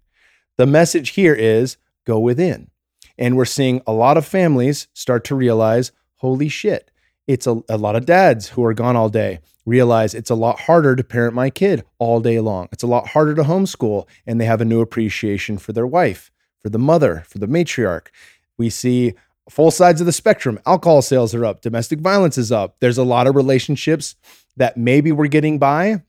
The 0.57 0.65
message 0.65 1.11
here 1.11 1.33
is 1.33 1.77
go 2.05 2.19
within. 2.19 2.69
And 3.17 3.37
we're 3.37 3.45
seeing 3.45 3.81
a 3.85 3.93
lot 3.93 4.17
of 4.17 4.25
families 4.25 4.87
start 4.93 5.23
to 5.25 5.35
realize, 5.35 5.91
holy 6.17 6.49
shit, 6.49 6.91
it's 7.27 7.47
a, 7.47 7.61
a 7.69 7.77
lot 7.77 7.95
of 7.95 8.05
dads 8.05 8.49
who 8.49 8.63
are 8.65 8.73
gone 8.73 8.95
all 8.95 9.09
day 9.09 9.39
realize 9.65 10.15
it's 10.15 10.31
a 10.31 10.35
lot 10.35 10.61
harder 10.61 10.95
to 10.95 11.03
parent 11.03 11.35
my 11.35 11.49
kid 11.49 11.83
all 11.99 12.19
day 12.19 12.39
long. 12.39 12.67
It's 12.71 12.83
a 12.83 12.87
lot 12.87 13.09
harder 13.09 13.35
to 13.35 13.43
homeschool, 13.43 14.07
and 14.25 14.41
they 14.41 14.45
have 14.45 14.59
a 14.59 14.65
new 14.65 14.81
appreciation 14.81 15.57
for 15.57 15.71
their 15.71 15.85
wife 15.85 16.30
for 16.61 16.69
the 16.69 16.79
mother, 16.79 17.23
for 17.27 17.39
the 17.39 17.47
matriarch. 17.47 18.07
We 18.57 18.69
see 18.69 19.13
full 19.49 19.71
sides 19.71 19.99
of 19.99 20.05
the 20.05 20.13
spectrum. 20.13 20.59
Alcohol 20.65 21.01
sales 21.01 21.33
are 21.35 21.45
up, 21.45 21.61
domestic 21.61 21.99
violence 21.99 22.37
is 22.37 22.51
up. 22.51 22.77
There's 22.79 22.97
a 22.97 23.03
lot 23.03 23.27
of 23.27 23.35
relationships 23.35 24.15
that 24.57 24.77
maybe 24.77 25.11
we're 25.11 25.27
getting 25.27 25.59
by 25.59 26.03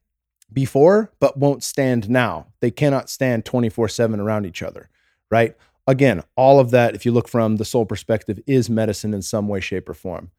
before, 0.53 1.11
but 1.19 1.37
won't 1.37 1.63
stand 1.63 2.11
now. 2.11 2.47
They 2.61 2.71
cannot 2.71 3.09
stand 3.09 3.45
24 3.45 3.89
7 3.89 4.21
around 4.21 4.47
each 4.47 4.63
other, 4.63 4.89
right? 5.31 5.57
Again, 5.87 6.23
all 6.37 6.61
of 6.61 6.71
that, 6.71 6.95
if 6.95 7.05
you 7.05 7.13
look 7.13 7.29
from 7.29 7.57
the 7.57 7.65
soul 7.65 7.87
perspective, 7.87 8.39
is 8.47 8.71
medicine 8.71 9.15
in 9.15 9.23
some 9.23 9.49
way, 9.49 9.61
shape, 9.61 9.89
or 9.89 9.95
form. 9.95 10.31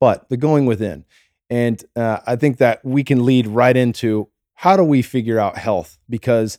But 0.00 0.28
the 0.28 0.36
going 0.36 0.66
within. 0.66 1.04
And 1.48 1.82
uh, 1.96 2.18
I 2.26 2.36
think 2.36 2.58
that 2.58 2.84
we 2.84 3.04
can 3.04 3.24
lead 3.24 3.46
right 3.46 3.76
into 3.76 4.28
how 4.54 4.76
do 4.76 4.84
we 4.84 5.02
figure 5.02 5.38
out 5.38 5.56
health? 5.58 5.98
Because 6.08 6.58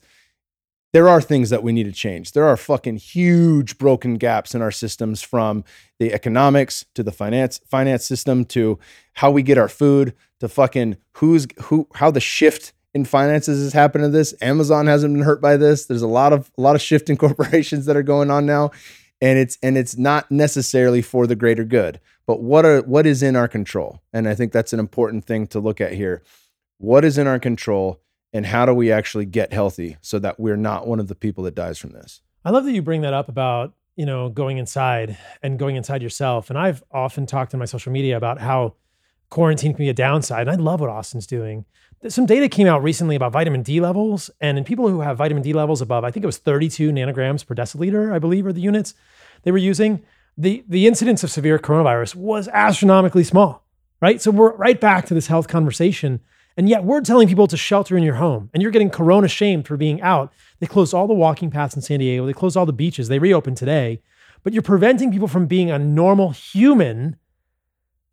there 0.94 1.10
are 1.10 1.20
things 1.20 1.50
that 1.50 1.64
we 1.64 1.74
need 1.74 1.86
to 1.86 1.92
change. 1.92 2.32
There 2.32 2.46
are 2.46 2.56
fucking 2.56 2.98
huge 2.98 3.78
broken 3.78 4.16
gaps 4.16 4.56
in 4.56 4.62
our 4.62 4.72
systems 4.72 5.22
from 5.22 5.64
the 6.00 6.14
economics 6.14 6.86
to 6.94 7.04
the 7.04 7.12
finance 7.12 7.60
finance 7.68 8.06
system 8.06 8.46
to 8.46 8.80
how 9.14 9.32
we 9.32 9.44
get 9.44 9.58
our 9.58 9.70
food 9.70 10.14
to 10.40 10.48
fucking 10.48 10.98
who's 11.14 11.48
who 11.64 11.88
how 11.96 12.12
the 12.12 12.20
shift 12.20 12.74
in 12.94 13.06
finances 13.06 13.62
has 13.62 13.74
happened 13.74 14.04
to 14.04 14.10
this. 14.10 14.36
Amazon 14.40 14.86
hasn't 14.86 15.14
been 15.14 15.24
hurt 15.24 15.42
by 15.42 15.58
this. 15.58 15.88
There's 15.88 16.04
a 16.04 16.08
lot 16.08 16.32
of 16.32 16.52
a 16.58 16.62
lot 16.62 16.76
of 16.76 16.82
shift 16.82 17.10
in 17.10 17.18
corporations 17.26 17.88
that 17.88 17.98
are 17.98 18.04
going 18.04 18.30
on 18.30 18.46
now 18.46 18.72
and 19.24 19.40
it's 19.40 19.58
and 19.64 19.78
it's 19.78 19.98
not 19.98 20.30
necessarily 20.30 21.02
for 21.02 21.26
the 21.26 21.36
greater 21.36 21.64
good. 21.64 22.02
But 22.28 22.42
what 22.42 22.66
are 22.66 22.82
what 22.82 23.08
is 23.08 23.24
in 23.24 23.36
our 23.38 23.48
control? 23.48 24.02
And 24.12 24.28
I 24.28 24.36
think 24.36 24.52
that's 24.52 24.74
an 24.74 24.80
important 24.80 25.26
thing 25.26 25.48
to 25.48 25.60
look 25.62 25.80
at 25.80 25.94
here. 25.94 26.22
What 26.78 27.06
is 27.06 27.18
in 27.18 27.26
our 27.26 27.40
control? 27.40 28.02
And 28.34 28.48
how 28.48 28.66
do 28.66 28.74
we 28.74 28.92
actually 28.92 29.26
get 29.26 29.54
healthy 29.54 29.98
so 30.02 30.20
that 30.20 30.40
we're 30.40 30.58
not 30.58 30.88
one 30.88 31.00
of 31.00 31.08
the 31.08 31.16
people 31.16 31.44
that 31.46 31.56
dies 31.56 31.78
from 31.78 31.92
this? 31.92 32.22
I 32.44 32.50
love 32.50 32.66
that 32.66 32.74
you 32.74 32.82
bring 32.82 33.02
that 33.02 33.14
up 33.14 33.30
about 33.30 33.74
you 33.96 34.06
know 34.06 34.30
going 34.30 34.58
inside 34.58 35.18
and 35.42 35.60
going 35.60 35.76
inside 35.76 36.02
yourself. 36.02 36.50
And 36.50 36.58
i've 36.58 36.84
often 36.92 37.26
talked 37.26 37.54
in 37.54 37.60
my 37.60 37.66
social 37.66 37.92
media 37.92 38.18
about 38.18 38.40
how 38.40 38.74
quarantine 39.30 39.74
can 39.74 39.84
be 39.86 39.90
a 39.90 39.94
downside 39.94 40.48
and 40.48 40.52
i 40.52 40.56
love 40.56 40.82
what 40.82 40.90
austin's 40.90 41.28
doing. 41.28 41.66
Some 42.10 42.26
data 42.26 42.50
came 42.50 42.68
out 42.68 42.84
recently 42.84 43.16
about 43.16 43.32
vitamin 43.32 43.62
d 43.62 43.80
levels 43.80 44.30
and 44.42 44.58
in 44.58 44.64
people 44.64 44.90
who 44.90 45.02
have 45.02 45.18
vitamin 45.18 45.44
d 45.44 45.54
levels 45.54 45.82
above 45.82 46.04
i 46.04 46.12
think 46.12 46.24
it 46.24 46.28
was 46.28 46.38
32 46.38 46.92
nanograms 46.92 47.46
per 47.46 47.56
deciliter 47.56 48.12
i 48.12 48.20
believe 48.20 48.46
are 48.46 48.54
the 48.54 48.62
units 48.62 48.94
they 49.44 49.52
were 49.52 49.58
using. 49.58 50.04
The 50.36 50.66
the 50.68 50.88
incidence 50.88 51.24
of 51.24 51.30
severe 51.30 51.60
coronavirus 51.60 52.16
was 52.16 52.48
astronomically 52.48 53.24
small 53.24 53.64
right? 54.04 54.22
So 54.22 54.32
we're 54.32 54.54
right 54.58 54.82
back 54.82 55.06
to 55.06 55.14
this 55.14 55.28
health 55.28 55.48
conversation 55.48 56.20
and 56.56 56.70
yet 56.70 56.84
we're 56.84 57.02
telling 57.02 57.28
people 57.28 57.48
to 57.48 57.58
shelter 57.58 57.98
in 57.98 58.04
your 58.04 58.16
home 58.16 58.50
and 58.54 58.62
you're 58.62 58.72
getting 58.72 58.90
corona 58.90 59.28
shamed 59.28 59.68
for 59.68 59.78
being 59.78 60.02
out. 60.02 60.32
They 60.60 60.68
closed 60.68 60.94
all 60.94 61.08
the 61.08 61.14
walking 61.14 61.50
paths 61.50 61.76
in 61.76 61.82
San 61.82 62.00
Diego. 62.00 62.26
They 62.26 62.34
closed 62.34 62.56
all 62.56 62.66
the 62.66 62.74
beaches. 62.74 63.08
They 63.08 63.20
reopened 63.20 63.58
today. 63.58 64.02
But 64.44 64.54
you're 64.54 64.62
preventing 64.62 65.12
people 65.12 65.28
from 65.28 65.48
being 65.48 65.72
a 65.72 65.80
normal 65.80 66.32
human 66.32 67.16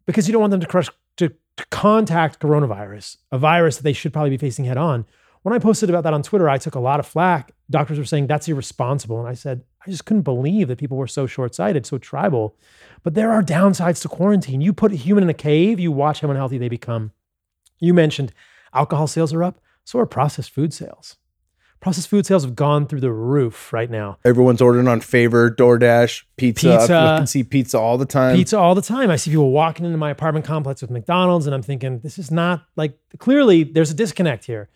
because 0.06 0.26
you 0.26 0.32
don't 0.32 0.40
want 0.40 0.52
them 0.52 0.60
to 0.60 0.66
crush 0.66 0.88
to, 1.18 1.28
to 1.28 1.66
contact 1.70 2.40
coronavirus, 2.40 3.18
a 3.30 3.38
virus 3.38 3.76
that 3.76 3.82
they 3.82 3.92
should 3.92 4.12
probably 4.12 4.30
be 4.30 4.38
facing 4.38 4.64
head 4.64 4.76
on. 4.76 5.04
When 5.42 5.54
I 5.54 5.58
posted 5.58 5.88
about 5.88 6.04
that 6.04 6.12
on 6.12 6.22
Twitter, 6.22 6.48
I 6.48 6.58
took 6.58 6.74
a 6.74 6.80
lot 6.80 7.00
of 7.00 7.06
flack. 7.06 7.52
Doctors 7.70 7.98
were 7.98 8.04
saying 8.04 8.26
that's 8.26 8.48
irresponsible. 8.48 9.18
And 9.18 9.28
I 9.28 9.34
said, 9.34 9.62
I 9.86 9.90
just 9.90 10.04
couldn't 10.04 10.22
believe 10.22 10.68
that 10.68 10.78
people 10.78 10.98
were 10.98 11.06
so 11.06 11.26
short 11.26 11.54
sighted, 11.54 11.86
so 11.86 11.98
tribal. 11.98 12.56
But 13.02 13.14
there 13.14 13.32
are 13.32 13.42
downsides 13.42 14.02
to 14.02 14.08
quarantine. 14.08 14.60
You 14.60 14.72
put 14.72 14.92
a 14.92 14.96
human 14.96 15.24
in 15.24 15.30
a 15.30 15.34
cave, 15.34 15.80
you 15.80 15.92
watch 15.92 16.20
how 16.20 16.30
unhealthy 16.30 16.58
they 16.58 16.68
become. 16.68 17.12
You 17.80 17.94
mentioned 17.94 18.32
alcohol 18.72 19.06
sales 19.06 19.32
are 19.32 19.42
up, 19.42 19.58
so 19.84 19.98
are 19.98 20.06
processed 20.06 20.50
food 20.50 20.72
sales. 20.72 21.16
Processed 21.80 22.08
food 22.08 22.26
sales 22.26 22.44
have 22.44 22.54
gone 22.54 22.86
through 22.86 23.00
the 23.00 23.10
roof 23.10 23.72
right 23.72 23.90
now. 23.90 24.18
Everyone's 24.22 24.60
ordering 24.60 24.86
on 24.86 25.00
Favor, 25.00 25.50
DoorDash, 25.50 26.24
pizza. 26.36 26.76
Pizza. 26.78 26.94
I 26.94 27.16
can 27.16 27.26
see 27.26 27.42
pizza 27.42 27.78
all 27.78 27.96
the 27.96 28.04
time. 28.04 28.36
Pizza 28.36 28.58
all 28.58 28.74
the 28.74 28.82
time. 28.82 29.10
I 29.10 29.16
see 29.16 29.30
people 29.30 29.50
walking 29.50 29.86
into 29.86 29.96
my 29.96 30.10
apartment 30.10 30.44
complex 30.44 30.82
with 30.82 30.90
McDonald's, 30.90 31.46
and 31.46 31.54
I'm 31.54 31.62
thinking, 31.62 32.00
this 32.00 32.18
is 32.18 32.30
not 32.30 32.66
like 32.76 32.98
clearly 33.18 33.62
there's 33.62 33.90
a 33.90 33.94
disconnect 33.94 34.44
here. 34.44 34.68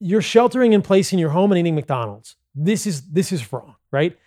You're 0.00 0.22
sheltering 0.22 0.72
in 0.72 0.82
place 0.82 1.12
in 1.12 1.20
your 1.20 1.30
home 1.30 1.52
and 1.52 1.58
eating 1.58 1.76
McDonald's. 1.76 2.34
This 2.52 2.84
is 2.84 3.02
this 3.02 3.30
is 3.30 3.52
wrong, 3.52 3.76
right? 3.92 4.18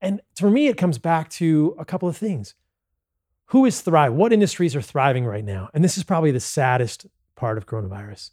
And 0.00 0.20
for 0.36 0.48
me, 0.48 0.68
it 0.68 0.76
comes 0.76 0.98
back 0.98 1.30
to 1.30 1.74
a 1.80 1.84
couple 1.84 2.08
of 2.08 2.16
things. 2.16 2.54
Who 3.46 3.64
is 3.64 3.80
thriving? 3.80 4.16
What 4.16 4.32
industries 4.32 4.76
are 4.76 4.82
thriving 4.82 5.24
right 5.24 5.44
now? 5.44 5.70
And 5.74 5.82
this 5.82 5.98
is 5.98 6.04
probably 6.04 6.30
the 6.30 6.40
saddest 6.40 7.06
part 7.36 7.58
of 7.58 7.66
coronavirus. 7.66 8.30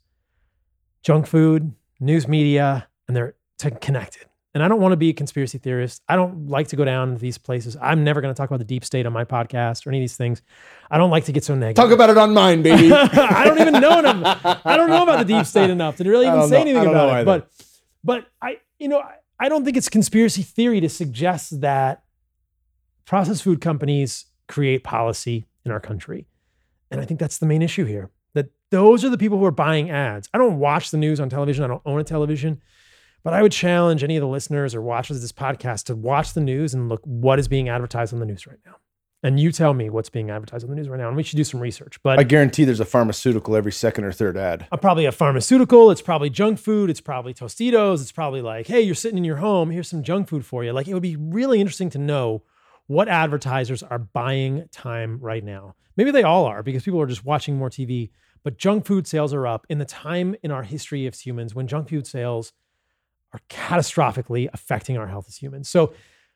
Junk 1.03 1.27
food, 1.27 1.73
news 1.99 2.27
media, 2.27 2.87
and 3.07 3.15
they're 3.15 3.35
connected. 3.81 4.25
And 4.55 4.63
I 4.63 4.67
don't 4.67 4.79
want 4.79 4.91
to 4.91 4.97
be 4.97 5.09
a 5.09 5.13
conspiracy 5.13 5.57
theorist. 5.57 6.03
I 6.07 6.15
don't 6.15 6.47
like 6.47 6.67
to 6.67 6.75
go 6.75 6.85
down 6.85 7.17
these 7.17 7.39
places. 7.39 7.75
I'm 7.81 8.03
never 8.03 8.21
going 8.21 8.33
to 8.33 8.37
talk 8.37 8.49
about 8.49 8.59
the 8.59 8.65
deep 8.65 8.85
state 8.85 9.05
on 9.07 9.11
my 9.11 9.25
podcast 9.25 9.85
or 9.85 9.89
any 9.89 9.97
of 9.97 10.03
these 10.03 10.15
things. 10.15 10.43
I 10.91 10.99
don't 10.99 11.09
like 11.09 11.25
to 11.25 11.31
get 11.31 11.43
so 11.43 11.55
negative. 11.55 11.75
Talk 11.75 11.91
about 11.91 12.11
it 12.11 12.17
on 12.19 12.33
mine, 12.33 12.61
baby. 12.61 12.91
I 12.93 13.45
don't 13.45 13.59
even 13.59 13.81
know 13.81 13.99
enough. 13.99 14.61
I 14.63 14.77
don't 14.77 14.89
know 14.89 15.03
about 15.03 15.25
the 15.25 15.33
deep 15.33 15.47
state 15.47 15.71
enough 15.71 15.97
to 15.97 16.03
really 16.03 16.27
even 16.27 16.47
say 16.47 16.63
know, 16.63 16.69
anything 16.69 16.87
about 16.87 17.21
it. 17.21 17.25
But 17.25 17.49
but 18.03 18.27
I 18.41 18.59
you 18.77 18.87
know 18.87 19.03
I 19.39 19.49
don't 19.49 19.65
think 19.65 19.75
it's 19.75 19.89
conspiracy 19.89 20.43
theory 20.43 20.79
to 20.81 20.89
suggest 20.89 21.61
that 21.61 22.03
processed 23.05 23.43
food 23.43 23.59
companies 23.59 24.25
create 24.47 24.83
policy 24.83 25.47
in 25.65 25.71
our 25.71 25.79
country. 25.79 26.27
And 26.91 27.01
I 27.01 27.05
think 27.05 27.19
that's 27.19 27.39
the 27.39 27.47
main 27.47 27.63
issue 27.63 27.85
here. 27.85 28.11
Those 28.73 29.05
are 29.05 29.09
the 29.09 29.19
people 29.19 29.37
who 29.37 29.45
are 29.45 29.51
buying 29.51 29.91
ads. 29.91 30.27
I 30.33 30.39
don't 30.39 30.57
watch 30.57 30.89
the 30.89 30.97
news 30.97 31.19
on 31.19 31.29
television. 31.29 31.63
I 31.63 31.67
don't 31.67 31.83
own 31.85 31.99
a 31.99 32.03
television. 32.03 32.59
But 33.21 33.35
I 33.35 33.43
would 33.43 33.51
challenge 33.51 34.03
any 34.03 34.17
of 34.17 34.21
the 34.21 34.27
listeners 34.27 34.73
or 34.73 34.81
watchers 34.81 35.17
of 35.17 35.21
this 35.21 35.31
podcast 35.31 35.83
to 35.83 35.95
watch 35.95 36.33
the 36.33 36.41
news 36.41 36.73
and 36.73 36.89
look 36.89 37.01
what 37.03 37.37
is 37.37 37.47
being 37.47 37.69
advertised 37.69 38.15
on 38.15 38.19
the 38.19 38.25
news 38.25 38.47
right 38.47 38.57
now. 38.65 38.77
And 39.21 39.39
you 39.39 39.51
tell 39.51 39.75
me 39.75 39.91
what's 39.91 40.09
being 40.09 40.31
advertised 40.31 40.63
on 40.63 40.71
the 40.71 40.75
news 40.75 40.89
right 40.89 40.99
now. 40.99 41.07
And 41.07 41.15
we 41.15 41.21
should 41.21 41.37
do 41.37 41.43
some 41.43 41.59
research. 41.59 42.01
But 42.01 42.17
I 42.17 42.23
guarantee 42.23 42.65
there's 42.65 42.79
a 42.79 42.85
pharmaceutical 42.85 43.55
every 43.55 43.71
second 43.71 44.05
or 44.05 44.11
third 44.11 44.37
ad. 44.37 44.65
Uh, 44.71 44.77
probably 44.77 45.05
a 45.05 45.11
pharmaceutical. 45.11 45.91
It's 45.91 46.01
probably 46.01 46.31
junk 46.31 46.57
food. 46.57 46.89
It's 46.89 46.99
probably 46.99 47.35
Tostitos. 47.35 48.01
It's 48.01 48.11
probably 48.11 48.41
like, 48.41 48.65
hey, 48.65 48.81
you're 48.81 48.95
sitting 48.95 49.19
in 49.19 49.23
your 49.23 49.37
home. 49.37 49.69
Here's 49.69 49.87
some 49.87 50.01
junk 50.01 50.29
food 50.29 50.47
for 50.47 50.63
you. 50.63 50.73
Like 50.73 50.87
it 50.87 50.95
would 50.95 51.03
be 51.03 51.15
really 51.15 51.61
interesting 51.61 51.91
to 51.91 51.99
know 51.99 52.41
what 52.87 53.07
advertisers 53.07 53.83
are 53.83 53.99
buying 53.99 54.67
time 54.71 55.19
right 55.21 55.43
now. 55.43 55.75
Maybe 55.95 56.09
they 56.09 56.23
all 56.23 56.45
are 56.45 56.63
because 56.63 56.81
people 56.81 56.99
are 56.99 57.05
just 57.05 57.23
watching 57.23 57.55
more 57.55 57.69
TV 57.69 58.09
but 58.43 58.57
junk 58.57 58.85
food 58.85 59.07
sales 59.07 59.33
are 59.33 59.47
up 59.47 59.65
in 59.69 59.79
the 59.79 59.85
time 59.85 60.35
in 60.43 60.51
our 60.51 60.63
history 60.63 61.07
as 61.07 61.21
humans 61.21 61.55
when 61.55 61.67
junk 61.67 61.89
food 61.89 62.05
sales 62.05 62.53
are 63.33 63.39
catastrophically 63.49 64.47
affecting 64.53 64.97
our 64.97 65.07
health 65.07 65.25
as 65.27 65.37
humans. 65.37 65.67
So, 65.67 65.93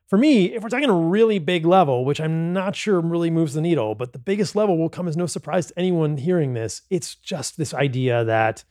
for 0.07 0.17
me, 0.17 0.55
if 0.55 0.63
we're 0.63 0.69
talking 0.69 0.89
a 0.89 0.93
really 0.93 1.37
big 1.37 1.65
level, 1.65 2.05
which 2.05 2.21
I'm 2.21 2.53
not 2.53 2.77
sure 2.77 3.01
really 3.01 3.29
moves 3.29 3.55
the 3.55 3.61
needle, 3.61 3.93
but 3.93 4.13
the 4.13 4.19
biggest 4.19 4.55
level 4.55 4.77
will 4.77 4.87
come 4.87 5.05
as 5.09 5.17
no 5.17 5.25
surprise 5.25 5.67
to 5.67 5.77
anyone 5.77 6.15
hearing 6.15 6.53
this. 6.53 6.81
It's 6.89 7.15
just 7.15 7.57
this 7.57 7.73
idea 7.73 8.23
that 8.23 8.63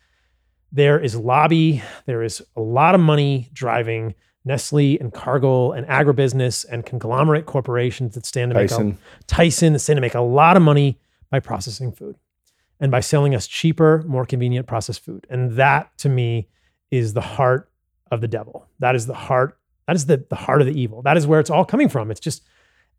there 0.72 0.98
is 0.98 1.14
lobby, 1.14 1.82
there 2.06 2.22
is 2.22 2.42
a 2.56 2.62
lot 2.62 2.94
of 2.94 3.02
money 3.02 3.50
driving 3.52 4.14
Nestle 4.46 4.98
and 4.98 5.12
Cargill 5.12 5.72
and 5.72 5.86
agribusiness 5.86 6.64
and 6.70 6.86
conglomerate 6.86 7.44
corporations 7.44 8.14
that 8.14 8.24
stand 8.24 8.52
to 8.52 8.54
make 8.54 8.66
a, 8.66 8.68
Tyson. 8.68 8.98
Tyson 9.26 9.72
that 9.74 9.80
stand 9.80 9.98
to 9.98 10.00
make 10.00 10.14
a 10.14 10.20
lot 10.20 10.56
of 10.56 10.62
money 10.62 10.98
by 11.30 11.38
processing 11.38 11.92
food 11.92 12.16
and 12.80 12.90
by 12.90 13.00
selling 13.00 13.34
us 13.34 13.46
cheaper, 13.46 14.04
more 14.06 14.26
convenient 14.26 14.66
processed 14.66 15.04
food. 15.04 15.26
And 15.30 15.52
that 15.52 15.96
to 15.98 16.08
me 16.08 16.48
is 16.90 17.14
the 17.14 17.20
heart 17.20 17.70
of 18.10 18.20
the 18.20 18.28
devil. 18.28 18.68
That 18.78 18.94
is 18.94 19.06
the 19.06 19.14
heart, 19.14 19.58
that 19.86 19.96
is 19.96 20.06
the, 20.06 20.24
the 20.28 20.36
heart 20.36 20.60
of 20.60 20.66
the 20.66 20.78
evil. 20.78 21.02
That 21.02 21.16
is 21.16 21.26
where 21.26 21.40
it's 21.40 21.50
all 21.50 21.64
coming 21.64 21.88
from. 21.88 22.10
It's 22.10 22.20
just, 22.20 22.42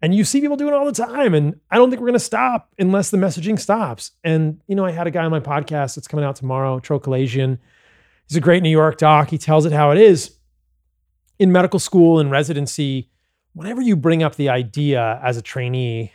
and 0.01 0.13
you 0.13 0.23
see 0.23 0.41
people 0.41 0.57
doing 0.57 0.73
it 0.73 0.77
all 0.77 0.85
the 0.85 0.91
time. 0.91 1.33
And 1.33 1.59
I 1.71 1.77
don't 1.77 1.89
think 1.89 2.01
we're 2.01 2.07
going 2.07 2.13
to 2.13 2.19
stop 2.19 2.73
unless 2.77 3.09
the 3.09 3.17
messaging 3.17 3.59
stops. 3.59 4.11
And, 4.23 4.61
you 4.67 4.75
know, 4.75 4.85
I 4.85 4.91
had 4.91 5.07
a 5.07 5.11
guy 5.11 5.23
on 5.23 5.31
my 5.31 5.39
podcast 5.39 5.95
that's 5.95 6.07
coming 6.07 6.25
out 6.25 6.35
tomorrow, 6.35 6.79
Tro 6.79 6.99
Kalayjian. 6.99 7.57
He's 8.27 8.37
a 8.37 8.41
great 8.41 8.61
New 8.61 8.69
York 8.69 8.97
doc. 8.97 9.29
He 9.29 9.37
tells 9.37 9.65
it 9.65 9.71
how 9.71 9.91
it 9.91 9.97
is. 9.97 10.37
In 11.39 11.51
medical 11.51 11.79
school 11.79 12.19
and 12.19 12.29
residency, 12.29 13.09
whenever 13.53 13.81
you 13.81 13.95
bring 13.95 14.21
up 14.21 14.35
the 14.35 14.49
idea 14.49 15.19
as 15.23 15.37
a 15.37 15.41
trainee, 15.41 16.11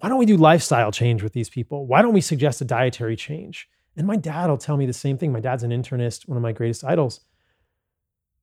why 0.00 0.08
don't 0.08 0.18
we 0.18 0.26
do 0.26 0.36
lifestyle 0.36 0.90
change 0.90 1.22
with 1.22 1.34
these 1.34 1.50
people? 1.50 1.86
Why 1.86 2.00
don't 2.00 2.14
we 2.14 2.22
suggest 2.22 2.62
a 2.62 2.64
dietary 2.64 3.16
change? 3.16 3.68
And 3.96 4.06
my 4.06 4.16
dad 4.16 4.48
will 4.48 4.56
tell 4.56 4.78
me 4.78 4.86
the 4.86 4.94
same 4.94 5.18
thing. 5.18 5.30
My 5.30 5.40
dad's 5.40 5.62
an 5.62 5.70
internist, 5.70 6.26
one 6.26 6.38
of 6.38 6.42
my 6.42 6.52
greatest 6.52 6.84
idols. 6.84 7.20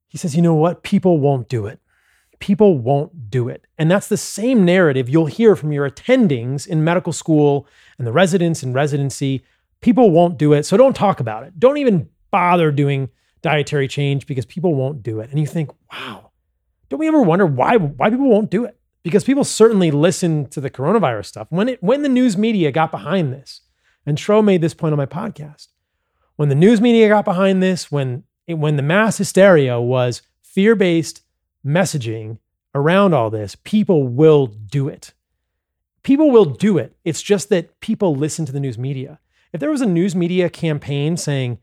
He 0.08 0.20
says, 0.20 0.36
you 0.36 0.42
know 0.44 0.54
what? 0.54 0.84
People 0.84 1.20
won't 1.20 1.50
do 1.50 1.66
it. 1.66 1.80
People 2.40 2.78
won't 2.78 3.32
do 3.32 3.50
it. 3.50 3.66
And 3.80 3.90
that's 3.90 4.08
the 4.08 4.18
same 4.18 4.64
narrative 4.64 5.10
you'll 5.10 5.26
hear 5.26 5.56
from 5.56 5.72
your 5.72 5.90
attendings 5.90 6.68
in 6.68 6.84
medical 6.84 7.12
school 7.12 7.68
and 7.98 8.06
the 8.06 8.12
residents 8.12 8.62
in 8.62 8.72
residency. 8.72 9.44
People 9.82 10.12
won't 10.12 10.38
do 10.38 10.54
it. 10.54 10.64
So 10.64 10.78
don't 10.78 10.96
talk 10.96 11.20
about 11.20 11.44
it. 11.44 11.60
Don't 11.60 11.78
even 11.78 12.08
bother 12.30 12.72
doing 12.72 13.10
dietary 13.42 13.88
change 13.88 14.28
because 14.28 14.46
people 14.46 14.76
won't 14.76 15.02
do 15.02 15.20
it. 15.22 15.32
And 15.32 15.40
you 15.40 15.48
think, 15.48 15.72
wow, 15.92 16.30
don't 16.90 17.00
we 17.00 17.08
ever 17.08 17.22
wonder 17.22 17.48
why, 17.48 17.78
why 17.78 18.12
people 18.12 18.30
won't 18.30 18.52
do 18.52 18.66
it? 18.66 18.77
Because 19.08 19.24
people 19.24 19.46
certainly 19.46 19.90
listen 19.90 20.48
to 20.48 20.60
the 20.60 20.70
coronavirus 20.70 21.28
stuff. 21.28 21.48
When 21.50 21.70
it 21.70 21.82
when 21.82 22.02
the 22.02 22.10
news 22.10 22.36
media 22.36 22.74
got 22.74 22.92
behind 22.92 23.32
this, 23.32 23.62
and 24.06 24.18
Tro 24.18 24.42
made 24.42 24.60
this 24.60 24.74
point 24.74 24.92
on 24.92 24.98
my 24.98 25.06
podcast, 25.06 25.68
when 26.36 26.50
the 26.50 26.56
news 26.56 26.82
media 26.82 27.08
got 27.08 27.24
behind 27.24 27.64
this, 27.64 27.90
when 27.90 28.26
it, 28.48 28.56
when 28.56 28.76
the 28.76 28.82
mass 28.84 29.18
hysteria 29.18 29.80
was 29.80 30.24
fear-based 30.44 31.22
messaging 31.66 32.40
around 32.76 33.14
all 33.14 33.30
this, 33.30 33.56
people 33.56 34.10
will 34.10 34.48
do 34.48 34.90
it. 34.90 35.14
People 36.04 36.30
will 36.30 36.44
do 36.44 36.78
it. 36.78 36.98
It's 37.06 37.22
just 37.22 37.48
that 37.48 37.80
people 37.80 38.14
listen 38.14 38.46
to 38.46 38.52
the 38.52 38.60
news 38.60 38.78
media. 38.78 39.20
If 39.54 39.62
there 39.62 39.72
was 39.72 39.80
a 39.80 39.86
news 39.86 40.18
media 40.18 40.50
campaign 40.50 41.16
saying 41.16 41.60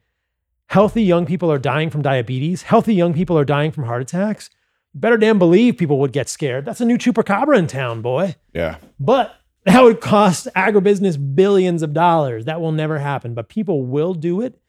healthy 0.68 1.02
young 1.02 1.26
people 1.26 1.52
are 1.52 1.58
dying 1.58 1.90
from 1.90 2.00
diabetes, 2.00 2.62
healthy 2.62 2.94
young 2.94 3.12
people 3.12 3.36
are 3.36 3.44
dying 3.44 3.70
from 3.70 3.84
heart 3.84 4.00
attacks, 4.00 4.48
better 4.94 5.16
damn 5.16 5.38
believe 5.38 5.76
people 5.76 5.98
would 5.98 6.12
get 6.12 6.28
scared. 6.28 6.64
That's 6.64 6.80
a 6.80 6.84
new 6.84 6.98
chupacabra 6.98 7.58
in 7.58 7.66
town, 7.66 8.02
boy. 8.02 8.36
Yeah. 8.52 8.76
But 8.98 9.34
that 9.64 9.82
would 9.82 10.00
cost 10.00 10.48
agribusiness 10.54 11.34
billions 11.34 11.82
of 11.82 11.92
dollars. 11.92 12.44
That 12.44 12.60
will 12.60 12.72
never 12.72 12.98
happen, 12.98 13.34
but 13.34 13.48
people 13.48 13.84
will 13.84 14.14
do 14.14 14.40
it. 14.40 14.60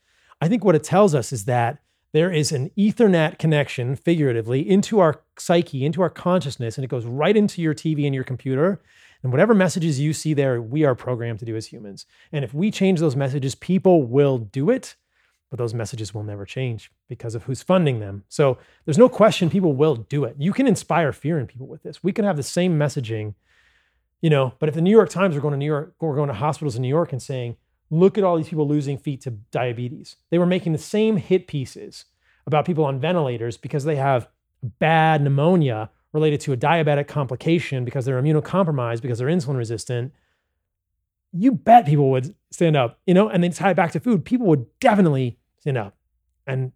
I 0.42 0.48
think 0.48 0.64
what 0.64 0.76
it 0.76 0.84
tells 0.84 1.14
us 1.16 1.32
is 1.32 1.46
that 1.46 1.80
there 2.14 2.32
is 2.32 2.54
an 2.54 2.72
Ethernet 2.78 3.38
connection, 3.40 3.96
figuratively, 3.98 4.62
into 4.68 5.00
our 5.00 5.22
psyche, 5.38 5.84
into 5.84 6.02
our 6.02 6.10
consciousness, 6.10 6.78
and 6.78 6.86
it 6.86 6.90
goes 6.90 7.06
right 7.06 7.36
into 7.36 7.62
your 7.62 7.74
TV 7.74 8.06
and 8.06 8.16
your 8.16 8.24
computer. 8.24 8.82
And 9.22 9.34
whatever 9.34 9.54
messages 9.54 10.00
you 10.00 10.14
see 10.14 10.34
there, 10.34 10.62
we 10.62 10.86
are 10.86 10.96
programmed 10.96 11.40
to 11.40 11.46
do 11.46 11.58
as 11.58 11.68
humans. 11.68 12.06
And 12.32 12.46
if 12.46 12.54
we 12.54 12.72
change 12.72 13.00
those 13.02 13.18
messages, 13.18 13.54
people 13.54 14.04
will 14.04 14.38
do 14.38 14.70
it, 14.70 14.96
but 15.50 15.58
those 15.58 15.74
messages 15.74 16.14
will 16.14 16.24
never 16.24 16.46
change 16.46 16.92
because 17.08 17.36
of 17.36 17.44
who's 17.44 17.62
funding 17.62 18.00
them. 18.00 18.24
So 18.30 18.58
there's 18.86 18.98
no 18.98 19.10
question 19.10 19.50
people 19.50 19.74
will 19.74 19.96
do 19.96 20.24
it. 20.24 20.36
You 20.38 20.54
can 20.54 20.68
inspire 20.68 21.12
fear 21.14 21.40
in 21.40 21.48
people 21.48 21.68
with 21.68 21.84
this. 21.84 22.04
We 22.04 22.12
can 22.12 22.26
have 22.26 22.38
the 22.38 22.44
same 22.44 22.78
messaging, 22.78 23.36
you 24.22 24.30
know, 24.30 24.54
but 24.60 24.70
if 24.70 24.76
the 24.76 24.82
New 24.82 24.92
York 24.92 25.10
Times 25.10 25.36
are 25.36 25.42
going 25.42 25.54
to 25.54 25.58
New 25.58 25.66
York, 25.66 25.94
or 26.00 26.16
going 26.16 26.28
to 26.28 26.34
hospitals 26.34 26.76
in 26.76 26.82
New 26.82 26.88
York 26.88 27.12
and 27.12 27.22
saying, 27.22 27.58
look 27.90 28.18
at 28.18 28.24
all 28.24 28.38
these 28.38 28.50
people 28.50 28.68
losing 28.68 28.98
feet 28.98 29.22
to 29.22 29.32
diabetes. 29.32 30.16
They 30.30 30.40
were 30.40 30.46
making 30.46 30.72
the 30.72 30.78
same 30.80 31.18
hit 31.18 31.48
pieces 31.48 32.06
about 32.48 32.66
people 32.66 32.86
on 32.86 33.00
ventilators 33.00 33.58
because 33.58 33.84
they 33.84 33.96
have 33.96 34.28
bad 34.80 35.22
pneumonia 35.22 35.90
related 36.14 36.40
to 36.42 36.54
a 36.54 36.58
diabetic 36.58 37.08
complication 37.08 37.86
because 37.86 38.06
they're 38.06 38.22
immunocompromised 38.22 39.02
because 39.02 39.20
they're 39.20 39.28
insulin 39.28 39.58
resistant. 39.58 40.14
You 41.38 41.52
bet 41.52 41.86
people 41.86 42.10
would 42.12 42.34
stand 42.52 42.76
up, 42.78 43.00
you 43.06 43.14
know, 43.14 43.28
and 43.30 43.44
then 43.44 43.52
tie 43.52 43.72
it 43.72 43.76
back 43.76 43.92
to 43.92 44.00
food. 44.00 44.24
People 44.26 44.48
would 44.48 44.66
definitely 44.80 45.38
stand 45.60 45.78
up 45.78 45.96
and 46.48 46.72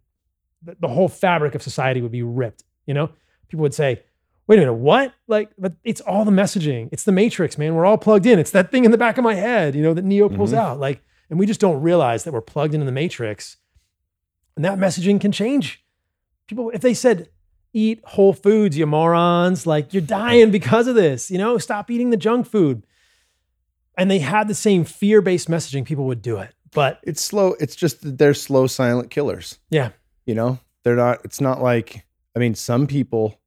the, 0.62 0.76
the 0.80 0.88
whole 0.88 1.08
fabric 1.08 1.54
of 1.54 1.62
society 1.62 2.02
would 2.02 2.12
be 2.12 2.22
ripped, 2.22 2.64
you 2.86 2.92
know? 2.92 3.10
People 3.48 3.62
would 3.62 3.74
say, 3.74 4.02
wait 4.46 4.56
a 4.58 4.60
minute, 4.60 4.74
what? 4.74 5.14
Like, 5.28 5.50
but 5.56 5.74
it's 5.84 6.00
all 6.02 6.24
the 6.24 6.30
messaging. 6.30 6.88
It's 6.92 7.04
the 7.04 7.12
matrix, 7.12 7.56
man. 7.56 7.74
We're 7.74 7.86
all 7.86 7.96
plugged 7.98 8.26
in. 8.26 8.38
It's 8.38 8.50
that 8.50 8.70
thing 8.70 8.84
in 8.84 8.90
the 8.90 8.98
back 8.98 9.16
of 9.16 9.24
my 9.24 9.34
head, 9.34 9.74
you 9.74 9.82
know, 9.82 9.94
that 9.94 10.04
Neo 10.04 10.28
pulls 10.28 10.52
Mhm. 10.52 10.58
out. 10.58 10.78
Like, 10.80 11.02
and 11.30 11.38
we 11.38 11.46
just 11.46 11.60
don't 11.60 11.80
realize 11.80 12.24
that 12.24 12.32
we're 12.34 12.40
plugged 12.42 12.74
into 12.74 12.84
the 12.86 12.92
matrix. 12.92 13.56
And 14.56 14.64
that 14.64 14.78
messaging 14.78 15.20
can 15.20 15.32
change. 15.32 15.82
People, 16.48 16.70
if 16.74 16.80
they 16.82 16.92
said, 16.94 17.28
eat 17.72 18.00
whole 18.04 18.32
foods, 18.32 18.76
you 18.76 18.84
morons, 18.86 19.66
like 19.66 19.94
you're 19.94 20.02
dying 20.02 20.50
because 20.50 20.88
of 20.88 20.96
this, 20.96 21.30
you 21.30 21.38
know, 21.38 21.56
stop 21.56 21.90
eating 21.90 22.10
the 22.10 22.16
junk 22.16 22.46
food. 22.46 22.84
And 24.00 24.10
they 24.10 24.18
had 24.18 24.48
the 24.48 24.54
same 24.54 24.84
fear-based 24.84 25.48
messaging, 25.48 25.84
people 25.84 26.06
would 26.06 26.22
do 26.22 26.38
it. 26.38 26.54
But 26.72 27.00
It's 27.02 27.20
slow. 27.20 27.54
It's 27.60 27.76
just 27.76 28.02
that 28.02 28.16
they're 28.18 28.34
slow, 28.34 28.66
silent 28.66 29.10
killers. 29.10 29.58
yeah, 29.70 29.90
You 30.24 30.34
know, 30.34 30.58
they're 30.84 30.96
not, 30.96 31.20
it's 31.24 31.40
not 31.40 31.60
like, 31.60 32.06
I 32.34 32.38
mean, 32.38 32.54
some 32.54 32.86
people, 32.86 33.38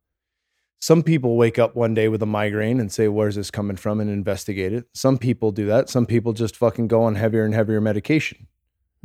some 0.79 1.01
people 1.01 1.37
wake 1.37 1.57
up 1.57 1.75
one 1.75 1.93
day 1.93 2.07
with 2.09 2.21
a 2.21 2.25
migraine 2.25 2.79
and 2.79 2.91
say, 2.91 3.07
where's 3.07 3.35
this 3.35 3.49
coming 3.49 3.77
from 3.77 3.99
and 4.01 4.09
investigate 4.09 4.73
it. 4.73 4.85
Some 4.93 5.17
people 5.17 5.51
do 5.51 5.65
that. 5.67 5.89
Some 5.89 6.05
people 6.05 6.33
just 6.33 6.55
fucking 6.57 6.87
go 6.87 7.03
on 7.03 7.15
heavier 7.15 7.45
and 7.45 7.53
heavier 7.53 7.79
medication. 7.81 8.47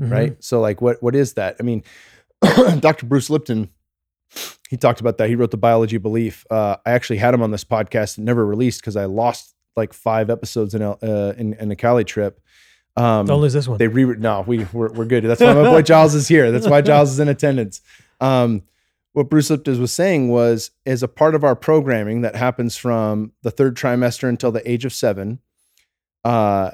Mhm. 0.00 0.10
Right. 0.10 0.44
So 0.44 0.60
like, 0.60 0.82
what, 0.82 1.02
what 1.02 1.14
is 1.14 1.34
that? 1.34 1.56
I 1.60 1.62
mean, 1.62 1.82
Dr. 2.80 3.06
Bruce 3.06 3.30
Lipton, 3.30 3.70
he 4.68 4.76
talked 4.76 5.00
about 5.00 5.16
that. 5.18 5.28
He 5.28 5.34
wrote 5.36 5.50
the 5.52 5.56
biology 5.56 5.96
of 5.96 6.02
belief. 6.02 6.44
Uh, 6.50 6.76
I 6.84 6.90
actually 6.90 7.16
had 7.18 7.32
him 7.32 7.42
on 7.42 7.50
this 7.52 7.64
podcast, 7.64 8.16
and 8.18 8.26
never 8.26 8.44
released 8.44 8.80
because 8.82 8.96
I 8.96 9.06
lost 9.06 9.54
like 9.78 9.94
five 9.94 10.28
episodes 10.28 10.74
in, 10.74 10.82
a- 10.82 10.98
uh, 11.02 11.32
in, 11.38 11.54
in 11.54 11.70
a 11.70 11.76
Cali 11.76 12.04
trip. 12.04 12.40
Um, 12.96 13.26
Don't 13.26 13.40
lose 13.40 13.52
this 13.52 13.66
one. 13.68 13.78
they 13.78 13.88
re 13.88 14.04
no, 14.18 14.42
we 14.46 14.64
we're, 14.72 14.92
we're 14.92 15.04
good. 15.06 15.24
That's 15.24 15.40
why 15.40 15.54
my 15.54 15.62
boy 15.62 15.82
Giles 15.82 16.14
is 16.14 16.26
here. 16.28 16.50
That's 16.50 16.66
why 16.68 16.80
Giles 16.82 17.10
is 17.12 17.20
in 17.20 17.28
attendance. 17.28 17.80
Um, 18.20 18.62
what 19.12 19.30
Bruce 19.30 19.50
Lipton 19.50 19.80
was 19.80 19.92
saying 19.92 20.28
was, 20.28 20.70
as 20.84 21.02
a 21.02 21.08
part 21.08 21.34
of 21.34 21.42
our 21.44 21.56
programming 21.56 22.20
that 22.22 22.34
happens 22.36 22.76
from 22.76 23.32
the 23.42 23.50
third 23.50 23.76
trimester 23.76 24.28
until 24.28 24.52
the 24.52 24.68
age 24.70 24.84
of 24.84 24.92
seven, 24.92 25.38
uh, 26.24 26.70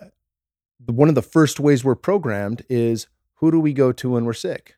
one 0.87 1.09
of 1.09 1.15
the 1.15 1.23
first 1.23 1.61
ways 1.61 1.85
we're 1.85 1.95
programmed 1.95 2.65
is 2.69 3.07
who 3.37 3.51
do 3.51 3.61
we 3.61 3.73
go 3.73 3.93
to 3.93 4.11
when 4.11 4.25
we're 4.25 4.33
sick? 4.33 4.77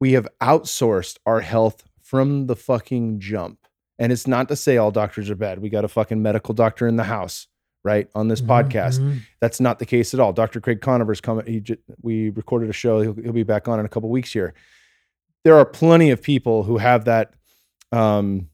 We 0.00 0.12
have 0.12 0.28
outsourced 0.40 1.18
our 1.26 1.40
health 1.40 1.84
from 2.00 2.46
the 2.46 2.56
fucking 2.56 3.20
jump. 3.20 3.66
And 4.00 4.10
it's 4.12 4.26
not 4.26 4.48
to 4.48 4.56
say 4.56 4.76
all 4.78 4.90
doctors 4.90 5.30
are 5.30 5.36
bad. 5.36 5.60
We 5.60 5.68
got 5.68 5.84
a 5.84 5.88
fucking 5.88 6.20
medical 6.22 6.54
doctor 6.54 6.88
in 6.88 6.96
the 6.96 7.04
house, 7.04 7.46
right? 7.84 8.08
On 8.16 8.26
this 8.28 8.40
podcast. 8.40 8.98
Mhm. 8.98 9.20
That's 9.40 9.60
not 9.60 9.78
the 9.78 9.86
case 9.86 10.12
at 10.14 10.18
all. 10.20 10.32
Dr. 10.32 10.60
Craig 10.60 10.80
Conover's 10.80 11.20
coming. 11.20 11.46
He 11.46 11.60
j- 11.60 11.76
we 12.02 12.30
recorded 12.30 12.68
a 12.70 12.72
show. 12.72 13.00
He'll, 13.02 13.14
he'll 13.14 13.32
be 13.32 13.42
back 13.44 13.68
on 13.68 13.78
in 13.78 13.84
a 13.86 13.88
couple 13.88 14.08
weeks 14.08 14.32
here. 14.32 14.54
There 15.44 15.54
are 15.56 15.64
plenty 15.64 16.10
of 16.10 16.20
people 16.22 16.64
who 16.64 16.78
have 16.78 17.04
that 17.04 17.34
um, 17.92 18.48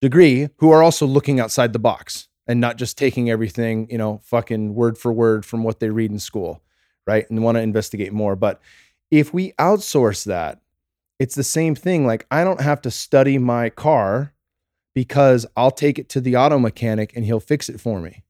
degree 0.00 0.48
who 0.56 0.70
are 0.70 0.82
also 0.82 1.06
looking 1.06 1.38
outside 1.40 1.72
the 1.72 1.78
box 1.78 2.28
and 2.46 2.60
not 2.60 2.76
just 2.76 2.98
taking 2.98 3.30
everything, 3.30 3.88
you 3.90 3.98
know, 3.98 4.20
fucking 4.24 4.74
word 4.74 4.98
for 4.98 5.12
word 5.12 5.44
from 5.46 5.62
what 5.62 5.80
they 5.80 5.90
read 5.90 6.10
in 6.10 6.18
school, 6.18 6.62
right? 7.06 7.28
And 7.30 7.42
want 7.44 7.56
to 7.56 7.62
investigate 7.62 8.12
more. 8.12 8.36
But 8.36 8.60
if 9.10 9.32
we 9.32 9.52
outsource 9.52 10.24
that, 10.24 10.60
it's 11.18 11.34
the 11.34 11.44
same 11.44 11.74
thing. 11.74 12.06
Like 12.06 12.26
I 12.30 12.42
don't 12.42 12.60
have 12.60 12.80
to 12.82 12.90
study 12.90 13.38
my 13.38 13.68
car 13.70 14.32
because 14.94 15.46
I'll 15.56 15.70
take 15.70 15.98
it 15.98 16.08
to 16.10 16.20
the 16.20 16.36
auto 16.36 16.58
mechanic 16.58 17.12
and 17.14 17.24
he'll 17.24 17.40
fix 17.40 17.68
it 17.68 17.80
for 17.80 18.00
me 18.00 18.22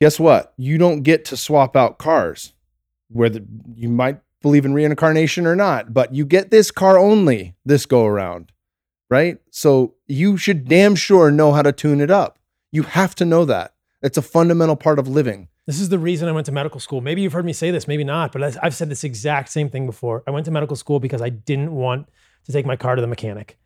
guess 0.00 0.18
what? 0.18 0.52
You 0.56 0.78
don't 0.78 1.02
get 1.02 1.24
to 1.26 1.36
swap 1.36 1.76
out 1.76 1.98
cars. 1.98 2.52
Whether 3.10 3.40
you 3.74 3.88
might 3.88 4.20
believe 4.42 4.64
in 4.64 4.74
reincarnation 4.74 5.46
or 5.46 5.56
not, 5.56 5.94
but 5.94 6.14
you 6.14 6.24
get 6.26 6.50
this 6.50 6.70
car 6.70 6.98
only 6.98 7.54
this 7.64 7.86
go 7.86 8.04
around, 8.04 8.52
right? 9.08 9.38
So 9.50 9.94
you 10.06 10.36
should 10.36 10.68
damn 10.68 10.94
sure 10.94 11.30
know 11.30 11.52
how 11.52 11.62
to 11.62 11.72
tune 11.72 12.00
it 12.00 12.10
up. 12.10 12.38
You 12.70 12.82
have 12.82 13.14
to 13.16 13.24
know 13.24 13.44
that. 13.46 13.74
It's 14.02 14.18
a 14.18 14.22
fundamental 14.22 14.76
part 14.76 14.98
of 14.98 15.08
living. 15.08 15.48
This 15.66 15.80
is 15.80 15.88
the 15.88 15.98
reason 15.98 16.28
I 16.28 16.32
went 16.32 16.46
to 16.46 16.52
medical 16.52 16.80
school. 16.80 17.00
Maybe 17.00 17.22
you've 17.22 17.32
heard 17.32 17.44
me 17.44 17.52
say 17.52 17.70
this, 17.70 17.88
maybe 17.88 18.04
not, 18.04 18.32
but 18.32 18.58
I've 18.62 18.74
said 18.74 18.90
this 18.90 19.04
exact 19.04 19.50
same 19.50 19.70
thing 19.70 19.86
before. 19.86 20.22
I 20.26 20.30
went 20.30 20.44
to 20.44 20.50
medical 20.50 20.76
school 20.76 21.00
because 21.00 21.22
I 21.22 21.30
didn't 21.30 21.72
want 21.72 22.08
to 22.44 22.52
take 22.52 22.66
my 22.66 22.76
car 22.76 22.94
to 22.94 23.00
the 23.00 23.08
mechanic. 23.08 23.58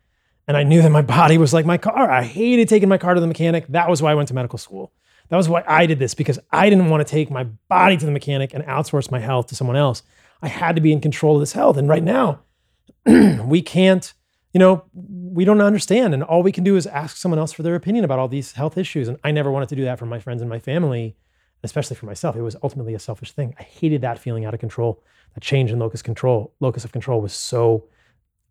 And 0.47 0.57
I 0.57 0.63
knew 0.63 0.81
that 0.81 0.89
my 0.91 1.01
body 1.17 1.37
was 1.37 1.53
like 1.53 1.65
my 1.65 1.77
car. 1.77 2.11
I 2.11 2.23
hated 2.23 2.69
taking 2.69 2.89
my 2.89 2.97
car 2.97 3.13
to 3.13 3.21
the 3.21 3.27
mechanic. 3.27 3.67
That 3.67 3.89
was 3.89 4.01
why 4.01 4.11
I 4.11 4.15
went 4.15 4.27
to 4.29 4.33
medical 4.33 4.59
school. 4.59 4.91
That 5.29 5.37
was 5.37 5.49
why 5.49 5.63
I 5.67 5.85
did 5.85 5.99
this 5.99 6.13
because 6.13 6.37
I 6.51 6.69
didn't 6.69 6.89
want 6.89 7.05
to 7.05 7.11
take 7.11 7.31
my 7.31 7.45
body 7.67 7.97
to 7.97 8.05
the 8.05 8.11
mechanic 8.11 8.53
and 8.53 8.63
outsource 8.65 9.09
my 9.09 9.19
health 9.19 9.47
to 9.47 9.55
someone 9.55 9.77
else. 9.77 10.03
I 10.41 10.47
had 10.47 10.75
to 10.75 10.81
be 10.81 10.91
in 10.91 11.01
control 11.01 11.35
of 11.35 11.39
this 11.39 11.53
health. 11.53 11.77
And 11.77 11.87
right 11.87 12.03
now, 12.03 12.41
we 13.05 13.61
can't, 13.61 14.13
you 14.53 14.59
know, 14.59 14.83
we 14.93 15.45
don't 15.45 15.61
understand. 15.61 16.13
And 16.13 16.21
all 16.21 16.43
we 16.43 16.51
can 16.51 16.63
do 16.63 16.75
is 16.75 16.85
ask 16.85 17.15
someone 17.17 17.39
else 17.39 17.53
for 17.53 17.63
their 17.63 17.75
opinion 17.75 18.03
about 18.05 18.19
all 18.19 18.27
these 18.27 18.51
health 18.51 18.77
issues. 18.77 19.07
And 19.07 19.17
I 19.23 19.31
never 19.31 19.51
wanted 19.51 19.69
to 19.69 19.75
do 19.75 19.85
that 19.85 19.97
for 19.97 20.05
my 20.05 20.19
friends 20.19 20.41
and 20.41 20.49
my 20.49 20.59
family, 20.59 21.15
especially 21.63 21.95
for 21.95 22.05
myself. 22.05 22.35
It 22.35 22.41
was 22.41 22.57
ultimately 22.61 22.93
a 22.93 22.99
selfish 22.99 23.31
thing. 23.31 23.55
I 23.57 23.63
hated 23.63 24.01
that 24.01 24.19
feeling 24.19 24.45
out 24.45 24.53
of 24.53 24.59
control. 24.59 25.01
That 25.33 25.41
change 25.41 25.71
in 25.71 25.79
locus 25.79 26.03
control, 26.03 26.53
locus 26.59 26.85
of 26.85 26.91
control 26.91 27.21
was 27.21 27.33
so 27.33 27.85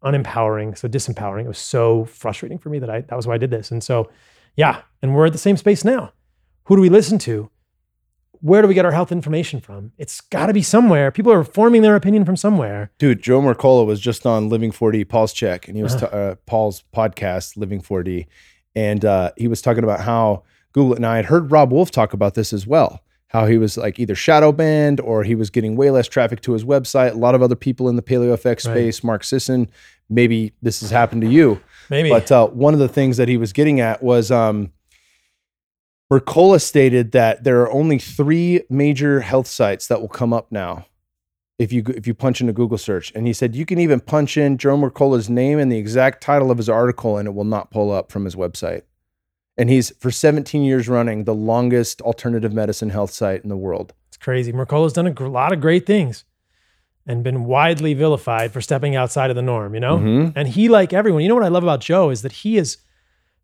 unempowering, 0.03 0.75
so 0.75 0.89
disempowering. 0.89 1.45
It 1.45 1.49
was 1.49 1.59
so 1.59 2.05
frustrating 2.07 2.59
for 2.59 2.69
me 2.69 2.79
that 2.79 2.91
I 2.91 3.01
that 3.03 3.17
was 3.17 3.27
why 3.27 3.35
I 3.35 3.39
did 3.39 3.51
this. 3.51 3.71
And 3.71 3.83
so, 3.83 4.11
yeah, 4.57 4.83
and 5.01 5.15
we're 5.15 5.27
at 5.27 5.33
the 5.33 5.39
same 5.39 5.57
space 5.57 5.85
now. 5.85 6.13
Who 6.65 6.77
do 6.77 6.83
we 6.83 6.89
listen 6.89 7.19
to? 7.21 7.51
Where 8.41 8.61
do 8.61 8.67
we 8.67 8.75
get 8.75 8.85
our 8.85 8.93
health 8.93 9.13
information 9.13 9.61
from? 9.61 9.93
It's 9.99 10.21
got 10.21 10.47
to 10.47 10.53
be 10.53 10.63
somewhere. 10.63 11.13
People 11.13 11.33
are 11.33 11.45
forming 11.45 11.83
their 11.83 11.95
opinion 11.95 12.25
from 12.25 12.37
somewhere. 12.37 12.91
Dude, 12.99 13.23
Joe 13.23 13.41
Mercola 13.41 13.87
was 13.87 14.01
just 14.01 14.27
on 14.27 14.49
Living 14.49 14.73
4D, 14.73 15.09
Paul's 15.09 15.33
check, 15.33 15.69
and 15.69 15.77
he 15.77 15.83
was 15.83 15.95
uh-huh. 15.95 16.17
uh, 16.17 16.35
Paul's 16.47 16.83
podcast, 16.95 17.57
Living 17.57 17.81
4D, 17.81 18.27
and 18.75 19.05
uh, 19.05 19.31
he 19.37 19.47
was 19.47 19.63
talking 19.63 19.85
about 19.85 20.01
how 20.01 20.43
Google. 20.73 20.95
And 20.95 21.07
I 21.07 21.17
had 21.17 21.27
heard 21.27 21.53
Robb 21.53 21.71
Wolf 21.71 21.93
talk 21.93 22.13
about 22.13 22.35
this 22.35 22.53
as 22.53 22.67
well. 22.67 23.05
How 23.33 23.47
he 23.47 23.57
was 23.57 23.79
like 23.79 23.99
either 23.99 24.15
shadow 24.15 24.53
banned 24.53 25.01
or 25.01 25.25
he 25.25 25.35
was 25.35 25.49
getting 25.49 25.75
way 25.75 25.91
less 25.91 26.07
traffic 26.07 26.43
to 26.43 26.53
his 26.53 26.65
website. 26.65 27.13
A 27.13 27.17
lot 27.17 27.35
of 27.35 27.41
other 27.41 27.57
people 27.57 27.89
in 27.89 27.97
the 27.97 28.03
PaleoFX 28.03 28.61
space, 28.61 28.99
right. 28.99 29.07
Mark 29.07 29.25
Sisson, 29.25 29.71
maybe 30.11 30.53
this 30.61 30.83
has 30.83 30.91
happened 30.91 31.23
to 31.23 31.29
you. 31.29 31.59
Maybe. 31.89 32.11
But 32.11 32.31
uh, 32.31 32.49
one 32.49 32.75
of 32.75 32.81
the 32.81 32.89
things 32.89 33.17
that 33.17 33.29
he 33.29 33.39
was 33.39 33.55
getting 33.55 33.81
at 33.81 34.03
was 34.03 34.31
um, 34.31 34.71
Mercola 36.13 36.61
stated 36.61 37.13
that 37.13 37.43
there 37.43 37.63
are 37.63 37.73
only 37.73 37.99
three 37.99 38.65
major 38.69 39.21
health 39.21 39.47
sites 39.47 39.87
that 39.87 40.03
will 40.03 40.09
come 40.09 40.35
up 40.35 40.53
now 40.53 40.85
if 41.59 41.73
you 41.73 41.83
if 41.89 42.07
you 42.07 42.13
punch 42.13 42.43
in 42.43 42.51
a 42.51 42.53
Google 42.53 42.77
search. 42.77 43.13
And 43.15 43.27
he 43.27 43.33
said 43.33 43.57
you 43.57 43.65
can 43.65 43.79
even 43.79 43.99
punch 43.99 44.37
in 44.37 44.59
Joe 44.59 44.77
Mercola's 44.77 45.31
name 45.31 45.59
and 45.59 45.73
the 45.73 45.79
exact 45.79 46.23
title 46.23 46.51
of 46.51 46.59
his 46.59 46.69
article, 46.69 47.17
and 47.17 47.27
it 47.27 47.31
will 47.31 47.45
not 47.45 47.71
pull 47.71 47.91
up 47.91 48.13
from 48.13 48.27
his 48.27 48.37
website. 48.37 48.83
And 49.63 49.71
he's 49.71 49.91
for 50.01 50.11
17 50.11 50.65
years 50.65 50.89
running 50.89 51.23
the 51.23 51.37
longest 51.37 52.03
alternative 52.03 52.53
medicine 52.53 52.91
health 52.91 53.13
site 53.13 53.45
in 53.45 53.49
the 53.49 53.57
world. 53.57 53.95
It's 54.09 54.17
crazy. 54.17 54.53
Mercola's 54.53 54.93
done 54.93 55.07
a 55.07 55.13
gr- 55.13 55.29
lot 55.29 55.53
of 55.53 55.61
great 55.61 55.87
things 55.87 56.25
and 57.07 57.23
been 57.23 57.45
widely 57.45 57.95
vilified 57.95 58.51
for 58.51 58.61
stepping 58.61 58.97
outside 58.97 59.31
of 59.31 59.37
the 59.37 59.43
norm, 59.43 59.75
you 59.75 59.79
know? 59.79 59.99
Mm-hmm. 59.99 60.37
And 60.37 60.49
he, 60.49 60.69
like 60.69 60.93
everyone, 60.93 61.23
you 61.23 61.29
know 61.29 61.37
what 61.37 61.45
I 61.45 61.49
love 61.49 61.63
about 61.63 61.81
Joe 61.81 62.11
is 62.11 62.23
that 62.23 62.33
he 62.33 62.57
is 62.57 62.79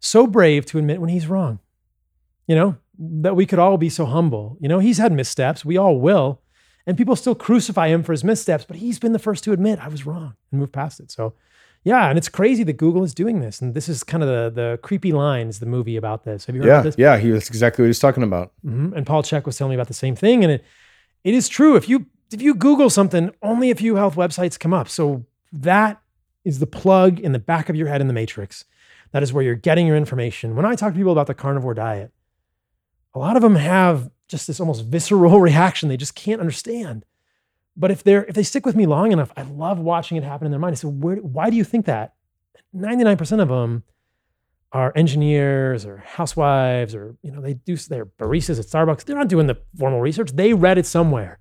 so 0.00 0.26
brave 0.26 0.66
to 0.66 0.78
admit 0.78 1.00
when 1.00 1.08
he's 1.08 1.28
wrong, 1.28 1.60
you 2.48 2.56
know, 2.56 2.76
that 2.98 3.36
we 3.36 3.46
could 3.46 3.60
all 3.60 3.78
be 3.78 3.88
so 3.88 4.04
humble. 4.04 4.56
You 4.58 4.68
know, 4.68 4.80
he's 4.80 4.98
had 4.98 5.12
missteps, 5.12 5.64
we 5.64 5.76
all 5.76 6.00
will. 6.00 6.40
And 6.84 6.98
people 6.98 7.14
still 7.14 7.36
crucify 7.36 7.90
him 7.90 8.02
for 8.02 8.10
his 8.10 8.24
missteps, 8.24 8.64
but 8.64 8.78
he's 8.78 8.98
been 8.98 9.12
the 9.12 9.20
first 9.20 9.44
to 9.44 9.52
admit 9.52 9.78
I 9.78 9.86
was 9.86 10.04
wrong 10.04 10.34
and 10.50 10.58
move 10.58 10.72
past 10.72 10.98
it. 10.98 11.12
So, 11.12 11.34
yeah, 11.88 12.10
and 12.10 12.18
it's 12.18 12.28
crazy 12.28 12.64
that 12.64 12.74
Google 12.74 13.02
is 13.02 13.14
doing 13.14 13.40
this. 13.40 13.62
And 13.62 13.72
this 13.72 13.88
is 13.88 14.04
kind 14.04 14.22
of 14.22 14.28
the 14.28 14.50
the 14.62 14.78
creepy 14.82 15.10
lines, 15.10 15.58
the 15.58 15.66
movie 15.66 15.96
about 15.96 16.24
this. 16.24 16.44
Have 16.44 16.54
you 16.54 16.60
heard 16.60 16.68
yeah, 16.68 16.82
this? 16.82 16.94
Yeah, 16.98 17.16
he, 17.16 17.30
that's 17.30 17.48
exactly 17.48 17.82
what 17.82 17.86
he's 17.86 17.98
talking 17.98 18.22
about. 18.22 18.52
Mm-hmm. 18.62 18.92
And 18.94 19.06
Paul 19.06 19.22
Chek 19.22 19.46
was 19.46 19.56
telling 19.56 19.70
me 19.70 19.76
about 19.76 19.88
the 19.88 19.94
same 19.94 20.14
thing. 20.14 20.44
And 20.44 20.52
it 20.52 20.64
it 21.24 21.32
is 21.32 21.48
true. 21.48 21.76
If 21.76 21.88
you 21.88 22.04
if 22.30 22.42
you 22.42 22.54
Google 22.54 22.90
something, 22.90 23.34
only 23.42 23.70
a 23.70 23.74
few 23.74 23.96
health 23.96 24.16
websites 24.16 24.60
come 24.60 24.74
up. 24.74 24.90
So 24.90 25.24
that 25.50 26.02
is 26.44 26.58
the 26.58 26.66
plug 26.66 27.18
in 27.20 27.32
the 27.32 27.38
back 27.38 27.70
of 27.70 27.76
your 27.76 27.88
head 27.88 28.02
in 28.02 28.06
the 28.06 28.12
matrix. 28.12 28.66
That 29.12 29.22
is 29.22 29.32
where 29.32 29.42
you're 29.42 29.54
getting 29.54 29.86
your 29.86 29.96
information. 29.96 30.56
When 30.56 30.66
I 30.66 30.74
talk 30.74 30.92
to 30.92 30.98
people 30.98 31.12
about 31.12 31.26
the 31.26 31.34
carnivore 31.34 31.72
diet, 31.72 32.12
a 33.14 33.18
lot 33.18 33.36
of 33.36 33.42
them 33.42 33.56
have 33.56 34.10
just 34.28 34.46
this 34.46 34.60
almost 34.60 34.84
visceral 34.84 35.40
reaction 35.48 35.88
they 35.88 35.96
just 35.96 36.14
can't 36.14 36.40
understand. 36.40 37.06
But 37.78 37.92
if 37.92 38.02
they're 38.02 38.24
if 38.24 38.34
they 38.34 38.42
stick 38.42 38.66
with 38.66 38.74
me 38.74 38.86
long 38.86 39.12
enough, 39.12 39.32
I 39.36 39.42
love 39.42 39.78
watching 39.78 40.16
it 40.16 40.24
happen 40.24 40.46
in 40.46 40.50
their 40.50 40.58
mind. 40.58 40.72
I 40.72 40.74
said, 40.74 41.02
Where, 41.02 41.16
why 41.16 41.48
do 41.48 41.56
you 41.56 41.64
think 41.64 41.86
that? 41.86 42.14
99% 42.74 43.40
of 43.40 43.48
them 43.48 43.84
are 44.72 44.92
engineers 44.94 45.86
or 45.86 45.98
housewives 45.98 46.94
or 46.94 47.16
you 47.22 47.30
know 47.30 47.40
they 47.40 47.54
do 47.54 47.76
they're 47.76 48.04
baristas 48.04 48.58
at 48.58 48.66
Starbucks. 48.66 49.04
They're 49.04 49.16
not 49.16 49.28
doing 49.28 49.46
the 49.46 49.58
formal 49.78 50.00
research. 50.00 50.32
They 50.32 50.52
read 50.52 50.76
it 50.76 50.86
somewhere. 50.86 51.38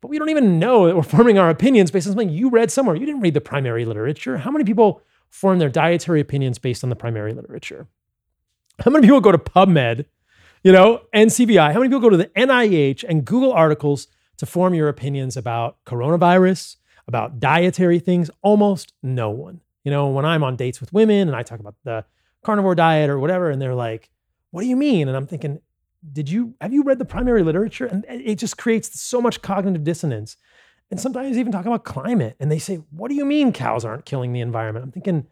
But 0.00 0.08
we 0.08 0.18
don't 0.18 0.30
even 0.30 0.58
know 0.58 0.86
that 0.86 0.94
we're 0.94 1.02
forming 1.02 1.36
our 1.36 1.50
opinions 1.50 1.90
based 1.90 2.06
on 2.06 2.12
something 2.12 2.30
you 2.30 2.48
read 2.48 2.70
somewhere. 2.70 2.94
You 2.94 3.04
didn't 3.04 3.22
read 3.22 3.34
the 3.34 3.40
primary 3.40 3.84
literature. 3.84 4.38
How 4.38 4.52
many 4.52 4.64
people 4.64 5.02
form 5.28 5.58
their 5.58 5.68
dietary 5.68 6.20
opinions 6.20 6.58
based 6.58 6.84
on 6.84 6.90
the 6.90 6.96
primary 6.96 7.34
literature? 7.34 7.88
How 8.84 8.90
many 8.90 9.06
people 9.06 9.20
go 9.20 9.32
to 9.32 9.38
PubMed, 9.38 10.04
you 10.62 10.70
know, 10.70 11.02
NCBI? 11.14 11.72
How 11.72 11.80
many 11.80 11.88
people 11.88 12.00
go 12.00 12.10
to 12.10 12.16
the 12.16 12.26
NIH 12.36 13.04
and 13.08 13.24
Google 13.24 13.52
articles 13.52 14.06
to 14.36 14.46
form 14.46 14.74
your 14.74 14.88
opinions 14.88 15.36
about 15.36 15.76
coronavirus, 15.84 16.76
about 17.08 17.40
dietary 17.40 17.98
things? 17.98 18.30
Almost 18.42 18.92
no 19.02 19.30
one. 19.30 19.60
You 19.84 19.90
know, 19.90 20.08
when 20.08 20.24
I'm 20.24 20.42
on 20.42 20.56
dates 20.56 20.80
with 20.80 20.92
women 20.92 21.28
and 21.28 21.36
I 21.36 21.42
talk 21.42 21.60
about 21.60 21.76
the 21.84 22.04
carnivore 22.44 22.74
diet 22.74 23.10
or 23.10 23.18
whatever, 23.18 23.50
and 23.50 23.60
they're 23.62 23.74
like, 23.74 24.10
what 24.50 24.62
do 24.62 24.68
you 24.68 24.76
mean? 24.76 25.08
And 25.08 25.16
I'm 25.16 25.26
thinking, 25.26 25.60
did 26.12 26.30
you 26.30 26.54
have 26.60 26.72
you 26.72 26.82
read 26.82 26.98
the 26.98 27.04
primary 27.04 27.42
literature? 27.42 27.86
And 27.86 28.04
it 28.08 28.36
just 28.36 28.58
creates 28.58 29.00
so 29.00 29.20
much 29.20 29.42
cognitive 29.42 29.84
dissonance. 29.84 30.36
And 30.90 31.00
sometimes 31.00 31.36
even 31.36 31.50
talk 31.50 31.66
about 31.66 31.84
climate, 31.84 32.36
and 32.38 32.50
they 32.50 32.60
say, 32.60 32.76
"What 32.90 33.08
do 33.08 33.16
you 33.16 33.24
mean 33.24 33.52
cows 33.52 33.84
aren't 33.84 34.04
killing 34.04 34.32
the 34.32 34.40
environment?" 34.40 34.84
I'm 34.84 34.92
thinking, 34.92 35.26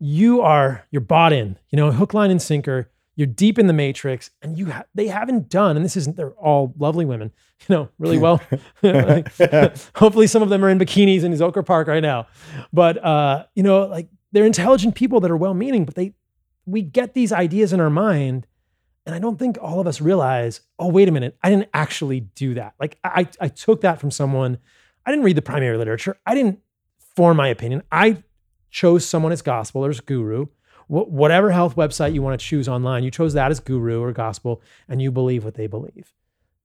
you 0.00 0.40
are 0.40 0.84
you're 0.90 1.00
bought 1.00 1.32
in, 1.32 1.56
you 1.70 1.76
know, 1.76 1.92
hook, 1.92 2.12
line, 2.12 2.30
and 2.30 2.42
sinker. 2.42 2.90
You're 3.16 3.26
deep 3.26 3.58
in 3.58 3.66
the 3.66 3.72
matrix, 3.72 4.30
and 4.40 4.56
you 4.56 4.70
ha- 4.70 4.84
they 4.94 5.08
haven't 5.08 5.48
done. 5.48 5.76
And 5.76 5.84
this 5.84 5.96
isn't 5.96 6.16
they're 6.16 6.32
all 6.32 6.74
lovely 6.78 7.04
women, 7.04 7.32
you 7.68 7.74
know, 7.74 7.88
really 7.98 8.18
well. 8.18 8.40
hopefully, 9.94 10.26
some 10.26 10.42
of 10.42 10.48
them 10.48 10.64
are 10.64 10.70
in 10.70 10.78
bikinis 10.78 11.22
in 11.22 11.32
Zilker 11.32 11.64
Park 11.64 11.88
right 11.88 12.02
now, 12.02 12.26
but 12.72 13.02
uh, 13.04 13.44
you 13.54 13.62
know, 13.62 13.86
like 13.86 14.08
they're 14.32 14.46
intelligent 14.46 14.94
people 14.94 15.20
that 15.20 15.30
are 15.30 15.36
well-meaning, 15.36 15.84
but 15.84 15.94
they 15.94 16.14
we 16.66 16.82
get 16.82 17.14
these 17.14 17.32
ideas 17.32 17.72
in 17.72 17.80
our 17.80 17.90
mind 17.90 18.46
and 19.06 19.14
I 19.14 19.18
don't 19.18 19.38
think 19.38 19.58
all 19.60 19.80
of 19.80 19.86
us 19.86 20.00
realize, 20.00 20.60
oh, 20.78 20.88
wait 20.88 21.08
a 21.08 21.12
minute, 21.12 21.36
I 21.42 21.50
didn't 21.50 21.68
actually 21.72 22.20
do 22.20 22.54
that. 22.54 22.74
Like 22.78 22.98
I, 23.02 23.26
I 23.40 23.48
took 23.48 23.80
that 23.80 23.98
from 23.98 24.10
someone. 24.10 24.58
I 25.04 25.10
didn't 25.10 25.24
read 25.24 25.36
the 25.36 25.42
primary 25.42 25.76
literature. 25.76 26.16
I 26.26 26.34
didn't 26.34 26.60
form 27.16 27.36
my 27.36 27.48
opinion. 27.48 27.82
I 27.90 28.22
chose 28.70 29.04
someone 29.04 29.32
as 29.32 29.42
gospel 29.42 29.84
or 29.84 29.90
as 29.90 30.00
guru. 30.00 30.46
Wh- 30.90 31.08
whatever 31.08 31.50
health 31.50 31.76
website 31.76 32.14
you 32.14 32.22
want 32.22 32.38
to 32.38 32.44
choose 32.44 32.68
online, 32.68 33.04
you 33.04 33.10
chose 33.10 33.34
that 33.34 33.50
as 33.50 33.60
guru 33.60 34.02
or 34.02 34.12
gospel, 34.12 34.60
and 34.88 35.00
you 35.00 35.12
believe 35.12 35.44
what 35.44 35.54
they 35.54 35.68
believe. 35.68 36.12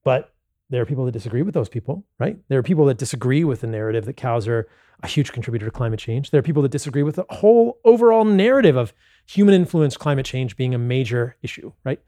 But 0.04 0.34
there 0.70 0.82
are 0.82 0.86
people 0.86 1.06
that 1.06 1.12
disagree 1.12 1.44
with 1.44 1.54
those 1.54 1.70
people, 1.70 2.04
right? 2.20 2.38
There 2.48 2.58
are 2.58 2.64
people 2.64 2.86
that 2.86 2.98
disagree 2.98 3.44
with 3.44 3.62
the 3.62 3.68
narrative 3.68 4.06
that 4.06 4.18
cows 4.18 4.48
are 4.48 4.68
a 5.04 5.08
huge 5.08 5.32
contributor 5.32 5.66
to 5.66 5.72
climate 5.72 6.00
change. 6.00 6.32
There 6.32 6.40
are 6.40 6.44
people 6.44 6.64
that 6.64 6.72
disagree 6.72 7.04
with 7.04 7.16
the 7.16 7.26
whole 7.30 7.80
overall 7.84 8.26
narrative 8.26 8.76
of 8.76 8.94
human 9.28 9.54
influenced 9.54 10.00
climate 10.00 10.26
change 10.26 10.58
being 10.58 10.74
a 10.74 10.80
major 10.80 11.36
issue, 11.44 11.72
right? 11.84 12.00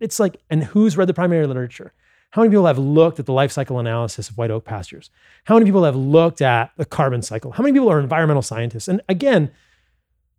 it's 0.00 0.18
like, 0.18 0.38
and 0.50 0.64
who's 0.64 0.96
read 0.96 1.08
the 1.08 1.14
primary 1.14 1.46
literature? 1.46 1.92
How 2.30 2.42
many 2.42 2.50
people 2.50 2.66
have 2.66 2.78
looked 2.78 3.20
at 3.20 3.26
the 3.26 3.32
life 3.32 3.52
cycle 3.52 3.78
analysis 3.78 4.28
of 4.30 4.38
white 4.38 4.50
oak 4.50 4.64
pastures? 4.64 5.10
How 5.44 5.54
many 5.54 5.66
people 5.66 5.84
have 5.84 5.94
looked 5.94 6.40
at 6.40 6.72
the 6.76 6.84
carbon 6.84 7.22
cycle? 7.22 7.52
How 7.52 7.62
many 7.62 7.74
people 7.74 7.90
are 7.90 8.00
environmental 8.00 8.42
scientists? 8.42 8.88
And 8.88 9.02
again, 9.08 9.52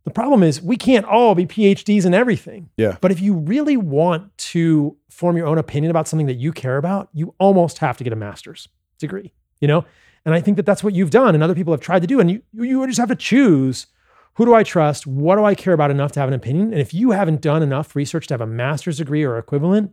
the 0.04 0.12
problem 0.12 0.44
is 0.44 0.62
we 0.62 0.76
can't 0.76 1.06
all 1.06 1.34
be 1.34 1.46
PhDs 1.46 2.06
in 2.06 2.14
everything. 2.14 2.70
Yeah. 2.78 2.98
But 3.00 3.12
if 3.12 3.22
you 3.22 3.34
really 3.34 3.78
want 3.78 4.38
to 4.38 4.98
form 5.10 5.38
your 5.38 5.48
own 5.48 5.58
opinion 5.58 5.92
about 5.92 6.08
something 6.08 6.28
that 6.28 6.36
you 6.36 6.52
care 6.52 6.78
about, 6.78 7.10
you 7.14 7.34
almost 7.40 7.78
have 7.78 7.98
to 7.98 8.04
get 8.04 8.12
a 8.12 8.18
master's 8.18 8.68
degree, 9.00 9.34
you 9.60 9.68
know? 9.68 9.86
And 10.26 10.34
I 10.34 10.42
think 10.42 10.58
that 10.58 10.66
that's 10.66 10.84
what 10.84 10.94
you've 10.94 11.10
done 11.10 11.36
and 11.36 11.44
other 11.44 11.56
people 11.56 11.74
have 11.74 11.82
tried 11.82 12.02
to 12.02 12.08
do. 12.08 12.20
And 12.20 12.30
you, 12.30 12.42
you 12.54 12.86
just 12.88 13.00
have 13.00 13.10
to 13.10 13.16
choose 13.16 13.88
who 14.36 14.46
do 14.46 14.54
I 14.56 14.64
trust? 14.64 15.06
What 15.06 15.36
do 15.36 15.46
I 15.46 15.54
care 15.56 15.74
about 15.74 15.92
enough 15.92 16.12
to 16.14 16.20
have 16.20 16.28
an 16.28 16.34
opinion? 16.34 16.72
And 16.72 16.82
if 16.82 16.94
you 16.94 17.12
haven't 17.12 17.42
done 17.42 17.62
enough 17.62 17.96
research 17.96 18.28
to 18.28 18.34
have 18.34 18.42
a 18.42 18.48
master's 18.48 18.98
degree 18.98 19.24
or 19.24 19.38
equivalent, 19.38 19.92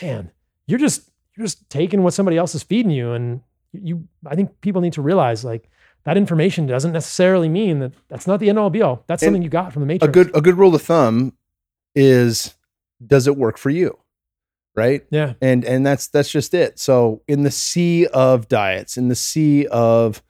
man, 0.00 0.30
you're 0.66 0.78
just 0.78 1.10
you're 1.36 1.46
just 1.46 1.68
taking 1.68 2.02
what 2.02 2.14
somebody 2.14 2.38
else 2.38 2.54
is 2.54 2.62
feeding 2.62 2.90
you. 2.90 3.12
And 3.12 3.42
you, 3.72 4.08
I 4.26 4.34
think 4.34 4.60
people 4.62 4.80
need 4.80 4.94
to 4.94 5.02
realize 5.02 5.44
like 5.44 5.68
that 6.06 6.16
information 6.16 6.66
doesn't 6.66 6.92
necessarily 6.92 7.48
mean 7.48 7.80
that 7.80 7.92
that's 8.08 8.26
not 8.26 8.40
the 8.40 8.48
end 8.48 8.58
all 8.58 8.70
be 8.70 8.80
all. 8.80 9.04
That's 9.08 9.22
and 9.22 9.28
something 9.28 9.42
you 9.42 9.48
got 9.48 9.72
from 9.72 9.80
the 9.80 9.86
matrix. 9.86 10.08
A 10.08 10.12
good 10.12 10.34
a 10.36 10.40
good 10.40 10.56
rule 10.56 10.74
of 10.74 10.80
thumb 10.80 11.34
is 11.94 12.54
does 13.04 13.26
it 13.26 13.36
work 13.36 13.58
for 13.58 13.70
you? 13.70 13.98
Right? 14.76 15.04
Yeah. 15.10 15.34
And 15.42 15.64
and 15.64 15.84
that's 15.84 16.06
that's 16.06 16.30
just 16.30 16.54
it. 16.54 16.78
So 16.78 17.22
in 17.26 17.42
the 17.42 17.50
sea 17.50 18.06
of 18.06 18.48
diets, 18.48 18.96
in 18.96 19.08
the 19.08 19.16
sea 19.16 19.66
of 19.66 20.22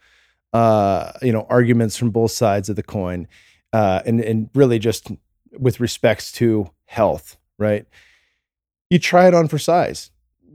uh, 0.54 1.12
you 1.20 1.32
know, 1.32 1.46
arguments 1.50 1.98
from 1.98 2.10
both 2.10 2.30
sides 2.30 2.70
of 2.70 2.76
the 2.76 2.82
coin, 2.82 3.28
uh, 3.74 4.00
and 4.06 4.20
and 4.22 4.48
really 4.54 4.78
just 4.78 5.10
with 5.52 5.78
respects 5.78 6.32
to 6.32 6.70
health, 6.86 7.36
right? 7.58 7.84
You 8.88 8.98
try 8.98 9.28
it 9.28 9.34
on 9.34 9.48
for 9.48 9.58
size, 9.58 10.10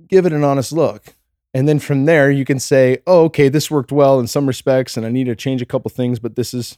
give 0.08 0.26
it 0.26 0.34
an 0.34 0.44
honest 0.44 0.72
look, 0.72 1.16
and 1.54 1.68
then 1.68 1.80
from 1.80 2.06
there 2.06 2.32
you 2.32 2.46
can 2.46 2.60
say, 2.60 3.00
"Oh, 3.08 3.26
okay, 3.26 3.50
this 3.50 3.70
worked 3.72 3.92
well 3.92 4.20
in 4.20 4.28
some 4.28 4.48
respects, 4.48 4.98
and 4.98 5.06
I 5.06 5.10
need 5.10 5.26
to 5.26 5.36
change 5.36 5.62
a 5.62 5.66
couple 5.66 5.90
things, 5.90 6.20
but 6.20 6.36
this 6.36 6.54
is 6.54 6.78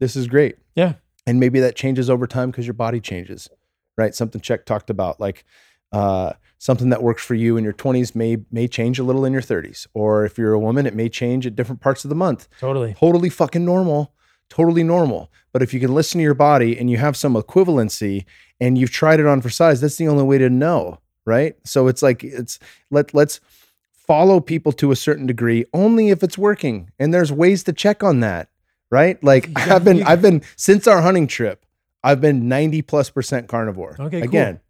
this 0.00 0.16
is 0.16 0.26
great." 0.26 0.56
Yeah, 0.74 0.94
and 1.26 1.38
maybe 1.40 1.60
that 1.60 1.76
changes 1.76 2.08
over 2.10 2.26
time 2.26 2.50
because 2.50 2.66
your 2.66 2.74
body 2.74 3.00
changes, 3.00 3.48
right? 3.96 4.14
Something 4.14 4.40
Chek 4.40 4.64
talked 4.64 4.90
about, 4.90 5.20
like 5.20 5.44
Uh, 5.92 6.32
something 6.58 6.88
that 6.88 7.04
works 7.04 7.22
for 7.24 7.36
you 7.36 7.56
in 7.56 7.62
your 7.62 7.72
20s 7.72 8.16
may 8.16 8.36
may 8.50 8.66
change 8.66 8.98
a 8.98 9.04
little 9.04 9.24
in 9.24 9.32
your 9.32 9.42
30s, 9.42 9.86
or 9.94 10.24
if 10.24 10.36
you're 10.36 10.52
a 10.52 10.58
woman, 10.58 10.86
it 10.86 10.94
may 10.94 11.08
change 11.08 11.46
at 11.46 11.54
different 11.54 11.80
parts 11.80 12.04
of 12.04 12.08
the 12.08 12.16
month. 12.16 12.48
Totally. 12.58 12.94
Totally 12.98 13.30
fucking 13.30 13.64
normal. 13.64 14.12
Totally 14.48 14.82
normal. 14.82 15.30
But 15.52 15.62
if 15.62 15.72
you 15.72 15.78
can 15.78 15.94
listen 15.94 16.18
to 16.18 16.22
your 16.24 16.34
body 16.34 16.76
and 16.76 16.90
you 16.90 16.96
have 16.96 17.16
some 17.16 17.34
equivalency 17.34 18.24
and 18.60 18.76
you've 18.76 18.90
tried 18.90 19.20
it 19.20 19.26
on 19.26 19.40
for 19.40 19.50
size, 19.50 19.80
that's 19.80 19.96
the 19.96 20.08
only 20.08 20.24
way 20.24 20.36
to 20.38 20.50
know, 20.50 20.98
right? 21.24 21.54
So 21.64 21.86
it's 21.86 22.02
like 22.02 22.24
it's 22.24 22.58
let 22.90 23.14
let's 23.14 23.38
follow 24.06 24.40
people 24.40 24.72
to 24.72 24.90
a 24.92 24.96
certain 24.96 25.26
degree 25.26 25.64
only 25.72 26.10
if 26.10 26.22
it's 26.22 26.36
working. 26.38 26.90
And 26.98 27.12
there's 27.12 27.32
ways 27.32 27.62
to 27.64 27.72
check 27.72 28.02
on 28.02 28.20
that, 28.20 28.48
right? 28.90 29.22
Like 29.22 29.48
Yeah, 29.56 29.76
I've 29.76 29.84
been 29.84 29.98
you- 29.98 30.04
I've 30.06 30.22
been 30.22 30.42
since 30.56 30.86
our 30.86 31.02
hunting 31.02 31.26
trip, 31.26 31.64
I've 32.02 32.20
been 32.20 32.48
90 32.48 32.82
plus 32.82 33.10
percent 33.10 33.48
carnivore. 33.48 33.96
Okay, 33.98 34.20
cool. 34.20 34.28
Again, 34.28 34.60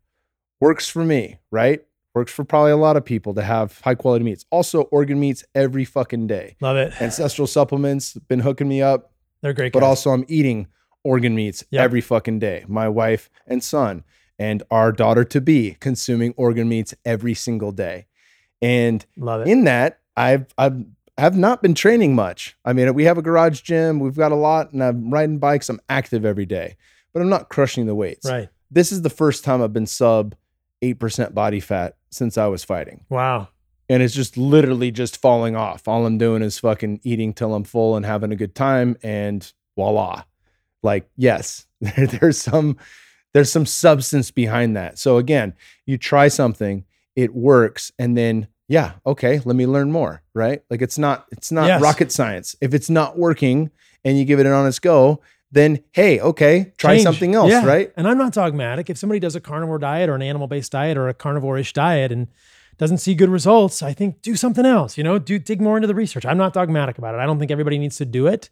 works 0.61 0.89
for 0.89 1.05
me, 1.05 1.39
right? 1.51 1.81
Works 2.15 2.33
for 2.33 2.45
probably 2.45 2.71
a 2.71 2.77
lot 2.77 2.97
of 2.97 3.05
people 3.05 3.35
to 3.35 3.43
have 3.43 3.81
high 3.81 3.97
quality 3.97 4.25
meats. 4.25 4.45
Also, 4.51 4.83
organ 4.83 5.19
meats 5.19 5.43
every 5.55 5.85
fucking 5.85 6.29
day. 6.29 6.55
Love 6.61 6.77
it. 6.77 6.93
Ancestral 7.03 7.49
supplements 7.49 8.15
been 8.29 8.39
hooking 8.41 8.69
me 8.69 8.81
up, 8.81 9.13
They're 9.43 9.53
great. 9.53 9.73
but 9.73 9.83
also 9.83 10.11
I'm 10.11 10.25
eating 10.29 10.69
organ 11.03 11.35
meats 11.35 11.65
Yep. 11.71 11.83
every 11.85 12.01
fucking 12.01 12.39
day. 12.39 12.65
My 12.69 12.89
wife 12.89 13.29
and 13.49 13.65
son 13.65 14.05
and 14.39 14.63
our 14.71 14.93
daughter 14.93 15.25
to 15.25 15.41
be 15.41 15.77
consuming 15.81 16.35
organ 16.37 16.69
meats 16.69 16.95
every 17.05 17.35
single 17.35 17.73
day. 17.73 18.07
And 18.63 19.05
love 19.17 19.43
it. 19.43 19.49
in 19.49 19.65
that, 19.65 20.01
I've 20.17 20.47
I've 20.57 20.85
have 21.19 21.37
not 21.37 21.63
been 21.63 21.75
training 21.75 22.15
much. 22.15 22.57
I 22.65 22.73
mean, 22.73 22.93
we 22.95 23.05
have 23.05 23.19
a 23.19 23.23
garage 23.23 23.61
gym, 23.61 24.01
we've 24.01 24.17
got 24.17 24.33
a 24.33 24.37
lot, 24.37 24.73
and 24.73 24.83
I'm 24.83 25.11
riding 25.13 25.39
bikes. 25.39 25.69
I'm 25.69 25.81
active 25.89 26.25
every 26.25 26.47
day, 26.47 26.77
but 27.13 27.21
I'm 27.23 27.29
not 27.29 27.49
crushing 27.51 27.87
the 27.87 27.95
weights. 27.95 28.29
right. 28.29 28.49
This 28.71 28.91
is 28.91 29.03
the 29.03 29.11
first 29.11 29.45
time 29.45 29.63
I've 29.63 29.73
been 29.73 29.87
sub 29.87 30.35
eight 30.83 30.99
percent 30.99 31.35
body 31.35 31.61
fat 31.61 31.97
since 32.11 32.37
I 32.39 32.47
was 32.47 32.65
fighting, 32.65 33.05
Wow. 33.11 33.49
and 33.89 34.03
it's 34.03 34.15
just 34.15 34.37
literally 34.37 34.91
just 34.91 35.21
falling 35.21 35.55
off. 35.57 35.87
All 35.87 36.07
I'm 36.07 36.19
doing 36.19 36.43
is 36.43 36.59
fucking 36.59 37.01
eating 37.05 37.33
till 37.33 37.55
I'm 37.55 37.65
full 37.65 37.97
and 37.97 38.05
having 38.07 38.33
a 38.33 38.37
good 38.37 38.55
time, 38.55 38.97
and 39.03 39.51
voila. 39.77 40.25
Like, 40.83 41.09
yes, 41.17 41.67
there's 41.81 42.41
some 42.41 42.77
there's 43.35 43.51
some 43.53 43.67
substance 43.67 44.31
behind 44.31 44.77
that. 44.77 44.99
So 44.99 45.19
again, 45.19 45.55
you 45.87 45.97
try 45.99 46.29
something, 46.29 46.85
it 47.17 47.35
works, 47.35 47.93
and 47.99 48.17
then 48.17 48.49
yeah, 48.69 48.93
okay, 49.05 49.41
let 49.45 49.57
me 49.57 49.67
learn 49.67 49.93
more, 49.93 50.23
right? 50.35 50.63
Like 50.71 50.81
it's 50.83 50.99
not 50.99 51.27
it's 51.31 51.53
not 51.53 51.67
Yes. 51.67 51.83
rocket 51.83 52.11
science. 52.13 52.57
If 52.61 52.73
it's 52.75 52.89
not 52.91 53.19
working 53.19 53.71
and 54.05 54.19
you 54.19 54.25
give 54.25 54.41
it 54.41 54.47
an 54.47 54.53
honest 54.53 54.81
go, 54.83 55.21
then 55.53 55.81
hey, 55.93 56.19
okay, 56.21 56.73
try 56.79 56.95
Change. 56.95 57.03
something 57.05 57.35
else, 57.35 57.51
Yeah. 57.51 57.65
right? 57.67 57.93
And 57.97 58.09
I'm 58.09 58.19
not 58.19 58.33
dogmatic. 58.33 58.89
If 58.91 58.97
somebody 58.99 59.21
does 59.21 59.37
a 59.37 59.41
carnivore 59.41 59.79
diet 59.79 60.09
or 60.09 60.15
an 60.15 60.23
animal 60.23 60.47
based 60.47 60.73
diet 60.73 60.97
or 60.97 61.09
a 61.09 61.15
carnivore-ish 61.15 61.73
diet 61.75 62.11
and 62.11 62.29
doesn't 62.79 62.99
see 62.99 63.15
good 63.15 63.29
results, 63.29 63.83
I 63.83 63.93
think 63.93 64.21
do 64.23 64.35
something 64.35 64.67
else. 64.67 64.99
You 64.99 65.05
know, 65.05 65.19
do 65.19 65.39
dig 65.39 65.61
more 65.61 65.77
into 65.77 65.87
the 65.87 65.95
research. 65.95 66.27
I'm 66.27 66.39
not 66.39 66.53
dogmatic 66.55 66.99
about 66.99 67.15
it. 67.15 67.19
I 67.19 67.27
don't 67.27 67.39
think 67.39 67.51
everybody 67.53 67.79
needs 67.79 67.97
to 67.99 68.05
do 68.05 68.27
it. 68.27 68.51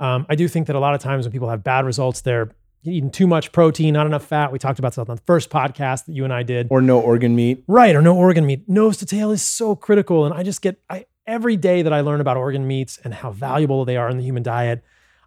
Um, 0.00 0.26
I 0.28 0.34
do 0.34 0.48
think 0.48 0.66
that 0.66 0.74
a 0.74 0.80
lot 0.80 0.94
of 0.94 1.00
times 1.00 1.24
when 1.26 1.32
people 1.32 1.50
have 1.50 1.62
bad 1.62 1.84
results, 1.84 2.22
they're 2.22 2.50
eating 2.84 3.10
too 3.10 3.26
much 3.26 3.52
protein, 3.52 3.94
not 3.94 4.06
enough 4.06 4.24
fat. 4.24 4.52
We 4.52 4.58
talked 4.58 4.78
about 4.78 4.94
that 4.94 5.08
on 5.08 5.16
the 5.16 5.22
first 5.22 5.50
podcast 5.50 6.06
that 6.06 6.12
you 6.12 6.24
and 6.24 6.32
I 6.32 6.42
did. 6.42 6.68
Or 6.70 6.80
no 6.80 7.00
organ 7.00 7.36
meat. 7.36 7.64
Right, 7.66 7.94
or 7.94 8.02
no 8.02 8.16
organ 8.16 8.46
meat. 8.46 8.68
Nose 8.68 8.96
to 8.98 9.06
tail 9.06 9.30
is 9.30 9.42
so 9.42 9.76
critical. 9.76 10.24
And 10.24 10.34
I 10.34 10.42
just 10.42 10.62
get 10.62 10.80
I 10.88 11.06
every 11.26 11.56
day 11.56 11.82
that 11.82 11.92
I 11.92 12.00
learn 12.00 12.20
about 12.20 12.36
organ 12.36 12.66
meats 12.66 12.98
and 13.04 13.14
how 13.14 13.30
valuable 13.30 13.84
they 13.84 13.96
are 13.96 14.08
in 14.08 14.16
the 14.16 14.24
human 14.24 14.42
diet, 14.42 14.82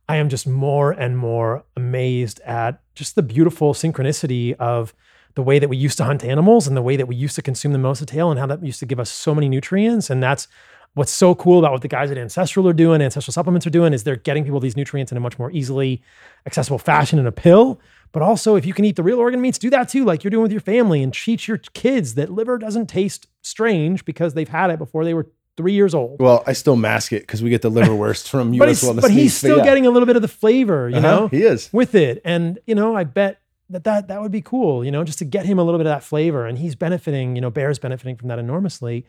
I 0.09 0.17
am 0.17 0.30
just 0.30 0.45
more 0.45 0.91
and 0.91 1.17
more 1.17 1.63
amazed 1.77 2.41
at 2.41 2.81
just 2.93 3.15
the 3.15 3.23
beautiful 3.23 3.73
synchronicity 3.73 4.53
of 4.57 4.93
the 5.35 5.41
way 5.41 5.59
that 5.59 5.69
we 5.69 5.77
used 5.77 5.97
to 5.97 6.03
hunt 6.03 6.23
animals 6.23 6.67
and 6.67 6.75
the 6.75 6.81
way 6.81 6.95
that 6.95 7.07
we 7.07 7.15
used 7.15 7.35
to 7.35 7.41
consume 7.41 7.71
the 7.71 7.77
nose 7.77 7.99
to 7.99 8.05
tail 8.05 8.30
and 8.30 8.39
how 8.39 8.45
that 8.45 8.63
used 8.63 8.80
to 8.80 8.85
give 8.85 8.99
us 8.99 9.09
so 9.09 9.34
many 9.34 9.49
nutrients. 9.49 10.09
And 10.09 10.21
that's 10.21 10.47
what's 10.95 11.11
so 11.11 11.34
cool 11.36 11.60
about 11.60 11.72
what 11.72 11.82
the 11.82 11.88
guys 11.88 12.11
at 12.11 12.18
Ancestral 12.18 12.68
are 12.68 12.74
doing, 12.74 13.02
Ancestral 13.02 13.34
Supplements 13.34 13.65
are 13.65 13.72
doing, 13.72 13.94
is 13.94 14.03
they're 14.03 14.15
getting 14.15 14.44
people 14.44 14.60
these 14.60 14.78
nutrients 14.78 15.11
in 15.11 15.18
a 15.18 15.22
much 15.22 15.40
more 15.40 15.52
easily 15.52 16.02
accessible 16.45 16.78
fashion 16.78 17.18
in 17.20 17.26
a 17.28 17.32
pill. 17.32 17.80
But 18.11 18.22
also, 18.22 18.56
if 18.56 18.65
you 18.65 18.74
can 18.74 18.86
eat 18.86 18.95
the 18.95 19.02
real 19.03 19.18
organ 19.20 19.41
meats, 19.41 19.57
do 19.57 19.72
that 19.72 19.90
too, 19.90 20.06
like 20.06 20.24
you're 20.24 20.30
doing 20.32 20.44
with 20.44 20.52
your 20.52 20.61
family, 20.61 21.02
and 21.02 21.11
teach 21.14 21.48
your 21.48 21.57
kids 21.57 22.14
that 22.15 22.30
liver 22.32 22.57
doesn't 22.60 22.88
taste 22.88 23.28
strange 23.41 24.06
because 24.06 24.36
they've 24.36 24.48
had 24.49 24.70
it 24.70 24.78
before 24.78 25.03
they 25.03 25.14
were 25.15 25.28
three 25.57 25.74
years 25.74 25.95
old. 25.95 26.20
Well, 26.20 26.44
I 26.45 26.53
still 26.53 26.76
mask 26.76 27.11
it 27.14 27.22
because 27.22 27.41
we 27.41 27.49
get 27.49 27.61
the 27.64 27.72
liverwurst 27.72 28.28
from 28.30 28.52
but 28.57 28.70
US 28.70 28.82
he's, 28.82 28.90
Wellness 28.90 29.02
but 29.02 29.11
he's 29.11 29.36
still 29.36 29.57
yeah. 29.57 29.64
getting 29.64 29.86
a 29.88 29.90
little 29.90 30.06
bit 30.07 30.15
of 30.15 30.22
the 30.22 30.28
flavor, 30.28 30.90
you 30.90 30.98
Uh-huh, 30.98 31.07
know, 31.22 31.28
he 31.28 31.41
is. 31.44 31.70
with 31.74 31.95
it. 31.95 32.22
And 32.24 32.60
you 32.68 32.76
know, 32.76 32.95
I 32.95 33.03
bet 33.03 33.40
that 33.70 33.84
that 33.86 34.07
that 34.10 34.22
would 34.22 34.32
be 34.32 34.41
cool, 34.41 34.86
you 34.86 34.91
know, 34.91 35.03
just 35.03 35.18
to 35.20 35.26
get 35.26 35.45
him 35.48 35.57
a 35.57 35.64
little 35.64 35.80
bit 35.80 35.88
of 35.88 35.91
that 35.91 36.03
flavor. 36.03 36.45
And 36.45 36.57
he's 36.60 36.76
benefiting, 36.76 37.36
you 37.36 37.41
know, 37.41 37.49
Bear's 37.49 37.80
benefiting 37.80 38.15
from 38.15 38.28
that 38.28 38.38
enormously. 38.38 39.06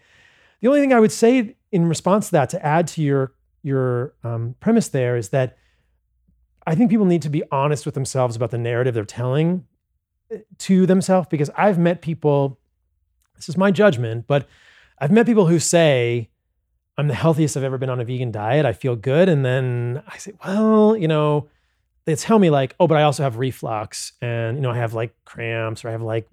The 0.60 0.68
only 0.68 0.80
thing 0.80 0.94
I 0.94 1.00
would 1.00 1.12
say 1.12 1.56
in 1.74 1.88
response 1.88 2.26
to 2.26 2.32
that, 2.32 2.48
to 2.50 2.64
add 2.64 2.86
to 2.86 3.02
your 3.02 3.34
your 3.62 4.14
um, 4.22 4.54
premise 4.60 4.88
there, 4.88 5.16
is 5.16 5.30
that 5.30 5.58
I 6.66 6.74
think 6.74 6.88
people 6.88 7.06
need 7.06 7.22
to 7.22 7.28
be 7.28 7.42
honest 7.50 7.84
with 7.84 7.94
themselves 7.94 8.36
about 8.36 8.50
the 8.52 8.58
narrative 8.58 8.94
they're 8.94 9.04
telling 9.04 9.66
uh, 10.32 10.38
to 10.58 10.86
themselves. 10.86 11.26
Because 11.28 11.50
I've 11.56 11.78
met 11.78 12.00
people. 12.00 12.60
This 13.34 13.48
is 13.48 13.56
my 13.56 13.72
judgment, 13.72 14.26
but 14.28 14.46
I've 15.00 15.10
met 15.10 15.26
people 15.26 15.46
who 15.46 15.58
say, 15.58 16.30
I'm 16.96 17.08
the 17.08 17.14
healthiest 17.14 17.56
I've 17.56 17.64
ever 17.64 17.78
been 17.78 17.90
on 17.90 17.98
a 17.98 18.04
vegan 18.04 18.30
diet. 18.30 18.64
I 18.64 18.72
feel 18.72 18.94
good. 18.94 19.28
And 19.28 19.44
then 19.44 20.04
I 20.06 20.18
say, 20.18 20.32
well, 20.44 20.96
you 20.96 21.08
know, 21.08 21.48
they 22.04 22.14
tell 22.14 22.38
me 22.38 22.50
like, 22.50 22.76
oh, 22.78 22.86
but 22.86 22.96
I 22.96 23.02
also 23.02 23.24
have 23.24 23.38
reflux 23.38 24.12
and, 24.22 24.56
you 24.56 24.62
know, 24.62 24.70
I 24.70 24.76
have 24.76 24.94
like 24.94 25.12
cramps 25.24 25.84
or 25.84 25.88
I 25.88 25.92
have 25.92 26.02
like 26.02 26.28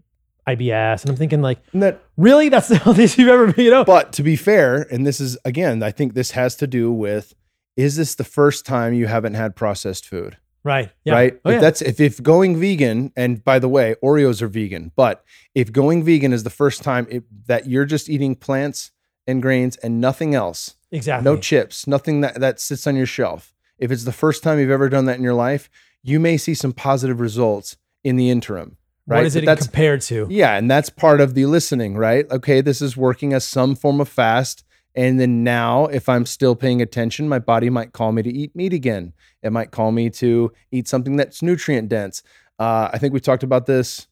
IBS. 0.47 1.01
And 1.01 1.11
I'm 1.11 1.15
thinking 1.15 1.41
like, 1.41 1.59
that 1.73 2.01
really? 2.17 2.49
That's 2.49 2.67
the 2.67 2.77
healthiest 2.83 3.17
you've 3.17 3.29
ever 3.29 3.51
been, 3.51 3.65
you 3.65 3.71
know? 3.71 3.83
But 3.83 4.13
to 4.13 4.23
be 4.23 4.35
fair, 4.35 4.87
and 4.91 5.05
this 5.05 5.19
is 5.19 5.37
again, 5.45 5.83
I 5.83 5.91
think 5.91 6.13
this 6.13 6.31
has 6.31 6.55
to 6.57 6.67
do 6.67 6.91
with 6.91 7.33
is 7.77 7.95
this 7.95 8.15
the 8.15 8.23
first 8.23 8.65
time 8.65 8.93
you 8.93 9.07
haven't 9.07 9.35
had 9.35 9.55
processed 9.55 10.07
food? 10.07 10.37
right. 10.63 10.91
Yeah. 11.03 11.13
Right? 11.13 11.39
Oh, 11.43 11.49
if 11.49 11.55
yeah. 11.55 11.61
that's 11.61 11.81
if, 11.81 11.99
if 11.99 12.21
going 12.21 12.59
vegan, 12.59 13.11
and 13.15 13.43
by 13.43 13.59
the 13.59 13.69
way, 13.69 13.95
Oreos 14.03 14.41
are 14.41 14.47
vegan, 14.47 14.91
but 14.95 15.23
if 15.55 15.71
going 15.71 16.03
vegan 16.03 16.33
is 16.33 16.43
the 16.43 16.49
first 16.49 16.83
time 16.83 17.07
it, 17.09 17.23
that 17.47 17.67
you're 17.67 17.85
just 17.85 18.09
eating 18.09 18.35
plants 18.35 18.91
and 19.27 19.41
grains 19.41 19.77
and 19.77 20.01
nothing 20.01 20.35
else, 20.35 20.75
exactly. 20.91 21.23
no 21.23 21.37
chips, 21.37 21.87
nothing 21.87 22.21
that, 22.21 22.39
that 22.39 22.59
sits 22.59 22.85
on 22.87 22.95
your 22.95 23.05
shelf. 23.05 23.53
If 23.77 23.91
it's 23.91 24.03
the 24.03 24.11
first 24.11 24.43
time 24.43 24.59
you've 24.59 24.69
ever 24.69 24.89
done 24.89 25.05
that 25.05 25.17
in 25.17 25.23
your 25.23 25.33
life, 25.33 25.69
you 26.03 26.19
may 26.19 26.37
see 26.37 26.53
some 26.53 26.73
positive 26.73 27.19
results 27.19 27.77
in 28.03 28.15
the 28.15 28.29
interim. 28.29 28.77
Right? 29.07 29.17
What 29.17 29.25
is 29.25 29.35
it 29.35 29.45
that's 29.45 29.65
compared 29.65 30.01
to? 30.03 30.27
yeah, 30.29 30.57
and 30.57 30.69
that's 30.69 30.89
part 30.89 31.21
of 31.21 31.33
the 31.33 31.45
listening, 31.45 31.95
right? 31.95 32.29
Okay, 32.29 32.61
this 32.61 32.81
is 32.81 32.95
working 32.95 33.33
as 33.33 33.43
some 33.43 33.75
form 33.75 33.99
of 33.99 34.07
fast. 34.07 34.63
And 34.93 35.19
then 35.19 35.43
now, 35.43 35.85
if 35.85 36.09
I'm 36.09 36.25
still 36.25 36.55
paying 36.55 36.81
attention, 36.81 37.29
my 37.29 37.39
body 37.39 37.69
might 37.69 37.93
call 37.93 38.11
me 38.11 38.21
to 38.23 38.29
eat 38.29 38.55
meat 38.55 38.73
again. 38.73 39.13
It 39.41 39.51
might 39.51 39.71
call 39.71 39.91
me 39.91 40.09
to 40.11 40.51
eat 40.71 40.87
something 40.87 41.15
that's 41.15 41.41
nutrient 41.41 41.87
dense. 41.89 42.23
Uh, 42.59 42.89
I 42.91 42.97
think 42.97 43.13
we 43.13 43.19
talked 43.19 43.43
about 43.43 43.65
this 43.65 44.07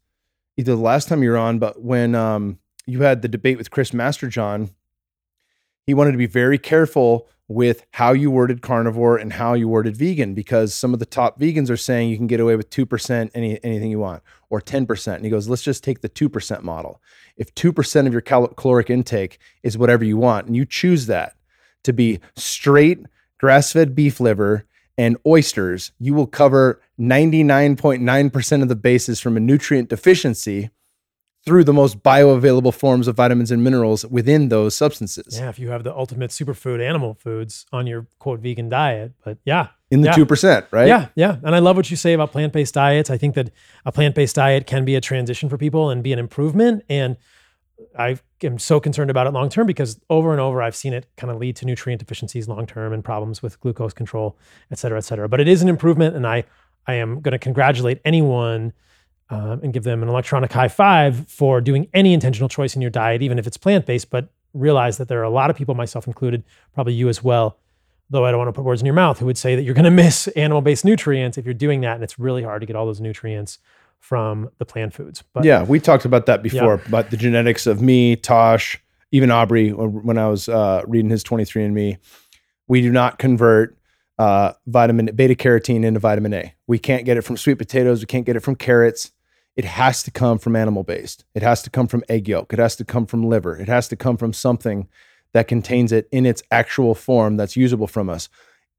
either 0.57 0.75
the 0.75 0.81
last 0.81 1.07
time 1.07 1.21
you 1.21 1.31
were 1.31 1.37
on, 1.37 1.59
but 1.59 1.81
when 1.81 2.15
um, 2.15 2.59
you 2.85 3.01
had 3.01 3.21
the 3.21 3.27
debate 3.27 3.57
with 3.57 3.71
Chris 3.71 3.91
Masterjohn, 3.91 4.71
he 5.89 5.95
wanted 5.95 6.11
to 6.11 6.19
be 6.19 6.27
very 6.27 6.59
careful 6.59 7.27
with 7.47 7.83
how 7.93 8.11
you 8.11 8.29
worded 8.29 8.61
carnivore 8.61 9.17
and 9.17 9.33
how 9.33 9.55
you 9.55 9.67
worded 9.67 9.97
vegan 9.97 10.35
because 10.35 10.71
some 10.71 10.93
of 10.93 10.99
the 10.99 11.05
top 11.05 11.39
vegans 11.39 11.67
are 11.71 11.75
saying 11.75 12.11
you 12.11 12.15
can 12.15 12.27
get 12.27 12.39
away 12.39 12.55
with 12.55 12.69
2% 12.69 13.31
any, 13.33 13.59
anything 13.63 13.89
you 13.89 13.97
want 13.97 14.21
or 14.51 14.61
10%. 14.61 15.15
And 15.15 15.25
he 15.25 15.31
goes, 15.31 15.49
let's 15.49 15.63
just 15.63 15.83
take 15.83 16.01
the 16.01 16.09
2% 16.09 16.61
model. 16.61 17.01
If 17.37 17.55
2% 17.55 18.05
of 18.05 18.13
your 18.13 18.21
cal- 18.21 18.49
caloric 18.49 18.91
intake 18.91 19.39
is 19.63 19.79
whatever 19.79 20.05
you 20.05 20.15
want, 20.15 20.45
and 20.45 20.55
you 20.55 20.63
choose 20.63 21.07
that 21.07 21.35
to 21.83 21.91
be 21.91 22.19
straight 22.35 22.99
grass 23.39 23.71
fed 23.71 23.95
beef 23.95 24.19
liver 24.19 24.65
and 24.95 25.17
oysters, 25.25 25.91
you 25.97 26.13
will 26.13 26.27
cover 26.27 26.79
99.9% 26.99 28.61
of 28.61 28.67
the 28.67 28.75
bases 28.75 29.19
from 29.19 29.37
a 29.37 29.39
nutrient 29.39 29.89
deficiency 29.89 30.69
through 31.45 31.63
the 31.63 31.73
most 31.73 32.03
bioavailable 32.03 32.73
forms 32.73 33.07
of 33.07 33.15
vitamins 33.15 33.49
and 33.49 33.63
minerals 33.63 34.05
within 34.05 34.49
those 34.49 34.75
substances 34.75 35.39
Yeah. 35.39 35.49
If 35.49 35.57
you 35.57 35.69
have 35.69 35.83
the 35.83 35.95
ultimate 35.95 36.31
superfood 36.31 36.81
animal 36.85 37.13
foods 37.13 37.65
on 37.71 37.87
your 37.87 38.07
quote 38.19 38.39
vegan 38.41 38.69
diet. 38.69 39.13
But 39.23 39.37
yeah. 39.45 39.67
in 39.89 40.01
the 40.01 40.07
Yeah. 40.07 40.13
2%, 40.15 40.65
right? 40.71 40.87
Yeah, 40.87 41.07
yeah. 41.15 41.37
And 41.43 41.55
I 41.55 41.59
love 41.59 41.75
what 41.77 41.89
you 41.89 41.97
say 41.97 42.13
about 42.13 42.31
plant 42.31 42.53
based 42.53 42.73
diets. 42.73 43.09
I 43.09 43.17
think 43.17 43.35
that 43.35 43.51
a 43.85 43.91
plant 43.91 44.15
based 44.15 44.35
diet 44.35 44.67
can 44.67 44.85
be 44.85 44.95
a 44.95 45.01
transition 45.01 45.49
for 45.49 45.57
people 45.57 45.89
and 45.89 46.03
be 46.03 46.13
an 46.13 46.19
improvement. 46.19 46.83
And 46.89 47.15
I 47.97 48.19
am 48.43 48.59
so 48.59 48.81
concerned 48.81 49.09
about 49.09 49.25
it 49.25 49.31
long 49.31 49.49
term 49.49 49.65
because 49.65 49.99
over 50.09 50.31
and 50.31 50.41
over 50.41 50.61
I've 50.61 50.75
seen 50.75 50.93
it 50.93 51.07
kind 51.15 51.31
of 51.31 51.37
lead 51.37 51.55
to 51.57 51.65
nutrient 51.65 51.99
deficiencies 51.99 52.47
long 52.49 52.67
term 52.67 52.91
and 52.91 53.03
problems 53.03 53.41
with 53.41 53.59
glucose 53.61 53.93
control, 53.93 54.37
et 54.71 54.77
cetera, 54.77 54.97
et 54.97 55.05
cetera. 55.05 55.29
But 55.29 55.39
it 55.39 55.47
is 55.47 55.61
an 55.61 55.69
improvement. 55.69 56.15
And 56.15 56.27
I, 56.27 56.43
I 56.85 56.95
am 56.95 57.21
going 57.21 57.31
to 57.31 57.39
congratulate 57.39 58.01
anyone 58.03 58.73
um, 59.29 59.59
and 59.61 59.73
give 59.73 59.83
them 59.83 60.01
an 60.01 60.09
electronic 60.09 60.51
high 60.51 60.67
five 60.67 61.27
for 61.27 61.61
doing 61.61 61.87
any 61.93 62.13
intentional 62.13 62.49
choice 62.49 62.75
in 62.75 62.81
your 62.81 62.91
diet, 62.91 63.21
even 63.21 63.37
if 63.37 63.45
it's 63.45 63.57
plant 63.57 63.85
based. 63.85 64.09
But 64.09 64.29
realize 64.53 64.97
that 64.97 65.07
there 65.07 65.19
are 65.19 65.23
a 65.23 65.29
lot 65.29 65.49
of 65.49 65.55
people, 65.55 65.75
myself 65.75 66.07
included, 66.07 66.43
probably 66.73 66.93
you 66.93 67.09
as 67.09 67.23
well, 67.23 67.57
though 68.09 68.25
I 68.25 68.31
don't 68.31 68.39
want 68.39 68.49
to 68.49 68.53
put 68.53 68.65
words 68.65 68.81
in 68.81 68.85
your 68.85 68.95
mouth, 68.95 69.19
who 69.19 69.25
would 69.25 69.37
say 69.37 69.55
that 69.55 69.63
you're 69.63 69.75
going 69.75 69.83
to 69.85 69.91
miss 69.91 70.27
animal 70.29 70.61
based 70.61 70.85
nutrients 70.85 71.37
if 71.37 71.45
you're 71.45 71.53
doing 71.53 71.81
that. 71.81 71.95
And 71.95 72.03
it's 72.03 72.17
really 72.17 72.43
hard 72.43 72.61
to 72.61 72.65
get 72.65 72.75
all 72.75 72.85
those 72.85 73.01
nutrients 73.01 73.59
from 73.99 74.49
the 74.57 74.65
plant 74.65 74.93
foods. 74.93 75.23
But 75.33 75.43
yeah, 75.43 75.63
we 75.63 75.79
talked 75.79 76.05
about 76.05 76.25
that 76.25 76.41
before, 76.41 76.75
about 76.87 77.11
the 77.11 77.17
genetics 77.17 77.67
of 77.67 77.81
me, 77.81 78.15
Tosh, 78.15 78.81
even 79.11 79.29
Aubrey, 79.29 79.71
when 79.71 80.17
I 80.17 80.27
was 80.27 80.49
uh, 80.49 80.83
reading 80.87 81.11
his 81.11 81.23
23andMe. 81.23 81.97
We 82.67 82.81
do 82.81 82.91
not 82.91 83.19
convert 83.19 83.77
uh, 84.17 84.53
vitamin 84.67 85.07
beta 85.15 85.33
carotene 85.33 85.83
into 85.83 85.99
vitamin 85.99 86.33
A. 86.33 86.53
We 86.67 86.77
can't 86.77 87.05
get 87.05 87.17
it 87.17 87.21
from 87.21 87.37
sweet 87.37 87.55
potatoes. 87.55 88.01
We 88.01 88.05
can't 88.05 88.25
get 88.25 88.35
it 88.35 88.41
from 88.41 88.55
carrots. 88.55 89.11
It 89.55 89.65
has 89.65 90.03
to 90.03 90.11
come 90.11 90.39
from 90.39 90.55
animal 90.55 90.83
based. 90.83 91.25
It 91.33 91.43
has 91.43 91.61
to 91.63 91.69
come 91.69 91.87
from 91.87 92.03
egg 92.07 92.27
yolk. 92.29 92.53
It 92.53 92.59
has 92.59 92.75
to 92.77 92.85
come 92.85 93.05
from 93.05 93.27
liver. 93.27 93.57
It 93.57 93.67
has 93.67 93.87
to 93.89 93.95
come 93.95 94.15
from 94.15 94.31
something 94.31 94.87
that 95.33 95.47
contains 95.47 95.91
it 95.91 96.07
in 96.11 96.25
its 96.25 96.41
actual 96.51 96.95
form 96.95 97.37
that's 97.37 97.55
usable 97.55 97.87
from 97.87 98.09
us. 98.09 98.29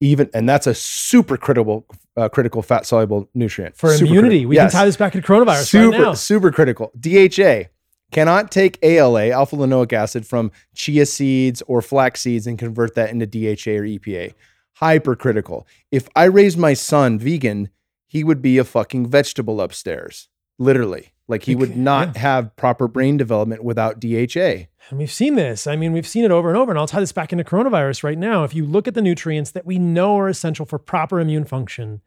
Even 0.01 0.31
and 0.33 0.49
that's 0.49 0.67
a 0.67 0.75
super 0.75 1.37
critical 1.37 1.85
uh, 2.17 2.29
critical 2.31 2.63
fat 2.63 2.87
soluble 2.87 3.29
nutrient 3.35 3.77
for 3.77 3.93
super 3.93 4.07
immunity. 4.07 4.29
Critical. 4.29 4.49
We 4.49 4.57
yes. 4.57 4.73
can 4.73 4.81
tie 4.81 4.85
this 4.87 4.97
back 4.97 5.13
to 5.13 5.21
coronavirus 5.21 5.67
super, 5.67 5.91
right 5.91 6.01
now. 6.01 6.15
Super 6.15 6.51
critical. 6.51 6.91
DHA 6.99 7.65
cannot 8.11 8.51
take 8.51 8.79
ALA, 8.83 9.29
alpha 9.29 9.57
linoleic 9.57 9.93
acid, 9.93 10.27
from 10.27 10.51
chia 10.75 11.05
seeds 11.05 11.63
or 11.67 11.83
flax 11.83 12.23
seeds 12.23 12.47
and 12.47 12.59
convert 12.59 12.95
that 12.95 13.11
into 13.11 13.27
DHA 13.27 13.73
or 13.73 13.85
EPA. 13.85 14.33
Hypercritical. 14.75 15.67
If 15.91 16.09
I 16.17 16.25
raised 16.25 16.57
my 16.57 16.73
son 16.73 17.19
vegan, 17.19 17.69
he 18.07 18.25
would 18.25 18.41
be 18.41 18.57
a 18.57 18.65
fucking 18.65 19.07
vegetable 19.07 19.61
upstairs, 19.61 20.30
literally. 20.61 21.13
Like 21.27 21.45
he 21.45 21.55
would 21.55 21.77
not 21.77 22.17
have 22.17 22.55
proper 22.57 22.89
brain 22.89 23.17
development 23.17 23.65
without 23.65 24.01
DHA. 24.01 24.67
And 24.91 24.99
we've 24.99 25.13
seen 25.13 25.37
this. 25.37 25.69
I 25.69 25.77
mean, 25.77 25.93
we've 25.93 26.07
seen 26.07 26.25
it 26.25 26.33
over 26.33 26.49
and 26.49 26.59
over. 26.59 26.73
And 26.73 26.79
I'll 26.79 26.89
tie 26.89 27.01
this 27.01 27.13
back 27.13 27.33
into 27.33 27.45
coronavirus 27.45 28.03
right 28.03 28.19
now. 28.19 28.43
If 28.43 28.53
you 28.53 28.67
look 28.67 28.89
at 28.89 28.95
the 28.95 29.03
nutrients 29.03 29.53
that 29.53 29.65
we 29.65 29.79
know 29.79 30.19
are 30.19 30.29
essential 30.29 30.67
for 30.67 30.79
proper 30.79 31.21
immune 31.21 31.45
function, 31.45 32.01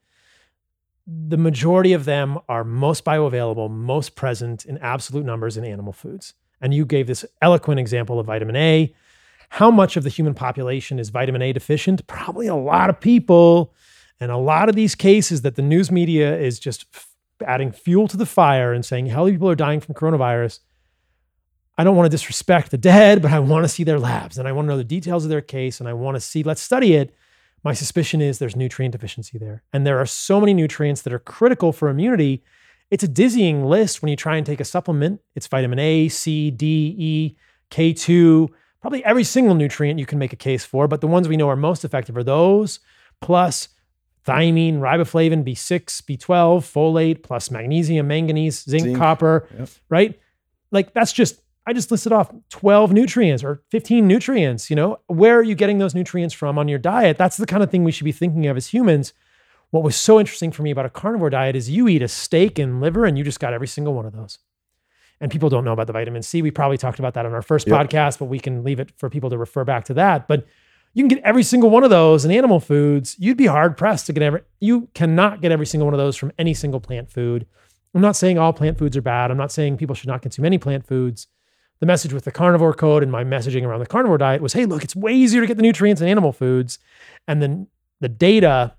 the 1.08 1.38
majority 1.38 1.94
of 1.94 2.04
them 2.04 2.38
are 2.50 2.66
most 2.66 3.06
bioavailable, 3.06 3.70
most 3.72 4.16
present 4.16 4.66
in 4.66 4.78
absolute 4.80 5.26
numbers 5.26 5.56
in 5.56 5.64
animal 5.64 5.94
foods. 5.94 6.34
And 6.60 6.74
you 6.74 6.86
gave 6.86 7.08
this 7.08 7.26
eloquent 7.42 7.80
example 7.80 8.20
of 8.20 8.26
vitamin 8.26 8.58
A. 8.58 8.94
How 9.50 9.72
much 9.72 9.96
of 9.96 10.04
the 10.04 10.10
human 10.10 10.34
population 10.34 11.00
is 11.00 11.10
vitamin 11.10 11.42
A 11.42 11.54
deficient? 11.54 12.08
Probably 12.08 12.48
a 12.48 12.56
lot 12.56 12.90
of 12.90 13.00
people. 13.00 13.74
And 14.20 14.32
a 14.32 14.38
lot 14.38 14.68
of 14.68 14.76
these 14.76 14.96
cases 14.96 15.44
that 15.44 15.56
the 15.56 15.62
news 15.62 15.92
media 15.92 16.38
is 16.38 16.60
just 16.60 16.86
adding 17.44 17.72
fuel 17.72 18.08
to 18.08 18.18
the 18.18 18.26
fire 18.26 18.74
and 18.74 18.86
saying 18.86 19.08
how 19.08 19.24
many 19.24 19.36
people 19.36 19.50
are 19.50 19.56
dying 19.56 19.80
from 19.80 19.96
coronavirus. 19.96 20.60
I 21.78 21.84
don't 21.84 21.96
want 21.96 22.06
to 22.06 22.16
disrespect 22.16 22.72
the 22.72 22.78
dead, 22.78 23.22
but 23.22 23.32
I 23.32 23.40
want 23.40 23.64
to 23.64 23.70
see 23.70 23.84
their 23.84 24.00
labs 24.00 24.38
and 24.38 24.48
I 24.48 24.52
want 24.52 24.68
to 24.68 24.70
know 24.70 24.78
the 24.78 24.84
details 24.84 25.24
of 25.24 25.30
their 25.30 25.42
case 25.42 25.80
and 25.80 25.90
I 25.90 25.94
want 25.94 26.16
to 26.16 26.22
see, 26.22 26.44
let's 26.44 26.62
study 26.62 26.94
it 26.94 27.14
my 27.64 27.74
suspicion 27.74 28.22
is 28.22 28.40
there's 28.40 28.56
nutrient 28.56 28.92
deficiency 28.92 29.38
there. 29.38 29.64
And 29.72 29.88
there 29.88 30.00
are 30.00 30.06
so 30.06 30.40
many 30.40 30.54
nutrients 30.54 31.02
that 31.04 31.14
are 31.14 31.20
critical 31.20 31.72
for 31.72 31.90
immunity. 31.90 32.44
It's 32.92 33.04
a 33.04 33.08
dizzying 33.08 33.66
list 33.66 34.02
when 34.02 34.10
you 34.10 34.18
try 34.18 34.36
and 34.36 34.46
take 34.46 34.60
a 34.60 34.66
supplement. 34.66 35.22
It's 35.36 35.48
vitamin 35.48 35.80
A, 35.80 36.10
C, 36.10 36.52
D, 36.52 36.96
E, 36.98 37.38
K2, 37.72 38.50
probably 38.82 39.04
every 39.06 39.24
single 39.24 39.56
nutrient 39.56 40.00
you 40.00 40.06
can 40.06 40.20
make 40.20 40.34
a 40.34 40.38
case 40.38 40.66
for, 40.66 40.88
but 40.88 41.02
the 41.02 41.08
ones 41.08 41.28
we 41.28 41.38
know 41.38 41.50
are 41.50 41.56
most 41.56 41.86
effective 41.86 42.18
are 42.18 42.24
those 42.24 42.82
plus 43.22 43.70
thiamine, 44.26 44.80
riboflavin, 44.80 45.44
B6, 45.44 46.02
B12, 46.04 46.62
folate, 46.62 47.24
plus 47.24 47.52
magnesium, 47.52 48.08
manganese, 48.08 48.64
zinc, 48.64 48.84
zinc. 48.84 48.98
copper, 48.98 49.48
yep. 49.58 49.70
right? 49.90 50.20
Like 50.72 50.94
that's 50.94 51.14
just 51.14 51.42
I 51.66 51.74
just 51.74 51.92
listed 51.92 52.12
off 52.12 52.32
12 52.50 52.92
nutrients 52.92 53.44
or 53.44 53.62
15 53.70 54.06
nutrients. 54.06 54.70
You 54.70 54.76
know, 54.76 55.00
where 55.08 55.38
are 55.38 55.44
you 55.44 55.56
getting 55.56 55.78
those 55.78 55.96
nutrients 55.96 56.34
from 56.34 56.58
on 56.58 56.68
your 56.68 56.80
diet? 56.80 57.18
That's 57.18 57.38
the 57.38 57.46
kind 57.46 57.64
of 57.64 57.72
thing 57.72 57.84
we 57.84 57.92
should 57.92 58.06
be 58.06 58.12
thinking 58.12 58.48
of 58.48 58.58
as 58.58 58.68
humans. 58.68 59.14
What 59.72 59.84
was 59.84 59.96
so 59.96 60.20
interesting 60.20 60.52
for 60.52 60.62
me 60.62 60.72
about 60.72 60.86
a 60.86 60.90
carnivore 60.90 61.30
diet 61.30 61.56
is 61.56 61.70
you 61.70 61.88
eat 61.88 62.02
a 62.02 62.08
steak 62.08 62.60
and 62.60 62.80
liver 62.80 63.06
and 63.06 63.18
you 63.18 63.24
just 63.24 63.40
got 63.40 63.54
every 63.54 63.68
single 63.68 63.94
one 63.94 64.06
of 64.06 64.14
those. 64.14 64.40
And 65.20 65.32
people 65.32 65.50
don't 65.50 65.64
know 65.64 65.72
about 65.72 65.88
the 65.88 65.94
vitamin 65.94 66.22
C. 66.22 66.42
We 66.42 66.52
probably 66.52 66.78
talked 66.78 67.00
about 67.00 67.14
that 67.14 67.26
on 67.26 67.34
our 67.34 67.42
first 67.42 67.68
yep. 67.68 67.90
podcast, 67.90 68.20
but 68.20 68.26
we 68.26 68.40
can 68.40 68.64
leave 68.64 68.80
it 68.80 68.92
for 68.98 69.10
people 69.10 69.30
to 69.30 69.38
refer 69.38 69.64
back 69.64 69.86
to 69.86 69.94
that. 69.94 70.28
But 70.28 70.46
you 70.94 71.02
can 71.04 71.08
get 71.08 71.24
every 71.24 71.44
single 71.44 71.70
one 71.70 71.84
of 71.84 71.90
those 71.90 72.26
in 72.26 72.32
animal 72.32 72.60
foods. 72.60 73.16
You'd 73.20 73.38
be 73.38 73.48
hard 73.48 73.78
pressed 73.78 74.06
to 74.08 74.14
get 74.14 74.24
every, 74.24 74.42
you 74.60 74.90
cannot 74.94 75.42
get 75.42 75.52
every 75.52 75.66
single 75.66 75.86
one 75.86 75.94
of 75.94 75.98
those 76.00 76.16
from 76.16 76.32
any 76.38 76.54
single 76.54 76.80
plant 76.80 77.10
food. 77.10 77.46
I'm 77.96 78.02
not 78.02 78.16
saying 78.16 78.38
all 78.38 78.54
plant 78.54 78.78
foods 78.78 78.98
are 78.98 79.02
bad. 79.02 79.32
I'm 79.32 79.38
not 79.38 79.52
saying 79.52 79.78
people 79.78 79.96
should 79.96 80.08
not 80.08 80.22
consume 80.22 80.46
any 80.46 80.58
plant 80.58 80.86
foods 80.88 81.28
the 81.84 81.88
message 81.88 82.14
with 82.14 82.24
the 82.24 82.32
carnivore 82.32 82.74
code 82.74 83.04
and 83.04 83.12
my 83.12 83.26
messaging 83.26 83.66
around 83.66 83.82
the 83.82 83.86
carnivore 83.86 84.18
diet 84.18 84.42
was 84.42 84.54
hey, 84.54 84.66
look, 84.66 84.86
it's 84.86 84.96
way 84.96 85.14
easier 85.14 85.42
to 85.42 85.48
get 85.48 85.58
the 85.58 85.64
nutrients 85.64 86.02
in 86.02 86.08
animal 86.08 86.32
foods. 86.32 86.80
And 87.28 87.42
then 87.42 87.68
the 88.00 88.08
data 88.08 88.74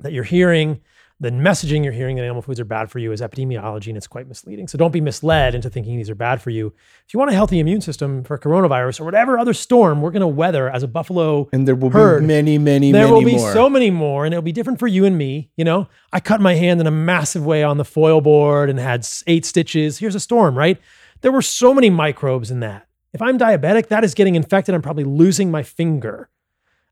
that 0.00 0.12
you're 0.12 0.22
hearing, 0.22 0.82
the 1.18 1.30
messaging 1.30 1.82
you're 1.82 1.94
hearing 1.94 2.16
that 2.16 2.22
animal 2.22 2.42
foods 2.42 2.60
are 2.60 2.64
bad 2.64 2.90
for 2.90 2.98
you 2.98 3.10
is 3.10 3.22
epidemiology 3.22 3.88
and 3.88 3.96
it's 3.96 4.06
quite 4.06 4.28
misleading. 4.28 4.68
So 4.68 4.76
don't 4.76 4.92
be 4.92 5.00
misled 5.00 5.54
into 5.54 5.70
thinking 5.70 5.96
these 5.96 6.10
are 6.10 6.14
bad 6.14 6.42
for 6.42 6.50
you. 6.50 6.74
If 7.06 7.14
you 7.14 7.18
want 7.18 7.30
a 7.30 7.34
healthy 7.34 7.58
immune 7.58 7.80
system 7.80 8.22
for 8.22 8.36
coronavirus 8.36 9.00
or 9.00 9.04
whatever 9.04 9.38
other 9.38 9.54
storm 9.54 10.02
we're 10.02 10.10
going 10.10 10.20
to 10.20 10.26
weather 10.26 10.68
as 10.68 10.82
a 10.82 10.88
buffalo 10.88 11.48
and 11.52 11.66
there 11.66 11.74
will 11.74 11.88
herd, 11.88 12.20
be 12.20 12.26
many, 12.26 12.58
many, 12.58 12.92
there 12.92 13.04
many 13.04 13.14
will 13.14 13.24
be 13.24 13.36
more. 13.36 13.52
so 13.52 13.70
many 13.70 13.90
more, 13.90 14.26
and 14.26 14.34
it'll 14.34 14.42
be 14.42 14.52
different 14.52 14.78
for 14.78 14.86
you 14.86 15.06
and 15.06 15.16
me. 15.16 15.50
You 15.56 15.64
know, 15.64 15.88
I 16.12 16.20
cut 16.20 16.40
my 16.40 16.54
hand 16.54 16.80
in 16.80 16.86
a 16.86 16.90
massive 16.90 17.46
way 17.46 17.62
on 17.62 17.78
the 17.78 17.84
foil 17.84 18.20
board 18.20 18.68
and 18.68 18.78
had 18.78 19.06
eight 19.26 19.46
stitches. 19.46 19.98
Here's 19.98 20.14
a 20.14 20.20
storm, 20.20 20.56
right? 20.56 20.78
There 21.22 21.32
were 21.32 21.42
so 21.42 21.72
many 21.72 21.88
microbes 21.88 22.50
in 22.50 22.60
that. 22.60 22.88
If 23.14 23.22
I'm 23.22 23.38
diabetic, 23.38 23.88
that 23.88 24.04
is 24.04 24.12
getting 24.12 24.34
infected. 24.34 24.74
I'm 24.74 24.82
probably 24.82 25.04
losing 25.04 25.50
my 25.50 25.62
finger. 25.62 26.28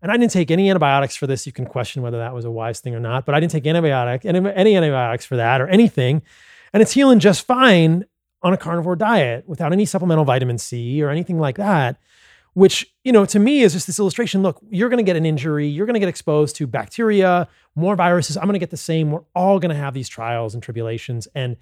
And 0.05 0.13
I 0.13 0.19
didn't 0.19 0.33
take 0.33 0.51
any 0.51 0.69
antibiotics 0.69 1.17
for 1.17 1.27
this. 1.27 1.47
You 1.47 1.53
can 1.53 1.65
question 1.65 2.03
whether 2.03 2.19
that 2.19 2.35
was 2.35 2.45
a 2.45 2.51
wise 2.51 2.79
thing 2.79 2.95
or 2.95 3.01
not, 3.01 3.25
but 3.25 3.35
I 3.35 3.41
didn't 3.41 3.53
take 3.53 3.65
antibiotic, 3.65 4.27
any 4.27 4.77
antibiotics 4.77 5.25
for 5.25 5.37
that 5.37 5.63
or 5.63 5.67
anything. 5.69 6.21
And 6.75 6.83
it's 6.83 6.93
healing 6.93 7.21
just 7.21 7.47
fine 7.47 8.05
on 8.43 8.53
a 8.53 8.59
carnivore 8.59 8.97
diet 8.97 9.45
without 9.49 9.73
any 9.73 9.87
supplemental 9.87 10.27
vitamin 10.27 10.59
C 10.59 11.03
or 11.03 11.09
anything 11.09 11.39
like 11.39 11.57
that. 11.57 11.97
Which, 12.53 12.93
you 13.03 13.13
know, 13.13 13.25
to 13.25 13.39
me 13.39 13.63
is 13.63 13.73
just 13.73 13.87
this 13.87 13.99
illustration. 13.99 14.43
Look, 14.43 14.61
you're 14.69 14.91
going 14.91 14.99
to 14.99 15.05
get 15.05 15.17
an 15.17 15.25
injury. 15.25 15.67
You're 15.67 15.87
going 15.87 15.95
to 15.95 16.01
get 16.01 16.11
exposed 16.11 16.55
to 16.57 16.67
bacteria, 16.67 17.49
more 17.75 17.97
viruses. 17.97 18.37
I'm 18.37 18.45
going 18.45 18.53
to 18.53 18.59
get 18.59 18.71
the 18.71 18.77
same. 18.77 19.11
We're 19.11 19.25
all 19.35 19.59
going 19.59 19.75
to 19.75 19.81
have 19.81 19.95
these 19.95 20.11
trials 20.11 20.53
and 20.53 20.63
tribulations. 20.63 21.29
And 21.35 21.57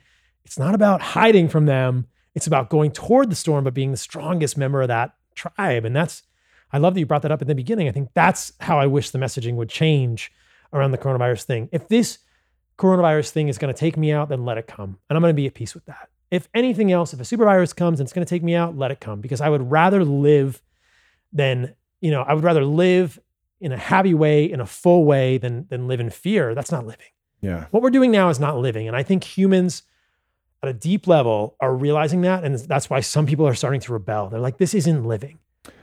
it's 0.44 0.58
not 0.58 0.74
about 0.74 1.00
hiding 1.00 1.48
from 1.48 1.66
them. 1.66 2.08
It's 2.34 2.48
about 2.48 2.70
going 2.70 2.90
toward 2.90 3.30
the 3.30 3.36
storm, 3.36 3.62
but 3.62 3.72
being 3.72 3.92
the 3.92 3.96
strongest 3.96 4.58
member 4.58 4.82
of 4.82 4.88
that 4.88 5.14
tribe. 5.36 5.84
And 5.84 5.94
that's, 5.94 6.24
I 6.72 6.78
love 6.78 6.94
that 6.94 7.00
you 7.00 7.06
brought 7.06 7.22
that 7.22 7.32
up 7.32 7.42
in 7.42 7.48
the 7.48 7.54
beginning. 7.54 7.88
I 7.88 7.92
think 7.92 8.10
that's 8.14 8.52
how 8.60 8.78
I 8.78 8.86
wish 8.86 9.10
the 9.10 9.18
messaging 9.18 9.54
would 9.54 9.68
change 9.68 10.32
around 10.72 10.92
the 10.92 10.98
coronavirus 10.98 11.44
thing. 11.44 11.68
If 11.72 11.88
this 11.88 12.18
coronavirus 12.78 13.30
thing 13.30 13.48
is 13.48 13.58
going 13.58 13.72
to 13.72 13.78
take 13.78 13.96
me 13.96 14.12
out, 14.12 14.28
then 14.28 14.44
let 14.44 14.58
it 14.58 14.66
come. 14.66 14.98
And 15.08 15.16
I'm 15.16 15.22
going 15.22 15.34
to 15.34 15.40
be 15.40 15.46
at 15.46 15.54
peace 15.54 15.74
with 15.74 15.84
that. 15.86 16.08
If 16.30 16.48
anything 16.54 16.90
else, 16.90 17.12
if 17.12 17.20
a 17.20 17.24
super 17.24 17.44
virus 17.44 17.74
comes 17.74 18.00
and 18.00 18.06
it's 18.06 18.12
going 18.14 18.24
to 18.24 18.30
take 18.30 18.42
me 18.42 18.54
out, 18.54 18.76
let 18.76 18.90
it 18.90 19.00
come 19.00 19.20
because 19.20 19.42
I 19.42 19.50
would 19.50 19.70
rather 19.70 20.02
live 20.04 20.62
than, 21.32 21.74
you 22.00 22.10
know, 22.10 22.22
I 22.22 22.32
would 22.32 22.44
rather 22.44 22.64
live 22.64 23.18
in 23.60 23.70
a 23.70 23.76
happy 23.76 24.14
way, 24.14 24.50
in 24.50 24.60
a 24.60 24.66
full 24.66 25.04
way 25.04 25.38
than 25.38 25.66
than 25.68 25.86
live 25.86 26.00
in 26.00 26.10
fear. 26.10 26.54
That's 26.54 26.72
not 26.72 26.86
living. 26.86 27.06
Yeah. 27.42 27.66
What 27.70 27.82
we're 27.82 27.90
doing 27.90 28.10
now 28.10 28.30
is 28.30 28.40
not 28.40 28.56
living. 28.56 28.88
And 28.88 28.96
I 28.96 29.02
think 29.02 29.24
humans 29.24 29.82
at 30.62 30.68
a 30.68 30.72
deep 30.72 31.06
level 31.06 31.56
are 31.60 31.74
realizing 31.74 32.22
that. 32.22 32.44
And 32.44 32.58
that's 32.58 32.88
why 32.88 33.00
some 33.00 33.26
people 33.26 33.46
are 33.46 33.54
starting 33.54 33.80
to 33.80 33.92
rebel. 33.92 34.28
They're 34.28 34.40
like, 34.40 34.58
this 34.58 34.74
isn't 34.74 35.04
living. 35.04 35.38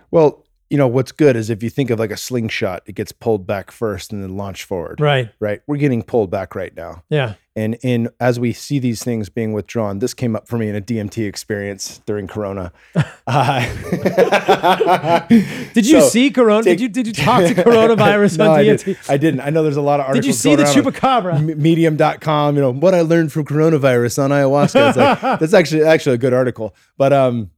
Well, 0.10 0.45
you 0.70 0.78
know, 0.78 0.88
what's 0.88 1.12
good 1.12 1.36
is 1.36 1.50
if 1.50 1.64
you 1.64 1.70
think 1.70 1.90
of 1.90 1.98
like 1.98 2.12
a 2.12 2.18
slingshot, 2.18 2.84
it 2.86 2.94
gets 2.94 3.12
pulled 3.12 3.48
back 3.48 3.72
first 3.72 4.14
and 4.14 4.22
then 4.22 4.38
launched 4.38 4.64
forward. 4.64 5.02
Right. 5.02 5.32
Right. 5.40 5.62
We're 5.66 5.78
getting 5.78 6.04
pulled 6.04 6.30
back 6.30 6.54
right 6.54 6.76
now. 6.76 7.04
Yeah. 7.10 7.36
And 7.56 7.76
in 7.82 8.10
as 8.20 8.40
we 8.40 8.54
see 8.54 8.78
these 8.78 9.04
things 9.04 9.28
being 9.30 9.52
withdrawn, 9.52 9.98
this 10.00 10.14
came 10.14 10.36
up 10.36 10.48
for 10.48 10.58
me 10.58 10.70
in 10.70 10.76
a 10.76 10.82
DMT 10.82 11.28
experience 11.28 12.02
during 12.06 12.28
Corona. 12.28 12.72
Uh, 13.32 13.60
did 15.28 15.86
you 15.86 16.02
so, 16.02 16.10
see 16.10 16.32
Corona? 16.32 16.64
Take, 16.64 16.80
did 16.80 16.82
you 16.82 16.90
did 16.90 17.06
you 17.06 17.14
talk 17.14 17.46
to 17.46 17.54
coronavirus 17.54 18.38
no, 18.40 18.54
on 18.54 18.60
DMT? 18.60 18.60
I, 18.60 18.76
did, 18.76 18.98
I 19.08 19.18
didn't. 19.18 19.41
I 19.41 19.50
know 19.52 19.62
there's 19.62 19.78
a 19.78 19.84
lot 19.84 20.00
of 20.00 20.08
articles. 20.08 20.26
Did 20.26 20.28
you 20.28 20.34
see 20.34 20.56
the 20.56 20.64
chupacabra? 20.64 21.56
Medium.com. 21.56 22.56
You 22.56 22.62
know 22.62 22.74
what 22.74 22.96
I 22.96 23.02
learned 23.02 23.32
from 23.32 23.46
coronavirus 23.46 24.24
on 24.24 24.32
ayahuasca. 24.32 24.96
Like, 24.96 25.40
that's 25.40 25.54
actually 25.54 25.84
actually 25.84 26.16
a 26.16 26.18
good 26.18 26.34
article. 26.34 26.74
But 26.98 27.14
um, 27.14 27.52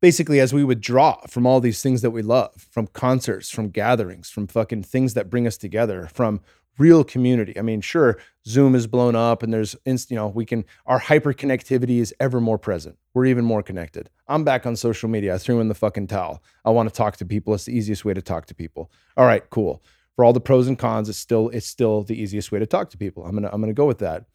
basically 0.00 0.40
as 0.40 0.52
we 0.52 0.64
withdraw 0.64 1.20
from 1.26 1.46
all 1.46 1.60
these 1.60 1.82
things 1.82 2.02
that 2.02 2.10
we 2.10 2.22
love, 2.22 2.66
from 2.70 2.86
concerts, 2.88 3.50
from 3.50 3.70
gatherings, 3.70 4.30
from 4.30 4.46
fucking 4.46 4.82
things 4.84 5.14
that 5.14 5.30
bring 5.30 5.46
us 5.46 5.56
together, 5.56 6.08
from 6.12 6.40
real 6.78 7.02
community. 7.02 7.58
I 7.58 7.62
mean, 7.62 7.80
sure, 7.80 8.18
Zoom 8.46 8.74
is 8.74 8.86
blown 8.86 9.16
up 9.16 9.42
and 9.42 9.52
there's, 9.52 9.74
you 9.84 10.16
know, 10.16 10.28
we 10.28 10.46
can, 10.46 10.64
our 10.86 11.00
hyper 11.00 11.32
connectivity 11.32 11.98
is 11.98 12.14
ever 12.20 12.40
more 12.40 12.58
present. 12.58 12.96
We're 13.14 13.26
even 13.26 13.44
more 13.44 13.62
connected. 13.62 14.10
I'm 14.28 14.44
back 14.44 14.64
on 14.64 14.76
social 14.76 15.08
media. 15.08 15.34
I 15.34 15.38
threw 15.38 15.60
in 15.60 15.68
the 15.68 15.74
fucking 15.74 16.06
towel. 16.06 16.42
I 16.64 16.70
want 16.70 16.88
to 16.88 16.94
talk 16.94 17.16
to 17.16 17.26
people. 17.26 17.54
It's 17.54 17.64
the 17.64 17.76
easiest 17.76 18.04
way 18.04 18.14
to 18.14 18.22
talk 18.22 18.46
to 18.46 18.54
people. 18.54 18.92
All 19.16 19.26
right, 19.26 19.48
cool. 19.50 19.82
For 20.14 20.24
all 20.24 20.32
the 20.32 20.40
pros 20.40 20.68
and 20.68 20.78
cons, 20.78 21.08
it's 21.08 21.18
still, 21.18 21.48
it's 21.50 21.66
still 21.66 22.02
the 22.02 22.20
easiest 22.20 22.52
way 22.52 22.58
to 22.58 22.66
talk 22.66 22.90
to 22.90 22.98
people. 22.98 23.24
I'm 23.24 23.32
going 23.32 23.42
to, 23.42 23.52
I'm 23.52 23.60
going 23.60 23.70
to 23.70 23.74
go 23.74 23.86
with 23.86 23.98
that. 23.98 24.26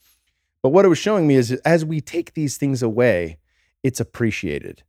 But 0.61 0.69
what 0.69 0.85
it 0.85 0.89
was 0.89 0.97
showing 0.97 1.27
me 1.27 1.35
is 1.35 1.51
as 1.65 1.83
we 1.83 2.01
take 2.01 2.33
these 2.33 2.57
things 2.57 2.81
away, 2.81 3.37
it's 3.83 3.99
appreciated. 3.99 4.83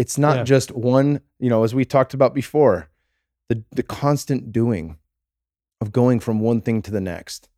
It's 0.00 0.16
not 0.16 0.36
yeah. 0.38 0.44
just 0.44 0.70
one, 0.70 1.20
you 1.38 1.50
know, 1.50 1.62
as 1.62 1.74
we 1.74 1.84
talked 1.84 2.14
about 2.14 2.32
before, 2.32 2.88
the 3.50 3.62
the 3.70 3.82
constant 3.82 4.50
doing 4.50 4.96
of 5.82 5.92
going 5.92 6.20
from 6.20 6.40
one 6.40 6.62
thing 6.62 6.80
to 6.80 6.90
the 6.90 7.02
next, 7.02 7.50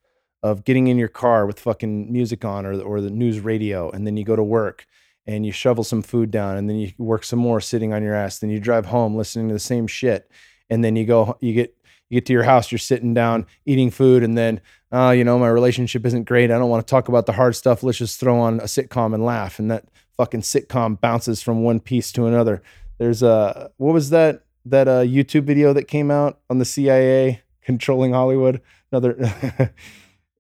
of 0.43 0.65
getting 0.65 0.89
in 0.89 0.99
your 0.99 1.07
car 1.07 1.47
with 1.47 1.61
fucking 1.61 2.13
music 2.13 2.45
on 2.45 2.67
or 2.67 2.81
or 2.83 3.01
the 3.01 3.11
news 3.11 3.39
radio, 3.39 3.91
and 3.91 4.05
then 4.09 4.17
you 4.17 4.25
go 4.25 4.35
to 4.35 4.43
work 4.43 4.87
and 5.25 5.47
you 5.47 5.53
shovel 5.53 5.85
some 5.85 6.03
food 6.03 6.33
down, 6.33 6.57
and 6.57 6.69
then 6.69 6.79
you 6.79 6.91
work 6.99 7.23
some 7.23 7.39
more 7.39 7.61
sitting 7.61 7.93
on 7.93 8.03
your 8.03 8.15
ass. 8.15 8.41
Then 8.41 8.51
you 8.51 8.59
drive 8.59 8.87
home 8.87 9.15
listening 9.15 9.47
to 9.47 9.55
the 9.55 9.61
same 9.61 9.87
shit, 9.87 10.29
and 10.69 10.85
then 10.85 10.97
you 10.97 11.07
go 11.07 11.39
you 11.41 11.55
get 11.55 11.77
you 12.11 12.17
get 12.17 12.27
to 12.27 12.33
your 12.33 12.43
house, 12.43 12.73
you're 12.73 12.79
sitting 12.81 13.15
down 13.15 13.47
eating 13.67 13.93
food, 13.93 14.25
and 14.25 14.37
then 14.37 14.61
uh, 14.93 15.11
you 15.11 15.25
know 15.25 15.39
my 15.39 15.49
relationship 15.49 16.05
isn't 16.05 16.25
great. 16.25 16.51
I 16.51 16.59
don't 16.59 16.69
want 16.69 16.87
to 16.87 16.91
talk 16.91 17.09
about 17.09 17.27
the 17.27 17.33
hard 17.33 17.57
stuff. 17.57 17.83
Let's 17.83 17.99
just 17.99 18.21
throw 18.21 18.39
on 18.39 18.61
a 18.61 18.65
sitcom 18.65 19.15
and 19.15 19.25
laugh, 19.25 19.59
and 19.59 19.71
that 19.71 19.85
fucking 20.17 20.43
sitcom 20.43 21.01
bounces 21.01 21.43
from 21.43 21.63
one 21.63 21.81
piece 21.81 22.13
to 22.13 22.27
another. 22.27 22.63
There's 22.99 23.23
a 23.23 23.71
what 23.79 23.95
was 23.95 24.11
that 24.11 24.45
that 24.67 24.89
uh, 24.89 25.01
YouTube 25.01 25.45
video 25.45 25.73
that 25.73 25.85
came 25.85 26.11
out 26.11 26.41
on 26.51 26.59
the 26.59 26.65
CIA 26.65 27.43
controlling 27.63 28.13
Hollywood? 28.13 28.61
Another. 28.91 29.17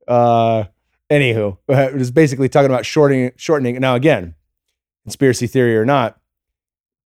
uh, 0.08 0.64
anywho, 1.10 1.58
it 1.68 1.94
was 1.94 2.10
basically 2.10 2.48
talking 2.48 2.70
about 2.70 2.86
shortening 2.86 3.32
shortening. 3.36 3.80
Now 3.80 3.94
again, 3.94 4.34
conspiracy 5.04 5.46
theory 5.46 5.76
or 5.76 5.86
not, 5.86 6.20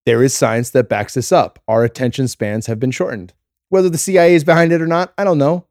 there 0.05 0.23
is 0.23 0.35
science 0.35 0.70
that 0.70 0.89
backs 0.89 1.14
this 1.14 1.31
up. 1.31 1.60
Our 1.68 1.85
attention 1.85 2.28
spans 2.28 2.66
have 2.66 2.81
been 2.81 2.90
shortened. 2.90 3.35
Whether 3.68 3.89
the 3.89 3.98
CIA 3.98 4.35
is 4.35 4.44
behind 4.44 4.73
it 4.73 4.81
or 4.81 4.86
not, 4.86 5.12
I 5.18 5.24
don't 5.24 5.39
know. 5.39 5.65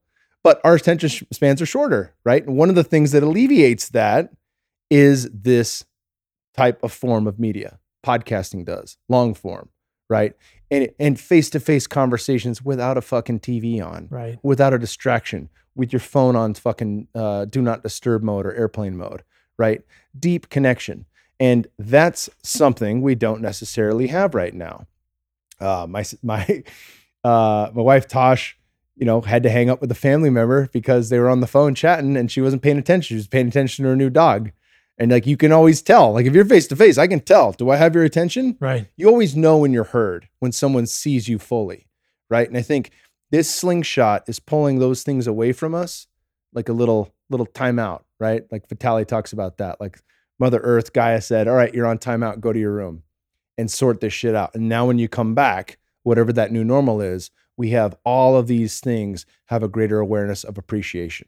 But 0.46 0.62
our 0.64 0.76
attention 0.76 1.10
spans 1.34 1.60
are 1.60 1.66
shorter, 1.66 2.14
right? 2.24 2.46
And 2.46 2.56
one 2.56 2.70
of 2.70 2.76
the 2.76 2.84
things 2.84 3.12
that 3.14 3.24
alleviates 3.24 3.90
that 3.90 4.32
is 4.92 5.28
this 5.32 5.86
type 6.56 6.84
of 6.84 6.94
form 6.94 7.26
of 7.26 7.40
media. 7.40 7.80
Podcasting 8.06 8.64
does, 8.64 8.98
long 9.10 9.34
form, 9.34 9.70
right? 10.08 10.34
And 10.70 10.90
and 11.00 11.20
face-to-face 11.20 11.88
conversations 11.88 12.64
without 12.64 12.96
a 12.96 13.02
fucking 13.02 13.40
TV 13.40 13.84
on, 13.84 14.08
Right. 14.12 14.38
without 14.44 14.72
a 14.72 14.78
distraction, 14.78 15.50
with 15.74 15.92
your 15.92 16.00
phone 16.00 16.36
on 16.36 16.54
fucking 16.54 17.08
uh, 17.16 17.46
do 17.46 17.64
not 17.64 17.82
disturb 17.82 18.22
mode 18.22 18.46
or 18.46 18.54
airplane 18.54 18.96
mode, 18.96 19.24
right? 19.58 19.82
Deep 20.18 20.50
connection. 20.52 21.06
And 21.40 21.66
that's 21.80 22.30
something 22.44 23.02
we 23.02 23.16
don't 23.16 23.42
necessarily 23.42 24.08
have 24.08 24.36
right 24.36 24.54
now. 24.54 24.86
Uh, 25.60 25.88
my 25.90 26.06
my 26.22 26.64
uh, 27.24 27.72
my 27.74 27.82
wife 27.82 28.08
Tosh, 28.08 28.60
you 28.96 29.06
know, 29.06 29.22
had 29.22 29.44
to 29.44 29.50
hang 29.50 29.70
up 29.70 29.82
with 29.82 29.92
a 29.92 29.96
family 29.96 30.30
member 30.30 30.70
because 30.72 31.10
they 31.10 31.20
were 31.20 31.30
on 31.30 31.42
the 31.42 31.48
phone 31.48 31.76
chatting 31.76 32.16
and 32.16 32.32
she 32.32 32.42
wasn't 32.42 32.62
paying 32.62 32.78
attention. 32.78 33.16
She 33.16 33.16
was 33.16 33.28
paying 33.28 33.48
attention 33.48 33.84
to 33.84 33.90
her 33.90 33.96
new 33.96 34.10
dog. 34.10 34.52
And 34.98 35.12
like 35.12 35.28
you 35.28 35.36
can 35.36 35.52
always 35.52 35.82
tell, 35.82 36.14
like 36.14 36.26
if 36.26 36.34
you're 36.34 36.46
face 36.46 36.68
to 36.68 36.76
face, 36.76 36.98
I 36.98 37.08
can 37.08 37.20
tell. 37.20 37.52
Do 37.52 37.70
I 37.70 37.76
have 37.76 37.94
your 37.94 38.06
attention? 38.06 38.58
Right. 38.60 38.88
you 38.96 39.08
always 39.08 39.36
know 39.36 39.58
when 39.58 39.74
you're 39.74 39.84
heard 39.84 40.30
when 40.40 40.54
someone 40.54 40.86
sees 40.86 41.28
you 41.28 41.38
fully, 41.38 41.88
right? 42.30 42.48
And 42.48 42.58
I 42.58 42.62
think 42.62 42.92
this 43.32 43.54
slingshot 43.54 44.24
is 44.30 44.40
pulling 44.40 44.80
those 44.80 45.04
things 45.04 45.28
away 45.28 45.52
from 45.52 45.76
us, 45.76 46.08
like 46.54 46.70
a 46.70 46.74
little 46.74 47.14
little 47.30 47.48
timeout, 47.48 48.04
right? 48.20 48.44
Like 48.52 48.70
Vitale 48.70 49.04
talks 49.04 49.34
about 49.34 49.58
that. 49.58 49.82
Like 49.82 50.00
Mother 50.40 50.60
Earth, 50.60 50.94
Gaia 50.94 51.20
said, 51.22 51.48
"All 51.48 51.56
right, 51.56 51.74
you're 51.74 51.88
on 51.88 51.98
timeout. 51.98 52.40
Go 52.40 52.54
to 52.54 52.60
your 52.60 52.72
room 52.72 53.04
and 53.58 53.70
sort 53.70 54.00
this 54.00 54.14
shit 54.14 54.36
out." 54.36 54.56
And 54.56 54.70
now 54.70 54.86
when 54.86 55.00
you 55.00 55.10
come 55.10 55.36
back, 55.36 55.78
whatever 56.04 56.32
that 56.34 56.52
new 56.52 56.64
normal 56.64 57.02
is, 57.02 57.32
we 57.58 57.70
have 57.70 57.96
all 58.04 58.36
of 58.36 58.48
these 58.48 58.80
things 58.80 59.26
have 59.46 59.64
a 59.64 59.68
greater 59.68 60.00
awareness 60.00 60.44
of 60.44 60.58
appreciation. 60.58 61.28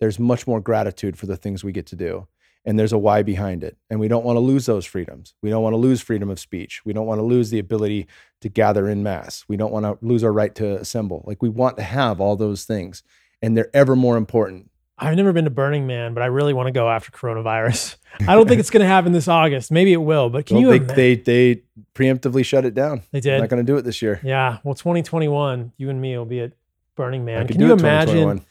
There's 0.00 0.18
much 0.18 0.46
more 0.46 0.60
gratitude 0.60 1.18
for 1.18 1.26
the 1.26 1.36
things 1.36 1.64
we 1.64 1.72
get 1.72 1.86
to 1.86 1.96
do 1.96 2.28
and 2.66 2.76
there's 2.76 2.92
a 2.92 2.98
why 2.98 3.22
behind 3.22 3.62
it. 3.62 3.78
And 3.88 4.00
we 4.00 4.08
don't 4.08 4.24
want 4.24 4.36
to 4.36 4.40
lose 4.40 4.66
those 4.66 4.84
freedoms. 4.84 5.34
We 5.40 5.50
don't 5.50 5.62
want 5.62 5.74
to 5.74 5.78
lose 5.78 6.00
freedom 6.00 6.28
of 6.28 6.40
speech. 6.40 6.84
We 6.84 6.92
don't 6.92 7.06
want 7.06 7.20
to 7.20 7.24
lose 7.24 7.50
the 7.50 7.60
ability 7.60 8.08
to 8.40 8.48
gather 8.48 8.88
in 8.88 9.04
mass. 9.04 9.44
We 9.46 9.56
don't 9.56 9.72
want 9.72 9.86
to 9.86 10.04
lose 10.04 10.24
our 10.24 10.32
right 10.32 10.54
to 10.56 10.80
assemble. 10.80 11.22
Like 11.26 11.40
we 11.40 11.48
want 11.48 11.76
to 11.76 11.84
have 11.84 12.20
all 12.20 12.34
those 12.34 12.64
things, 12.64 13.04
and 13.40 13.56
they're 13.56 13.70
ever 13.72 13.94
more 13.94 14.16
important. 14.16 14.70
I've 14.98 15.14
never 15.16 15.32
been 15.32 15.44
to 15.44 15.50
Burning 15.50 15.86
Man, 15.86 16.14
but 16.14 16.22
I 16.22 16.26
really 16.26 16.54
want 16.54 16.68
to 16.68 16.72
go 16.72 16.88
after 16.88 17.10
coronavirus. 17.12 17.96
I 18.26 18.34
don't 18.34 18.48
think 18.48 18.60
it's 18.60 18.70
going 18.70 18.80
to 18.80 18.86
happen 18.86 19.12
this 19.12 19.28
August. 19.28 19.70
Maybe 19.70 19.92
it 19.92 19.98
will, 19.98 20.30
but 20.30 20.46
can 20.46 20.56
Well, 20.62 20.74
you? 20.74 20.78
they, 20.78 21.14
they 21.14 21.14
they 21.54 21.62
preemptively 21.94 22.44
shut 22.44 22.64
it 22.64 22.74
down. 22.74 23.02
They 23.12 23.20
did. 23.20 23.32
They're 23.32 23.40
not 23.40 23.48
going 23.50 23.64
to 23.64 23.70
do 23.72 23.76
it 23.76 23.82
this 23.82 24.00
year. 24.00 24.20
yeah. 24.24 24.58
Well, 24.64 24.74
2021, 24.74 25.72
you 25.76 25.90
and 25.90 26.00
me 26.00 26.16
will 26.16 26.24
be 26.24 26.40
at 26.40 26.52
Burning 26.94 27.24
Man. 27.26 27.46
Can 27.46 27.58
do 27.58 27.66
you 27.66 27.72
imagine? 27.72 28.44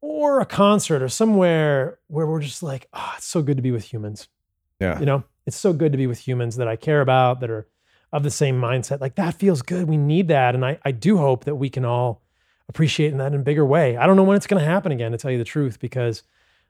Or 0.00 0.40
a 0.40 0.46
concert 0.46 1.02
or 1.02 1.08
somewhere 1.08 1.98
where 2.06 2.26
we're 2.26 2.40
just 2.40 2.62
like, 2.62 2.88
oh, 2.92 3.14
it's 3.16 3.26
so 3.26 3.42
good 3.42 3.56
to 3.56 3.62
be 3.62 3.70
with 3.72 3.84
humans. 3.92 4.28
Yeah. 4.80 4.98
You 5.00 5.06
know, 5.06 5.24
it's 5.46 5.56
so 5.56 5.72
good 5.72 5.92
to 5.92 5.98
be 5.98 6.06
with 6.06 6.18
humans 6.26 6.56
that 6.56 6.68
I 6.68 6.76
care 6.76 7.00
about, 7.00 7.40
that 7.40 7.50
are 7.50 7.66
of 8.12 8.22
the 8.22 8.30
same 8.30 8.60
mindset. 8.60 9.00
Like 9.00 9.16
that 9.16 9.34
feels 9.34 9.62
good. 9.62 9.88
We 9.88 9.96
need 9.96 10.28
that. 10.28 10.54
And 10.54 10.64
I, 10.64 10.78
I 10.84 10.92
do 10.92 11.16
hope 11.18 11.44
that 11.44 11.56
we 11.56 11.68
can 11.70 11.84
all 11.84 12.22
appreciate 12.68 13.16
that 13.16 13.32
in 13.32 13.40
a 13.40 13.42
bigger 13.42 13.64
way. 13.64 13.96
I 13.96 14.06
don't 14.06 14.16
know 14.16 14.22
when 14.24 14.36
it's 14.36 14.46
going 14.46 14.60
to 14.60 14.66
happen 14.68 14.92
again, 14.92 15.12
to 15.12 15.18
tell 15.18 15.30
you 15.30 15.38
the 15.38 15.44
truth, 15.44 15.78
because 15.80 16.22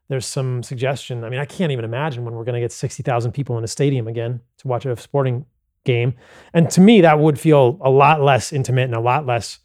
there's 0.09 0.27
some 0.27 0.63
suggestion. 0.63 1.25
I 1.25 1.31
mean, 1.31 1.41
I 1.41 1.45
can't 1.47 1.73
even 1.73 1.85
imagine 1.85 2.25
when 2.25 2.35
we're 2.35 2.45
going 2.45 2.55
to 2.55 2.61
get 2.61 2.73
60,000 2.73 3.33
people 3.33 3.59
in 3.59 3.65
a 3.65 3.69
stadium 3.69 4.07
again 4.07 4.41
to 4.59 4.69
watch 4.69 4.87
a 4.87 4.97
sporting 4.97 5.47
game. 5.85 6.15
And 6.53 6.71
to 6.71 6.81
me, 6.81 7.01
that 7.01 7.19
would 7.19 7.39
feel 7.41 7.79
a 7.81 7.91
lot 7.91 8.21
less 8.23 8.53
intimate 8.53 8.85
and 8.85 8.95
a 8.95 9.01
lot 9.01 9.27
less 9.27 9.59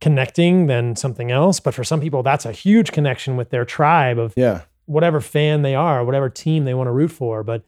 connecting 0.00 0.66
than 0.66 0.94
something 0.96 1.30
else. 1.30 1.60
But 1.60 1.74
for 1.74 1.84
some 1.84 2.00
people, 2.00 2.22
that's 2.22 2.46
a 2.46 2.52
huge 2.52 2.92
connection 2.92 3.36
with 3.36 3.50
their 3.50 3.64
tribe 3.64 4.18
of 4.18 4.32
Yeah. 4.36 4.62
whatever 4.86 5.20
fan 5.20 5.62
they 5.62 5.74
are, 5.74 6.04
whatever 6.04 6.28
team 6.28 6.64
they 6.64 6.74
want 6.74 6.86
to 6.88 6.92
root 6.92 7.10
for. 7.10 7.42
But 7.42 7.62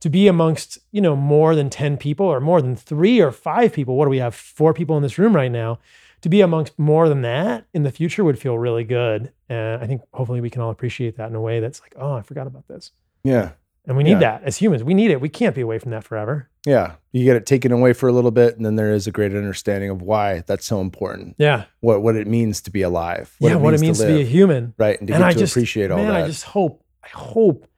to 0.00 0.08
be 0.10 0.26
amongst, 0.28 0.78
you 0.92 1.00
know, 1.00 1.14
more 1.16 1.54
than 1.54 1.70
10 1.70 1.96
people 1.96 2.26
or 2.26 2.40
more 2.40 2.60
than 2.62 2.76
three 2.76 3.20
or 3.20 3.30
five 3.30 3.72
people, 3.72 3.96
what 3.96 4.04
do 4.06 4.10
we 4.10 4.18
have? 4.18 4.34
Four 4.34 4.74
people 4.74 4.96
in 4.96 5.02
this 5.02 5.18
room 5.18 5.34
right 5.34 5.50
now. 5.52 5.78
To 6.24 6.30
be 6.30 6.40
amongst 6.40 6.78
more 6.78 7.10
than 7.10 7.20
that 7.20 7.66
in 7.74 7.82
the 7.82 7.90
future 7.90 8.24
would 8.24 8.38
feel 8.38 8.56
really 8.58 8.82
good. 8.84 9.30
And 9.50 9.82
I 9.82 9.86
think 9.86 10.00
hopefully 10.14 10.40
we 10.40 10.48
can 10.48 10.62
all 10.62 10.70
appreciate 10.70 11.18
that 11.18 11.28
in 11.28 11.34
a 11.34 11.40
way 11.40 11.60
that's 11.60 11.82
like, 11.82 11.92
oh, 11.98 12.14
I 12.14 12.22
forgot 12.22 12.46
about 12.46 12.66
this. 12.66 12.92
Yeah. 13.24 13.50
And 13.86 13.94
we 13.94 14.04
need 14.04 14.12
Yeah. 14.12 14.20
that 14.20 14.44
as 14.44 14.56
humans. 14.56 14.82
We 14.82 14.94
need 14.94 15.10
it. 15.10 15.20
We 15.20 15.28
can't 15.28 15.54
be 15.54 15.60
away 15.60 15.78
from 15.78 15.90
that 15.90 16.02
forever. 16.02 16.48
Yeah. 16.64 16.92
You 17.12 17.24
get 17.24 17.36
it 17.36 17.44
taken 17.44 17.72
away 17.72 17.92
for 17.92 18.08
a 18.08 18.12
little 18.12 18.30
bit, 18.30 18.56
and 18.56 18.64
then 18.64 18.76
there 18.76 18.90
is 18.90 19.06
a 19.06 19.10
great 19.10 19.32
understanding 19.34 19.90
of 19.90 20.00
why 20.00 20.42
that's 20.46 20.64
so 20.64 20.80
important. 20.80 21.34
Yeah. 21.36 21.64
What 21.80 22.00
what 22.00 22.16
it 22.16 22.26
means 22.26 22.62
to 22.62 22.70
be 22.70 22.80
alive. 22.80 23.36
yeah. 23.38 23.56
what 23.56 23.74
it 23.74 23.80
means 23.80 23.98
to, 23.98 24.06
be 24.06 24.22
a 24.22 24.24
human. 24.24 24.72
right, 24.78 24.98
and 24.98 25.06
to 25.08 25.12
and 25.14 25.20
get 25.20 25.28
I 25.28 25.32
to 25.34 25.38
just 25.38 25.52
appreciate 25.52 25.90
all 25.90 25.98
man, 25.98 26.08
that. 26.08 26.24
I 26.24 26.26
just 26.26 26.44
hope, 26.44 26.82
I 27.02 27.08
hope 27.08 27.68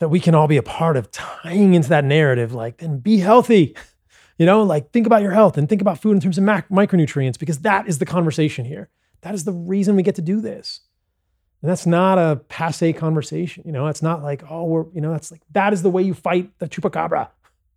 that 0.00 0.10
we 0.10 0.20
can 0.20 0.34
all 0.34 0.46
be 0.46 0.58
a 0.58 0.62
part 0.62 0.98
of 0.98 1.10
tying 1.10 1.72
into 1.72 1.88
that 1.88 2.04
narrative. 2.04 2.52
Like, 2.52 2.76
then 2.76 2.98
be 2.98 3.16
healthy. 3.16 3.74
You 4.38 4.46
know, 4.46 4.62
like 4.62 4.90
think 4.90 5.06
about 5.06 5.22
your 5.22 5.30
health 5.32 5.56
and 5.56 5.68
think 5.68 5.80
about 5.80 6.00
food 6.00 6.12
in 6.12 6.20
terms 6.20 6.38
of 6.38 6.44
mac- 6.44 6.68
micronutrients 6.68 7.38
because 7.38 7.58
that 7.60 7.86
is 7.88 7.98
the 7.98 8.06
conversation 8.06 8.64
here. 8.64 8.88
That 9.20 9.34
is 9.34 9.44
the 9.44 9.52
reason 9.52 9.96
we 9.96 10.02
get 10.02 10.16
to 10.16 10.22
do 10.22 10.40
this. 10.40 10.80
And 11.62 11.70
that's 11.70 11.86
not 11.86 12.18
a 12.18 12.36
passe 12.48 12.92
conversation. 12.92 13.62
You 13.64 13.72
know, 13.72 13.86
it's 13.86 14.02
not 14.02 14.22
like, 14.22 14.42
oh, 14.50 14.64
we're, 14.64 14.84
you 14.92 15.00
know, 15.00 15.12
that's 15.12 15.30
like, 15.30 15.40
that 15.52 15.72
is 15.72 15.82
the 15.82 15.90
way 15.90 16.02
you 16.02 16.12
fight 16.14 16.50
the 16.58 16.68
chupacabra. 16.68 17.28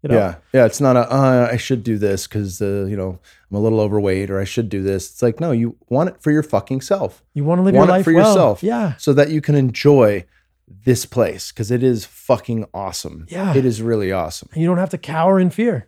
You 0.03 0.09
know? 0.09 0.15
Yeah, 0.17 0.35
yeah. 0.53 0.65
It's 0.65 0.79
not 0.81 0.95
a 0.95 1.11
uh, 1.11 1.49
I 1.51 1.57
should 1.57 1.83
do 1.83 1.97
this 1.97 2.27
because 2.27 2.61
uh, 2.61 2.85
you 2.85 2.95
know 2.95 3.17
I'm 3.49 3.57
a 3.57 3.59
little 3.59 3.79
overweight, 3.79 4.29
or 4.29 4.39
I 4.39 4.43
should 4.43 4.69
do 4.69 4.83
this. 4.83 5.09
It's 5.11 5.21
like 5.23 5.39
no, 5.39 5.51
you 5.51 5.75
want 5.89 6.09
it 6.09 6.21
for 6.21 6.31
your 6.31 6.43
fucking 6.43 6.81
self, 6.81 7.23
You 7.33 7.43
want 7.43 7.59
to 7.59 7.63
live 7.63 7.73
Want 7.73 7.87
your 7.87 7.97
life 7.97 8.03
for 8.05 8.13
well. 8.13 8.27
yourself. 8.29 8.61
Yeah. 8.61 8.93
so 8.97 9.11
that 9.13 9.31
you 9.31 9.41
can 9.41 9.55
enjoy 9.55 10.25
this 10.67 11.05
place 11.07 11.51
because 11.51 11.71
it 11.71 11.81
is 11.81 12.05
fucking 12.05 12.65
awesome. 12.75 13.25
Yeah. 13.29 13.55
it 13.55 13.65
is 13.65 13.81
really 13.81 14.11
awesome. 14.11 14.49
And 14.53 14.61
you 14.61 14.67
don't 14.67 14.77
have 14.77 14.91
to 14.91 14.97
cower 14.99 15.39
in 15.39 15.49
fear. 15.49 15.87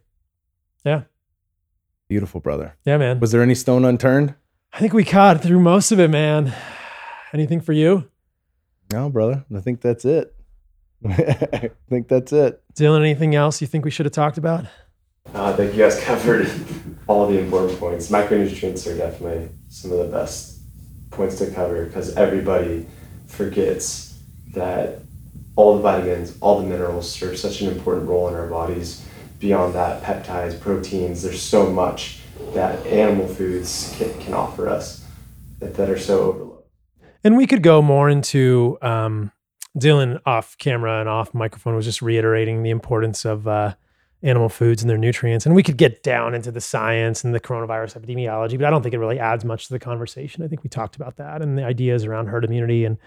Beautiful, 2.10 2.42
brother. 2.42 2.76
Yeah, 2.86 2.98
man. 2.98 3.20
Was 3.20 3.32
there 3.32 3.44
any 3.44 3.54
stone 3.54 3.86
unturned? 3.86 4.34
I 4.74 4.80
think 4.80 4.94
we 4.94 5.06
caught 5.06 5.44
through 5.44 5.60
most 5.60 5.92
of 5.92 6.00
it, 6.00 6.10
man. 6.10 6.52
Anything 7.34 7.62
for 7.62 7.72
you? 7.72 8.10
No, 8.92 9.12
brother. 9.12 9.46
I 9.56 9.60
think 9.60 9.82
that's 9.82 10.06
it. 10.06 10.36
I 11.08 11.70
think 11.88 12.08
that's 12.08 12.34
it. 12.34 12.64
Dylan, 12.74 13.02
anything 13.02 13.36
else 13.36 13.62
you 13.62 13.68
think 13.68 13.86
we 13.86 13.92
should 13.92 14.08
have 14.08 14.14
talked 14.14 14.40
about? 14.40 14.66
Uh, 15.36 15.46
I 15.46 15.54
think 15.54 15.74
you 15.74 15.84
guys 15.84 16.00
covered 16.04 16.50
all 17.06 17.28
the 17.28 17.40
important 17.40 17.80
points. 17.80 18.10
Micronutrients 18.10 18.92
are 18.92 18.98
definitely 18.98 19.50
some 19.68 19.92
of 19.92 20.00
the 20.00 20.06
best 20.06 20.62
points 21.12 21.38
to 21.38 21.52
cover 21.52 21.86
because 21.86 22.16
everybody 22.16 22.88
forgets 23.28 24.18
that 24.54 25.04
all 25.56 25.76
the 25.76 25.82
vitamins, 25.84 26.36
all 26.42 26.60
the 26.60 26.68
minerals 26.68 27.12
serve 27.12 27.38
such 27.38 27.62
an 27.62 27.72
important 27.72 28.10
role 28.10 28.28
in 28.30 28.34
our 28.34 28.48
bodies. 28.48 29.06
Beyond 29.40 29.74
that, 29.74 30.04
peptides, 30.04 30.60
proteins, 30.60 31.24
there's 31.24 31.42
so 31.42 31.70
much 31.70 32.20
that 32.54 32.86
animal 32.86 33.28
foods 33.28 33.96
can, 33.98 34.20
can 34.20 34.34
offer 34.34 34.68
us 34.68 35.06
that, 35.60 35.76
that 35.76 35.90
are 35.90 35.98
so 35.98 36.20
overlooked. 36.22 36.70
And 37.24 37.38
we 37.38 37.48
could 37.48 37.64
go 37.64 37.82
more 37.82 38.10
into 38.10 38.78
um, 38.82 39.32
Dylan 39.78 40.20
off 40.26 40.58
camera 40.58 41.00
and 41.00 41.10
off 41.10 41.34
microphone 41.34 41.76
was 41.76 41.86
just 41.86 42.02
reiterating 42.02 42.64
the 42.64 42.70
importance 42.70 43.26
of 43.26 43.48
uh, 43.48 43.76
animal 44.24 44.50
foods 44.50 44.82
and 44.82 44.90
their 44.90 44.98
nutrients. 44.98 45.46
And 45.46 45.56
we 45.56 45.64
could 45.64 45.78
get 45.78 46.04
down 46.04 46.34
into 46.34 46.52
the 46.52 46.62
science 46.62 47.24
and 47.24 47.34
the 47.34 47.40
coronavirus 47.40 48.00
epidemiology, 48.00 48.58
but 48.58 48.66
I 48.66 48.70
don't 48.70 48.82
think 48.82 48.94
it 48.94 49.00
really 49.00 49.20
adds 49.20 49.46
much 49.46 49.68
to 49.68 49.74
the 49.74 49.80
conversation. 49.80 50.44
I 50.44 50.48
think 50.48 50.64
we 50.64 50.70
talked 50.70 50.96
about 50.96 51.18
that 51.18 51.42
and 51.42 51.58
the 51.58 51.64
ideas 51.64 52.06
around 52.06 52.28
herd 52.28 52.46
immunity 52.46 52.86
and 52.86 52.98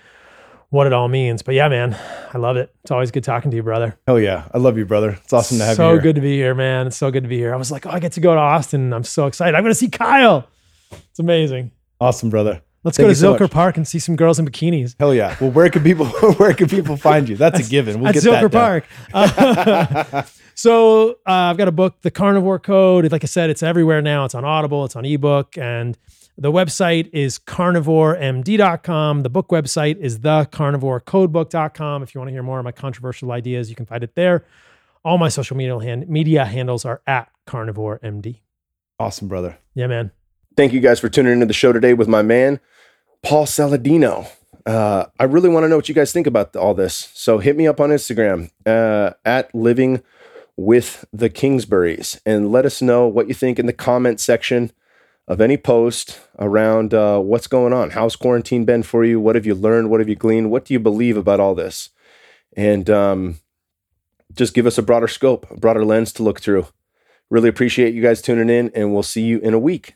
what 0.73 0.86
it 0.86 0.93
all 0.94 1.07
means. 1.07 1.43
But 1.43 1.55
yeah, 1.55 1.69
man, 1.69 1.97
I 2.32 2.39
love 2.39 2.57
it. 2.57 2.74
It's 2.82 2.90
always 2.90 3.11
good 3.11 3.23
talking 3.23 3.51
to 3.51 3.57
you, 3.57 3.62
brother. 3.62 3.99
Hell 4.07 4.19
yeah. 4.19 4.49
I 4.55 4.59
love 4.59 4.78
you, 4.78 4.86
brother. 4.86 5.19
It's 5.23 5.32
awesome 5.32 5.59
to 5.59 5.65
have 5.65 5.77
so 5.77 5.89
you. 5.89 5.93
here. 5.93 6.03
good 6.03 6.15
to 6.15 6.23
be 6.23 6.35
here, 6.35 6.55
man. 6.55 6.86
It's 6.86 6.97
so 6.97 7.11
good 7.11 7.24
to 7.24 7.28
be 7.28 7.36
here. 7.36 7.53
I 7.53 7.59
was 7.59 7.70
like, 7.70 7.85
oh, 7.86 7.90
I 7.90 8.01
get 8.01 8.12
to 8.12 8.20
go 8.20 8.35
to 8.35 8.40
Austin. 8.40 8.94
I'm 8.94 9.05
so 9.05 9.27
excited. 9.27 9.55
I'm 9.55 9.62
going 9.62 9.70
to 9.70 9.78
see 9.78 9.90
Kyle. 9.90 10.49
It's 10.90 11.19
amazing. 11.19 11.73
Awesome, 12.01 12.31
brother. 12.31 12.62
Let's 12.85 12.97
Thank 12.97 13.09
go 13.09 13.11
to 13.11 13.15
so 13.15 13.35
Zilker 13.35 13.40
much. 13.43 13.51
Park 13.51 13.77
and 13.77 13.86
see 13.86 13.99
some 13.99 14.16
girls 14.16 14.39
in 14.39 14.47
bikinis. 14.47 14.97
Hell 14.99 15.15
yeah. 15.15 15.36
Well, 15.40 15.51
where 15.51 15.69
can 15.69 15.85
people 15.85 16.07
where 16.39 16.55
can 16.55 16.69
people 16.69 16.97
find 16.97 17.28
you? 17.28 17.36
That's 17.36 17.65
a 17.65 17.70
given. 17.70 18.01
We'll 18.01 18.09
at 18.09 18.15
get 18.15 18.24
Zilker. 18.24 18.51
Park. 18.51 18.86
Uh, 19.12 20.23
so 20.55 21.11
uh, 21.27 21.53
I've 21.53 21.59
got 21.59 21.69
a 21.69 21.73
book, 21.73 22.01
The 22.01 22.11
Carnivore 22.11 22.59
Code. 22.59 23.12
Like 23.12 23.24
I 23.24 23.27
said, 23.27 23.51
it's 23.51 23.62
everywhere 23.62 24.01
now. 24.01 24.24
It's 24.24 24.35
on 24.35 24.44
Audible, 24.44 24.85
it's 24.86 24.97
on 24.97 25.05
ebook, 25.05 25.57
and 25.59 25.97
the 26.38 26.50
website 26.50 27.10
is 27.12 27.38
carnivoremd.com. 27.38 29.22
The 29.22 29.30
book 29.30 29.48
website 29.48 29.98
is 29.98 30.20
thecarnivorecodebook.com. 30.20 32.02
If 32.02 32.14
you 32.14 32.20
want 32.20 32.28
to 32.28 32.32
hear 32.32 32.42
more 32.42 32.59
of 32.59 32.64
my 32.64 32.72
controversial 32.72 33.32
ideas, 33.32 33.68
you 33.68 33.76
can 33.76 33.86
find 33.86 34.02
it 34.02 34.14
there. 34.14 34.44
All 35.04 35.18
my 35.18 35.28
social 35.28 35.56
media, 35.56 35.78
hand, 35.78 36.09
media 36.09 36.44
handles 36.44 36.84
are 36.84 37.02
at 37.06 37.28
carnivoremd. 37.46 38.38
Awesome, 38.98 39.28
brother. 39.28 39.59
Yeah, 39.74 39.88
man. 39.88 40.12
Thank 40.56 40.72
you 40.72 40.80
guys 40.80 41.00
for 41.00 41.09
tuning 41.09 41.32
into 41.32 41.46
the 41.46 41.52
show 41.52 41.72
today 41.72 41.92
with 41.94 42.09
my 42.09 42.22
man, 42.22 42.60
Paul 43.22 43.46
Saladino. 43.46 44.28
Uh, 44.64 45.06
I 45.18 45.24
really 45.24 45.48
want 45.48 45.64
to 45.64 45.68
know 45.68 45.76
what 45.76 45.88
you 45.88 45.94
guys 45.94 46.12
think 46.12 46.26
about 46.26 46.54
all 46.54 46.72
this. 46.72 47.10
So 47.14 47.38
hit 47.38 47.56
me 47.56 47.66
up 47.66 47.80
on 47.80 47.90
Instagram 47.90 48.50
uh, 48.64 49.12
at 49.24 49.52
living 49.54 50.02
with 50.56 51.04
the 51.12 51.28
Kingsburys 51.28 52.20
and 52.24 52.52
let 52.52 52.64
us 52.64 52.80
know 52.80 53.06
what 53.06 53.28
you 53.28 53.34
think 53.34 53.59
in 53.59 53.66
the 53.66 53.72
comment 53.72 54.20
section 54.20 54.70
of 55.28 55.40
any 55.40 55.57
post 55.57 56.20
around 56.39 56.93
uh, 56.93 57.19
what's 57.19 57.47
going 57.47 57.73
on. 57.73 57.90
How's 57.90 58.16
quarantine 58.16 58.65
been 58.65 58.82
for 58.82 59.05
you? 59.05 59.20
What 59.20 59.35
have 59.35 59.47
you 59.47 59.55
learned? 59.55 59.90
What 59.90 60.01
have 60.01 60.09
you 60.09 60.16
gleaned? 60.16 60.51
What 60.51 60.65
do 60.65 60.74
you 60.74 60.81
believe 60.81 61.16
about 61.16 61.40
all 61.40 61.55
this? 61.55 61.90
And 62.57 62.90
um, 62.90 63.40
just 64.35 64.55
give 64.55 64.66
us 64.66 64.78
a 64.78 64.82
broader 64.82 65.09
scope, 65.09 65.51
a 65.51 65.57
broader 65.57 65.85
lens 65.85 66.12
to 66.15 66.23
look 66.23 66.40
through. 66.40 66.66
Really 67.31 67.49
appreciate 67.49 67.94
you 67.94 68.03
guys 68.03 68.20
tuning 68.20 68.51
in, 68.51 68.70
and 68.74 68.93
we'll 68.93 69.03
see 69.03 69.23
you 69.23 69.39
in 69.39 69.55
a 69.55 69.59
week. 69.59 69.94